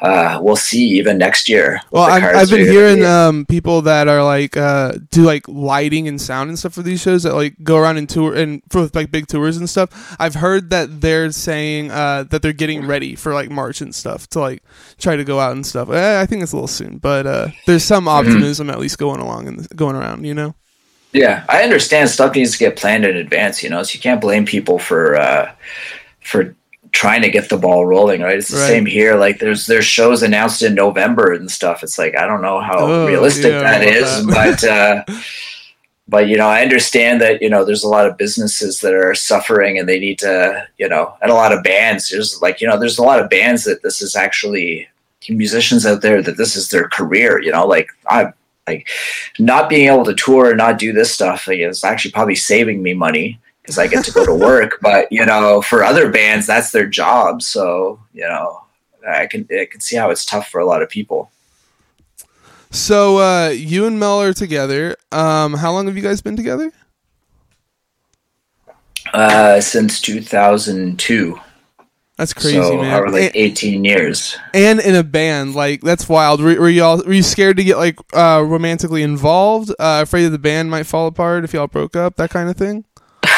uh, 0.00 0.38
we'll 0.42 0.56
see 0.56 0.84
even 0.98 1.18
next 1.18 1.48
year. 1.48 1.80
Well, 1.90 2.04
I've, 2.04 2.24
I've 2.34 2.50
been 2.50 2.66
hearing 2.66 3.04
um, 3.04 3.44
people 3.46 3.82
that 3.82 4.08
are 4.08 4.22
like 4.24 4.56
uh, 4.56 4.92
do 5.10 5.22
like 5.22 5.46
lighting 5.48 6.08
and 6.08 6.20
sound 6.20 6.48
and 6.48 6.58
stuff 6.58 6.72
for 6.72 6.82
these 6.82 7.00
shows 7.02 7.24
that 7.24 7.34
like 7.34 7.56
go 7.62 7.76
around 7.76 7.98
and 7.98 8.08
tour 8.08 8.34
and 8.34 8.62
for 8.70 8.88
like 8.94 9.10
big 9.10 9.26
tours 9.26 9.56
and 9.56 9.68
stuff. 9.68 10.16
I've 10.18 10.34
heard 10.36 10.70
that 10.70 11.00
they're 11.00 11.30
saying 11.32 11.90
uh, 11.90 12.24
that 12.30 12.42
they're 12.42 12.52
getting 12.52 12.86
ready 12.86 13.14
for 13.14 13.34
like 13.34 13.50
March 13.50 13.80
and 13.80 13.94
stuff 13.94 14.26
to 14.30 14.40
like 14.40 14.62
try 14.98 15.16
to 15.16 15.24
go 15.24 15.40
out 15.40 15.52
and 15.52 15.66
stuff. 15.66 15.90
Eh, 15.90 16.20
I 16.20 16.26
think 16.26 16.42
it's 16.42 16.52
a 16.52 16.56
little 16.56 16.68
soon, 16.68 16.98
but 16.98 17.26
uh, 17.26 17.48
there's 17.66 17.84
some 17.84 18.06
Mm-hmm. 18.06 18.08
optimism 18.08 18.70
at 18.70 18.78
least 18.78 18.98
going 18.98 19.20
along 19.20 19.48
and 19.48 19.68
going 19.76 19.96
around. 19.96 20.24
You 20.24 20.34
know. 20.34 20.54
Yeah, 21.12 21.44
I 21.48 21.62
understand 21.64 22.08
stuff 22.08 22.34
needs 22.36 22.52
to 22.52 22.58
get 22.58 22.76
planned 22.76 23.04
in 23.04 23.16
advance, 23.16 23.62
you 23.62 23.68
know, 23.70 23.82
so 23.82 23.94
you 23.94 24.00
can't 24.00 24.20
blame 24.20 24.46
people 24.46 24.78
for 24.78 25.16
uh 25.16 25.52
for 26.20 26.54
trying 26.92 27.22
to 27.22 27.30
get 27.30 27.48
the 27.48 27.56
ball 27.56 27.86
rolling, 27.86 28.20
right? 28.22 28.38
It's 28.38 28.48
the 28.48 28.56
Right. 28.58 28.66
same 28.66 28.86
here. 28.86 29.16
Like 29.16 29.38
there's 29.38 29.66
there's 29.66 29.84
shows 29.86 30.22
announced 30.22 30.62
in 30.62 30.74
November 30.74 31.32
and 31.32 31.50
stuff. 31.50 31.82
It's 31.82 31.98
like 31.98 32.16
I 32.16 32.26
don't 32.26 32.42
know 32.42 32.60
how 32.60 32.78
Oh, 32.78 33.06
realistic 33.06 33.52
yeah, 33.52 33.62
that 33.62 33.82
is, 33.82 34.26
that. 34.26 34.60
but 34.60 34.64
uh 35.10 35.16
but 36.08 36.26
you 36.28 36.36
know, 36.36 36.48
I 36.48 36.62
understand 36.62 37.20
that, 37.20 37.40
you 37.40 37.48
know, 37.48 37.64
there's 37.64 37.84
a 37.84 37.88
lot 37.88 38.06
of 38.06 38.16
businesses 38.18 38.80
that 38.80 38.94
are 38.94 39.14
suffering 39.14 39.78
and 39.78 39.88
they 39.88 40.00
need 40.00 40.18
to, 40.18 40.66
you 40.76 40.88
know, 40.88 41.14
and 41.22 41.30
a 41.30 41.34
lot 41.34 41.52
of 41.52 41.62
bands. 41.62 42.10
There's 42.10 42.42
like, 42.42 42.60
you 42.60 42.66
know, 42.66 42.76
there's 42.78 42.98
a 42.98 43.02
lot 43.04 43.20
of 43.20 43.30
bands 43.30 43.62
that 43.64 43.82
this 43.82 44.02
is 44.02 44.16
actually 44.16 44.88
musicians 45.28 45.86
out 45.86 46.02
there 46.02 46.20
that 46.22 46.36
this 46.36 46.56
is 46.56 46.70
their 46.70 46.88
career, 46.88 47.38
you 47.40 47.52
know, 47.52 47.64
like 47.66 47.90
I'm 48.08 48.32
like 48.66 48.88
not 49.38 49.68
being 49.68 49.86
able 49.86 50.04
to 50.04 50.14
tour 50.14 50.48
and 50.48 50.58
not 50.58 50.78
do 50.78 50.92
this 50.92 51.12
stuff 51.12 51.46
like, 51.46 51.60
is 51.60 51.84
actually 51.84 52.10
probably 52.10 52.34
saving 52.34 52.82
me 52.82 52.92
money 52.94 53.38
because 53.62 53.78
I 53.78 53.86
get 53.86 54.04
to 54.06 54.12
go 54.12 54.24
to 54.26 54.34
work. 54.34 54.78
But 54.82 55.10
you 55.12 55.24
know, 55.26 55.62
for 55.62 55.82
other 55.84 56.10
bands, 56.10 56.46
that's 56.46 56.70
their 56.70 56.86
job. 56.86 57.42
So 57.42 58.00
you 58.12 58.22
know, 58.28 58.62
I 59.08 59.26
can 59.26 59.46
I 59.50 59.66
can 59.70 59.80
see 59.80 59.96
how 59.96 60.10
it's 60.10 60.24
tough 60.24 60.48
for 60.48 60.60
a 60.60 60.66
lot 60.66 60.82
of 60.82 60.88
people. 60.88 61.30
So 62.72 63.18
uh, 63.18 63.48
you 63.48 63.86
and 63.86 63.98
Mel 63.98 64.22
are 64.22 64.32
together. 64.32 64.96
Um, 65.10 65.54
how 65.54 65.72
long 65.72 65.86
have 65.86 65.96
you 65.96 66.02
guys 66.02 66.20
been 66.22 66.36
together? 66.36 66.70
Uh, 69.12 69.60
since 69.60 70.00
2002, 70.00 71.40
That's 72.16 72.32
crazy, 72.32 72.60
so 72.62 72.76
man. 72.76 73.10
like 73.12 73.22
And- 73.24 73.32
18 73.34 73.84
years. 73.84 74.36
and 74.54 74.78
in 74.78 74.94
a 74.94 75.02
band 75.02 75.54
like 75.56 75.80
that's 75.80 76.08
wild 76.08 76.40
were, 76.40 76.54
were 76.60 76.68
y'all 76.68 76.98
were 77.04 77.12
you 77.12 77.22
scared 77.24 77.56
to 77.56 77.64
get 77.64 77.76
like 77.76 77.98
uh 78.14 78.44
romantically 78.46 79.02
involved 79.02 79.70
uh 79.80 80.00
afraid 80.02 80.24
that 80.26 80.30
the 80.30 80.38
band 80.38 80.70
might 80.70 80.84
fall 80.86 81.06
apart 81.08 81.42
if 81.44 81.52
y'all 81.54 81.66
broke 81.66 81.96
up 81.96 82.14
that 82.16 82.30
kind 82.30 82.48
of 82.48 82.56
thing 82.56 82.84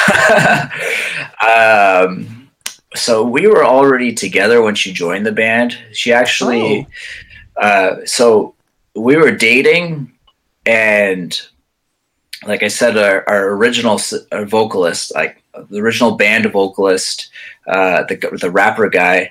um, 1.46 2.50
so 2.94 3.24
we 3.24 3.46
were 3.46 3.64
already 3.64 4.12
together 4.12 4.62
when 4.62 4.74
she 4.74 4.92
joined 4.92 5.26
the 5.26 5.32
band. 5.32 5.78
She 5.92 6.12
actually, 6.12 6.86
uh, 7.56 7.96
so 8.04 8.54
we 8.94 9.16
were 9.16 9.32
dating, 9.32 10.12
and 10.66 11.40
like 12.46 12.62
I 12.62 12.68
said, 12.68 12.96
our, 12.98 13.28
our 13.28 13.50
original 13.50 14.00
our 14.30 14.44
vocalist, 14.44 15.14
like 15.14 15.42
the 15.70 15.80
original 15.80 16.16
band 16.16 16.50
vocalist, 16.52 17.30
uh, 17.66 18.04
the 18.04 18.38
the 18.40 18.50
rapper 18.50 18.88
guy. 18.88 19.30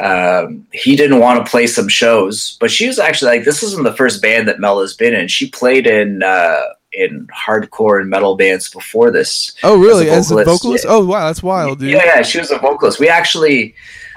Um, 0.00 0.66
he 0.72 0.96
didn't 0.96 1.20
want 1.20 1.44
to 1.44 1.50
play 1.50 1.66
some 1.66 1.88
shows, 1.88 2.56
but 2.60 2.70
she 2.70 2.86
was 2.86 2.98
actually 2.98 3.36
like, 3.36 3.44
"This 3.44 3.62
isn't 3.62 3.84
the 3.84 3.92
first 3.92 4.22
band 4.22 4.48
that 4.48 4.58
Mel 4.58 4.80
has 4.80 4.94
been 4.94 5.14
in. 5.14 5.28
She 5.28 5.50
played 5.50 5.86
in 5.86 6.22
uh, 6.22 6.62
in 6.96 7.26
hardcore 7.28 8.00
and 8.00 8.08
metal 8.08 8.36
bands 8.36 8.70
before 8.70 9.10
this. 9.10 9.54
oh 9.62 9.78
really 9.78 10.08
As 10.08 10.18
as 10.26 10.30
a 10.30 10.34
a 10.34 10.44
vocalist, 10.44 10.62
vocalist, 10.62 10.84
yeah. 10.84 10.90
oh 10.92 11.04
wow 11.04 11.26
that's 11.26 11.42
wild 11.42 11.78
dude 11.78 11.90
Yeah, 11.92 12.04
yeah, 12.04 12.22
she 12.22 12.38
was 12.38 12.50
a 12.50 12.58
vocalist. 12.58 12.98
We 12.98 13.08
actually, 13.08 13.74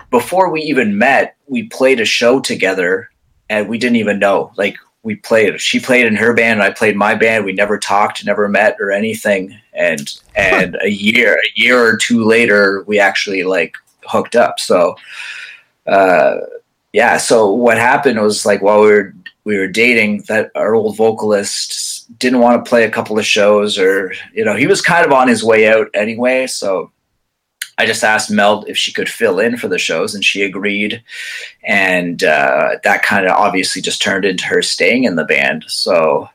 before 0.10 0.50
we 0.50 0.62
even 0.62 0.98
met, 0.98 1.36
we 1.48 1.64
played 1.64 2.00
a 2.00 2.06
show 2.06 2.40
together, 2.40 3.10
and 3.50 3.68
we 3.68 3.78
didn't 3.78 3.98
even 3.98 4.18
know. 4.20 4.52
Like 4.56 4.78
we 5.04 5.16
played. 5.16 5.60
She 5.62 5.80
played 5.80 6.06
in 6.06 6.16
her 6.16 6.34
band, 6.34 6.62
and 6.62 6.64
I 6.64 6.72
played 6.72 6.96
my 6.96 7.16
band. 7.16 7.46
We 7.46 7.54
never 7.54 7.78
talked, 7.78 8.26
never 8.26 8.48
met, 8.48 8.78
or 8.80 8.92
anything. 8.92 9.58
And 9.74 10.12
and 10.36 10.78
a 10.82 10.90
year, 10.90 11.36
a 11.36 11.60
year 11.60 11.80
or 11.80 11.98
two 11.98 12.24
later, 12.24 12.84
we 12.88 13.00
actually 13.00 13.44
like 13.44 13.76
hooked 14.06 14.36
up. 14.36 14.60
So, 14.60 14.96
uh, 15.88 16.36
yeah. 16.94 17.18
So 17.18 17.52
what 17.52 17.78
happened 17.78 18.22
was 18.22 18.46
like 18.46 18.62
while 18.62 18.82
we 18.82 18.88
were 18.88 19.14
we 19.44 19.58
were 19.58 19.68
dating, 19.68 20.24
that 20.28 20.52
our 20.56 20.76
old 20.76 20.98
vocalist 20.98 21.99
didn't 22.18 22.40
want 22.40 22.64
to 22.64 22.70
play 22.70 22.84
a 22.84 22.92
couple 22.92 23.20
of 23.20 23.26
shows, 23.26 23.78
or 23.78 24.14
you 24.34 24.44
know, 24.44 24.56
he 24.56 24.68
was 24.68 24.82
kind 24.82 25.06
of 25.06 25.12
on 25.12 25.28
his 25.28 25.44
way 25.44 25.68
out 25.68 25.88
anyway. 25.94 26.48
So 26.48 26.92
I 27.78 27.86
just 27.86 28.04
asked 28.04 28.30
Mel 28.30 28.66
if 28.68 28.78
she 28.78 28.92
could 28.92 29.08
fill 29.08 29.40
in 29.40 29.58
for 29.58 29.68
the 29.68 29.80
shows, 29.80 30.14
and 30.14 30.24
she 30.24 30.42
agreed. 30.42 31.02
And 31.64 32.24
uh, 32.24 32.78
that 32.84 33.04
kind 33.04 33.26
of 33.26 33.32
obviously 33.32 33.82
just 33.82 34.02
turned 34.02 34.26
into 34.26 34.46
her 34.46 34.62
staying 34.62 35.06
in 35.06 35.16
the 35.16 35.24
band. 35.24 35.66
So, 35.68 36.30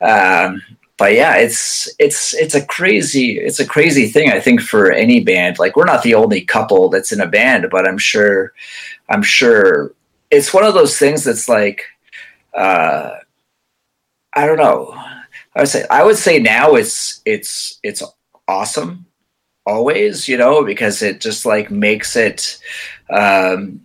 um, 0.00 0.62
but 0.96 1.14
yeah, 1.14 1.36
it's 1.36 1.88
it's 1.98 2.34
it's 2.34 2.54
a 2.54 2.64
crazy 2.64 3.38
it's 3.38 3.60
a 3.60 3.66
crazy 3.66 4.08
thing. 4.08 4.30
I 4.30 4.40
think 4.40 4.60
for 4.60 4.90
any 4.90 5.20
band, 5.22 5.58
like 5.58 5.76
we're 5.76 5.84
not 5.84 6.02
the 6.02 6.14
only 6.14 6.42
couple 6.42 6.88
that's 6.88 7.12
in 7.12 7.20
a 7.20 7.26
band, 7.26 7.68
but 7.70 7.86
I'm 7.86 7.98
sure 7.98 8.52
I'm 9.08 9.22
sure 9.22 9.92
it's 10.30 10.54
one 10.54 10.64
of 10.64 10.74
those 10.74 10.98
things 10.98 11.24
that's 11.24 11.48
like 11.48 11.84
uh, 12.54 13.16
I 14.34 14.46
don't 14.46 14.58
know. 14.58 14.94
I 15.54 15.60
would 15.60 15.68
say 15.68 15.84
I 15.90 16.04
would 16.04 16.16
say 16.16 16.38
now 16.38 16.74
it's 16.74 17.20
it's 17.24 17.78
it's 17.82 18.02
awesome 18.46 19.06
always, 19.66 20.28
you 20.28 20.36
know, 20.36 20.64
because 20.64 21.02
it 21.02 21.20
just 21.20 21.44
like 21.46 21.70
makes 21.70 22.16
it 22.16 22.58
um 23.10 23.80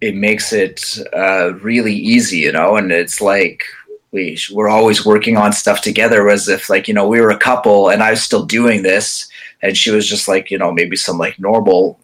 it 0.00 0.14
makes 0.14 0.52
it 0.52 0.98
uh 1.12 1.54
really 1.62 1.94
easy, 1.94 2.38
you 2.38 2.52
know, 2.52 2.76
and 2.76 2.92
it's 2.92 3.20
like 3.20 3.64
we 4.12 4.38
we're 4.52 4.68
always 4.68 5.04
working 5.04 5.36
on 5.36 5.52
stuff 5.52 5.80
together 5.80 6.28
as 6.28 6.48
if 6.48 6.70
like, 6.70 6.88
you 6.88 6.94
know, 6.94 7.06
we 7.06 7.20
were 7.20 7.30
a 7.30 7.38
couple 7.38 7.90
and 7.90 8.02
I 8.02 8.10
was 8.10 8.22
still 8.22 8.44
doing 8.44 8.82
this 8.82 9.28
and 9.62 9.76
she 9.76 9.90
was 9.90 10.08
just 10.08 10.28
like, 10.28 10.50
you 10.50 10.58
know, 10.58 10.72
maybe 10.72 10.96
some 10.96 11.18
like 11.18 11.38
normal 11.38 12.00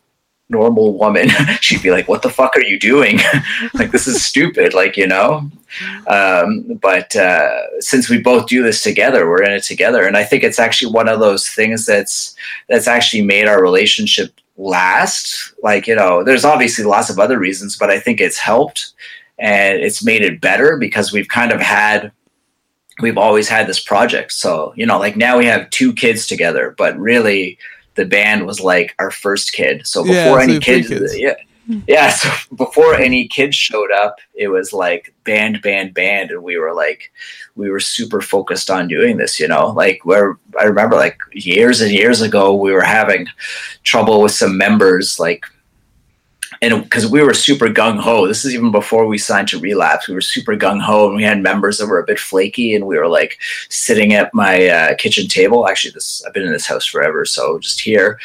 normal 0.49 0.97
woman, 0.99 1.29
she'd 1.61 1.83
be 1.83 1.91
like, 1.91 2.09
"What 2.09 2.23
the 2.23 2.31
fuck 2.31 2.57
are 2.57 2.63
you 2.63 2.79
doing? 2.79 3.19
like 3.75 3.91
this 3.91 4.07
is 4.07 4.25
stupid." 4.25 4.75
Like 4.75 4.97
you 4.97 5.07
know. 5.07 5.51
Um, 6.07 6.79
but 6.81 7.15
uh, 7.17 7.81
since 7.81 8.09
we 8.09 8.19
both 8.19 8.47
do 8.47 8.63
this 8.63 8.83
together, 8.83 9.29
we're 9.29 9.43
in 9.43 9.53
it 9.53 9.65
together, 9.65 10.07
and 10.07 10.17
I 10.17 10.25
think 10.25 10.45
it's 10.45 10.59
actually 10.59 10.93
one 10.93 11.09
of 11.09 11.21
those 11.21 11.49
things 11.49 11.87
that's 11.87 12.35
that's 12.69 12.89
actually 12.89 13.23
made 13.23 13.47
our 13.47 13.63
relationship 13.63 14.33
last. 14.57 15.55
Like 15.63 15.87
you 15.87 15.95
know, 15.95 16.23
there's 16.23 16.45
obviously 16.45 16.85
lots 16.85 17.11
of 17.11 17.19
other 17.19 17.39
reasons, 17.39 17.77
but 17.77 17.91
I 17.91 17.99
think 17.99 18.21
it's 18.21 18.39
helped 18.39 18.93
and 19.39 19.81
it's 19.81 20.05
made 20.05 20.23
it 20.23 20.41
better 20.41 20.77
because 20.77 21.13
we've 21.13 21.29
kind 21.29 21.53
of 21.53 21.61
had 21.61 22.13
we've 23.01 23.19
always 23.19 23.49
had 23.49 23.67
this 23.67 23.81
project 23.81 24.33
so 24.33 24.73
you 24.77 24.87
know 24.87 24.99
like 24.99 25.17
now 25.17 25.37
we 25.37 25.45
have 25.45 25.69
two 25.71 25.93
kids 25.93 26.27
together 26.27 26.75
but 26.79 26.99
really 26.99 27.59
the 27.97 28.05
band 28.05 28.47
was 28.47 28.61
like 28.61 28.95
our 28.99 29.11
first 29.11 29.53
kid. 29.53 29.87
So 29.87 30.03
before 30.03 30.39
yeah, 30.39 30.43
any 30.43 30.61
kids, 30.61 30.89
kids, 30.89 31.19
yeah, 31.19 31.35
hmm. 31.67 31.81
yeah. 31.89 32.11
So 32.11 32.31
before 32.55 32.95
any 32.95 33.27
kids 33.29 33.57
showed 33.57 33.91
up, 33.91 34.19
it 34.35 34.49
was 34.49 34.73
like 34.73 35.15
band, 35.25 35.63
band, 35.63 35.95
band, 35.95 36.31
and 36.31 36.43
we 36.43 36.59
were 36.59 36.75
like, 36.75 37.11
we 37.57 37.71
were 37.71 37.81
super 37.81 38.21
focused 38.21 38.71
on 38.71 38.89
doing 38.89 39.17
this. 39.17 39.41
You 39.41 39.49
know, 39.49 39.69
like 39.69 40.05
where 40.05 40.39
I 40.59 40.65
remember 40.65 40.97
like 40.97 41.19
years 41.33 41.81
and 41.81 41.93
years 41.93 42.21
ago, 42.21 42.55
we 42.55 42.73
were 42.73 42.83
having 42.83 43.27
trouble 43.83 44.23
with 44.23 44.33
some 44.33 44.57
members, 44.57 45.19
like 45.19 45.45
and 46.63 46.83
because 46.83 47.07
we 47.07 47.23
were 47.23 47.35
super 47.35 47.69
gung 47.69 47.99
ho, 47.99 48.27
this 48.27 48.45
is 48.45 48.55
even 48.55 48.71
before 48.71 49.07
we 49.07 49.19
signed 49.19 49.49
to 49.49 49.59
Relapse. 49.59 50.09
We 50.09 50.15
were 50.15 50.21
super 50.21 50.57
gung 50.57 50.81
ho, 50.81 51.07
and 51.07 51.17
we 51.17 51.23
had 51.23 51.43
members 51.43 51.79
that 51.79 51.87
were 51.87 51.99
a 51.99 52.07
bit 52.07 52.19
flaky, 52.19 52.75
and 52.75 52.87
we 52.87 52.99
were 52.99 53.09
like 53.09 53.39
sitting 53.69 54.15
at 54.15 54.33
my 54.35 54.67
uh, 54.67 54.95
kitchen 54.97 55.29
table. 55.29 55.69
Actually, 55.69 55.93
this 55.93 56.25
I've 56.25 56.33
been 56.33 56.47
in 56.47 56.53
this 56.53 56.67
house 56.67 56.87
forever, 56.87 57.25
so 57.25 57.59
just 57.59 57.81
here, 57.81 58.19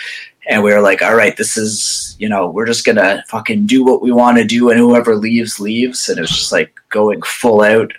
and 0.47 0.63
we 0.63 0.73
were 0.73 0.81
like, 0.81 1.01
all 1.01 1.15
right, 1.15 1.35
this 1.37 1.57
is 1.57 2.15
you 2.19 2.29
know 2.29 2.49
we're 2.49 2.65
just 2.65 2.85
gonna 2.85 3.23
fucking 3.27 3.65
do 3.65 3.83
what 3.83 4.01
we 4.01 4.11
want 4.11 4.37
to 4.37 4.45
do, 4.45 4.69
and 4.69 4.79
whoever 4.79 5.15
leaves 5.15 5.59
leaves, 5.59 6.09
and 6.09 6.17
it 6.17 6.21
was 6.21 6.31
just 6.31 6.51
like 6.51 6.79
going 6.89 7.21
full 7.23 7.61
out. 7.61 7.93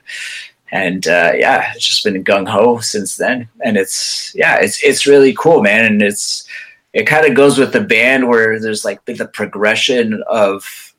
And 0.70 1.06
uh, 1.06 1.32
yeah, 1.34 1.72
it's 1.74 1.86
just 1.86 2.02
been 2.02 2.24
gung 2.24 2.48
ho 2.48 2.78
since 2.78 3.16
then, 3.16 3.48
and 3.64 3.76
it's 3.76 4.34
yeah, 4.34 4.58
it's 4.60 4.82
it's 4.82 5.06
really 5.06 5.34
cool, 5.34 5.62
man, 5.62 5.84
and 5.84 6.00
it's 6.00 6.48
it 6.92 7.06
kind 7.06 7.26
of 7.26 7.34
goes 7.34 7.58
with 7.58 7.72
the 7.72 7.80
band 7.80 8.28
where 8.28 8.60
there's 8.60 8.84
like 8.84 9.04
the 9.06 9.30
progression 9.32 10.22
of 10.28 10.92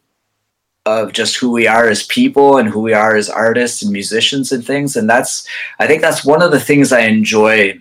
of 0.86 1.14
just 1.14 1.38
who 1.38 1.52
we 1.52 1.66
are 1.66 1.88
as 1.88 2.04
people 2.08 2.58
and 2.58 2.68
who 2.68 2.82
we 2.82 2.94
are 2.94 3.16
as 3.16 3.30
artists 3.30 3.82
and 3.82 3.94
musicians 3.94 4.52
and 4.52 4.66
things. 4.66 4.96
And 4.96 5.10
that's 5.10 5.48
i 5.80 5.88
think 5.88 6.02
that's 6.02 6.26
one 6.26 6.42
of 6.42 6.52
the 6.52 6.60
things 6.60 6.92
i 6.92 7.02
enjoy 7.02 7.80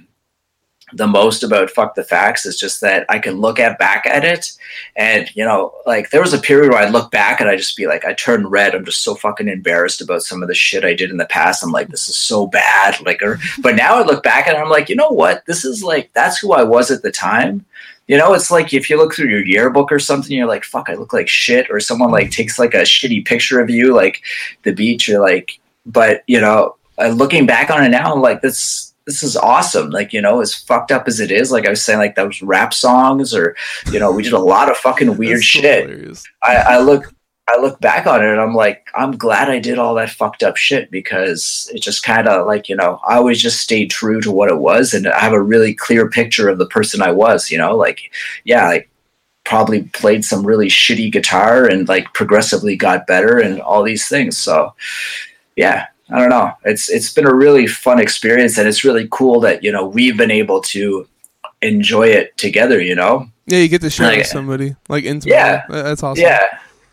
the 0.94 1.06
most 1.06 1.43
about 1.43 1.70
fuck 1.70 1.94
the 1.94 2.05
facts 2.05 2.44
is 2.44 2.60
just 2.60 2.82
that 2.82 3.06
i 3.09 3.18
can 3.18 3.40
look 3.40 3.59
at 3.59 3.78
back 3.78 4.05
at 4.05 4.24
it. 4.24 4.52
And 4.94 5.34
you 5.34 5.44
know 5.44 5.74
like 5.86 6.10
there 6.10 6.20
was 6.20 6.34
a 6.34 6.39
period 6.39 6.70
where 6.70 6.82
i'd 6.82 6.93
look 6.93 7.10
back 7.10 7.40
and 7.40 7.48
i'd 7.48 7.59
just 7.59 7.76
be 7.76 7.86
like 7.86 8.05
i 8.05 8.12
turn 8.12 8.47
red. 8.47 8.74
I'm 8.74 8.84
just 8.84 9.02
so 9.02 9.14
fucking 9.14 9.48
embarrassed 9.48 10.02
about 10.02 10.22
some 10.22 10.43
of 10.43 10.48
the 10.48 10.55
shit 10.55 10.84
i 10.84 10.94
did 10.94 11.10
in 11.10 11.16
the 11.16 11.26
past. 11.26 11.64
I'm 11.64 11.72
like 11.72 11.89
this 11.89 12.09
is 12.09 12.16
so 12.16 12.47
bad. 12.47 13.01
Like 13.01 13.22
or 13.22 13.40
but 13.62 13.74
now 13.74 13.97
i 13.97 14.02
look 14.02 14.22
back 14.22 14.47
and 14.47 14.56
i'm 14.56 14.68
like 14.68 14.89
you 14.89 14.97
know 14.97 15.10
what? 15.10 15.44
This 15.47 15.64
is 15.64 15.82
like 15.82 16.12
that's 16.12 16.39
who 16.39 16.52
i 16.52 16.62
was 16.62 16.90
at 16.90 17.02
the 17.02 17.10
time 17.10 17.64
you 18.09 18.16
know, 18.16 18.35
it's 18.35 18.51
like 18.51 18.74
if 18.74 18.91
you 18.91 18.97
look 18.97 19.15
through 19.15 19.29
your 19.29 19.45
yearbook 19.45 19.93
or 19.93 19.99
something, 19.99 20.37
you're 20.37 20.49
like, 20.49 20.65
fuck, 20.65 20.89
I 20.89 20.95
look 20.95 21.12
like 21.12 21.29
shit. 21.29 21.70
Or 21.70 21.81
someone 21.81 22.11
like 22.11 22.31
takes 22.31 22.59
like 22.59 22.74
a 22.74 22.83
shitty 22.83 23.24
picture 23.24 23.61
of 23.61 23.70
you, 23.70 23.95
like 23.95 24.23
the 24.65 24.73
beach, 24.73 25.09
you're 25.09 25.20
like, 25.20 25.59
but 25.87 26.23
you 26.27 26.41
know, 26.41 26.77
uh, 26.99 27.09
looking 27.09 27.47
back 27.47 27.70
on 27.70 27.85
it 27.85 27.89
now, 27.89 28.12
I'm 28.12 28.20
like, 28.20 28.43
this, 28.43 28.93
this 29.07 29.23
is 29.23 29.37
awesome. 29.37 29.91
Like, 29.91 30.12
you 30.12 30.20
know, 30.20 30.41
as 30.41 30.55
fucked 30.55 30.93
up 30.93 31.09
as 31.09 31.20
it 31.20 31.31
is, 31.31 31.51
like 31.51 31.66
I 31.66 31.70
was 31.70 31.85
saying, 31.85 31.99
like 31.99 32.15
those 32.15 32.43
rap 32.43 32.74
songs 32.74 33.35
or, 33.35 33.57
you 33.91 33.99
know, 33.99 34.12
we 34.12 34.23
did 34.23 34.33
a 34.33 34.39
lot 34.39 34.70
of 34.70 34.77
fucking 34.77 35.16
weird 35.19 35.43
shit. 35.43 35.89
I, 36.43 36.57
I 36.57 36.79
look, 36.81 37.12
I 37.48 37.60
look 37.60 37.81
back 37.81 38.06
on 38.06 38.23
it 38.23 38.31
and 38.31 38.40
I'm 38.40 38.55
like, 38.55 38.86
I'm 38.94 39.16
glad 39.16 39.51
I 39.51 39.59
did 39.59 39.78
all 39.78 39.94
that 39.97 40.10
fucked 40.10 40.43
up 40.43 40.56
shit 40.56 40.90
because 40.90 41.70
it 41.74 41.81
just 41.81 42.05
kind 42.05 42.28
of 42.28 42.47
like, 42.47 42.69
you 42.69 42.77
know, 42.77 43.01
I 43.06 43.16
always 43.16 43.43
just 43.43 43.60
stayed 43.60 43.90
true 43.90 44.20
to 44.20 44.31
what 44.31 44.48
it 44.48 44.59
was 44.59 44.94
and 44.94 45.09
I 45.09 45.19
have 45.19 45.32
a 45.32 45.43
really 45.43 45.74
clear 45.74 46.09
picture 46.09 46.48
of 46.48 46.59
the 46.59 46.66
person 46.66 47.02
I 47.02 47.10
was, 47.10 47.51
you 47.51 47.59
know, 47.59 47.77
like, 47.77 48.12
yeah, 48.44 48.69
like 48.69 48.89
probably 49.44 49.82
played 49.82 50.24
some 50.24 50.47
really 50.47 50.69
shitty 50.69 51.10
guitar 51.10 51.66
and 51.66 51.89
like 51.89 52.14
progressively 52.14 52.77
got 52.77 53.09
better 53.09 53.40
and 53.40 53.60
all 53.60 53.82
these 53.82 54.09
things. 54.09 54.39
So, 54.39 54.73
yeah, 55.56 55.86
I 56.10 56.20
don't 56.20 56.31
know. 56.31 56.52
It's 56.64 56.89
it's 56.89 57.12
been 57.12 57.27
a 57.27 57.35
really 57.35 57.66
fun 57.66 57.98
experience 57.98 58.56
and 58.56 58.69
it's 58.69 58.85
really 58.85 59.09
cool 59.10 59.40
that, 59.40 59.64
you 59.64 59.73
know, 59.73 59.85
we've 59.85 60.16
been 60.16 60.31
able 60.31 60.60
to 60.62 61.09
enjoy 61.60 62.06
it 62.06 62.36
together, 62.36 62.81
you 62.81 62.94
know. 62.94 63.28
Yeah, 63.47 63.59
you 63.59 63.69
get 63.69 63.81
to 63.81 63.90
share 63.90 64.06
like, 64.06 64.19
with 64.19 64.27
somebody 64.28 64.77
like 64.89 65.02
intimately. 65.02 65.32
Yeah, 65.32 65.64
that's 65.69 66.05
awesome. 66.05 66.23
Yeah, 66.23 66.47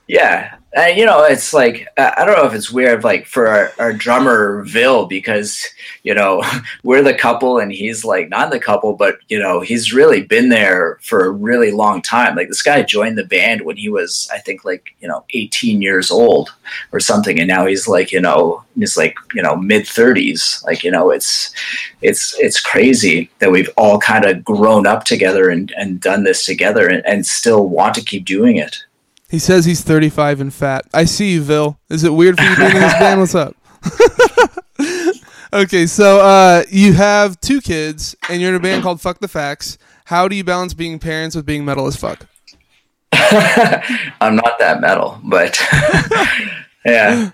yeah. 0.10 0.56
And, 0.74 0.98
you 0.98 1.06
know, 1.06 1.24
it's 1.24 1.54
like, 1.54 1.88
I 1.98 2.26
don't 2.26 2.36
know 2.36 2.46
if 2.46 2.54
it's 2.54 2.72
weird, 2.72 3.04
like 3.04 3.28
for 3.28 3.48
our, 3.48 3.72
our 3.78 3.94
drummer, 3.94 4.64
Vil, 4.64 5.06
because, 5.06 5.64
you 6.02 6.16
know, 6.16 6.44
we're 6.84 7.04
the 7.04 7.14
couple 7.14 7.60
and 7.60 7.72
he's 7.72 8.04
like 8.04 8.28
not 8.30 8.50
the 8.50 8.60
couple, 8.60 8.94
but, 8.94 9.18
you 9.30 9.38
know, 9.38 9.62
he's 9.62 9.94
really 9.94 10.24
been 10.24 10.50
there 10.50 10.98
for 11.04 11.26
a 11.26 11.32
really 11.32 11.70
long 11.70 12.02
time. 12.02 12.36
Like 12.36 12.48
this 12.48 12.64
guy 12.64 12.82
joined 12.82 13.20
the 13.20 13.24
band 13.24 13.62
when 13.62 13.78
he 13.78 13.90
was, 13.90 14.28
I 14.34 14.40
think, 14.40 14.66
like, 14.66 14.96
you 15.00 15.08
know, 15.08 15.26
18 15.32 15.80
years 15.80 16.10
old 16.10 16.56
or 16.92 17.00
something. 17.00 17.40
And 17.40 17.48
now 17.48 17.68
he's 17.68 17.88
like, 17.88 18.12
you 18.12 18.22
know, 18.22 18.64
he's 18.76 18.98
like, 18.98 19.16
you 19.36 19.44
know, 19.44 19.56
mid 19.56 19.86
30s. 19.86 20.64
Like, 20.66 20.84
you 20.84 20.90
know, 20.90 21.12
it's, 21.12 21.54
it's, 22.02 22.36
it's 22.40 22.60
crazy 22.60 23.30
that 23.40 23.52
we've 23.52 23.70
all 23.78 24.00
kind 24.00 24.26
of 24.26 24.44
grown 24.44 24.88
up 24.88 25.04
together 25.04 25.50
and, 25.52 25.72
and 25.78 26.02
done 26.02 26.24
this 26.24 26.46
together 26.46 26.88
and, 26.88 27.06
and 27.06 27.28
still 27.28 27.70
want 27.70 27.94
to 27.94 28.02
keep 28.02 28.26
doing 28.26 28.56
it. 28.58 28.84
He 29.30 29.38
says 29.38 29.66
he's 29.66 29.82
35 29.82 30.42
and 30.42 30.54
fat. 30.54 30.86
I 30.94 31.06
see 31.06 31.34
you, 31.34 31.42
Vil. 31.42 31.80
Is 31.90 32.04
it 32.04 32.12
weird 32.12 32.38
for 32.38 32.44
you 32.44 32.56
being 32.56 32.76
in 32.76 32.82
this 32.82 32.94
band? 32.94 33.20
What's 33.20 33.36
up? 33.36 33.56
okay, 35.54 35.86
so 35.86 36.20
uh, 36.20 36.64
you 36.70 36.94
have 36.94 37.40
two 37.40 37.62
kids, 37.62 38.16
and 38.28 38.42
you're 38.42 38.50
in 38.50 38.56
a 38.56 38.60
band 38.60 38.82
called 38.82 39.00
Fuck 39.02 39.20
the 39.20 39.28
Facts. 39.28 39.78
How 40.06 40.28
do 40.28 40.36
you 40.36 40.44
balance 40.44 40.74
being 40.74 40.98
parents 40.98 41.36
with 41.36 41.46
being 41.46 41.64
metal 41.64 41.86
as 41.86 41.96
fuck? 41.96 42.26
I'm 43.14 44.36
not 44.36 44.58
that 44.58 44.82
metal, 44.82 45.20
but 45.24 45.60
yeah. 46.86 47.30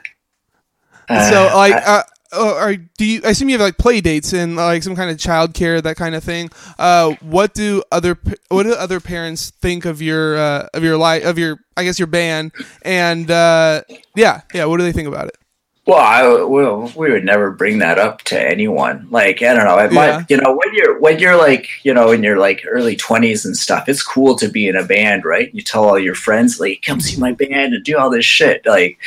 So, 1.07 1.51
like, 1.55 1.76
uh, 1.76 1.81
uh, 1.85 2.03
or 2.34 2.76
do 2.76 3.06
you? 3.06 3.22
I 3.23 3.30
assume 3.30 3.49
you 3.49 3.57
have 3.57 3.61
like 3.61 3.77
play 3.77 4.02
dates 4.02 4.34
and 4.34 4.56
like 4.56 4.84
some 4.84 4.95
kind 4.95 5.10
of 5.10 5.18
childcare, 5.18 5.81
that 5.84 5.95
kind 5.95 6.15
of 6.15 6.23
thing. 6.23 6.49
Uh, 6.77 7.15
what 7.22 7.53
do 7.53 7.84
other 7.91 8.18
what 8.49 8.64
do 8.64 8.73
other 8.73 8.99
parents 8.99 9.52
think 9.61 9.85
of 9.85 10.02
your 10.02 10.38
uh, 10.38 10.68
of 10.73 10.84
your 10.84 10.97
life 10.97 11.26
of 11.26 11.38
your 11.38 11.60
I 11.77 11.84
guess 11.84 11.99
your 11.99 12.07
band 12.07 12.52
and 12.81 13.30
uh, 13.30 13.81
yeah 14.15 14.41
yeah 14.53 14.65
what 14.65 14.77
do 14.77 14.84
they 14.84 14.91
think 14.91 15.07
about 15.07 15.27
it? 15.27 15.38
Well, 15.87 15.99
I, 15.99 16.43
well, 16.43 16.91
we 16.95 17.11
would 17.11 17.23
never 17.25 17.51
bring 17.51 17.77
that 17.77 17.99
up 17.99 18.23
to 18.23 18.41
anyone. 18.41 19.07
Like, 19.11 19.43
I 19.43 19.53
don't 19.53 19.65
know. 19.65 19.77
It 19.77 19.91
Yeah. 19.91 20.17
might, 20.17 20.25
you 20.31 20.37
know, 20.37 20.51
when 20.51 20.73
you're 20.73 20.99
when 20.99 21.19
you're 21.19 21.35
like, 21.37 21.69
you 21.83 21.93
know, 21.93 22.09
in 22.11 22.23
your 22.23 22.37
like 22.39 22.63
early 22.67 22.95
twenties 22.95 23.45
and 23.45 23.55
stuff, 23.55 23.87
it's 23.87 24.01
cool 24.01 24.35
to 24.37 24.47
be 24.49 24.67
in 24.67 24.75
a 24.75 24.83
band, 24.83 25.25
right? 25.25 25.53
You 25.53 25.61
tell 25.61 25.83
all 25.83 25.99
your 25.99 26.15
friends, 26.15 26.59
like, 26.59 26.81
come 26.83 26.99
see 26.99 27.19
my 27.19 27.33
band 27.33 27.75
and 27.75 27.83
do 27.83 27.99
all 27.99 28.09
this 28.09 28.25
shit. 28.25 28.65
Like, 28.65 28.97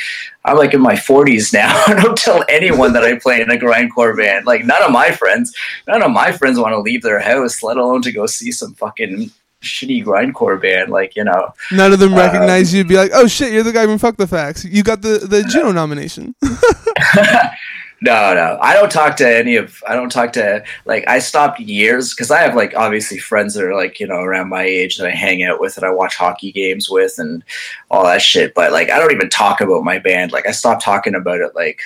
I'm 0.45 0.55
like 0.55 0.73
in 0.73 0.79
my 0.79 0.95
forties 0.95 1.51
now. 1.61 1.83
I 1.87 1.95
don't 2.01 2.17
tell 2.17 2.45
anyone 2.47 2.93
that 2.93 3.03
I 3.03 3.19
play 3.19 3.41
in 3.41 3.51
a 3.51 3.57
grindcore 3.57 4.15
band. 4.15 4.45
Like, 4.45 4.63
none 4.63 4.81
of 4.81 4.91
my 4.91 5.11
friends, 5.11 5.53
none 5.85 6.01
of 6.01 6.11
my 6.11 6.31
friends 6.31 6.57
want 6.57 6.71
to 6.73 6.79
leave 6.79 7.01
their 7.01 7.19
house, 7.19 7.61
let 7.61 7.75
alone 7.75 8.01
to 8.03 8.11
go 8.13 8.25
see 8.25 8.53
some 8.53 8.73
fucking 8.75 9.31
shitty 9.61 10.03
grindcore 10.03 10.61
band. 10.61 10.91
Like, 10.91 11.15
you 11.15 11.23
know, 11.23 11.53
None 11.71 11.93
of 11.93 11.99
them 11.99 12.13
Uh, 12.13 12.17
recognize 12.17 12.73
you. 12.73 12.83
Be 12.83 12.97
like, 12.97 13.11
oh 13.13 13.27
shit, 13.27 13.51
you're 13.51 13.63
the 13.63 13.71
guy 13.71 13.85
from 13.85 13.97
Fuck 13.97 14.17
the 14.17 14.27
Facts. 14.27 14.65
You 14.65 14.83
got 14.83 15.01
the 15.01 15.19
the 15.19 15.43
Juno 15.43 15.71
nomination. 15.71 16.35
no, 18.01 18.33
no. 18.33 18.57
I 18.61 18.73
don't 18.73 18.91
talk 18.91 19.17
to 19.17 19.27
any 19.27 19.55
of. 19.55 19.83
I 19.87 19.95
don't 19.95 20.11
talk 20.11 20.33
to 20.33 20.63
like. 20.85 21.07
I 21.07 21.19
stopped 21.19 21.59
years 21.59 22.13
because 22.13 22.31
I 22.31 22.39
have 22.39 22.55
like 22.55 22.75
obviously 22.75 23.17
friends 23.19 23.53
that 23.53 23.63
are 23.63 23.75
like 23.75 23.99
you 23.99 24.07
know 24.07 24.21
around 24.21 24.49
my 24.49 24.63
age 24.63 24.97
that 24.97 25.07
I 25.07 25.11
hang 25.11 25.43
out 25.43 25.59
with 25.59 25.77
and 25.77 25.85
I 25.85 25.91
watch 25.91 26.15
hockey 26.15 26.51
games 26.51 26.89
with 26.89 27.19
and 27.19 27.43
all 27.91 28.05
that 28.05 28.21
shit. 28.21 28.53
But 28.53 28.71
like 28.71 28.89
I 28.89 28.99
don't 28.99 29.11
even 29.11 29.29
talk 29.29 29.61
about 29.61 29.83
my 29.83 29.99
band. 29.99 30.31
Like 30.31 30.47
I 30.47 30.51
stopped 30.51 30.83
talking 30.83 31.15
about 31.15 31.41
it 31.41 31.55
like 31.55 31.81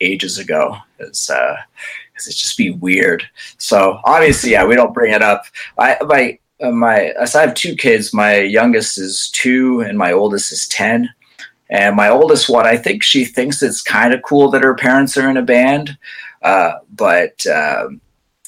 ages 0.00 0.38
ago. 0.38 0.76
It's 0.98 1.28
uh, 1.30 1.56
because 2.12 2.28
it's 2.28 2.40
just 2.40 2.56
be 2.56 2.70
weird. 2.70 3.28
So 3.58 4.00
obviously, 4.04 4.52
yeah, 4.52 4.64
we 4.66 4.76
don't 4.76 4.94
bring 4.94 5.12
it 5.12 5.22
up. 5.22 5.44
I 5.78 5.96
my 6.04 6.38
uh, 6.60 6.70
my 6.70 7.12
so 7.24 7.38
I 7.38 7.42
have 7.42 7.54
two 7.54 7.74
kids. 7.74 8.14
My 8.14 8.38
youngest 8.38 8.98
is 8.98 9.30
two 9.32 9.80
and 9.80 9.98
my 9.98 10.12
oldest 10.12 10.52
is 10.52 10.66
ten. 10.68 11.10
And 11.68 11.96
my 11.96 12.08
oldest 12.08 12.48
one, 12.48 12.64
I 12.64 12.76
think 12.76 13.02
she 13.02 13.24
thinks 13.24 13.62
it's 13.62 13.82
kind 13.82 14.14
of 14.14 14.22
cool 14.22 14.50
that 14.52 14.62
her 14.62 14.74
parents 14.74 15.16
are 15.16 15.28
in 15.28 15.36
a 15.36 15.42
band. 15.42 15.98
Uh, 16.40 16.74
but 16.94 17.44
um, 17.48 18.00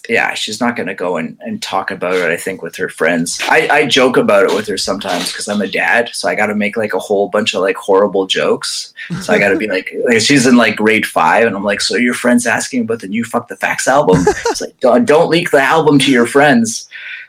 yeah, 0.09 0.35
she's 0.35 0.61
not 0.61 0.75
going 0.75 0.87
to 0.87 0.95
go 0.95 1.17
and, 1.19 1.39
and 1.41 1.63
talk 1.63 1.91
about 1.91 2.15
it, 2.15 2.31
I 2.31 2.37
think, 2.37 2.63
with 2.63 2.77
her 2.77 2.89
friends. 2.89 3.41
I, 3.45 3.69
I 3.71 3.87
joke 3.87 4.17
about 4.17 4.45
it 4.45 4.55
with 4.55 4.67
her 4.69 4.79
sometimes 4.79 5.31
because 5.31 5.49
I'm 5.49 5.61
a 5.61 5.69
dad. 5.69 6.11
So 6.15 6.29
I 6.29 6.35
got 6.35 6.47
to 6.47 6.55
make 6.55 6.77
like 6.77 6.95
a 6.95 6.99
whole 6.99 7.29
bunch 7.29 7.55
of 7.55 7.61
like 7.61 7.77
horrible 7.77 8.27
jokes. 8.27 8.95
So 9.21 9.35
I 9.35 9.39
got 9.39 9.51
to 9.51 9.59
be 9.59 9.67
like, 9.67 9.95
like, 10.05 10.21
she's 10.21 10.47
in 10.47 10.57
like 10.57 10.77
grade 10.77 11.05
five. 11.05 11.47
And 11.47 11.55
I'm 11.55 11.65
like, 11.65 11.81
so 11.81 11.97
your 11.97 12.15
friend's 12.15 12.47
asking 12.47 12.83
about 12.83 13.01
the 13.01 13.09
new 13.09 13.25
Fuck 13.25 13.49
the 13.49 13.57
Facts 13.57 13.87
album? 13.87 14.25
It's 14.27 14.61
like, 14.63 14.79
don't, 14.81 15.05
don't 15.05 15.29
leak 15.29 15.51
the 15.51 15.61
album 15.61 15.99
to 15.99 16.11
your 16.11 16.27
friends. 16.27 16.89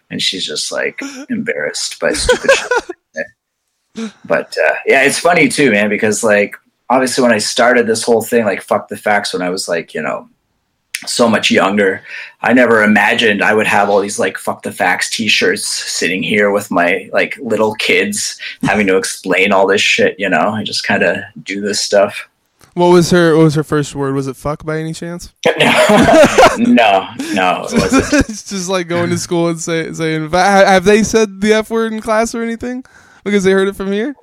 And 0.10 0.22
she's 0.22 0.46
just 0.46 0.72
like 0.72 1.00
embarrassed 1.30 2.00
by 2.00 2.14
stupid 2.14 2.52
shit 2.52 3.26
but 4.26 4.58
uh, 4.58 4.76
yeah, 4.86 5.04
it's 5.04 5.20
funny 5.20 5.48
too, 5.48 5.72
man, 5.72 5.90
because 5.90 6.24
like 6.24 6.56
obviously 6.90 7.22
when 7.22 7.34
I 7.34 7.38
started 7.38 7.88
this 7.88 8.04
whole 8.04 8.22
thing, 8.22 8.46
like 8.46 8.62
fuck 8.62 8.88
the 8.88 8.98
facts, 8.98 9.34
when 9.34 9.42
I 9.42 9.50
was 9.50 9.68
like 9.68 9.94
you 9.94 10.02
know 10.02 10.30
so 11.06 11.30
much 11.30 11.50
younger, 11.50 12.04
I 12.42 12.54
never 12.54 12.84
imagined 12.84 13.42
I 13.42 13.54
would 13.54 13.68
have 13.68 13.90
all 13.90 14.02
these 14.02 14.20
like 14.20 14.38
fuck 14.38 14.64
the 14.64 14.72
facts 14.72 15.10
T-shirts 15.10 15.66
sitting 15.66 16.24
here 16.24 16.52
with 16.52 16.72
my 16.72 17.10
like 17.14 17.38
little 17.42 17.76
kids 17.76 18.40
having 18.64 18.88
to 18.88 18.98
explain 18.98 19.52
all 19.52 19.68
this 19.68 19.82
shit. 19.82 20.20
You 20.20 20.30
know, 20.30 20.50
I 20.50 20.64
just 20.64 20.84
kind 20.84 21.04
of 21.04 21.18
do 21.44 21.62
this 21.62 21.82
stuff. 21.82 22.28
What 22.74 22.88
was 22.90 23.12
her 23.12 23.36
What 23.36 23.44
was 23.44 23.56
her 23.56 23.64
first 23.64 23.96
word? 23.96 24.14
Was 24.14 24.28
it 24.28 24.36
fuck 24.36 24.66
by 24.66 24.80
any 24.80 24.94
chance? 24.94 25.34
no, 25.46 25.56
no, 26.58 27.66
it 27.68 27.74
wasn't. 27.74 28.30
it's 28.30 28.50
just 28.50 28.70
like 28.70 28.88
going 28.88 29.10
to 29.10 29.18
school 29.18 29.48
and 29.50 29.60
say, 29.60 29.92
saying, 29.94 30.30
have 30.32 30.86
they 30.86 31.04
said 31.04 31.42
the 31.42 31.54
f 31.54 31.70
word 31.70 31.92
in 31.94 32.00
class 32.02 32.34
or 32.36 32.44
anything? 32.44 32.84
Because 33.24 33.44
they 33.44 33.52
heard 33.52 33.68
it 33.68 33.76
from 33.76 33.92
here. 33.92 34.16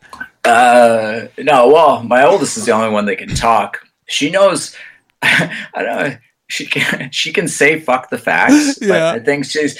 Uh, 0.45 1.27
no, 1.39 1.69
well, 1.69 2.03
my 2.03 2.25
oldest 2.25 2.57
is 2.57 2.67
the 2.67 2.73
only 2.73 2.89
one 2.91 3.05
that 3.07 3.17
can 3.17 3.35
talk. 3.35 3.81
She 4.09 4.31
knows. 4.31 4.75
I 5.23 5.51
don't 5.75 5.85
know. 5.85 6.17
She 6.49 6.67
can. 6.67 7.11
She 7.11 7.33
can 7.33 7.49
say 7.49 7.81
"fuck 7.81 8.09
the 8.11 8.19
facts." 8.19 8.79
but 8.79 8.87
Yeah. 8.89 9.11
I 9.11 9.19
think 9.19 9.45
she's. 9.45 9.79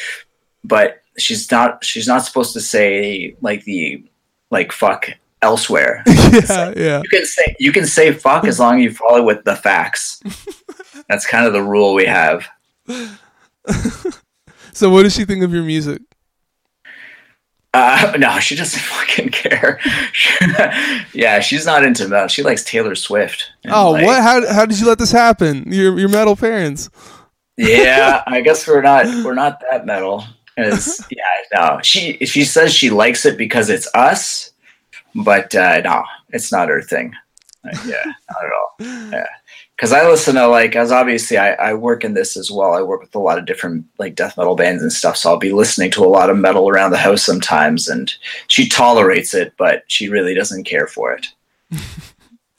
But 0.65 1.03
she's 1.17 1.51
not. 1.51 1.85
She's 1.85 2.09
not 2.09 2.25
supposed 2.25 2.53
to 2.55 2.61
say 2.61 3.37
like 3.41 3.65
the 3.65 4.05
like 4.51 4.73
fuck 4.73 5.09
elsewhere. 5.43 6.03
yeah, 6.07 6.73
yeah. 6.77 7.03
You 7.03 7.09
can 7.11 7.25
say 7.25 7.57
you 7.59 7.73
can 7.73 7.87
say 7.87 8.13
fuck 8.13 8.45
as 8.45 8.59
long 8.59 8.79
as 8.79 8.83
you 8.85 8.93
follow 8.93 9.23
with 9.23 9.45
the 9.45 9.57
facts. 9.57 10.23
That's 11.09 11.27
kind 11.27 11.47
of 11.47 11.53
the 11.53 11.63
rule 11.63 11.95
we 11.95 12.07
have. 12.07 12.47
So, 14.77 14.91
what 14.91 15.05
does 15.05 15.15
she 15.15 15.25
think 15.25 15.43
of 15.43 15.55
your 15.55 15.63
music? 15.63 16.03
Uh, 17.73 18.13
no, 18.19 18.39
she 18.41 18.55
doesn't 18.55 18.79
fucking 18.83 19.31
care. 19.31 19.81
yeah, 21.15 21.41
she's 21.41 21.65
not 21.65 21.83
into 21.83 22.07
metal. 22.09 22.29
She 22.29 22.43
likes 22.43 22.63
Taylor 22.63 22.95
Swift. 22.95 23.53
Oh, 23.69 23.93
like, 23.93 24.05
what? 24.05 24.23
How 24.23 24.47
How 24.53 24.67
did 24.67 24.79
you 24.79 24.87
let 24.87 24.99
this 24.99 25.11
happen? 25.13 25.65
Your 25.73 25.99
Your 25.99 26.11
metal 26.11 26.37
parents. 26.37 26.91
yeah, 27.57 28.23
I 28.27 28.43
guess 28.43 28.69
we're 28.69 28.83
not 28.83 29.07
we're 29.25 29.33
not 29.33 29.63
that 29.71 29.87
metal. 29.87 30.25
yeah, 30.59 30.77
no. 31.55 31.81
She 31.83 32.19
she 32.27 32.45
says 32.45 32.75
she 32.75 32.91
likes 32.91 33.25
it 33.25 33.39
because 33.39 33.71
it's 33.71 33.89
us, 33.95 34.53
but 35.25 35.55
uh, 35.55 35.81
no, 35.81 36.05
it's 36.31 36.53
not 36.53 36.69
her 36.69 36.83
thing. 36.83 37.15
Uh, 37.65 37.77
yeah, 37.87 38.05
not 38.31 38.45
at 38.45 38.53
all. 38.53 39.11
Yeah, 39.11 39.27
because 39.75 39.93
I 39.93 40.09
listen 40.09 40.37
to 40.37 40.47
like 40.47 40.77
as 40.77 40.93
obviously 40.93 41.39
I, 41.39 41.53
I 41.55 41.75
work 41.75 42.05
in 42.05 42.15
this 42.15 42.37
as 42.37 42.51
well. 42.51 42.75
I 42.75 42.83
work 42.83 43.01
with 43.01 43.15
a 43.15 43.21
lot 43.21 43.39
of 43.39 43.47
different 43.47 43.87
like 43.99 44.15
death 44.15 44.37
metal 44.37 44.57
bands 44.57 44.83
and 44.83 44.93
stuff, 44.93 45.17
so 45.17 45.31
I'll 45.31 45.39
be 45.39 45.53
listening 45.53 45.91
to 45.93 46.05
a 46.05 46.07
lot 46.07 46.31
of 46.31 46.37
metal 46.37 46.69
around 46.69 46.91
the 46.91 46.99
house 46.99 47.23
sometimes, 47.23 47.89
and 47.89 48.13
she 48.49 48.69
tolerates 48.69 49.35
it, 49.35 49.55
but 49.57 49.85
she 49.89 50.09
really 50.09 50.35
doesn't 50.35 50.65
care 50.65 50.87
for 50.87 51.13
it. 51.13 51.27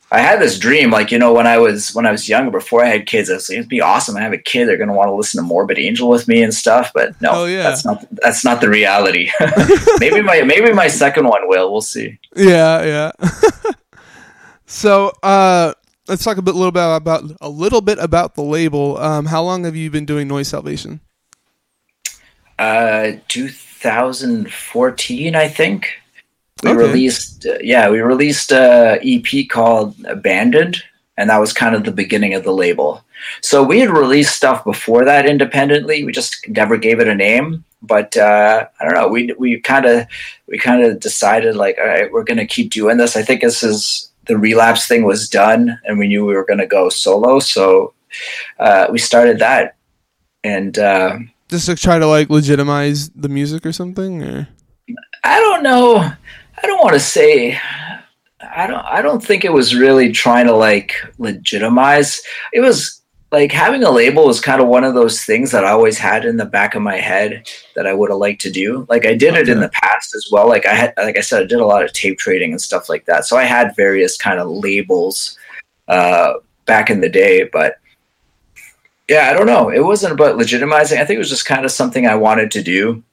I 0.09 0.19
had 0.19 0.39
this 0.39 0.57
dream, 0.57 0.89
like 0.89 1.11
you 1.11 1.19
know, 1.19 1.33
when 1.33 1.47
I 1.47 1.57
was 1.57 1.93
when 1.93 2.05
I 2.05 2.11
was 2.11 2.29
younger, 2.29 2.49
before 2.51 2.81
I 2.83 2.87
had 2.87 3.07
kids, 3.07 3.29
I 3.29 3.33
was 3.33 3.49
like, 3.49 3.57
it'd 3.57 3.69
be 3.69 3.81
awesome. 3.81 4.15
I 4.15 4.21
have 4.21 4.31
a 4.31 4.37
kid; 4.37 4.65
they're 4.67 4.77
gonna 4.77 4.93
want 4.93 5.09
to 5.09 5.13
listen 5.13 5.41
to 5.41 5.45
Morbid 5.47 5.77
Angel 5.77 6.07
with 6.07 6.29
me 6.29 6.41
and 6.43 6.53
stuff. 6.53 6.91
But 6.93 7.19
no, 7.21 7.29
Oh, 7.31 7.45
yeah. 7.45 7.63
that's 7.63 7.83
not 7.83 8.05
that's 8.11 8.45
not 8.45 8.61
the 8.61 8.69
reality. 8.69 9.29
maybe 9.99 10.21
my 10.21 10.43
maybe 10.43 10.71
my 10.71 10.87
second 10.87 11.27
one 11.27 11.41
will. 11.49 11.71
We'll 11.71 11.81
see. 11.81 12.17
Yeah, 12.37 12.83
yeah. 12.85 13.11
so, 14.65 15.11
uh, 15.23 15.73
let's 16.07 16.23
talk 16.23 16.37
a 16.37 16.41
bit, 16.41 16.55
little 16.55 16.71
bit 16.71 16.83
about 16.95 17.23
a 17.41 17.49
little 17.49 17.81
bit 17.81 17.99
about 17.99 18.35
the 18.35 18.43
label. 18.43 18.97
Um, 18.99 19.25
how 19.25 19.43
long 19.43 19.65
have 19.65 19.75
you 19.75 19.91
been 19.91 20.05
doing 20.05 20.29
Noise 20.29 20.47
Salvation? 20.47 21.01
Uh, 22.57 23.11
2014, 23.27 25.35
I 25.35 25.47
think. 25.47 25.89
We 26.63 26.71
Okay. 26.71 26.79
released, 26.79 27.45
uh, 27.45 27.57
yeah, 27.61 27.89
we 27.89 27.99
released 27.99 28.51
a 28.51 28.99
EP 29.03 29.47
called 29.47 29.95
Abandoned, 30.05 30.81
and 31.17 31.29
that 31.29 31.39
was 31.39 31.53
kind 31.53 31.75
of 31.75 31.83
the 31.83 31.91
beginning 31.91 32.33
of 32.33 32.43
the 32.43 32.51
label. 32.53 33.03
So 33.41 33.63
we 33.63 33.79
had 33.79 33.89
released 33.89 34.35
stuff 34.35 34.63
before 34.63 35.05
that 35.05 35.25
independently. 35.25 36.03
We 36.03 36.11
just 36.11 36.37
never 36.49 36.77
gave 36.77 36.99
it 36.99 37.07
a 37.07 37.15
name. 37.15 37.63
But 37.81 38.17
uh, 38.17 38.65
I 38.79 38.83
don't 38.85 38.95
know. 38.95 39.07
We 39.07 39.33
we 39.37 39.59
kind 39.59 39.85
of 39.85 40.07
we 40.47 40.57
kind 40.57 40.83
of 40.83 40.99
decided 40.99 41.55
like, 41.55 41.77
all 41.77 41.85
right, 41.87 42.11
we're 42.11 42.23
gonna 42.23 42.45
keep 42.45 42.71
doing 42.71 42.97
this. 42.97 43.15
I 43.15 43.21
think 43.21 43.41
this 43.41 43.61
is 43.61 44.11
the 44.25 44.37
relapse 44.37 44.87
thing 44.87 45.03
was 45.03 45.29
done, 45.29 45.79
and 45.85 45.99
we 45.99 46.07
knew 46.07 46.25
we 46.25 46.33
were 46.33 46.45
gonna 46.45 46.65
go 46.65 46.89
solo. 46.89 47.39
So 47.39 47.93
uh, 48.59 48.87
we 48.91 48.97
started 48.97 49.39
that, 49.39 49.75
and. 50.43 50.77
Uh, 50.77 51.19
Just 51.49 51.67
to 51.67 51.75
try 51.75 51.99
to 51.99 52.07
like 52.07 52.29
legitimize 52.31 53.09
the 53.11 53.29
music 53.29 53.63
or 53.65 53.71
something, 53.71 54.23
or 54.23 54.47
I 55.23 55.39
don't 55.39 55.61
know. 55.63 56.11
I 56.61 56.67
don't 56.67 56.81
want 56.83 56.93
to 56.93 56.99
say. 56.99 57.59
I 58.55 58.67
don't. 58.67 58.85
I 58.85 59.01
don't 59.01 59.23
think 59.23 59.45
it 59.45 59.53
was 59.53 59.75
really 59.75 60.11
trying 60.11 60.45
to 60.47 60.53
like 60.53 60.93
legitimize. 61.17 62.21
It 62.53 62.61
was 62.61 63.01
like 63.31 63.51
having 63.51 63.83
a 63.83 63.91
label 63.91 64.25
was 64.25 64.39
kind 64.39 64.61
of 64.61 64.67
one 64.67 64.83
of 64.83 64.93
those 64.93 65.23
things 65.23 65.51
that 65.51 65.65
I 65.65 65.71
always 65.71 65.97
had 65.97 66.23
in 66.23 66.37
the 66.37 66.45
back 66.45 66.75
of 66.75 66.81
my 66.81 66.95
head 66.95 67.45
that 67.75 67.85
I 67.85 67.93
would 67.93 68.09
have 68.09 68.19
liked 68.19 68.41
to 68.41 68.51
do. 68.51 68.85
Like 68.89 69.05
I 69.05 69.15
did 69.15 69.35
it 69.35 69.49
in 69.49 69.59
the 69.59 69.69
past 69.69 70.15
as 70.15 70.29
well. 70.31 70.47
Like 70.47 70.65
I 70.65 70.73
had, 70.73 70.93
like 70.97 71.17
I 71.17 71.21
said, 71.21 71.43
I 71.43 71.45
did 71.45 71.59
a 71.59 71.65
lot 71.65 71.83
of 71.83 71.91
tape 71.91 72.17
trading 72.17 72.51
and 72.51 72.61
stuff 72.61 72.87
like 72.87 73.05
that. 73.05 73.25
So 73.25 73.35
I 73.37 73.43
had 73.43 73.75
various 73.75 74.15
kind 74.15 74.39
of 74.39 74.47
labels 74.47 75.37
uh, 75.89 76.35
back 76.65 76.89
in 76.89 77.01
the 77.01 77.09
day, 77.09 77.43
but 77.51 77.75
yeah, 79.09 79.29
I 79.29 79.33
don't 79.33 79.47
know. 79.47 79.69
It 79.69 79.83
wasn't 79.83 80.13
about 80.13 80.37
legitimizing. 80.37 80.97
I 80.97 81.05
think 81.05 81.15
it 81.15 81.19
was 81.19 81.29
just 81.29 81.45
kind 81.45 81.65
of 81.65 81.71
something 81.71 82.07
I 82.07 82.15
wanted 82.15 82.51
to 82.51 82.63
do 82.63 83.03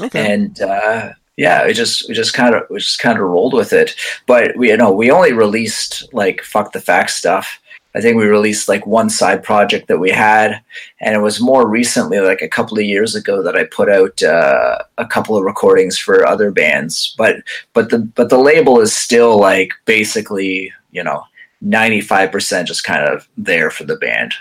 okay, 0.00 0.32
and 0.32 0.60
uh, 0.60 1.10
yeah, 1.36 1.66
we 1.66 1.72
just 1.72 2.08
we 2.08 2.14
just 2.14 2.34
kind 2.34 2.54
of 2.54 2.62
we 2.70 2.78
just 2.78 3.00
kind 3.00 3.18
of 3.18 3.24
rolled 3.24 3.54
with 3.54 3.72
it. 3.72 3.94
But 4.26 4.56
we 4.56 4.70
you 4.70 4.76
know 4.76 4.92
we 4.92 5.10
only 5.10 5.32
released 5.32 6.12
like 6.12 6.42
fuck 6.42 6.72
the 6.72 6.80
facts 6.80 7.16
stuff. 7.16 7.60
I 7.96 8.00
think 8.00 8.16
we 8.16 8.26
released 8.26 8.68
like 8.68 8.86
one 8.86 9.08
side 9.08 9.44
project 9.44 9.86
that 9.86 10.00
we 10.00 10.10
had, 10.10 10.60
and 11.00 11.14
it 11.14 11.20
was 11.20 11.40
more 11.40 11.68
recently, 11.68 12.18
like 12.18 12.42
a 12.42 12.48
couple 12.48 12.76
of 12.76 12.84
years 12.84 13.14
ago, 13.14 13.40
that 13.42 13.54
I 13.54 13.64
put 13.64 13.88
out 13.88 14.20
uh, 14.20 14.78
a 14.98 15.06
couple 15.06 15.36
of 15.36 15.44
recordings 15.44 15.96
for 15.96 16.26
other 16.26 16.50
bands. 16.50 17.14
But 17.16 17.36
but 17.72 17.90
the 17.90 17.98
but 17.98 18.30
the 18.30 18.38
label 18.38 18.80
is 18.80 18.92
still 18.92 19.38
like 19.38 19.72
basically 19.84 20.72
you 20.90 21.04
know 21.04 21.24
ninety 21.60 22.00
five 22.00 22.32
percent 22.32 22.68
just 22.68 22.84
kind 22.84 23.04
of 23.04 23.28
there 23.36 23.70
for 23.70 23.84
the 23.84 23.96
band. 23.96 24.34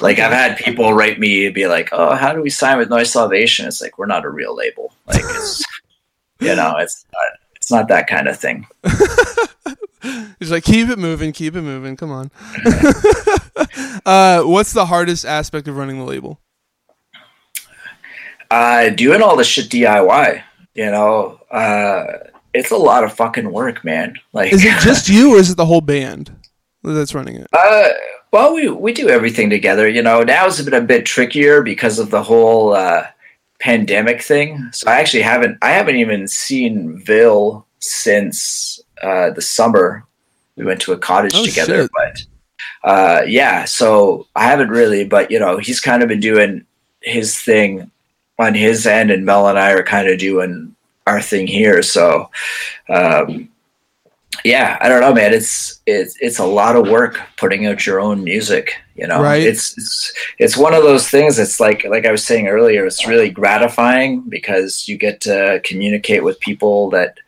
Like 0.00 0.18
I've 0.18 0.32
had 0.32 0.56
people 0.58 0.94
write 0.94 1.20
me 1.20 1.46
and 1.46 1.54
be 1.54 1.66
like, 1.66 1.88
"Oh, 1.92 2.14
how 2.14 2.32
do 2.32 2.42
we 2.42 2.50
sign 2.50 2.78
with 2.78 2.90
Noise 2.90 3.12
Salvation?" 3.12 3.66
It's 3.66 3.80
like 3.80 3.98
we're 3.98 4.06
not 4.06 4.24
a 4.24 4.30
real 4.30 4.54
label. 4.54 4.92
Like 5.06 5.22
it's 5.22 5.64
you 6.44 6.56
know, 6.56 6.76
it's 6.78 7.04
not, 7.12 7.40
it's 7.56 7.70
not 7.70 7.88
that 7.88 8.06
kind 8.06 8.28
of 8.28 8.38
thing. 8.38 8.66
He's 10.38 10.50
like, 10.50 10.64
keep 10.64 10.88
it 10.90 10.98
moving, 10.98 11.32
keep 11.32 11.56
it 11.56 11.62
moving. 11.62 11.96
Come 11.96 12.10
on. 12.10 12.30
uh, 14.06 14.42
what's 14.42 14.72
the 14.72 14.86
hardest 14.86 15.24
aspect 15.24 15.66
of 15.68 15.76
running 15.76 15.98
the 15.98 16.04
label? 16.04 16.40
Uh, 18.50 18.90
doing 18.90 19.22
all 19.22 19.36
the 19.36 19.44
shit 19.44 19.70
DIY. 19.70 20.42
You 20.74 20.90
know, 20.90 21.40
uh, 21.50 22.04
it's 22.52 22.70
a 22.70 22.76
lot 22.76 23.04
of 23.04 23.12
fucking 23.12 23.50
work, 23.50 23.84
man. 23.84 24.16
Like, 24.32 24.52
is 24.52 24.64
it 24.64 24.80
just 24.80 25.08
you, 25.08 25.34
or 25.34 25.38
is 25.38 25.50
it 25.50 25.56
the 25.56 25.64
whole 25.64 25.80
band 25.80 26.30
that's 26.82 27.14
running 27.14 27.36
it? 27.36 27.48
Uh, 27.56 27.88
well, 28.32 28.52
we 28.52 28.68
we 28.68 28.92
do 28.92 29.08
everything 29.08 29.48
together. 29.48 29.88
You 29.88 30.02
know, 30.02 30.24
now 30.24 30.46
it's 30.46 30.60
been 30.60 30.74
a 30.74 30.80
bit 30.80 31.06
trickier 31.06 31.62
because 31.62 32.00
of 32.00 32.10
the 32.10 32.20
whole 32.20 32.74
uh, 32.74 33.06
pandemic 33.64 34.20
thing. 34.20 34.68
So 34.72 34.90
I 34.90 35.00
actually 35.00 35.22
haven't 35.22 35.56
I 35.62 35.70
haven't 35.70 35.96
even 35.96 36.28
seen 36.28 36.98
Vil 36.98 37.66
since 37.78 38.78
uh, 39.02 39.30
the 39.30 39.40
summer. 39.40 40.04
We 40.56 40.66
went 40.66 40.82
to 40.82 40.92
a 40.92 40.98
cottage 40.98 41.32
oh, 41.34 41.44
together, 41.44 41.82
shit. 41.82 41.90
but 41.94 42.88
uh, 42.88 43.22
yeah. 43.26 43.64
So 43.64 44.26
I 44.36 44.44
haven't 44.44 44.68
really, 44.68 45.04
but 45.04 45.30
you 45.30 45.38
know, 45.38 45.56
he's 45.56 45.80
kind 45.80 46.02
of 46.02 46.08
been 46.10 46.20
doing 46.20 46.66
his 47.00 47.38
thing 47.40 47.90
on 48.38 48.54
his 48.54 48.86
end, 48.86 49.10
and 49.10 49.24
Mel 49.24 49.48
and 49.48 49.58
I 49.58 49.72
are 49.72 49.82
kind 49.82 50.08
of 50.08 50.18
doing 50.18 50.76
our 51.06 51.22
thing 51.22 51.46
here. 51.46 51.82
So, 51.82 52.30
um, 52.90 53.48
yeah, 54.44 54.78
I 54.80 54.88
don't 54.88 55.00
know, 55.00 55.14
man. 55.14 55.32
It's 55.32 55.80
it's 55.86 56.16
it's 56.20 56.38
a 56.38 56.46
lot 56.46 56.76
of 56.76 56.88
work 56.88 57.20
putting 57.36 57.66
out 57.66 57.86
your 57.86 58.00
own 58.00 58.24
music. 58.24 58.74
You 58.94 59.06
know, 59.06 59.22
right? 59.22 59.42
It's 59.42 59.76
it's 59.76 60.12
it's 60.38 60.56
one 60.56 60.74
of 60.74 60.82
those 60.82 61.08
things. 61.08 61.38
It's 61.38 61.60
like 61.60 61.84
like 61.84 62.06
I 62.06 62.10
was 62.10 62.24
saying 62.24 62.48
earlier. 62.48 62.86
It's 62.86 63.06
really 63.06 63.30
gratifying 63.30 64.22
because 64.28 64.86
you 64.88 64.96
get 64.96 65.20
to 65.22 65.60
communicate 65.64 66.24
with 66.24 66.40
people 66.40 66.90
that 66.90 67.18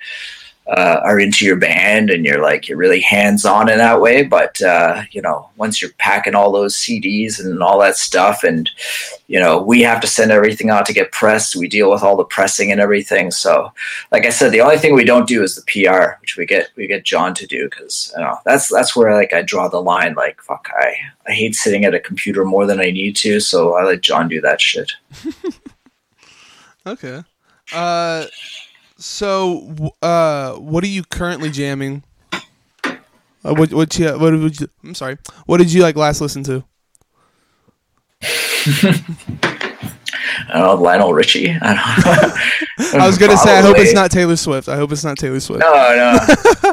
uh, 0.69 1.01
are 1.05 1.21
into 1.21 1.45
your 1.45 1.57
band 1.57 2.11
and 2.11 2.25
you're 2.25 2.43
like 2.43 2.69
you're 2.69 2.79
really 2.79 3.01
hands 3.01 3.45
on 3.45 3.69
in 3.69 3.79
that 3.79 4.01
way. 4.01 4.25
But 4.25 4.61
uh, 4.61 5.03
you 5.13 5.23
know, 5.23 5.49
once 5.57 5.81
you're 5.81 5.93
packing 5.99 6.35
all 6.35 6.51
those 6.51 6.75
CDs 6.75 7.39
and 7.39 7.63
all 7.63 7.79
that 7.81 7.97
stuff, 7.97 8.43
and 8.43 8.69
you 9.29 9.39
know, 9.39 9.63
we 9.63 9.81
have 9.83 10.01
to 10.01 10.09
send 10.09 10.33
everything 10.33 10.71
out 10.71 10.85
to 10.87 10.93
get 10.93 11.13
pressed. 11.13 11.55
We 11.55 11.69
deal 11.69 11.91
with 11.91 12.03
all 12.03 12.17
the 12.17 12.25
pressing 12.25 12.73
and 12.73 12.81
everything. 12.81 13.31
So, 13.31 13.73
like 14.11 14.27
I 14.27 14.31
said, 14.31 14.51
the 14.51 14.61
only 14.61 14.79
thing 14.79 14.95
we 14.95 15.05
don't 15.05 15.29
do 15.29 15.43
is 15.43 15.55
the 15.55 15.63
PR, 15.63 16.19
which 16.21 16.37
we 16.37 16.47
get 16.47 16.71
we 16.77 16.89
get 16.89 17.05
John 17.05 17.33
to 17.35 17.47
do 17.47 17.69
because 17.71 18.13
you 18.17 18.23
know 18.23 18.37
that's 18.45 18.69
that's 18.69 18.97
where 18.97 19.15
like 19.15 19.33
I 19.33 19.43
draw 19.43 19.69
the 19.69 19.81
line. 19.81 20.15
Like 20.15 20.43
fuck, 20.43 20.69
I 20.77 20.95
I 21.29 21.33
hate 21.33 21.55
sitting 21.55 21.85
at 21.85 21.95
a 21.95 22.01
computer 22.01 22.45
more 22.45 22.67
than 22.67 22.81
I 22.81 22.91
need 22.91 23.15
to, 23.17 23.39
so 23.39 23.75
I 23.75 23.85
let 23.85 24.01
John 24.01 24.27
do 24.27 24.41
that 24.41 24.61
shit. 24.61 24.91
okay. 26.87 27.23
Uh 27.73 28.27
so, 28.99 29.93
uh, 30.03 30.55
what 30.55 30.85
are 30.85 30.89
you 30.89 31.05
currently 31.05 31.51
jamming? 31.51 32.03
Uh, 32.33 33.55
what 33.55 33.73
what 33.73 33.99
you 33.99 34.09
what 34.19 34.33
would 34.33 34.61
you? 34.61 34.69
I'm 34.83 34.95
sorry. 34.95 35.19
What 35.47 35.59
did 35.59 35.73
you 35.73 35.83
like 35.83 35.97
last 35.97 36.21
listen 36.21 36.43
to? 36.45 36.65
I 40.49 40.53
don't 40.53 40.63
know, 40.63 40.75
Lionel 40.83 41.13
Richie. 41.13 41.51
I, 41.51 42.39
I 42.95 43.07
was 43.07 43.19
gonna 43.19 43.37
say, 43.37 43.59
I 43.59 43.63
hope 43.63 43.79
it's 43.79 43.93
not 43.93 44.11
Taylor 44.11 44.37
Swift. 44.37 44.69
I 44.69 44.77
hope 44.77 44.91
it's 44.93 45.05
not 45.05 45.19
Taylor 45.19 45.41
Swift. 45.41 45.61
No, 45.61 45.71
no. 45.73 46.73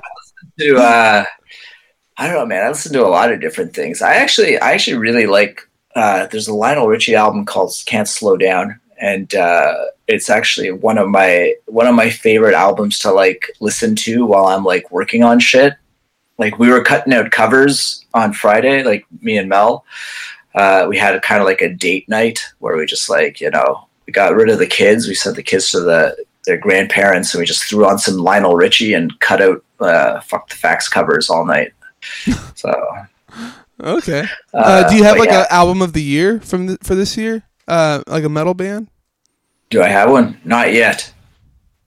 to 0.60 0.78
uh, 0.78 1.26
I 2.18 2.28
don't 2.28 2.36
know, 2.36 2.46
man. 2.46 2.66
I 2.66 2.70
listen 2.70 2.94
to 2.94 3.06
a 3.06 3.08
lot 3.08 3.32
of 3.32 3.42
different 3.42 3.74
things. 3.74 4.02
I 4.02 4.16
actually, 4.16 4.60
I 4.60 4.72
actually 4.72 4.98
really 4.98 5.26
like. 5.26 5.68
Uh, 5.96 6.26
there's 6.28 6.48
a 6.48 6.54
Lionel 6.54 6.88
Richie 6.88 7.16
album 7.16 7.46
called 7.46 7.74
"Can't 7.86 8.08
Slow 8.08 8.38
Down," 8.38 8.80
and 9.04 9.36
uh, 9.36 9.76
it's 10.08 10.30
actually 10.30 10.72
one 10.72 10.98
of 10.98 11.10
my 11.10 11.54
one 11.66 11.88
of 11.88 11.94
my 11.94 12.10
favorite 12.10 12.54
albums 12.54 12.98
to 13.00 13.12
like 13.12 13.52
listen 13.60 13.98
to 13.98 14.26
while 14.26 14.46
I'm 14.46 14.64
like 14.64 14.90
working 14.92 15.24
on 15.24 15.40
shit. 15.42 15.74
Like 16.38 16.58
we 16.58 16.70
were 16.70 16.82
cutting 16.82 17.14
out 17.14 17.30
covers 17.30 18.06
on 18.14 18.32
Friday, 18.32 18.82
like 18.84 19.06
me 19.22 19.38
and 19.38 19.50
Mel. 19.50 19.86
Uh, 20.56 20.86
we 20.88 20.98
had 20.98 21.16
a 21.16 21.20
kind 21.20 21.42
of 21.42 21.46
like 21.46 21.62
a 21.62 21.74
date 21.74 22.08
night 22.08 22.40
where 22.60 22.78
we 22.78 22.86
just 22.86 23.10
like 23.10 23.42
you 23.42 23.52
know 23.52 23.90
we 24.08 24.14
got 24.14 24.36
rid 24.36 24.50
of 24.50 24.58
the 24.58 24.68
kids. 24.68 25.06
We 25.06 25.16
sent 25.16 25.36
the 25.36 25.44
kids 25.44 25.70
to 25.72 25.82
the 25.82 26.16
their 26.46 26.58
grandparents, 26.58 27.34
and 27.34 27.42
we 27.42 27.46
just 27.46 27.66
threw 27.66 27.86
on 27.86 28.00
some 28.00 28.16
Lionel 28.16 28.56
Richie 28.56 28.94
and 28.94 29.20
cut 29.20 29.42
out 29.42 29.66
uh, 29.82 30.22
"Fuck 30.22 30.48
the 30.48 30.56
Facts" 30.56 30.88
covers 30.88 31.30
all 31.30 31.46
night. 31.46 31.74
so 32.56 32.72
okay, 33.82 34.24
uh, 34.54 34.90
do 34.90 34.96
you 34.96 35.04
have 35.04 35.18
like 35.18 35.30
yeah. 35.30 35.42
an 35.42 35.48
album 35.50 35.82
of 35.82 35.92
the 35.92 36.02
year 36.02 36.40
from 36.40 36.68
the, 36.68 36.78
for 36.82 36.96
this 36.96 37.18
year? 37.18 37.44
Uh, 37.68 38.02
like 38.08 38.24
a 38.24 38.30
metal 38.30 38.54
band? 38.54 38.90
Do 39.74 39.82
I 39.82 39.88
have 39.88 40.12
one? 40.12 40.40
Not 40.46 40.72
yet. 40.72 41.12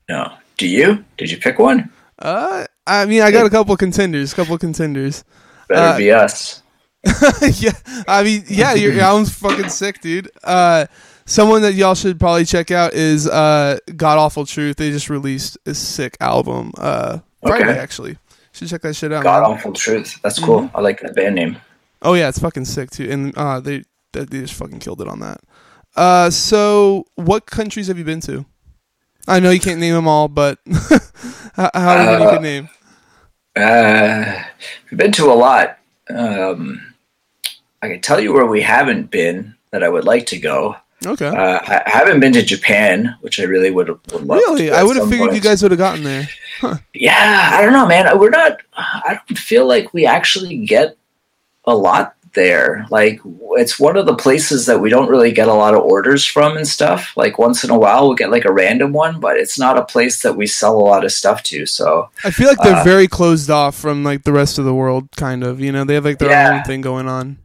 No. 0.09 0.33
Do 0.57 0.67
you? 0.67 1.05
Did 1.15 1.31
you 1.31 1.37
pick 1.37 1.57
one? 1.57 1.89
Uh, 2.19 2.65
I 2.85 3.05
mean, 3.05 3.21
I 3.21 3.31
got 3.31 3.45
a 3.45 3.49
couple 3.49 3.77
contenders. 3.77 4.33
Couple 4.33 4.57
contenders. 4.57 5.23
Better 5.69 5.93
uh, 5.93 5.97
be 5.97 6.11
us. 6.25 6.63
yeah, 7.05 7.71
I 8.05 8.23
mean, 8.23 8.43
yeah, 8.49 8.73
your, 8.73 8.91
your 8.91 9.03
album's 9.03 9.33
fucking 9.33 9.69
sick, 9.69 10.01
dude. 10.01 10.29
Uh, 10.43 10.87
someone 11.25 11.61
that 11.61 11.75
y'all 11.75 11.95
should 11.95 12.19
probably 12.19 12.43
check 12.43 12.71
out 12.71 12.93
is 12.93 13.25
uh, 13.25 13.77
God 13.95 14.17
Awful 14.17 14.45
Truth. 14.45 14.75
They 14.75 14.89
just 14.89 15.09
released 15.09 15.57
a 15.65 15.73
sick 15.73 16.17
album. 16.19 16.73
Uh, 16.77 17.19
Friday 17.41 17.69
okay. 17.69 17.79
actually. 17.79 18.17
Should 18.51 18.67
check 18.67 18.81
that 18.81 18.97
shit 18.97 19.13
out. 19.13 19.23
God 19.23 19.43
Awful 19.43 19.71
Truth. 19.71 20.19
That's 20.23 20.39
cool. 20.39 20.63
Mm-hmm. 20.63 20.75
I 20.75 20.81
like 20.81 20.99
that 20.99 21.15
band 21.15 21.35
name. 21.35 21.55
Oh 22.01 22.15
yeah, 22.15 22.27
it's 22.27 22.39
fucking 22.39 22.65
sick 22.65 22.91
too. 22.91 23.09
And 23.09 23.33
uh, 23.37 23.61
they 23.61 23.85
they 24.11 24.25
just 24.25 24.55
fucking 24.55 24.79
killed 24.79 24.99
it 24.99 25.07
on 25.07 25.21
that. 25.21 25.39
Uh, 25.97 26.29
so 26.29 27.07
what 27.15 27.47
countries 27.47 27.87
have 27.87 27.97
you 27.97 28.03
been 28.03 28.21
to? 28.21 28.45
I 29.27 29.39
know 29.39 29.49
you 29.49 29.59
can't 29.59 29.79
name 29.79 29.95
them 29.95 30.07
all, 30.07 30.27
but 30.27 30.59
how, 31.55 31.71
how 31.73 31.95
many 31.95 32.07
uh, 32.07 32.23
you 32.23 32.29
can 32.29 32.43
name? 32.43 32.69
Uh, 33.55 34.43
we've 34.89 34.97
been 34.97 35.11
to 35.13 35.25
a 35.25 35.33
lot. 35.33 35.79
Um, 36.09 36.93
I 37.81 37.89
can 37.89 37.99
tell 37.99 38.19
you 38.19 38.31
where 38.31 38.45
we 38.45 38.61
haven't 38.61 39.09
been 39.09 39.55
that 39.71 39.83
I 39.83 39.89
would 39.89 40.05
like 40.05 40.27
to 40.27 40.39
go. 40.39 40.77
Okay. 41.05 41.27
Uh, 41.27 41.59
I, 41.61 41.83
haven't 41.85 42.19
been 42.19 42.33
to 42.33 42.43
Japan, 42.43 43.15
which 43.21 43.39
I 43.39 43.43
really 43.43 43.71
would, 43.71 43.87
have. 43.87 43.99
Really, 44.11 44.71
I 44.71 44.83
would 44.83 44.95
have 44.95 45.09
figured 45.09 45.29
point. 45.29 45.35
you 45.35 45.41
guys 45.41 45.61
would 45.61 45.71
have 45.71 45.77
gotten 45.77 46.03
there. 46.03 46.29
Huh. 46.59 46.77
Yeah, 46.93 47.49
I 47.53 47.61
don't 47.61 47.73
know, 47.73 47.85
man. 47.85 48.17
We're 48.17 48.29
not. 48.29 48.61
I 48.75 49.19
don't 49.27 49.37
feel 49.37 49.67
like 49.67 49.93
we 49.93 50.05
actually 50.05 50.57
get 50.57 50.97
a 51.65 51.75
lot 51.75 52.15
there. 52.33 52.85
Like 52.89 53.19
it's 53.51 53.79
one 53.79 53.97
of 53.97 54.05
the 54.05 54.15
places 54.15 54.65
that 54.65 54.79
we 54.79 54.89
don't 54.89 55.09
really 55.09 55.31
get 55.31 55.47
a 55.47 55.53
lot 55.53 55.73
of 55.73 55.81
orders 55.81 56.25
from 56.25 56.57
and 56.57 56.67
stuff. 56.67 57.13
Like 57.15 57.37
once 57.37 57.63
in 57.63 57.69
a 57.69 57.77
while 57.77 58.07
we'll 58.07 58.15
get 58.15 58.31
like 58.31 58.45
a 58.45 58.53
random 58.53 58.93
one, 58.93 59.19
but 59.19 59.37
it's 59.37 59.59
not 59.59 59.77
a 59.77 59.85
place 59.85 60.21
that 60.21 60.35
we 60.35 60.47
sell 60.47 60.77
a 60.77 60.79
lot 60.79 61.05
of 61.05 61.11
stuff 61.11 61.43
to. 61.43 61.65
So 61.65 62.09
I 62.23 62.31
feel 62.31 62.47
like 62.47 62.59
they're 62.59 62.75
uh, 62.75 62.83
very 62.83 63.07
closed 63.07 63.49
off 63.49 63.75
from 63.75 64.03
like 64.03 64.23
the 64.23 64.31
rest 64.31 64.59
of 64.59 64.65
the 64.65 64.73
world 64.73 65.09
kind 65.15 65.43
of, 65.43 65.59
you 65.59 65.71
know, 65.71 65.83
they 65.83 65.95
have 65.95 66.05
like 66.05 66.19
their 66.19 66.29
yeah. 66.29 66.57
own 66.57 66.63
thing 66.63 66.81
going 66.81 67.07
on. 67.07 67.37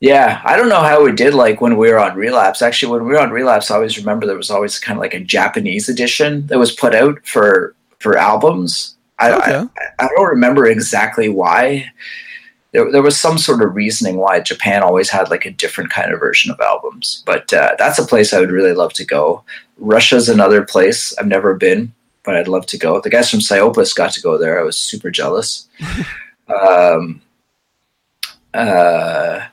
Yeah, 0.00 0.42
I 0.44 0.56
don't 0.56 0.68
know 0.68 0.82
how 0.82 1.02
we 1.02 1.12
did 1.12 1.32
like 1.32 1.62
when 1.62 1.78
we 1.78 1.90
were 1.90 1.98
on 1.98 2.14
Relapse. 2.14 2.60
Actually, 2.60 2.92
when 2.92 3.08
we 3.08 3.14
were 3.14 3.20
on 3.20 3.30
Relapse, 3.30 3.70
I 3.70 3.76
always 3.76 3.96
remember 3.96 4.26
there 4.26 4.36
was 4.36 4.50
always 4.50 4.78
kind 4.78 4.98
of 4.98 5.00
like 5.00 5.14
a 5.14 5.20
Japanese 5.20 5.88
edition 5.88 6.46
that 6.48 6.58
was 6.58 6.72
put 6.72 6.94
out 6.94 7.26
for 7.26 7.74
for 8.00 8.18
albums. 8.18 8.96
I, 9.18 9.32
okay. 9.32 9.54
I, 9.54 10.04
I 10.04 10.08
don't 10.14 10.28
remember 10.28 10.66
exactly 10.66 11.30
why 11.30 11.90
there, 12.74 12.90
there 12.90 13.02
was 13.02 13.16
some 13.16 13.38
sort 13.38 13.62
of 13.62 13.74
reasoning 13.74 14.16
why 14.16 14.40
Japan 14.40 14.82
always 14.82 15.08
had 15.08 15.30
like 15.30 15.46
a 15.46 15.50
different 15.52 15.90
kind 15.90 16.12
of 16.12 16.18
version 16.18 16.50
of 16.50 16.60
albums. 16.60 17.22
But 17.24 17.52
uh, 17.52 17.76
that's 17.78 18.00
a 18.00 18.04
place 18.04 18.34
I 18.34 18.40
would 18.40 18.50
really 18.50 18.74
love 18.74 18.92
to 18.94 19.04
go. 19.04 19.44
Russia's 19.78 20.28
another 20.28 20.64
place 20.64 21.16
I've 21.16 21.28
never 21.28 21.54
been, 21.54 21.94
but 22.24 22.36
I'd 22.36 22.48
love 22.48 22.66
to 22.66 22.76
go. 22.76 23.00
The 23.00 23.10
guys 23.10 23.30
from 23.30 23.38
Psyopus 23.38 23.94
got 23.94 24.12
to 24.14 24.20
go 24.20 24.36
there. 24.36 24.58
I 24.58 24.64
was 24.64 24.76
super 24.76 25.12
jealous. 25.12 25.68
um, 26.48 27.22
uh, 28.52 29.46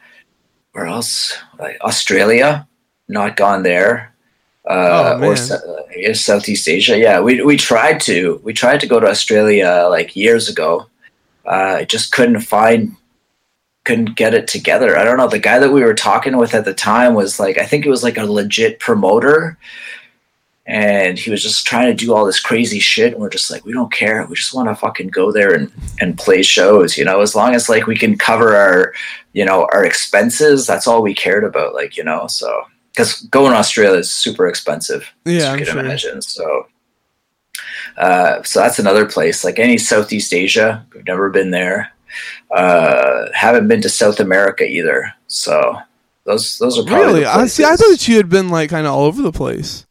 where 0.71 0.87
else? 0.87 1.37
Like 1.59 1.79
Australia, 1.81 2.67
not 3.07 3.37
gone 3.37 3.61
there. 3.61 4.15
Uh, 4.67 5.19
oh, 5.21 5.27
or 5.27 5.33
uh, 5.33 6.13
Southeast 6.13 6.67
Asia. 6.67 6.97
Yeah, 6.97 7.19
we 7.19 7.43
we 7.43 7.57
tried 7.57 7.99
to 8.01 8.39
we 8.43 8.53
tried 8.53 8.79
to 8.79 8.87
go 8.87 8.99
to 8.99 9.07
Australia 9.07 9.87
like 9.89 10.15
years 10.15 10.49
ago. 10.49 10.87
Uh, 11.45 11.77
I 11.79 11.83
just 11.83 12.11
couldn't 12.11 12.41
find 12.41 12.95
couldn't 13.83 14.15
get 14.15 14.33
it 14.33 14.47
together. 14.47 14.97
I 14.97 15.03
don't 15.03 15.17
know. 15.17 15.27
The 15.27 15.39
guy 15.39 15.59
that 15.59 15.71
we 15.71 15.83
were 15.83 15.93
talking 15.93 16.37
with 16.37 16.53
at 16.53 16.65
the 16.65 16.73
time 16.73 17.13
was 17.13 17.39
like, 17.39 17.57
I 17.57 17.65
think 17.65 17.85
it 17.85 17.89
was 17.89 18.03
like 18.03 18.17
a 18.17 18.25
legit 18.25 18.79
promoter. 18.79 19.57
And 20.67 21.17
he 21.17 21.31
was 21.31 21.41
just 21.41 21.65
trying 21.65 21.87
to 21.87 21.93
do 21.93 22.13
all 22.13 22.25
this 22.25 22.39
crazy 22.39 22.79
shit. 22.79 23.13
And 23.13 23.21
we're 23.21 23.29
just 23.29 23.49
like, 23.49 23.65
we 23.65 23.73
don't 23.73 23.91
care. 23.91 24.23
We 24.25 24.35
just 24.35 24.53
want 24.53 24.69
to 24.69 24.75
fucking 24.75 25.07
go 25.07 25.31
there 25.31 25.53
and, 25.53 25.71
and 25.99 26.17
play 26.17 26.43
shows, 26.43 26.97
you 26.97 27.03
know, 27.03 27.21
as 27.21 27.35
long 27.35 27.55
as 27.55 27.67
like 27.67 27.87
we 27.87 27.97
can 27.97 28.17
cover 28.17 28.55
our, 28.55 28.93
you 29.33 29.43
know, 29.43 29.67
our 29.73 29.83
expenses. 29.83 30.67
That's 30.67 30.87
all 30.87 31.01
we 31.01 31.15
cared 31.15 31.43
about. 31.43 31.73
Like, 31.73 31.97
you 31.97 32.03
know, 32.03 32.27
so 32.27 32.63
because 32.91 33.21
going 33.23 33.51
to 33.51 33.57
Australia 33.57 33.99
is 33.99 34.11
super 34.11 34.47
expensive. 34.47 35.11
Yeah. 35.25 35.51
you 35.53 35.57
can 35.57 35.73
sure. 35.73 35.79
imagine. 35.79 36.21
So, 36.21 36.67
uh, 37.97 38.43
so 38.43 38.59
that's 38.59 38.79
another 38.79 39.05
place 39.05 39.43
like 39.43 39.57
any 39.57 39.77
Southeast 39.79 40.33
Asia. 40.33 40.85
We've 40.93 41.07
never 41.07 41.29
been 41.31 41.49
there. 41.49 41.91
Uh, 42.49 43.27
haven't 43.33 43.67
been 43.67 43.81
to 43.81 43.89
South 43.89 44.19
America 44.19 44.65
either. 44.65 45.13
So 45.27 45.77
those 46.25 46.57
those 46.57 46.77
are 46.77 46.83
probably 46.83 47.21
really. 47.21 47.25
I 47.25 47.47
see. 47.47 47.63
I 47.63 47.75
thought 47.75 48.07
you 48.07 48.17
had 48.17 48.29
been 48.29 48.49
like 48.49 48.69
kind 48.69 48.85
of 48.85 48.93
all 48.93 49.05
over 49.05 49.21
the 49.21 49.31
place. 49.31 49.85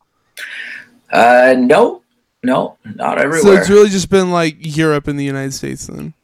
Uh, 1.11 1.55
no, 1.59 2.03
no, 2.43 2.77
not 2.85 3.19
everywhere. 3.19 3.43
So 3.43 3.53
it's 3.53 3.71
really 3.71 3.91
just 3.91 4.11
been 4.11 4.31
like 4.31 4.57
Europe 4.61 5.09
and 5.09 5.19
the 5.19 5.25
United 5.25 5.53
States 5.53 5.87
then. 5.87 6.15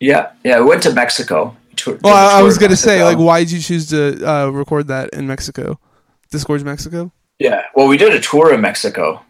Yeah, 0.00 0.32
yeah. 0.44 0.60
We 0.60 0.66
went 0.66 0.82
to 0.84 0.92
Mexico. 0.92 1.56
Tour, 1.76 1.98
well, 2.02 2.14
I, 2.14 2.40
I 2.40 2.42
was 2.42 2.58
gonna 2.58 2.76
say, 2.76 3.04
like, 3.04 3.18
why 3.18 3.40
did 3.40 3.52
you 3.52 3.60
choose 3.60 3.88
to 3.90 4.28
uh, 4.28 4.48
record 4.48 4.88
that 4.88 5.10
in 5.10 5.26
Mexico? 5.26 5.78
Disgorge 6.30 6.64
Mexico. 6.64 7.12
Yeah. 7.38 7.62
Well, 7.74 7.86
we 7.88 7.96
did 7.96 8.12
a 8.12 8.20
tour 8.20 8.52
in 8.52 8.60
Mexico. 8.60 9.24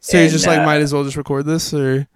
So 0.00 0.18
you're 0.18 0.28
just 0.28 0.46
like, 0.46 0.60
uh, 0.60 0.64
might 0.64 0.80
as 0.80 0.92
well 0.92 1.02
just 1.02 1.16
record 1.16 1.46
this, 1.46 1.74
or 1.74 2.06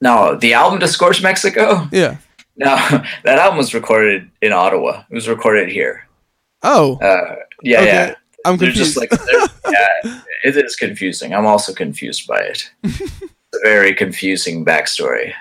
no? 0.00 0.36
The 0.36 0.54
album 0.54 0.80
Disgorge 0.80 1.22
Mexico. 1.22 1.88
Yeah. 1.92 2.16
No, 2.56 2.74
that 3.24 3.38
album 3.38 3.58
was 3.58 3.74
recorded 3.74 4.30
in 4.40 4.52
Ottawa. 4.52 5.04
It 5.10 5.14
was 5.14 5.28
recorded 5.28 5.68
here. 5.68 6.06
Oh. 6.62 6.98
Uh, 6.98 7.36
yeah, 7.62 7.78
okay. 7.78 7.86
yeah. 7.86 8.14
I'm 8.44 8.58
confused. 8.58 8.96
They're 8.96 9.08
just 9.08 9.22
like, 9.32 9.50
yeah, 9.70 10.20
it 10.44 10.56
is 10.56 10.76
confusing. 10.76 11.34
I'm 11.34 11.46
also 11.46 11.72
confused 11.72 12.26
by 12.26 12.40
it. 12.40 12.70
it's 12.82 13.22
a 13.54 13.60
very 13.62 13.94
confusing 13.94 14.64
backstory. 14.64 15.32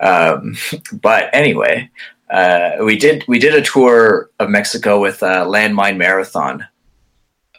Um, 0.00 0.56
but 0.92 1.30
anyway, 1.32 1.90
uh, 2.30 2.72
we 2.84 2.96
did 2.96 3.24
we 3.28 3.38
did 3.38 3.54
a 3.54 3.62
tour 3.62 4.30
of 4.38 4.50
Mexico 4.50 5.00
with 5.00 5.22
uh, 5.22 5.44
Landmine 5.46 5.96
Marathon, 5.96 6.66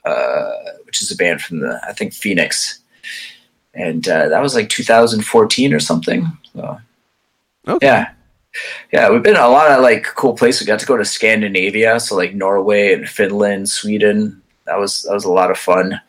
uh, 0.06 0.52
which 0.86 1.02
is 1.02 1.12
a 1.12 1.16
band 1.16 1.42
from 1.42 1.60
the 1.60 1.80
I 1.88 1.94
think 1.94 2.14
Phoenix, 2.14 2.80
and 3.74 4.08
uh, 4.08 4.30
that 4.30 4.42
was 4.42 4.56
like 4.56 4.70
2014 4.70 5.74
or 5.74 5.80
something. 5.80 6.28
So, 6.54 6.80
okay. 7.68 7.86
yeah, 7.86 8.12
yeah, 8.92 9.10
we've 9.10 9.24
been 9.24 9.36
a 9.36 9.48
lot 9.48 9.72
of 9.72 9.82
like 9.82 10.04
cool 10.04 10.34
places. 10.34 10.62
We 10.62 10.68
got 10.68 10.80
to 10.80 10.86
go 10.86 10.98
to 10.98 11.06
Scandinavia, 11.06 12.00
so 12.00 12.16
like 12.16 12.34
Norway 12.34 12.94
and 12.94 13.08
Finland, 13.08 13.70
Sweden. 13.70 14.42
That 14.66 14.80
was 14.80 15.04
that 15.04 15.14
was 15.14 15.26
a 15.26 15.32
lot 15.32 15.52
of 15.52 15.58
fun. 15.58 16.00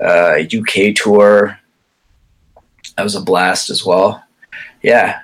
Uh, 0.00 0.38
UK 0.42 0.94
tour. 0.94 1.58
That 2.96 3.04
was 3.04 3.14
a 3.14 3.20
blast 3.20 3.70
as 3.70 3.84
well. 3.84 4.22
Yeah, 4.82 5.22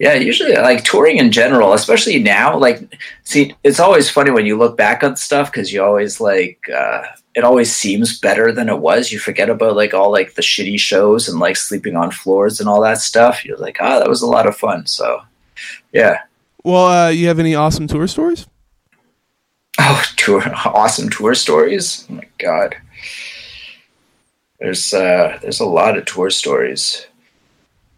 yeah, 0.00 0.14
usually 0.14 0.54
like 0.54 0.82
touring 0.82 1.18
in 1.18 1.30
general, 1.30 1.74
especially 1.74 2.22
now. 2.22 2.56
Like, 2.56 2.98
see, 3.24 3.54
it's 3.62 3.78
always 3.78 4.08
funny 4.08 4.30
when 4.30 4.46
you 4.46 4.56
look 4.56 4.74
back 4.74 5.04
on 5.04 5.14
stuff 5.14 5.52
because 5.52 5.74
you 5.74 5.84
always 5.84 6.22
like 6.22 6.58
uh, 6.74 7.02
it 7.34 7.44
always 7.44 7.70
seems 7.70 8.18
better 8.18 8.50
than 8.50 8.70
it 8.70 8.78
was. 8.78 9.12
You 9.12 9.18
forget 9.18 9.50
about 9.50 9.76
like 9.76 9.92
all 9.92 10.10
like 10.10 10.34
the 10.34 10.42
shitty 10.42 10.80
shows 10.80 11.28
and 11.28 11.38
like 11.38 11.58
sleeping 11.58 11.96
on 11.96 12.10
floors 12.10 12.60
and 12.60 12.68
all 12.68 12.80
that 12.80 12.98
stuff. 12.98 13.44
You're 13.44 13.58
like, 13.58 13.76
oh, 13.80 13.98
that 13.98 14.08
was 14.08 14.22
a 14.22 14.26
lot 14.26 14.46
of 14.46 14.56
fun. 14.56 14.86
So, 14.86 15.20
yeah. 15.92 16.20
Well, 16.64 16.86
uh, 16.86 17.08
you 17.08 17.28
have 17.28 17.38
any 17.38 17.54
awesome 17.54 17.86
tour 17.86 18.06
stories? 18.06 18.46
Oh, 19.78 20.02
tour 20.16 20.42
awesome 20.66 21.08
tour 21.08 21.34
stories! 21.34 22.06
Oh 22.10 22.14
my 22.14 22.26
god, 22.38 22.76
there's 24.58 24.92
uh, 24.92 25.38
there's 25.40 25.60
a 25.60 25.64
lot 25.64 25.96
of 25.96 26.04
tour 26.04 26.30
stories. 26.30 27.06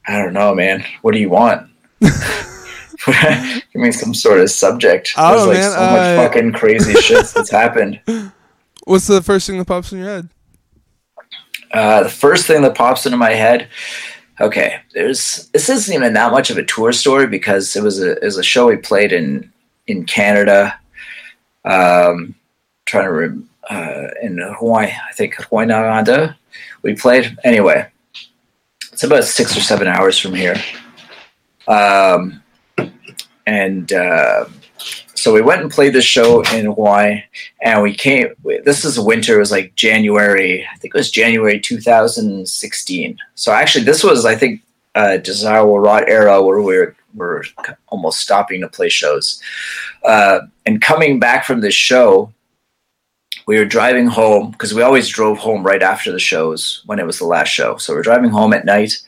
I 0.07 0.19
don't 0.19 0.33
know, 0.33 0.55
man. 0.55 0.85
What 1.03 1.13
do 1.13 1.21
you 1.21 1.31
want? 1.31 1.69
Give 2.01 3.63
me 3.75 3.91
some 3.93 4.15
sort 4.15 4.41
of 4.41 4.51
subject. 4.51 5.13
Oh, 5.17 5.35
There's 5.35 5.47
like 5.47 5.59
man, 5.59 5.71
so 5.73 5.79
uh, 5.79 5.91
much 5.91 6.17
fucking 6.27 6.53
crazy 6.53 6.93
shit 7.01 7.27
that's 7.27 7.51
happened. 7.51 8.01
What's 8.85 9.07
the 9.07 9.23
first 9.23 9.47
thing 9.47 9.59
that 9.59 9.67
pops 9.67 9.93
in 9.93 9.99
your 9.99 10.09
head? 10.09 10.29
Uh, 11.73 12.03
the 12.05 12.09
first 12.09 12.47
thing 12.47 12.63
that 12.63 12.75
pops 12.75 13.07
into 13.07 13.17
my 13.19 13.31
head. 13.31 13.69
Okay, 14.41 14.81
there's 14.95 15.49
this 15.53 15.69
isn't 15.69 15.95
even 15.95 16.15
that 16.15 16.33
much 16.33 16.51
of 16.51 16.57
a 16.57 16.65
tour 16.65 16.93
story 16.93 17.27
because 17.27 17.77
it 17.77 17.83
was 17.83 18.01
a 18.01 18.13
it 18.13 18.25
was 18.25 18.39
a 18.39 18.43
show 18.43 18.67
we 18.67 18.77
played 18.77 19.13
in 19.13 19.53
in 19.87 20.05
Canada. 20.05 20.79
Um, 21.65 22.35
trying 22.87 23.05
to 23.05 23.11
uh, 23.71 24.09
in 24.21 24.39
Hawaii, 24.39 24.89
I 24.89 25.13
think 25.13 25.35
Hawaii, 25.37 25.67
We 26.83 26.95
played 26.95 27.37
anyway. 27.45 27.89
It's 28.93 29.05
about 29.05 29.25
six 29.25 29.57
or 29.57 29.61
seven 29.61 29.87
hours 29.87 30.19
from 30.19 30.35
here. 30.35 30.57
Um, 31.69 32.43
and 33.47 33.93
uh, 33.93 34.47
so 35.23 35.33
we 35.33 35.41
went 35.41 35.63
and 35.63 35.71
played 35.71 35.93
this 35.93 36.05
show 36.05 36.43
in 36.53 36.65
Hawaii, 36.65 37.23
and 37.63 37.81
we 37.81 37.95
came. 37.95 38.27
This 38.65 38.85
is 38.85 38.99
winter. 38.99 39.37
It 39.37 39.39
was 39.39 39.53
like 39.53 39.73
January. 39.77 40.67
I 40.67 40.77
think 40.79 40.97
it 40.97 40.99
was 40.99 41.13
January 41.13 41.61
2016. 41.61 43.19
So 43.37 43.53
actually, 43.53 43.85
this 43.85 44.03
was 44.03 44.27
I 44.27 44.35
think 44.35 44.63
a 44.97 45.19
Desire 45.19 45.65
Will 45.65 45.79
Rot 45.79 46.09
era 46.09 46.43
where 46.43 46.61
we 46.61 46.77
were, 46.77 46.97
were 47.15 47.45
almost 47.87 48.19
stopping 48.19 48.63
to 48.63 48.69
play 48.69 48.89
shows. 48.89 49.41
Uh, 50.05 50.41
and 50.67 50.83
coming 50.83 51.21
back 51.21 51.45
from 51.45 51.61
this 51.61 51.73
show, 51.73 52.33
we 53.47 53.59
were 53.59 53.65
driving 53.65 54.09
home 54.09 54.51
because 54.51 54.75
we 54.75 54.83
always 54.83 55.09
drove 55.09 55.39
home 55.39 55.65
right 55.65 55.85
after 55.85 56.11
the 56.11 56.19
shows 56.19 56.83
when 56.87 56.99
it 56.99 57.07
was 57.07 57.21
the 57.21 57.27
last 57.27 57.51
show. 57.51 57.77
So 57.77 57.95
we're 57.95 58.03
driving 58.03 58.31
home 58.31 58.53
at 58.53 58.65
night, 58.65 59.01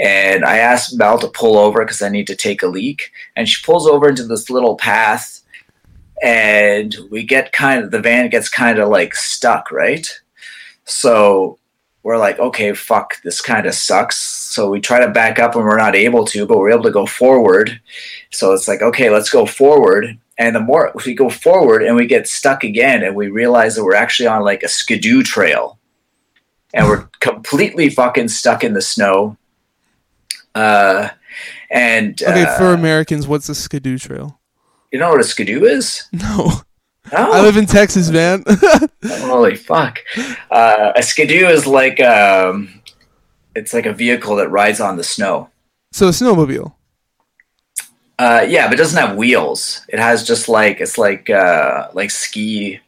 and 0.00 0.44
I 0.44 0.58
asked 0.58 0.96
Mel 0.96 1.18
to 1.18 1.26
pull 1.26 1.58
over 1.58 1.84
because 1.84 2.00
I 2.00 2.10
need 2.10 2.28
to 2.28 2.36
take 2.36 2.62
a 2.62 2.68
leak, 2.68 3.10
and 3.34 3.48
she 3.48 3.60
pulls 3.66 3.88
over 3.88 4.08
into 4.08 4.22
this 4.22 4.50
little 4.50 4.76
path, 4.76 5.42
and 6.22 6.96
we 7.10 7.22
get 7.22 7.52
kind 7.52 7.82
of 7.82 7.90
the 7.90 8.00
van 8.00 8.28
gets 8.28 8.48
kind 8.48 8.78
of 8.78 8.88
like 8.88 9.14
stuck, 9.14 9.70
right? 9.70 10.08
So 10.84 11.58
we're 12.02 12.18
like, 12.18 12.38
okay, 12.38 12.72
fuck, 12.72 13.20
this 13.22 13.40
kind 13.40 13.66
of 13.66 13.74
sucks. 13.74 14.16
So 14.16 14.70
we 14.70 14.80
try 14.80 15.00
to 15.00 15.10
back 15.10 15.38
up 15.38 15.54
and 15.54 15.64
we're 15.64 15.76
not 15.76 15.94
able 15.94 16.24
to, 16.26 16.46
but 16.46 16.58
we're 16.58 16.70
able 16.70 16.84
to 16.84 16.90
go 16.90 17.06
forward. 17.06 17.80
So 18.30 18.52
it's 18.52 18.66
like, 18.66 18.82
okay, 18.82 19.10
let's 19.10 19.30
go 19.30 19.46
forward 19.46 20.18
and 20.38 20.54
the 20.54 20.60
more 20.60 20.92
we 21.04 21.14
go 21.14 21.28
forward 21.28 21.82
and 21.82 21.96
we 21.96 22.06
get 22.06 22.28
stuck 22.28 22.62
again 22.62 23.02
and 23.02 23.14
we 23.16 23.28
realize 23.28 23.74
that 23.74 23.84
we're 23.84 23.94
actually 23.94 24.28
on 24.28 24.42
like 24.42 24.62
a 24.62 24.68
skidoo 24.68 25.22
trail 25.22 25.78
and 26.72 26.86
we're 26.86 27.08
completely 27.20 27.90
fucking 27.90 28.28
stuck 28.28 28.62
in 28.62 28.72
the 28.72 28.80
snow. 28.80 29.36
Uh, 30.54 31.10
and 31.70 32.22
okay, 32.22 32.44
uh, 32.44 32.56
for 32.56 32.72
Americans, 32.72 33.26
what's 33.26 33.48
a 33.48 33.54
skidoo 33.54 33.98
trail? 33.98 34.37
You 34.92 34.98
know 34.98 35.10
what 35.10 35.20
a 35.20 35.24
skidoo 35.24 35.64
is? 35.64 36.08
No. 36.12 36.62
No? 37.12 37.32
I 37.32 37.40
live 37.40 37.56
in 37.56 37.66
Texas, 37.66 38.10
man. 38.10 38.44
Holy 39.04 39.56
fuck! 39.56 40.00
Uh, 40.50 40.92
a 40.94 41.02
skidoo 41.02 41.46
is 41.46 41.66
like 41.66 42.00
um, 42.00 42.82
it's 43.54 43.72
like 43.72 43.86
a 43.86 43.92
vehicle 43.92 44.36
that 44.36 44.48
rides 44.48 44.80
on 44.80 44.96
the 44.96 45.04
snow. 45.04 45.48
So 45.92 46.08
a 46.08 46.10
snowmobile. 46.10 46.74
Uh, 48.18 48.44
yeah, 48.48 48.66
but 48.66 48.74
it 48.74 48.76
doesn't 48.76 49.00
have 49.00 49.16
wheels. 49.16 49.86
It 49.88 49.98
has 49.98 50.26
just 50.26 50.48
like 50.48 50.80
it's 50.80 50.98
like 50.98 51.30
uh, 51.30 51.88
like 51.94 52.10
ski, 52.10 52.80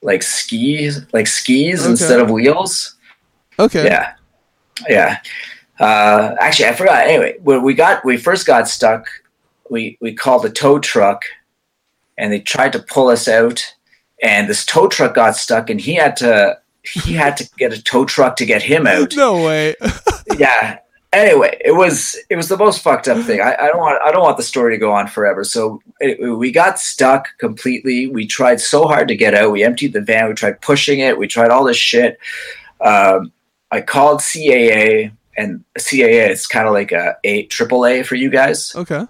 like 0.00 0.22
skis, 0.22 1.04
like 1.12 1.26
skis 1.26 1.82
okay. 1.82 1.90
instead 1.90 2.20
of 2.20 2.30
wheels. 2.30 2.96
Okay. 3.58 3.84
Yeah, 3.84 4.14
yeah. 4.88 5.18
Uh, 5.78 6.34
actually, 6.40 6.68
I 6.68 6.72
forgot. 6.72 7.06
Anyway, 7.06 7.36
when 7.42 7.62
we 7.62 7.74
got 7.74 8.04
we 8.04 8.16
first 8.16 8.46
got 8.46 8.68
stuck, 8.68 9.06
we 9.70 9.98
we 10.00 10.14
called 10.14 10.42
the 10.42 10.50
tow 10.50 10.78
truck, 10.78 11.22
and 12.16 12.32
they 12.32 12.40
tried 12.40 12.72
to 12.72 12.78
pull 12.78 13.08
us 13.08 13.28
out, 13.28 13.74
and 14.22 14.48
this 14.48 14.64
tow 14.64 14.88
truck 14.88 15.14
got 15.14 15.36
stuck, 15.36 15.70
and 15.70 15.80
he 15.80 15.94
had 15.94 16.16
to 16.18 16.58
he 16.82 17.14
had 17.14 17.36
to 17.36 17.48
get 17.58 17.72
a 17.72 17.82
tow 17.82 18.04
truck 18.04 18.36
to 18.36 18.46
get 18.46 18.62
him 18.62 18.86
out. 18.86 19.14
No 19.16 19.44
way. 19.44 19.74
yeah, 20.38 20.78
anyway, 21.12 21.60
it 21.64 21.72
was 21.72 22.16
it 22.30 22.36
was 22.36 22.48
the 22.48 22.56
most 22.56 22.82
fucked 22.82 23.08
up 23.08 23.24
thing. 23.24 23.40
I, 23.40 23.54
I, 23.54 23.66
don't 23.68 23.78
want 23.78 24.00
I 24.02 24.12
don't 24.12 24.22
want 24.22 24.36
the 24.36 24.42
story 24.42 24.74
to 24.74 24.78
go 24.78 24.92
on 24.92 25.06
forever. 25.06 25.44
So 25.44 25.80
it, 26.00 26.20
we 26.36 26.52
got 26.52 26.78
stuck 26.78 27.28
completely. 27.38 28.08
We 28.08 28.26
tried 28.26 28.60
so 28.60 28.86
hard 28.86 29.08
to 29.08 29.16
get 29.16 29.34
out. 29.34 29.52
We 29.52 29.64
emptied 29.64 29.92
the 29.92 30.00
van. 30.00 30.28
We 30.28 30.34
tried 30.34 30.60
pushing 30.60 31.00
it. 31.00 31.18
We 31.18 31.26
tried 31.26 31.50
all 31.50 31.64
this 31.64 31.76
shit. 31.76 32.18
Um, 32.80 33.32
I 33.70 33.80
called 33.80 34.20
CAA, 34.20 35.12
and 35.36 35.64
CAA 35.78 36.30
is 36.30 36.46
kind 36.46 36.66
of 36.66 36.72
like 36.72 36.92
a, 36.92 37.16
a 37.24 37.44
triple 37.46 37.86
A 37.86 38.02
for 38.02 38.14
you 38.14 38.30
guys. 38.30 38.74
Okay. 38.74 39.06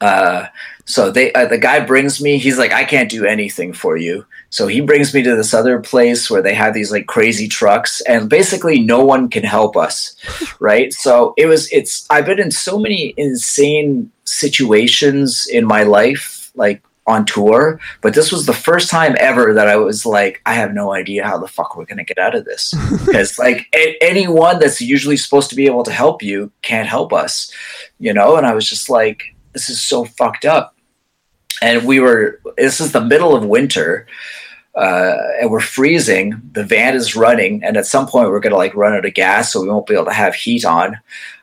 Uh, 0.00 0.46
so 0.86 1.10
they 1.10 1.32
uh, 1.32 1.46
the 1.46 1.58
guy 1.58 1.80
brings 1.80 2.20
me. 2.20 2.38
He's 2.38 2.58
like, 2.58 2.72
I 2.72 2.84
can't 2.84 3.10
do 3.10 3.24
anything 3.24 3.72
for 3.72 3.96
you. 3.96 4.26
So 4.50 4.66
he 4.66 4.80
brings 4.80 5.14
me 5.14 5.22
to 5.22 5.34
this 5.34 5.54
other 5.54 5.80
place 5.80 6.30
where 6.30 6.42
they 6.42 6.54
have 6.54 6.74
these 6.74 6.92
like 6.92 7.06
crazy 7.06 7.48
trucks, 7.48 8.00
and 8.02 8.28
basically 8.28 8.80
no 8.80 9.04
one 9.04 9.28
can 9.28 9.44
help 9.44 9.76
us, 9.76 10.14
right? 10.60 10.92
So 10.92 11.34
it 11.36 11.46
was. 11.46 11.72
It's. 11.72 12.06
I've 12.10 12.26
been 12.26 12.40
in 12.40 12.50
so 12.50 12.78
many 12.78 13.14
insane 13.16 14.10
situations 14.24 15.46
in 15.46 15.64
my 15.64 15.84
life, 15.84 16.52
like 16.54 16.82
on 17.06 17.26
tour, 17.26 17.78
but 18.00 18.14
this 18.14 18.32
was 18.32 18.46
the 18.46 18.54
first 18.54 18.88
time 18.90 19.14
ever 19.20 19.52
that 19.52 19.68
I 19.68 19.76
was 19.76 20.06
like, 20.06 20.40
I 20.46 20.54
have 20.54 20.72
no 20.72 20.94
idea 20.94 21.24
how 21.24 21.36
the 21.36 21.48
fuck 21.48 21.76
we're 21.76 21.84
gonna 21.84 22.04
get 22.04 22.18
out 22.18 22.34
of 22.34 22.44
this 22.44 22.74
because 23.04 23.38
like 23.38 23.66
a- 23.74 23.96
anyone 24.00 24.58
that's 24.58 24.80
usually 24.80 25.18
supposed 25.18 25.50
to 25.50 25.56
be 25.56 25.66
able 25.66 25.84
to 25.84 25.92
help 25.92 26.22
you 26.22 26.50
can't 26.62 26.88
help 26.88 27.12
us, 27.12 27.52
you 27.98 28.12
know. 28.12 28.36
And 28.36 28.46
I 28.46 28.54
was 28.54 28.68
just 28.68 28.88
like, 28.88 29.33
this 29.54 29.70
is 29.70 29.80
so 29.80 30.04
fucked 30.04 30.44
up. 30.44 30.76
And 31.62 31.86
we 31.86 32.00
were. 32.00 32.40
This 32.56 32.80
is 32.80 32.92
the 32.92 33.00
middle 33.00 33.34
of 33.34 33.46
winter 33.46 34.06
uh, 34.74 35.16
and 35.40 35.50
we're 35.50 35.60
freezing. 35.60 36.40
The 36.52 36.64
van 36.64 36.94
is 36.94 37.14
running, 37.14 37.62
and 37.62 37.76
at 37.76 37.86
some 37.86 38.06
point 38.06 38.30
we're 38.30 38.40
going 38.40 38.52
to 38.52 38.56
like 38.56 38.74
run 38.74 38.94
out 38.94 39.06
of 39.06 39.14
gas, 39.14 39.52
so 39.52 39.62
we 39.62 39.68
won't 39.68 39.86
be 39.86 39.94
able 39.94 40.06
to 40.06 40.12
have 40.12 40.34
heat 40.34 40.64
on. 40.64 40.98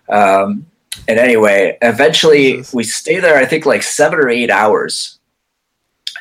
Um, 0.10 0.66
and 1.08 1.18
anyway, 1.18 1.78
eventually 1.82 2.54
Jesus. 2.58 2.74
we 2.74 2.84
stay 2.84 3.20
there. 3.20 3.38
I 3.38 3.46
think 3.46 3.66
like 3.66 3.84
seven 3.84 4.20
or 4.20 4.30
eight 4.30 4.50
hours, 4.52 5.18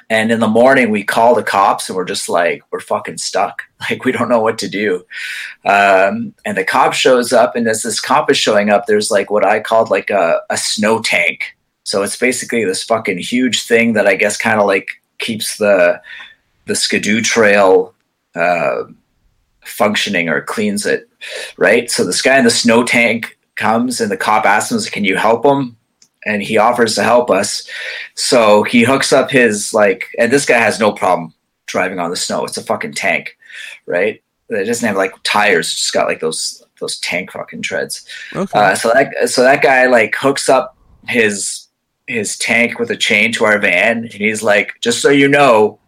And 0.09 0.31
in 0.31 0.41
the 0.41 0.49
morning, 0.49 0.91
we 0.91 1.03
call 1.05 1.35
the 1.35 1.43
cops 1.43 1.89
and 1.89 1.97
we're 1.97 2.05
just 2.05 2.29
like, 2.29 2.63
we're 2.71 2.81
fucking 2.81 3.19
stuck. 3.19 3.63
Like, 3.89 4.05
we 4.05 4.13
don't 4.13 4.29
know 4.29 4.43
what 4.43 4.59
to 4.59 4.69
do. 4.69 5.07
Um, 5.65 6.35
and 6.45 6.55
the 6.55 6.65
cop 6.65 6.93
shows 6.93 7.33
up, 7.33 7.57
and 7.57 7.67
as 7.67 7.83
this 7.83 7.99
cop 7.99 8.31
is 8.31 8.37
showing 8.37 8.69
up, 8.69 8.85
there's 8.85 9.11
like 9.11 9.31
what 9.31 9.45
I 9.45 9.59
called 9.61 9.89
like 9.89 10.11
a, 10.11 10.43
a 10.51 10.59
snow 10.59 11.01
tank. 11.01 11.57
So 11.91 12.05
it's 12.05 12.17
basically 12.17 12.65
this 12.65 12.85
fucking 12.85 13.19
huge 13.19 13.65
thing 13.65 13.95
that 13.95 14.07
I 14.07 14.15
guess 14.15 14.37
kind 14.37 14.61
of 14.61 14.67
like 14.69 15.03
keeps 15.19 15.57
the 15.57 16.01
the 16.67 16.77
skidoo 16.77 17.21
trail 17.21 17.93
uh, 18.37 18.85
functioning 19.65 20.29
or 20.29 20.41
cleans 20.41 20.87
it, 20.87 21.09
right? 21.57 21.91
So 21.91 22.05
this 22.05 22.23
guy 22.23 22.39
in 22.39 22.45
the 22.45 22.51
snow 22.51 22.85
tank 22.85 23.37
comes, 23.57 24.01
and 24.01 24.09
the 24.09 24.17
cop 24.17 24.45
asks 24.45 24.71
him, 24.71 24.93
"Can 24.93 25.03
you 25.03 25.17
help 25.17 25.45
him?" 25.45 25.77
and 26.25 26.45
he 26.45 26.59
offers 26.59 26.95
to 26.95 27.03
help 27.03 27.29
us. 27.29 27.69
So 28.15 28.63
he 28.63 28.85
hooks 28.85 29.13
up 29.13 29.29
his 29.29 29.75
like, 29.75 30.05
and 30.17 30.31
this 30.31 30.47
guy 30.47 30.59
has 30.59 30.79
no 30.79 30.93
problem 30.93 31.35
driving 31.67 31.99
on 31.99 32.11
the 32.11 32.17
snow. 32.17 32.45
It's 32.45 32.57
a 32.57 32.63
fucking 32.63 32.93
tank, 32.93 33.37
right? 33.87 34.23
It 34.49 34.65
doesn't 34.65 34.87
have 34.87 34.97
like 34.97 35.15
tires; 35.25 35.67
it's 35.67 35.81
just 35.81 35.93
got 35.93 36.07
like 36.07 36.21
those 36.21 36.65
those 36.79 37.01
tank 37.01 37.33
fucking 37.33 37.63
treads. 37.63 38.07
Okay. 38.33 38.57
Uh, 38.57 38.77
so 38.77 38.93
that 38.93 39.29
so 39.29 39.43
that 39.43 39.61
guy 39.61 39.87
like 39.87 40.15
hooks 40.15 40.49
up 40.49 40.77
his 41.09 41.60
his 42.11 42.37
tank 42.39 42.79
with 42.79 42.91
a 42.91 42.97
chain 42.97 43.33
to 43.33 43.45
our 43.45 43.59
van, 43.59 43.99
and 44.05 44.13
he's 44.13 44.43
like, 44.43 44.75
"Just 44.81 45.01
so 45.01 45.11
you 45.11 45.29
know." 45.29 45.79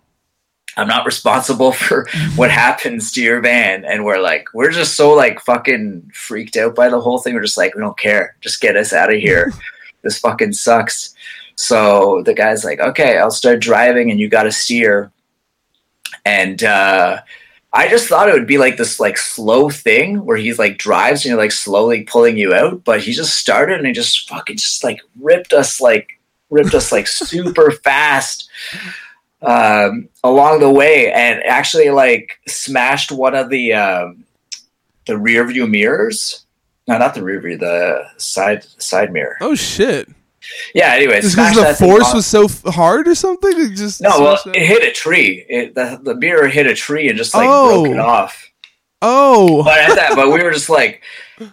I'm 0.77 0.89
not 0.89 1.05
responsible 1.05 1.73
for 1.73 2.09
what 2.35 2.51
happens 2.51 3.13
to 3.13 3.23
your 3.23 3.43
van. 3.43 3.85
And 3.85 4.07
we're 4.07 4.21
like, 4.23 4.47
we're 4.55 4.71
just 4.71 4.95
so 4.95 5.13
like 5.13 5.39
fucking 5.41 6.11
freaked 6.15 6.57
out 6.57 6.75
by 6.75 6.89
the 6.89 6.99
whole 6.99 7.19
thing. 7.19 7.35
We're 7.35 7.43
just 7.43 7.59
like, 7.59 7.75
we 7.75 7.83
don't 7.83 7.99
care. 7.99 8.37
Just 8.41 8.63
get 8.63 8.75
us 8.75 8.95
out 8.95 9.13
of 9.13 9.21
here. 9.21 9.53
this 10.03 10.19
fucking 10.19 10.55
sucks. 10.55 11.15
So 11.57 12.23
the 12.25 12.35
guy's 12.35 12.65
like, 12.65 12.81
okay, 12.81 13.19
I'll 13.19 13.31
start 13.31 13.61
driving 13.61 14.11
and 14.11 14.19
you 14.19 14.29
got 14.29 14.45
to 14.45 14.53
steer. 14.53 15.13
And 16.25 16.63
uh, 16.63 17.21
I 17.73 17.89
just 17.89 18.09
thought 18.09 18.29
it 18.29 18.35
would 18.35 18.47
be 18.47 18.59
like 18.59 18.77
this 18.77 19.01
like 19.01 19.17
slow 19.17 19.71
thing 19.71 20.25
where 20.25 20.37
he's 20.37 20.59
like 20.59 20.79
drives 20.79 21.25
and 21.25 21.31
you're 21.31 21.41
like 21.41 21.53
slowly 21.53 22.03
pulling 22.03 22.37
you 22.37 22.53
out, 22.53 22.85
but 22.85 23.01
he 23.01 23.13
just 23.13 23.37
started 23.37 23.79
and 23.79 23.87
he 23.87 23.93
just 23.93 24.29
fucking 24.29 24.57
just 24.57 24.85
like 24.85 25.01
ripped 25.21 25.53
us 25.53 25.81
like 25.81 26.21
ripped 26.51 26.75
us 26.75 26.93
like 26.93 27.07
super 27.09 27.71
fast 27.71 28.49
um, 29.41 30.09
along 30.23 30.61
the 30.61 30.71
way 30.71 31.11
and 31.13 31.43
actually 31.45 31.91
like 31.91 32.39
smashed 32.47 33.11
one 33.11 33.35
of 33.35 33.49
the 33.49 33.73
um, 33.73 34.25
the 35.07 35.17
rear 35.17 35.47
view 35.47 35.67
mirrors 35.67 36.45
no, 36.89 36.99
not 36.99 37.15
the 37.15 37.23
rear 37.23 37.41
view, 37.41 37.57
the 37.57 38.05
side 38.17 38.65
side 38.79 39.13
mirror. 39.13 39.37
Oh 39.41 39.55
shit! 39.55 40.09
Yeah. 40.75 40.93
Anyway, 40.95 41.21
because 41.21 41.55
the 41.55 41.77
force 41.79 42.13
was 42.13 42.27
so 42.27 42.49
hard 42.71 43.09
or 43.09 43.15
something. 43.15 43.53
It 43.55 43.77
just 43.77 44.01
no. 44.01 44.21
Well, 44.21 44.39
it 44.47 44.67
hit 44.67 44.83
a 44.83 44.93
tree. 44.93 45.45
It, 45.49 45.75
the 45.75 46.01
the 46.03 46.15
mirror 46.15 46.49
hit 46.49 46.67
a 46.67 46.75
tree 46.75 47.09
and 47.09 47.19
just 47.19 47.35
like 47.35 47.49
oh. 47.49 47.83
broke 47.83 47.95
it 47.95 47.99
off. 47.99 48.51
Oh. 49.01 49.65
But 49.65 49.79
at 49.79 49.97
that, 49.97 50.13
but 50.15 50.29
we 50.29 50.43
were 50.43 50.53
just 50.53 50.71
like, 50.71 51.03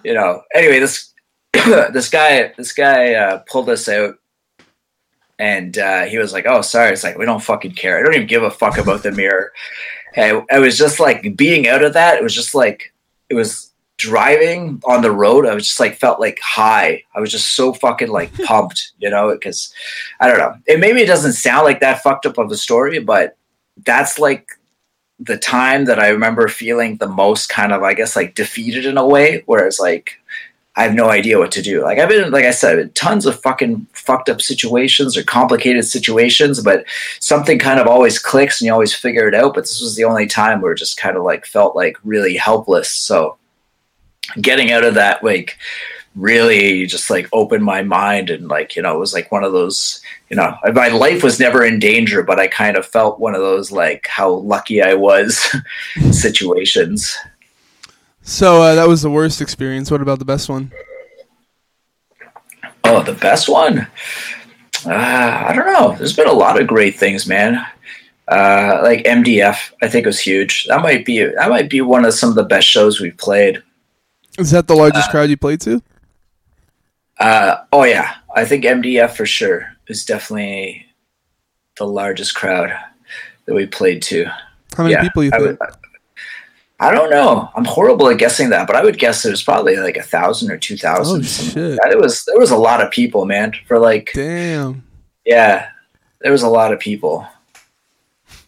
you 0.03 0.13
know. 0.13 0.43
Anyway, 0.53 0.79
this 0.79 1.13
this 1.53 2.09
guy 2.09 2.53
this 2.57 2.73
guy 2.73 3.13
uh, 3.13 3.43
pulled 3.49 3.69
us 3.69 3.87
out. 3.89 4.15
And 5.41 5.77
uh, 5.77 6.03
he 6.03 6.17
was 6.17 6.33
like, 6.33 6.45
"Oh, 6.45 6.61
sorry." 6.61 6.91
It's 6.91 7.05
like 7.05 7.17
we 7.17 7.23
don't 7.23 7.41
fucking 7.41 7.71
care. 7.71 7.97
I 7.97 8.03
don't 8.03 8.13
even 8.13 8.27
give 8.27 8.43
a 8.43 8.51
fuck 8.51 8.77
about 8.77 9.03
the 9.03 9.13
mirror. 9.13 9.53
I 10.17 10.59
was 10.59 10.77
just 10.77 10.99
like 10.99 11.37
being 11.37 11.67
out 11.67 11.83
of 11.83 11.93
that. 11.93 12.17
It 12.17 12.23
was 12.23 12.35
just 12.35 12.53
like 12.53 12.93
it 13.29 13.35
was 13.35 13.68
driving 13.99 14.81
on 14.85 15.01
the 15.01 15.11
road, 15.11 15.45
I 15.45 15.53
was 15.53 15.67
just 15.67 15.79
like 15.79 15.97
felt 15.97 16.19
like 16.19 16.39
high. 16.39 17.03
I 17.13 17.19
was 17.19 17.31
just 17.31 17.53
so 17.55 17.73
fucking 17.73 18.07
like 18.07 18.33
pumped, 18.45 18.93
you 18.97 19.09
know, 19.09 19.31
because 19.31 19.71
I 20.19 20.27
don't 20.27 20.39
know. 20.39 20.55
It 20.65 20.79
maybe 20.79 21.01
it 21.01 21.07
doesn't 21.07 21.33
sound 21.33 21.65
like 21.65 21.81
that 21.81 22.01
fucked 22.01 22.25
up 22.25 22.39
of 22.39 22.51
a 22.51 22.57
story, 22.57 22.99
but 22.99 23.37
that's 23.85 24.17
like 24.17 24.49
the 25.19 25.37
time 25.37 25.85
that 25.85 25.99
I 25.99 26.07
remember 26.07 26.47
feeling 26.47 26.95
the 26.95 27.09
most 27.09 27.49
kind 27.49 27.73
of, 27.73 27.83
I 27.83 27.93
guess, 27.93 28.15
like 28.15 28.35
defeated 28.35 28.85
in 28.85 28.97
a 28.97 29.05
way, 29.05 29.43
whereas 29.45 29.79
like 29.79 30.17
I 30.77 30.83
have 30.83 30.93
no 30.93 31.09
idea 31.09 31.37
what 31.37 31.51
to 31.51 31.61
do. 31.61 31.83
Like 31.83 31.99
I've 31.99 32.07
been, 32.07 32.31
like 32.31 32.45
I 32.45 32.51
said, 32.51 32.95
tons 32.95 33.25
of 33.25 33.41
fucking 33.41 33.85
fucked 33.91 34.29
up 34.29 34.39
situations 34.39 35.17
or 35.17 35.23
complicated 35.23 35.83
situations, 35.83 36.63
but 36.63 36.85
something 37.19 37.59
kind 37.59 37.81
of 37.81 37.87
always 37.87 38.17
clicks 38.17 38.61
and 38.61 38.67
you 38.67 38.71
always 38.71 38.95
figure 38.95 39.27
it 39.27 39.35
out. 39.35 39.55
But 39.55 39.65
this 39.65 39.81
was 39.81 39.97
the 39.97 40.05
only 40.05 40.25
time 40.25 40.61
where 40.61 40.71
it 40.71 40.77
just 40.77 40.97
kind 40.97 41.17
of 41.17 41.23
like 41.23 41.45
felt 41.45 41.75
like 41.75 41.97
really 42.05 42.37
helpless. 42.37 42.89
So 42.89 43.38
getting 44.41 44.71
out 44.71 44.85
of 44.85 44.93
that 44.93 45.23
like 45.23 45.57
really 46.15 46.85
just 46.85 47.09
like 47.09 47.27
opened 47.33 47.63
my 47.63 47.81
mind 47.81 48.29
and 48.29 48.47
like 48.47 48.75
you 48.75 48.81
know 48.81 48.95
it 48.95 48.99
was 48.99 49.13
like 49.13 49.31
one 49.31 49.43
of 49.43 49.53
those 49.53 50.01
you 50.29 50.35
know 50.35 50.55
my 50.73 50.89
life 50.89 51.23
was 51.23 51.39
never 51.39 51.63
in 51.63 51.79
danger 51.79 52.23
but 52.23 52.39
i 52.39 52.47
kind 52.47 52.75
of 52.75 52.85
felt 52.85 53.19
one 53.19 53.35
of 53.35 53.41
those 53.41 53.71
like 53.71 54.07
how 54.07 54.29
lucky 54.29 54.81
i 54.81 54.93
was 54.93 55.55
situations. 56.11 57.15
So 58.21 58.61
uh, 58.61 58.75
that 58.75 58.87
was 58.87 59.01
the 59.01 59.09
worst 59.09 59.41
experience. 59.41 59.89
What 59.89 60.01
about 60.01 60.19
the 60.19 60.25
best 60.25 60.49
one? 60.49 60.71
Oh 62.83 63.01
the 63.01 63.13
best 63.13 63.49
one? 63.49 63.87
Uh, 64.85 65.43
i 65.47 65.53
don't 65.55 65.65
know. 65.65 65.95
There's 65.97 66.15
been 66.15 66.27
a 66.27 66.33
lot 66.33 66.59
of 66.59 66.67
great 66.67 66.97
things 66.97 67.27
man. 67.27 67.65
Uh, 68.27 68.79
like 68.83 69.03
mdf 69.05 69.71
i 69.81 69.87
think 69.87 70.05
was 70.05 70.19
huge. 70.19 70.65
That 70.65 70.81
might 70.81 71.05
be 71.05 71.23
that 71.23 71.49
might 71.49 71.69
be 71.69 71.81
one 71.81 72.05
of 72.05 72.13
some 72.13 72.29
of 72.29 72.35
the 72.35 72.43
best 72.43 72.67
shows 72.67 72.99
we've 72.99 73.17
played 73.17 73.63
is 74.39 74.51
that 74.51 74.67
the 74.67 74.75
largest 74.75 75.09
uh, 75.09 75.11
crowd 75.11 75.29
you 75.29 75.37
played 75.37 75.61
to? 75.61 75.81
Uh, 77.19 77.57
oh 77.73 77.83
yeah, 77.83 78.15
I 78.35 78.45
think 78.45 78.63
MDF 78.63 79.11
for 79.11 79.25
sure 79.25 79.75
is 79.87 80.05
definitely 80.05 80.85
the 81.77 81.85
largest 81.85 82.35
crowd 82.35 82.71
that 83.45 83.53
we 83.53 83.65
played 83.65 84.01
to. 84.03 84.25
How 84.75 84.83
many 84.83 84.93
yeah, 84.93 85.01
people 85.01 85.23
you 85.23 85.31
think? 85.31 85.59
I, 85.61 86.87
I 86.87 86.91
don't 86.91 87.09
know. 87.09 87.49
I'm 87.55 87.65
horrible 87.65 88.07
at 88.07 88.17
guessing 88.17 88.49
that, 88.51 88.67
but 88.67 88.77
I 88.77 88.83
would 88.83 88.97
guess 88.97 89.25
it 89.25 89.31
was 89.31 89.43
probably 89.43 89.75
like 89.75 89.97
a 89.97 90.03
thousand 90.03 90.49
or 90.49 90.57
two 90.57 90.77
thousand. 90.77 91.21
Oh 91.21 91.23
shit! 91.23 91.79
Like 91.83 91.91
it 91.91 91.99
was 91.99 92.23
there 92.25 92.39
was 92.39 92.51
a 92.51 92.57
lot 92.57 92.81
of 92.81 92.89
people, 92.91 93.25
man. 93.25 93.53
For 93.67 93.79
like, 93.79 94.11
damn. 94.13 94.83
Yeah, 95.25 95.67
there 96.21 96.31
was 96.31 96.43
a 96.43 96.49
lot 96.49 96.71
of 96.71 96.79
people. 96.79 97.27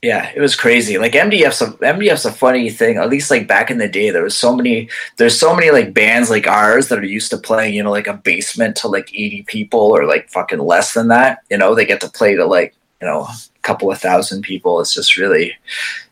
Yeah, 0.01 0.31
it 0.35 0.41
was 0.41 0.55
crazy. 0.55 0.97
Like 0.97 1.13
MDF's 1.13 1.61
a 1.61 1.67
MDF's 1.73 2.25
a 2.25 2.31
funny 2.31 2.71
thing. 2.71 2.97
At 2.97 3.09
least 3.09 3.29
like 3.29 3.47
back 3.47 3.69
in 3.69 3.77
the 3.77 3.87
day, 3.87 4.09
there 4.09 4.23
was 4.23 4.35
so 4.35 4.55
many. 4.55 4.89
There's 5.17 5.39
so 5.39 5.55
many 5.55 5.69
like 5.69 5.93
bands 5.93 6.31
like 6.31 6.47
ours 6.47 6.87
that 6.87 6.97
are 6.97 7.05
used 7.05 7.29
to 7.31 7.37
playing, 7.37 7.75
you 7.75 7.83
know, 7.83 7.91
like 7.91 8.07
a 8.07 8.15
basement 8.15 8.75
to 8.77 8.87
like 8.87 9.13
80 9.13 9.43
people 9.43 9.79
or 9.79 10.05
like 10.05 10.27
fucking 10.29 10.57
less 10.57 10.95
than 10.95 11.09
that. 11.09 11.43
You 11.51 11.59
know, 11.59 11.75
they 11.75 11.85
get 11.85 12.01
to 12.01 12.09
play 12.09 12.35
to 12.35 12.45
like 12.45 12.75
you 12.99 13.07
know 13.07 13.21
a 13.21 13.35
couple 13.61 13.91
of 13.91 13.99
thousand 13.99 14.41
people. 14.41 14.79
It's 14.79 14.93
just 14.95 15.17
really, 15.17 15.53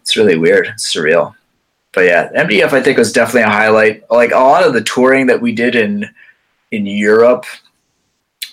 it's 0.01 0.15
really 0.15 0.37
weird. 0.37 0.67
It's 0.67 0.93
surreal. 0.93 1.33
But 1.91 2.01
yeah, 2.01 2.29
MDF 2.33 2.73
I 2.73 2.83
think 2.83 2.99
was 2.99 3.11
definitely 3.11 3.49
a 3.49 3.49
highlight. 3.49 4.03
Like 4.11 4.31
a 4.31 4.35
lot 4.35 4.67
of 4.67 4.73
the 4.73 4.83
touring 4.83 5.25
that 5.27 5.41
we 5.41 5.51
did 5.51 5.75
in 5.75 6.07
in 6.71 6.85
Europe 6.85 7.45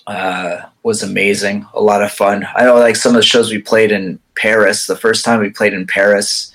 uh, 0.07 0.61
was 0.83 1.03
amazing. 1.03 1.65
A 1.73 1.81
lot 1.81 2.01
of 2.01 2.11
fun. 2.11 2.47
I 2.55 2.63
know 2.63 2.75
like 2.75 2.95
some 2.95 3.11
of 3.11 3.17
the 3.17 3.21
shows 3.21 3.51
we 3.51 3.61
played 3.61 3.91
in 3.91 4.19
Paris. 4.35 4.87
The 4.87 4.95
first 4.95 5.25
time 5.25 5.41
we 5.41 5.49
played 5.49 5.73
in 5.73 5.85
Paris 5.85 6.51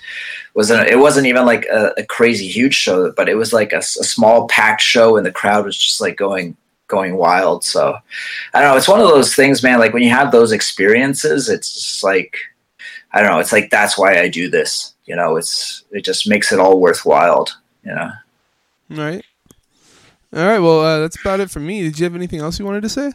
was 0.54 0.70
a, 0.70 0.86
it 0.90 0.98
wasn't 0.98 1.26
even 1.26 1.44
like 1.44 1.66
a, 1.66 1.92
a, 1.98 2.04
crazy 2.04 2.48
huge 2.48 2.74
show, 2.74 3.12
but 3.12 3.28
it 3.28 3.34
was 3.34 3.52
like 3.52 3.72
a, 3.72 3.78
a, 3.78 3.82
small 3.82 4.48
packed 4.48 4.80
show, 4.80 5.16
and 5.16 5.26
the 5.26 5.32
crowd 5.32 5.66
was 5.66 5.76
just 5.76 6.00
like 6.00 6.16
going 6.16 6.56
going 6.88 7.16
wild. 7.16 7.62
So 7.62 7.96
I 8.54 8.60
don't 8.60 8.70
know. 8.70 8.76
It's 8.76 8.88
one 8.88 9.00
of 9.00 9.08
those 9.08 9.34
things, 9.34 9.62
man. 9.62 9.78
Like 9.78 9.92
when 9.92 10.02
you 10.02 10.10
have 10.10 10.32
those 10.32 10.52
experiences, 10.52 11.50
it's 11.50 11.74
just 11.74 12.02
like 12.02 12.38
I 13.12 13.20
don't 13.20 13.30
know. 13.30 13.38
It's 13.38 13.52
like 13.52 13.68
that's 13.68 13.98
why 13.98 14.18
I 14.18 14.28
do 14.28 14.48
this. 14.48 14.94
You 15.04 15.14
know, 15.14 15.36
it's 15.36 15.84
it 15.90 16.06
just 16.06 16.26
makes 16.26 16.52
it 16.52 16.58
all 16.58 16.80
worthwhile. 16.80 17.48
You 17.84 17.94
know. 17.94 18.10
All 18.92 18.96
right. 18.96 19.24
All 20.34 20.46
right. 20.46 20.58
Well, 20.58 20.80
uh, 20.80 21.00
that's 21.00 21.20
about 21.20 21.40
it 21.40 21.50
for 21.50 21.60
me. 21.60 21.82
Did 21.82 21.98
you 21.98 22.04
have 22.04 22.14
anything 22.14 22.40
else 22.40 22.58
you 22.58 22.64
wanted 22.64 22.82
to 22.82 22.88
say? 22.88 23.12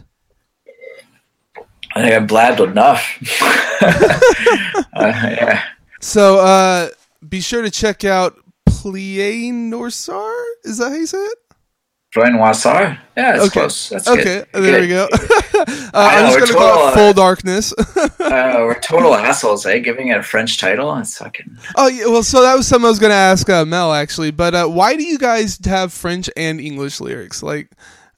I 1.98 2.02
think 2.02 2.14
I 2.14 2.20
blabbed 2.20 2.60
enough. 2.60 3.18
uh, 3.82 4.84
yeah. 4.94 5.64
So 6.00 6.38
uh, 6.38 6.90
be 7.28 7.42
sure 7.42 7.64
to 7.64 7.72
check 7.72 8.06
out 8.06 8.38
Plie 8.70 9.52
Norsar. 9.52 10.44
Is 10.64 10.78
that 10.78 10.90
how 10.90 10.96
you 10.96 11.08
say 11.08 11.18
it? 11.18 11.38
Plie 12.16 12.28
Norsar? 12.28 13.00
Yeah, 13.18 13.32
that's 13.32 13.46
okay. 13.46 13.60
close. 13.62 13.90
That's 13.90 14.08
okay, 14.08 14.46
good. 14.54 14.64
there 14.64 14.82
we 14.82 14.88
go. 14.88 15.08
uh, 15.12 15.90
I'm 15.96 16.26
just 16.28 16.38
going 16.38 16.48
to 16.50 16.54
call 16.54 16.90
it 16.90 16.94
Full 16.94 17.14
Darkness. 17.14 17.74
uh, 17.98 18.14
we're 18.20 18.80
total 18.80 19.16
assholes, 19.16 19.66
eh? 19.66 19.80
Giving 19.80 20.10
it 20.10 20.18
a 20.18 20.24
French 20.24 20.60
title? 20.60 20.96
It's 20.98 21.18
fucking. 21.18 21.58
Oh, 21.78 21.88
yeah, 21.88 22.06
well, 22.06 22.22
so 22.22 22.44
that 22.44 22.54
was 22.54 22.68
something 22.68 22.86
I 22.86 22.90
was 22.90 23.00
going 23.00 23.10
to 23.10 23.16
ask 23.16 23.50
uh, 23.50 23.66
Mel, 23.66 23.92
actually. 23.92 24.30
But 24.30 24.54
uh, 24.54 24.68
why 24.68 24.96
do 24.96 25.04
you 25.04 25.18
guys 25.18 25.58
have 25.66 25.92
French 25.92 26.30
and 26.38 26.62
English 26.62 27.02
lyrics? 27.02 27.42
Like, 27.42 27.72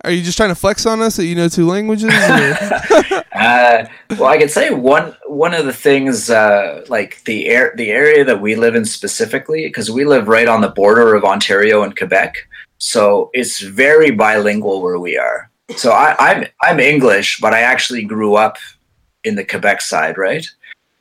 are 0.04 0.12
you 0.12 0.24
just 0.24 0.38
trying 0.38 0.50
to 0.50 0.56
flex 0.56 0.86
on 0.86 1.02
us 1.02 1.18
that 1.18 1.26
you 1.26 1.36
know 1.36 1.50
two 1.50 1.68
languages? 1.68 2.10
uh, 2.14 3.86
well, 4.12 4.26
I 4.26 4.38
could 4.38 4.52
say 4.52 4.72
one 4.74 5.16
one 5.26 5.54
of 5.54 5.66
the 5.66 5.74
things, 5.74 6.30
uh, 6.30 6.86
like 6.88 7.24
the 7.26 7.48
air, 7.48 7.74
the 7.76 7.92
area 7.92 8.24
that 8.24 8.40
we 8.40 8.56
live 8.56 8.76
in 8.76 8.86
specifically, 8.86 9.66
because 9.66 9.92
we 9.92 10.06
live 10.06 10.28
right 10.28 10.48
on 10.48 10.62
the 10.62 10.70
border 10.70 11.16
of 11.16 11.26
Ontario 11.26 11.84
and 11.84 11.98
Quebec, 11.98 12.48
so 12.78 13.30
it's 13.34 13.60
very 13.60 14.12
bilingual 14.12 14.82
where 14.82 15.00
we 15.00 15.18
are. 15.18 15.52
So 15.76 15.92
I, 15.92 16.16
I'm 16.18 16.46
I'm 16.64 16.80
English, 16.80 17.40
but 17.42 17.54
I 17.54 17.62
actually 17.62 18.04
grew 18.04 18.36
up 18.36 18.58
in 19.26 19.36
the 19.36 19.46
Quebec 19.46 19.82
side, 19.82 20.18
right? 20.18 20.46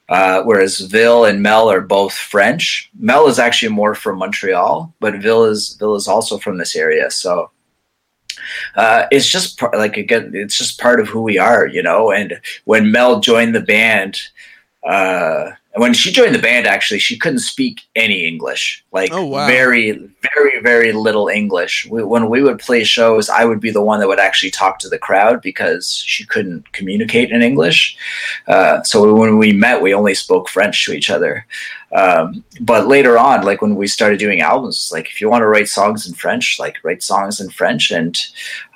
Uh, 0.08 0.42
whereas 0.42 0.80
Ville 0.80 1.26
and 1.26 1.42
Mel 1.42 1.70
are 1.70 1.82
both 1.82 2.14
French. 2.14 2.90
Mel 2.98 3.28
is 3.28 3.38
actually 3.38 3.68
more 3.68 3.94
from 3.94 4.18
Montreal, 4.18 4.92
but 4.98 5.20
Ville 5.20 5.44
is 5.44 5.76
Vil 5.78 5.94
is 5.94 6.08
also 6.08 6.38
from 6.38 6.58
this 6.58 6.74
area. 6.74 7.10
So 7.10 7.50
uh, 8.76 9.06
it's 9.10 9.26
just 9.28 9.58
par- 9.58 9.72
like 9.74 9.96
again, 9.96 10.30
it's 10.34 10.56
just 10.56 10.80
part 10.80 11.00
of 11.00 11.08
who 11.08 11.22
we 11.22 11.38
are, 11.38 11.66
you 11.66 11.82
know. 11.82 12.10
And 12.12 12.40
when 12.64 12.90
Mel 12.92 13.20
joined 13.20 13.54
the 13.54 13.60
band, 13.60 14.20
uh, 14.88 15.52
when 15.74 15.94
she 15.94 16.10
joined 16.10 16.34
the 16.34 16.40
band, 16.40 16.66
actually, 16.66 16.98
she 16.98 17.18
couldn't 17.18 17.38
speak 17.40 17.82
any 17.94 18.26
English, 18.26 18.84
like 18.90 19.12
Oh, 19.12 19.26
wow. 19.26 19.46
very, 19.46 19.92
very, 20.34 20.60
very 20.60 20.92
little 20.92 21.28
English. 21.28 21.86
We, 21.90 22.02
when 22.02 22.28
we 22.28 22.42
would 22.42 22.58
play 22.58 22.82
shows, 22.84 23.28
I 23.28 23.44
would 23.44 23.60
be 23.60 23.70
the 23.70 23.82
one 23.82 24.00
that 24.00 24.08
would 24.08 24.18
actually 24.18 24.50
talk 24.50 24.78
to 24.80 24.88
the 24.88 24.98
crowd 24.98 25.40
because 25.40 25.94
she 25.94 26.24
couldn't 26.26 26.72
communicate 26.72 27.30
in 27.30 27.42
English. 27.42 27.96
Uh, 28.48 28.82
so 28.82 29.14
when 29.14 29.38
we 29.38 29.52
met, 29.52 29.82
we 29.82 29.94
only 29.94 30.14
spoke 30.14 30.48
French 30.48 30.84
to 30.86 30.92
each 30.92 31.10
other. 31.10 31.46
Um, 31.92 32.44
but 32.60 32.86
later 32.86 33.16
on, 33.16 33.44
like 33.44 33.62
when 33.62 33.74
we 33.74 33.86
started 33.86 34.18
doing 34.18 34.40
albums, 34.40 34.90
like 34.92 35.08
if 35.08 35.20
you 35.20 35.30
want 35.30 35.42
to 35.42 35.46
write 35.46 35.68
songs 35.68 36.06
in 36.06 36.14
French, 36.14 36.58
like 36.58 36.76
write 36.82 37.02
songs 37.02 37.40
in 37.40 37.48
French, 37.48 37.90
and 37.90 38.18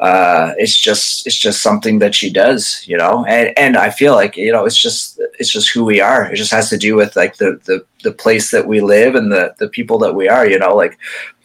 uh, 0.01 0.53
it's 0.57 0.79
just 0.79 1.27
it's 1.27 1.37
just 1.37 1.63
something 1.63 1.99
that 1.99 2.15
she 2.15 2.33
does, 2.33 2.83
you 2.87 2.97
know. 2.97 3.25
And 3.27 3.57
and 3.59 3.77
I 3.77 3.91
feel 3.91 4.15
like 4.15 4.37
you 4.37 4.51
know 4.51 4.65
it's 4.65 4.79
just 4.79 5.21
it's 5.39 5.51
just 5.51 5.71
who 5.71 5.85
we 5.85 6.01
are. 6.01 6.25
It 6.33 6.37
just 6.37 6.53
has 6.53 6.71
to 6.71 6.79
do 6.79 6.97
with 6.97 7.15
like 7.15 7.37
the 7.37 7.61
the 7.65 7.85
the 8.03 8.13
place 8.13 8.51
that 8.51 8.67
we 8.67 8.81
live 8.81 9.15
and 9.15 9.31
the 9.31 9.55
the 9.59 9.69
people 9.69 9.99
that 9.99 10.15
we 10.15 10.29
are, 10.29 10.47
you 10.47 10.59
know. 10.59 10.75
Like 10.75 10.99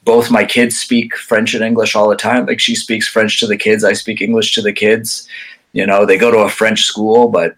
both 0.06 0.32
my 0.32 0.46
kids 0.46 0.80
speak 0.80 1.18
French 1.18 1.54
and 1.54 1.66
English 1.66 1.94
all 1.94 2.08
the 2.08 2.16
time. 2.16 2.46
Like 2.46 2.62
she 2.62 2.76
speaks 2.76 3.10
French 3.10 3.42
to 3.42 3.48
the 3.48 3.58
kids, 3.58 3.84
I 3.84 3.92
speak 3.92 4.22
English 4.22 4.54
to 4.54 4.62
the 4.62 4.72
kids. 4.72 5.28
You 5.74 5.86
know, 5.86 6.06
they 6.06 6.18
go 6.18 6.32
to 6.32 6.40
a 6.40 6.50
French 6.50 6.84
school, 6.84 7.28
but 7.28 7.58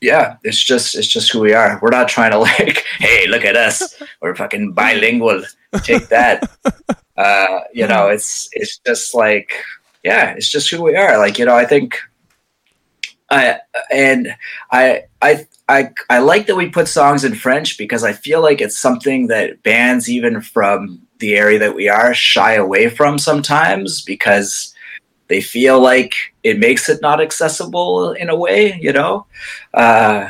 yeah, 0.00 0.36
it's 0.44 0.62
just 0.62 0.94
it's 0.94 1.08
just 1.08 1.32
who 1.32 1.40
we 1.40 1.52
are. 1.52 1.78
We're 1.82 1.90
not 1.90 2.08
trying 2.08 2.30
to 2.32 2.38
like, 2.50 2.84
hey, 2.98 3.26
look 3.26 3.44
at 3.44 3.56
us. 3.56 4.00
We're 4.20 4.34
fucking 4.34 4.72
bilingual. 4.72 5.42
Take 5.82 6.08
that. 6.08 6.50
uh, 7.16 7.60
you 7.72 7.86
know, 7.86 8.08
it's 8.08 8.48
it's 8.52 8.78
just 8.86 9.14
like 9.14 9.52
yeah, 10.04 10.30
it's 10.30 10.48
just 10.48 10.70
who 10.70 10.82
we 10.82 10.96
are. 10.96 11.18
Like, 11.18 11.38
you 11.38 11.44
know, 11.44 11.56
I 11.56 11.64
think 11.64 11.98
I 13.30 13.58
and 13.90 14.34
I 14.70 15.04
I 15.20 15.46
I 15.68 15.90
I 16.08 16.18
like 16.18 16.46
that 16.46 16.56
we 16.56 16.70
put 16.70 16.88
songs 16.88 17.24
in 17.24 17.34
French 17.34 17.76
because 17.76 18.04
I 18.04 18.12
feel 18.12 18.40
like 18.40 18.60
it's 18.60 18.78
something 18.78 19.26
that 19.26 19.62
bands 19.62 20.08
even 20.08 20.40
from 20.40 21.02
the 21.18 21.34
area 21.34 21.58
that 21.58 21.74
we 21.74 21.88
are 21.88 22.14
shy 22.14 22.54
away 22.54 22.88
from 22.88 23.18
sometimes 23.18 24.00
because 24.02 24.74
they 25.28 25.40
feel 25.40 25.80
like 25.80 26.14
it 26.42 26.58
makes 26.58 26.88
it 26.88 27.00
not 27.02 27.20
accessible 27.20 28.12
in 28.12 28.28
a 28.28 28.36
way, 28.36 28.78
you 28.80 28.92
know? 28.92 29.26
Uh, 29.74 30.28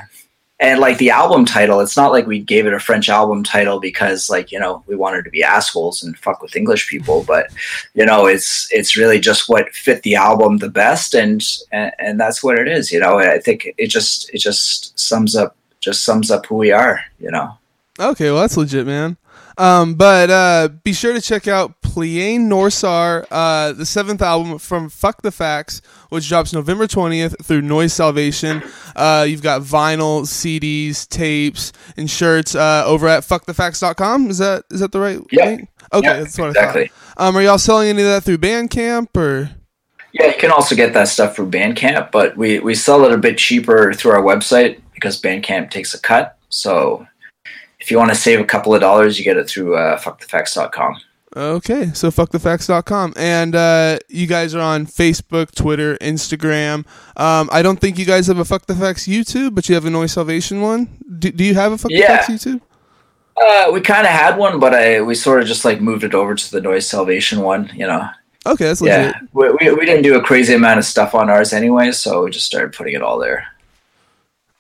and 0.61 0.81
like 0.81 0.99
the 0.99 1.11
album 1.11 1.45
title, 1.45 1.81
it's 1.81 1.97
not 1.97 2.11
like 2.11 2.27
we 2.27 2.41
gave 2.41 2.67
it 2.67 2.73
a 2.73 2.81
French 2.81 3.09
album 3.09 3.45
title 3.45 3.79
because 3.79 4.29
like, 4.29 4.51
you 4.51 4.59
know, 4.59 4.83
we 4.89 4.97
wanted 4.97 5.25
to 5.25 5.31
be 5.31 5.45
assholes 5.45 6.03
and 6.03 6.19
fuck 6.19 6.43
with 6.43 6.57
English 6.57 6.89
people, 6.89 7.23
but 7.29 7.53
you 7.95 8.05
know, 8.05 8.27
it's 8.27 8.67
it's 8.73 8.97
really 8.97 9.21
just 9.21 9.49
what 9.49 9.73
fit 9.73 10.03
the 10.03 10.17
album 10.17 10.59
the 10.59 10.69
best 10.69 11.15
and 11.15 11.45
and, 11.71 11.93
and 12.01 12.21
that's 12.21 12.43
what 12.43 12.59
it 12.59 12.67
is, 12.67 12.91
you 12.91 12.99
know. 12.99 13.19
I 13.19 13.39
think 13.39 13.69
it 13.79 13.87
just 13.87 14.31
it 14.35 14.39
just 14.39 14.99
sums 14.99 15.37
up 15.37 15.57
just 15.79 16.05
sums 16.05 16.29
up 16.29 16.45
who 16.47 16.57
we 16.57 16.73
are, 16.73 17.03
you 17.21 17.31
know. 17.31 17.57
Okay, 18.01 18.31
well 18.33 18.41
that's 18.41 18.57
legit, 18.57 18.85
man. 18.85 19.17
Um, 19.59 19.95
but 19.97 20.31
uh, 20.31 20.69
be 20.85 20.93
sure 20.93 21.13
to 21.13 21.21
check 21.21 21.49
out 21.49 21.81
Pliane 21.83 22.49
Norsar, 22.49 23.27
uh, 23.31 23.73
the 23.73 23.85
seventh 23.85 24.23
album 24.23 24.59
from 24.59 24.89
Fuck 24.89 25.23
the 25.23 25.33
Facts, 25.33 25.83
which 26.11 26.29
drops 26.29 26.53
November 26.53 26.87
20th 26.87 27.45
through 27.45 27.63
Noise 27.63 27.93
Salvation. 27.93 28.63
Uh, 28.95 29.27
you've 29.29 29.43
got 29.43 29.63
vinyl, 29.63 30.23
CDs, 30.23 31.09
tapes, 31.09 31.73
and 31.97 32.09
shirts 32.09 32.55
uh, 32.55 32.85
over 32.87 33.09
at 33.09 33.25
fuckthefacts.com. 33.25 34.31
Is 34.31 34.39
that 34.39 34.65
is 34.71 34.79
that 34.81 34.93
the 34.93 35.01
right 35.01 35.19
Yeah. 35.33 35.57
Okay, 35.93 36.07
Yeah, 36.07 36.21
that's 36.21 36.39
what 36.39 36.47
I 36.47 36.51
exactly. 36.51 36.89
thought. 37.17 37.27
Um, 37.29 37.37
are 37.37 37.43
y'all 37.43 37.59
selling 37.59 37.89
any 37.89 38.03
of 38.03 38.09
that 38.09 38.23
through 38.23 38.39
Bandcamp 38.39 39.17
or? 39.17 39.51
Yeah, 40.13 40.27
you 40.27 40.35
can 40.39 40.51
also 40.53 40.75
get 40.77 40.95
that 40.95 41.09
stuff 41.09 41.35
through 41.37 41.51
Bandcamp, 41.51 42.13
but 42.13 42.37
we, 42.37 42.61
we 42.61 42.75
sell 42.75 43.05
it 43.05 43.13
a 43.13 43.19
bit 43.19 43.39
cheaper 43.39 43.93
through 43.93 44.13
our 44.13 44.23
website 44.23 44.81
because 44.95 45.21
Bandcamp 45.21 45.71
takes 45.71 45.95
a 45.95 46.01
cut. 46.01 46.39
So 46.49 47.07
if 47.89 47.93
you 47.93 47.97
want 47.97 48.11
to 48.11 48.15
save 48.15 48.39
a 48.39 48.45
couple 48.45 48.75
of 48.75 48.83
dollars, 48.83 49.19
you 49.19 49.25
get 49.25 49.39
it 49.39 49.49
through 49.49 49.75
uh, 49.75 49.99
fuckthefacts.com. 49.99 50.97
Okay, 51.35 51.91
so 51.95 52.11
fuckthefacts.com. 52.11 53.15
And 53.17 53.55
uh, 53.55 53.99
you 54.11 54.27
guys 54.27 54.55
are 54.55 54.61
on 54.61 54.85
Facebook, 54.85 55.55
Twitter, 55.55 55.97
Instagram. 56.03 56.85
Um, 57.17 57.49
I 57.51 57.63
don't 57.63 57.81
think 57.81 57.99
you 57.99 58.05
guys 58.05 58.27
have 58.27 58.37
a 58.39 58.45
Fuck 58.45 58.67
the 58.67 58.75
Facts 58.75 59.07
YouTube, 59.09 59.55
but 59.55 59.71
you 59.71 59.75
have 59.75 59.87
a 59.87 59.91
Noise 59.91 60.13
Salvation 60.13 60.61
one. 60.61 60.99
Do, 61.19 61.33
do 61.33 61.43
you 61.45 61.55
have 61.55 61.73
a 61.73 61.79
Fuck 61.79 61.93
Yeah. 61.93 62.01
the 62.01 62.07
Facts 62.09 62.29
YouTube? 62.29 62.61
Uh, 63.43 63.71
we 63.73 63.81
kind 63.81 64.07
of 64.07 64.13
had 64.13 64.37
one, 64.37 64.61
but 64.61 64.75
I 64.75 65.01
we 65.01 65.15
sort 65.15 65.41
of 65.41 65.49
just 65.49 65.65
like 65.65 65.81
moved 65.81 66.05
it 66.05 66.13
over 66.13 66.35
to 66.35 66.51
the 66.51 66.61
Noise 66.61 66.87
Salvation 66.87 67.41
one, 67.41 67.71
you 67.75 67.87
know. 67.87 68.07
Okay, 68.45 68.67
that's 68.67 68.83
legit. 68.83 69.15
Yeah, 69.15 69.21
we, 69.33 69.49
we, 69.49 69.73
we 69.73 69.87
didn't 69.87 70.03
do 70.03 70.15
a 70.19 70.23
crazy 70.23 70.53
amount 70.53 70.79
of 70.79 70.85
stuff 70.85 71.15
on 71.15 71.31
ours 71.31 71.55
anyway, 71.55 71.91
so 71.93 72.25
we 72.25 72.31
just 72.33 72.45
started 72.45 72.75
putting 72.75 72.95
it 72.95 73.01
all 73.01 73.19
there. 73.19 73.47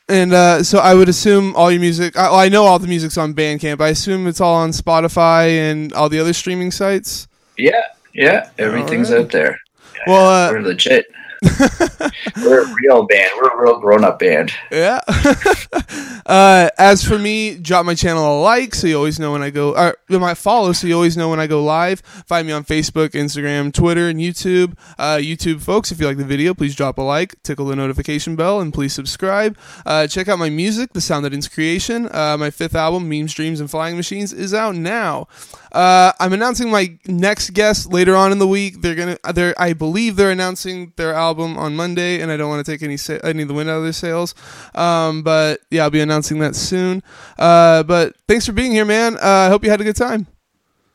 And 0.08 0.32
uh, 0.32 0.62
so 0.62 0.78
I 0.78 0.94
would 0.94 1.08
assume 1.08 1.54
all 1.54 1.70
your 1.70 1.80
music, 1.80 2.16
I, 2.16 2.30
well, 2.30 2.40
I 2.40 2.48
know 2.48 2.64
all 2.64 2.78
the 2.78 2.86
music's 2.88 3.18
on 3.18 3.34
Bandcamp. 3.34 3.80
I 3.80 3.88
assume 3.88 4.26
it's 4.26 4.40
all 4.40 4.54
on 4.54 4.70
Spotify 4.70 5.50
and 5.70 5.92
all 5.92 6.08
the 6.08 6.18
other 6.18 6.32
streaming 6.32 6.70
sites. 6.70 7.28
Yeah, 7.58 7.82
yeah, 8.14 8.48
everything's 8.58 9.10
Alright. 9.10 9.26
out 9.26 9.32
there. 9.32 9.60
Well, 10.06 10.26
uh, 10.26 10.52
We're 10.52 10.62
legit. 10.62 11.06
We're 12.36 12.64
a 12.64 12.74
real 12.82 13.06
band. 13.06 13.30
We're 13.36 13.48
a 13.48 13.62
real 13.62 13.80
grown 13.80 14.04
up 14.04 14.18
band. 14.18 14.52
Yeah. 14.70 15.00
uh, 16.26 16.68
as 16.78 17.04
for 17.04 17.18
me, 17.18 17.56
drop 17.56 17.86
my 17.86 17.94
channel 17.94 18.38
a 18.38 18.40
like 18.40 18.74
so 18.74 18.86
you 18.86 18.96
always 18.96 19.18
know 19.18 19.32
when 19.32 19.42
I 19.42 19.50
go. 19.50 19.76
Or 19.76 19.96
might 20.08 20.36
follow 20.36 20.72
so 20.72 20.86
you 20.86 20.94
always 20.94 21.16
know 21.16 21.28
when 21.28 21.40
I 21.40 21.46
go 21.46 21.62
live. 21.62 22.00
Find 22.26 22.46
me 22.46 22.52
on 22.52 22.64
Facebook, 22.64 23.10
Instagram, 23.10 23.72
Twitter, 23.72 24.08
and 24.08 24.18
YouTube. 24.18 24.76
Uh, 24.98 25.16
YouTube 25.16 25.60
folks, 25.60 25.92
if 25.92 26.00
you 26.00 26.06
like 26.06 26.16
the 26.16 26.24
video, 26.24 26.54
please 26.54 26.74
drop 26.74 26.98
a 26.98 27.02
like, 27.02 27.40
tickle 27.42 27.66
the 27.66 27.76
notification 27.76 28.36
bell, 28.36 28.60
and 28.60 28.72
please 28.72 28.92
subscribe. 28.92 29.56
Uh, 29.86 30.06
check 30.06 30.28
out 30.28 30.38
my 30.38 30.50
music, 30.50 30.92
The 30.92 31.00
Sound 31.00 31.24
That 31.24 31.32
Ends 31.32 31.48
Creation. 31.48 32.08
Uh, 32.12 32.36
my 32.38 32.50
fifth 32.50 32.74
album, 32.74 33.08
Memes, 33.08 33.32
Dreams, 33.34 33.60
and 33.60 33.70
Flying 33.70 33.96
Machines, 33.96 34.32
is 34.32 34.52
out 34.52 34.74
now. 34.74 35.28
Uh, 35.72 36.12
I'm 36.18 36.32
announcing 36.32 36.70
my 36.70 36.96
next 37.06 37.50
guest 37.50 37.92
later 37.92 38.16
on 38.16 38.32
in 38.32 38.38
the 38.38 38.46
week. 38.46 38.80
They're 38.82 38.94
gonna, 38.94 39.18
they're, 39.34 39.54
I 39.60 39.72
believe 39.72 40.16
they're 40.16 40.30
announcing 40.30 40.92
their 40.96 41.12
album 41.14 41.58
on 41.58 41.76
Monday, 41.76 42.20
and 42.20 42.30
I 42.32 42.36
don't 42.36 42.48
want 42.48 42.64
to 42.64 42.72
take 42.72 42.82
any 42.82 42.96
sa- 42.96 43.18
any 43.22 43.42
of 43.42 43.48
the 43.48 43.54
wind 43.54 43.68
out 43.68 43.76
of 43.78 43.82
their 43.82 43.92
sails. 43.92 44.34
Um, 44.74 45.22
but 45.22 45.60
yeah, 45.70 45.82
I'll 45.84 45.90
be 45.90 46.00
announcing 46.00 46.38
that 46.40 46.56
soon. 46.56 47.02
Uh, 47.38 47.82
but 47.82 48.14
thanks 48.26 48.46
for 48.46 48.52
being 48.52 48.72
here, 48.72 48.84
man. 48.84 49.16
Uh, 49.16 49.20
I 49.22 49.48
hope 49.48 49.64
you 49.64 49.70
had 49.70 49.80
a 49.80 49.84
good 49.84 49.96
time, 49.96 50.26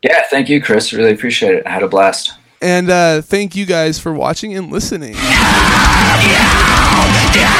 Yeah, 0.01 0.21
thank 0.29 0.49
you, 0.49 0.61
Chris. 0.61 0.91
Really 0.93 1.11
appreciate 1.11 1.55
it. 1.55 1.67
I 1.67 1.69
had 1.71 1.83
a 1.83 1.87
blast. 1.87 2.33
and 2.61 2.89
uh, 2.89 3.21
thank 3.21 3.55
you 3.55 3.65
guys 3.65 3.99
for 3.99 4.11
watching 4.13 4.55
and 4.57 4.71
listening. 4.71 5.13
Yeah. 7.35 7.59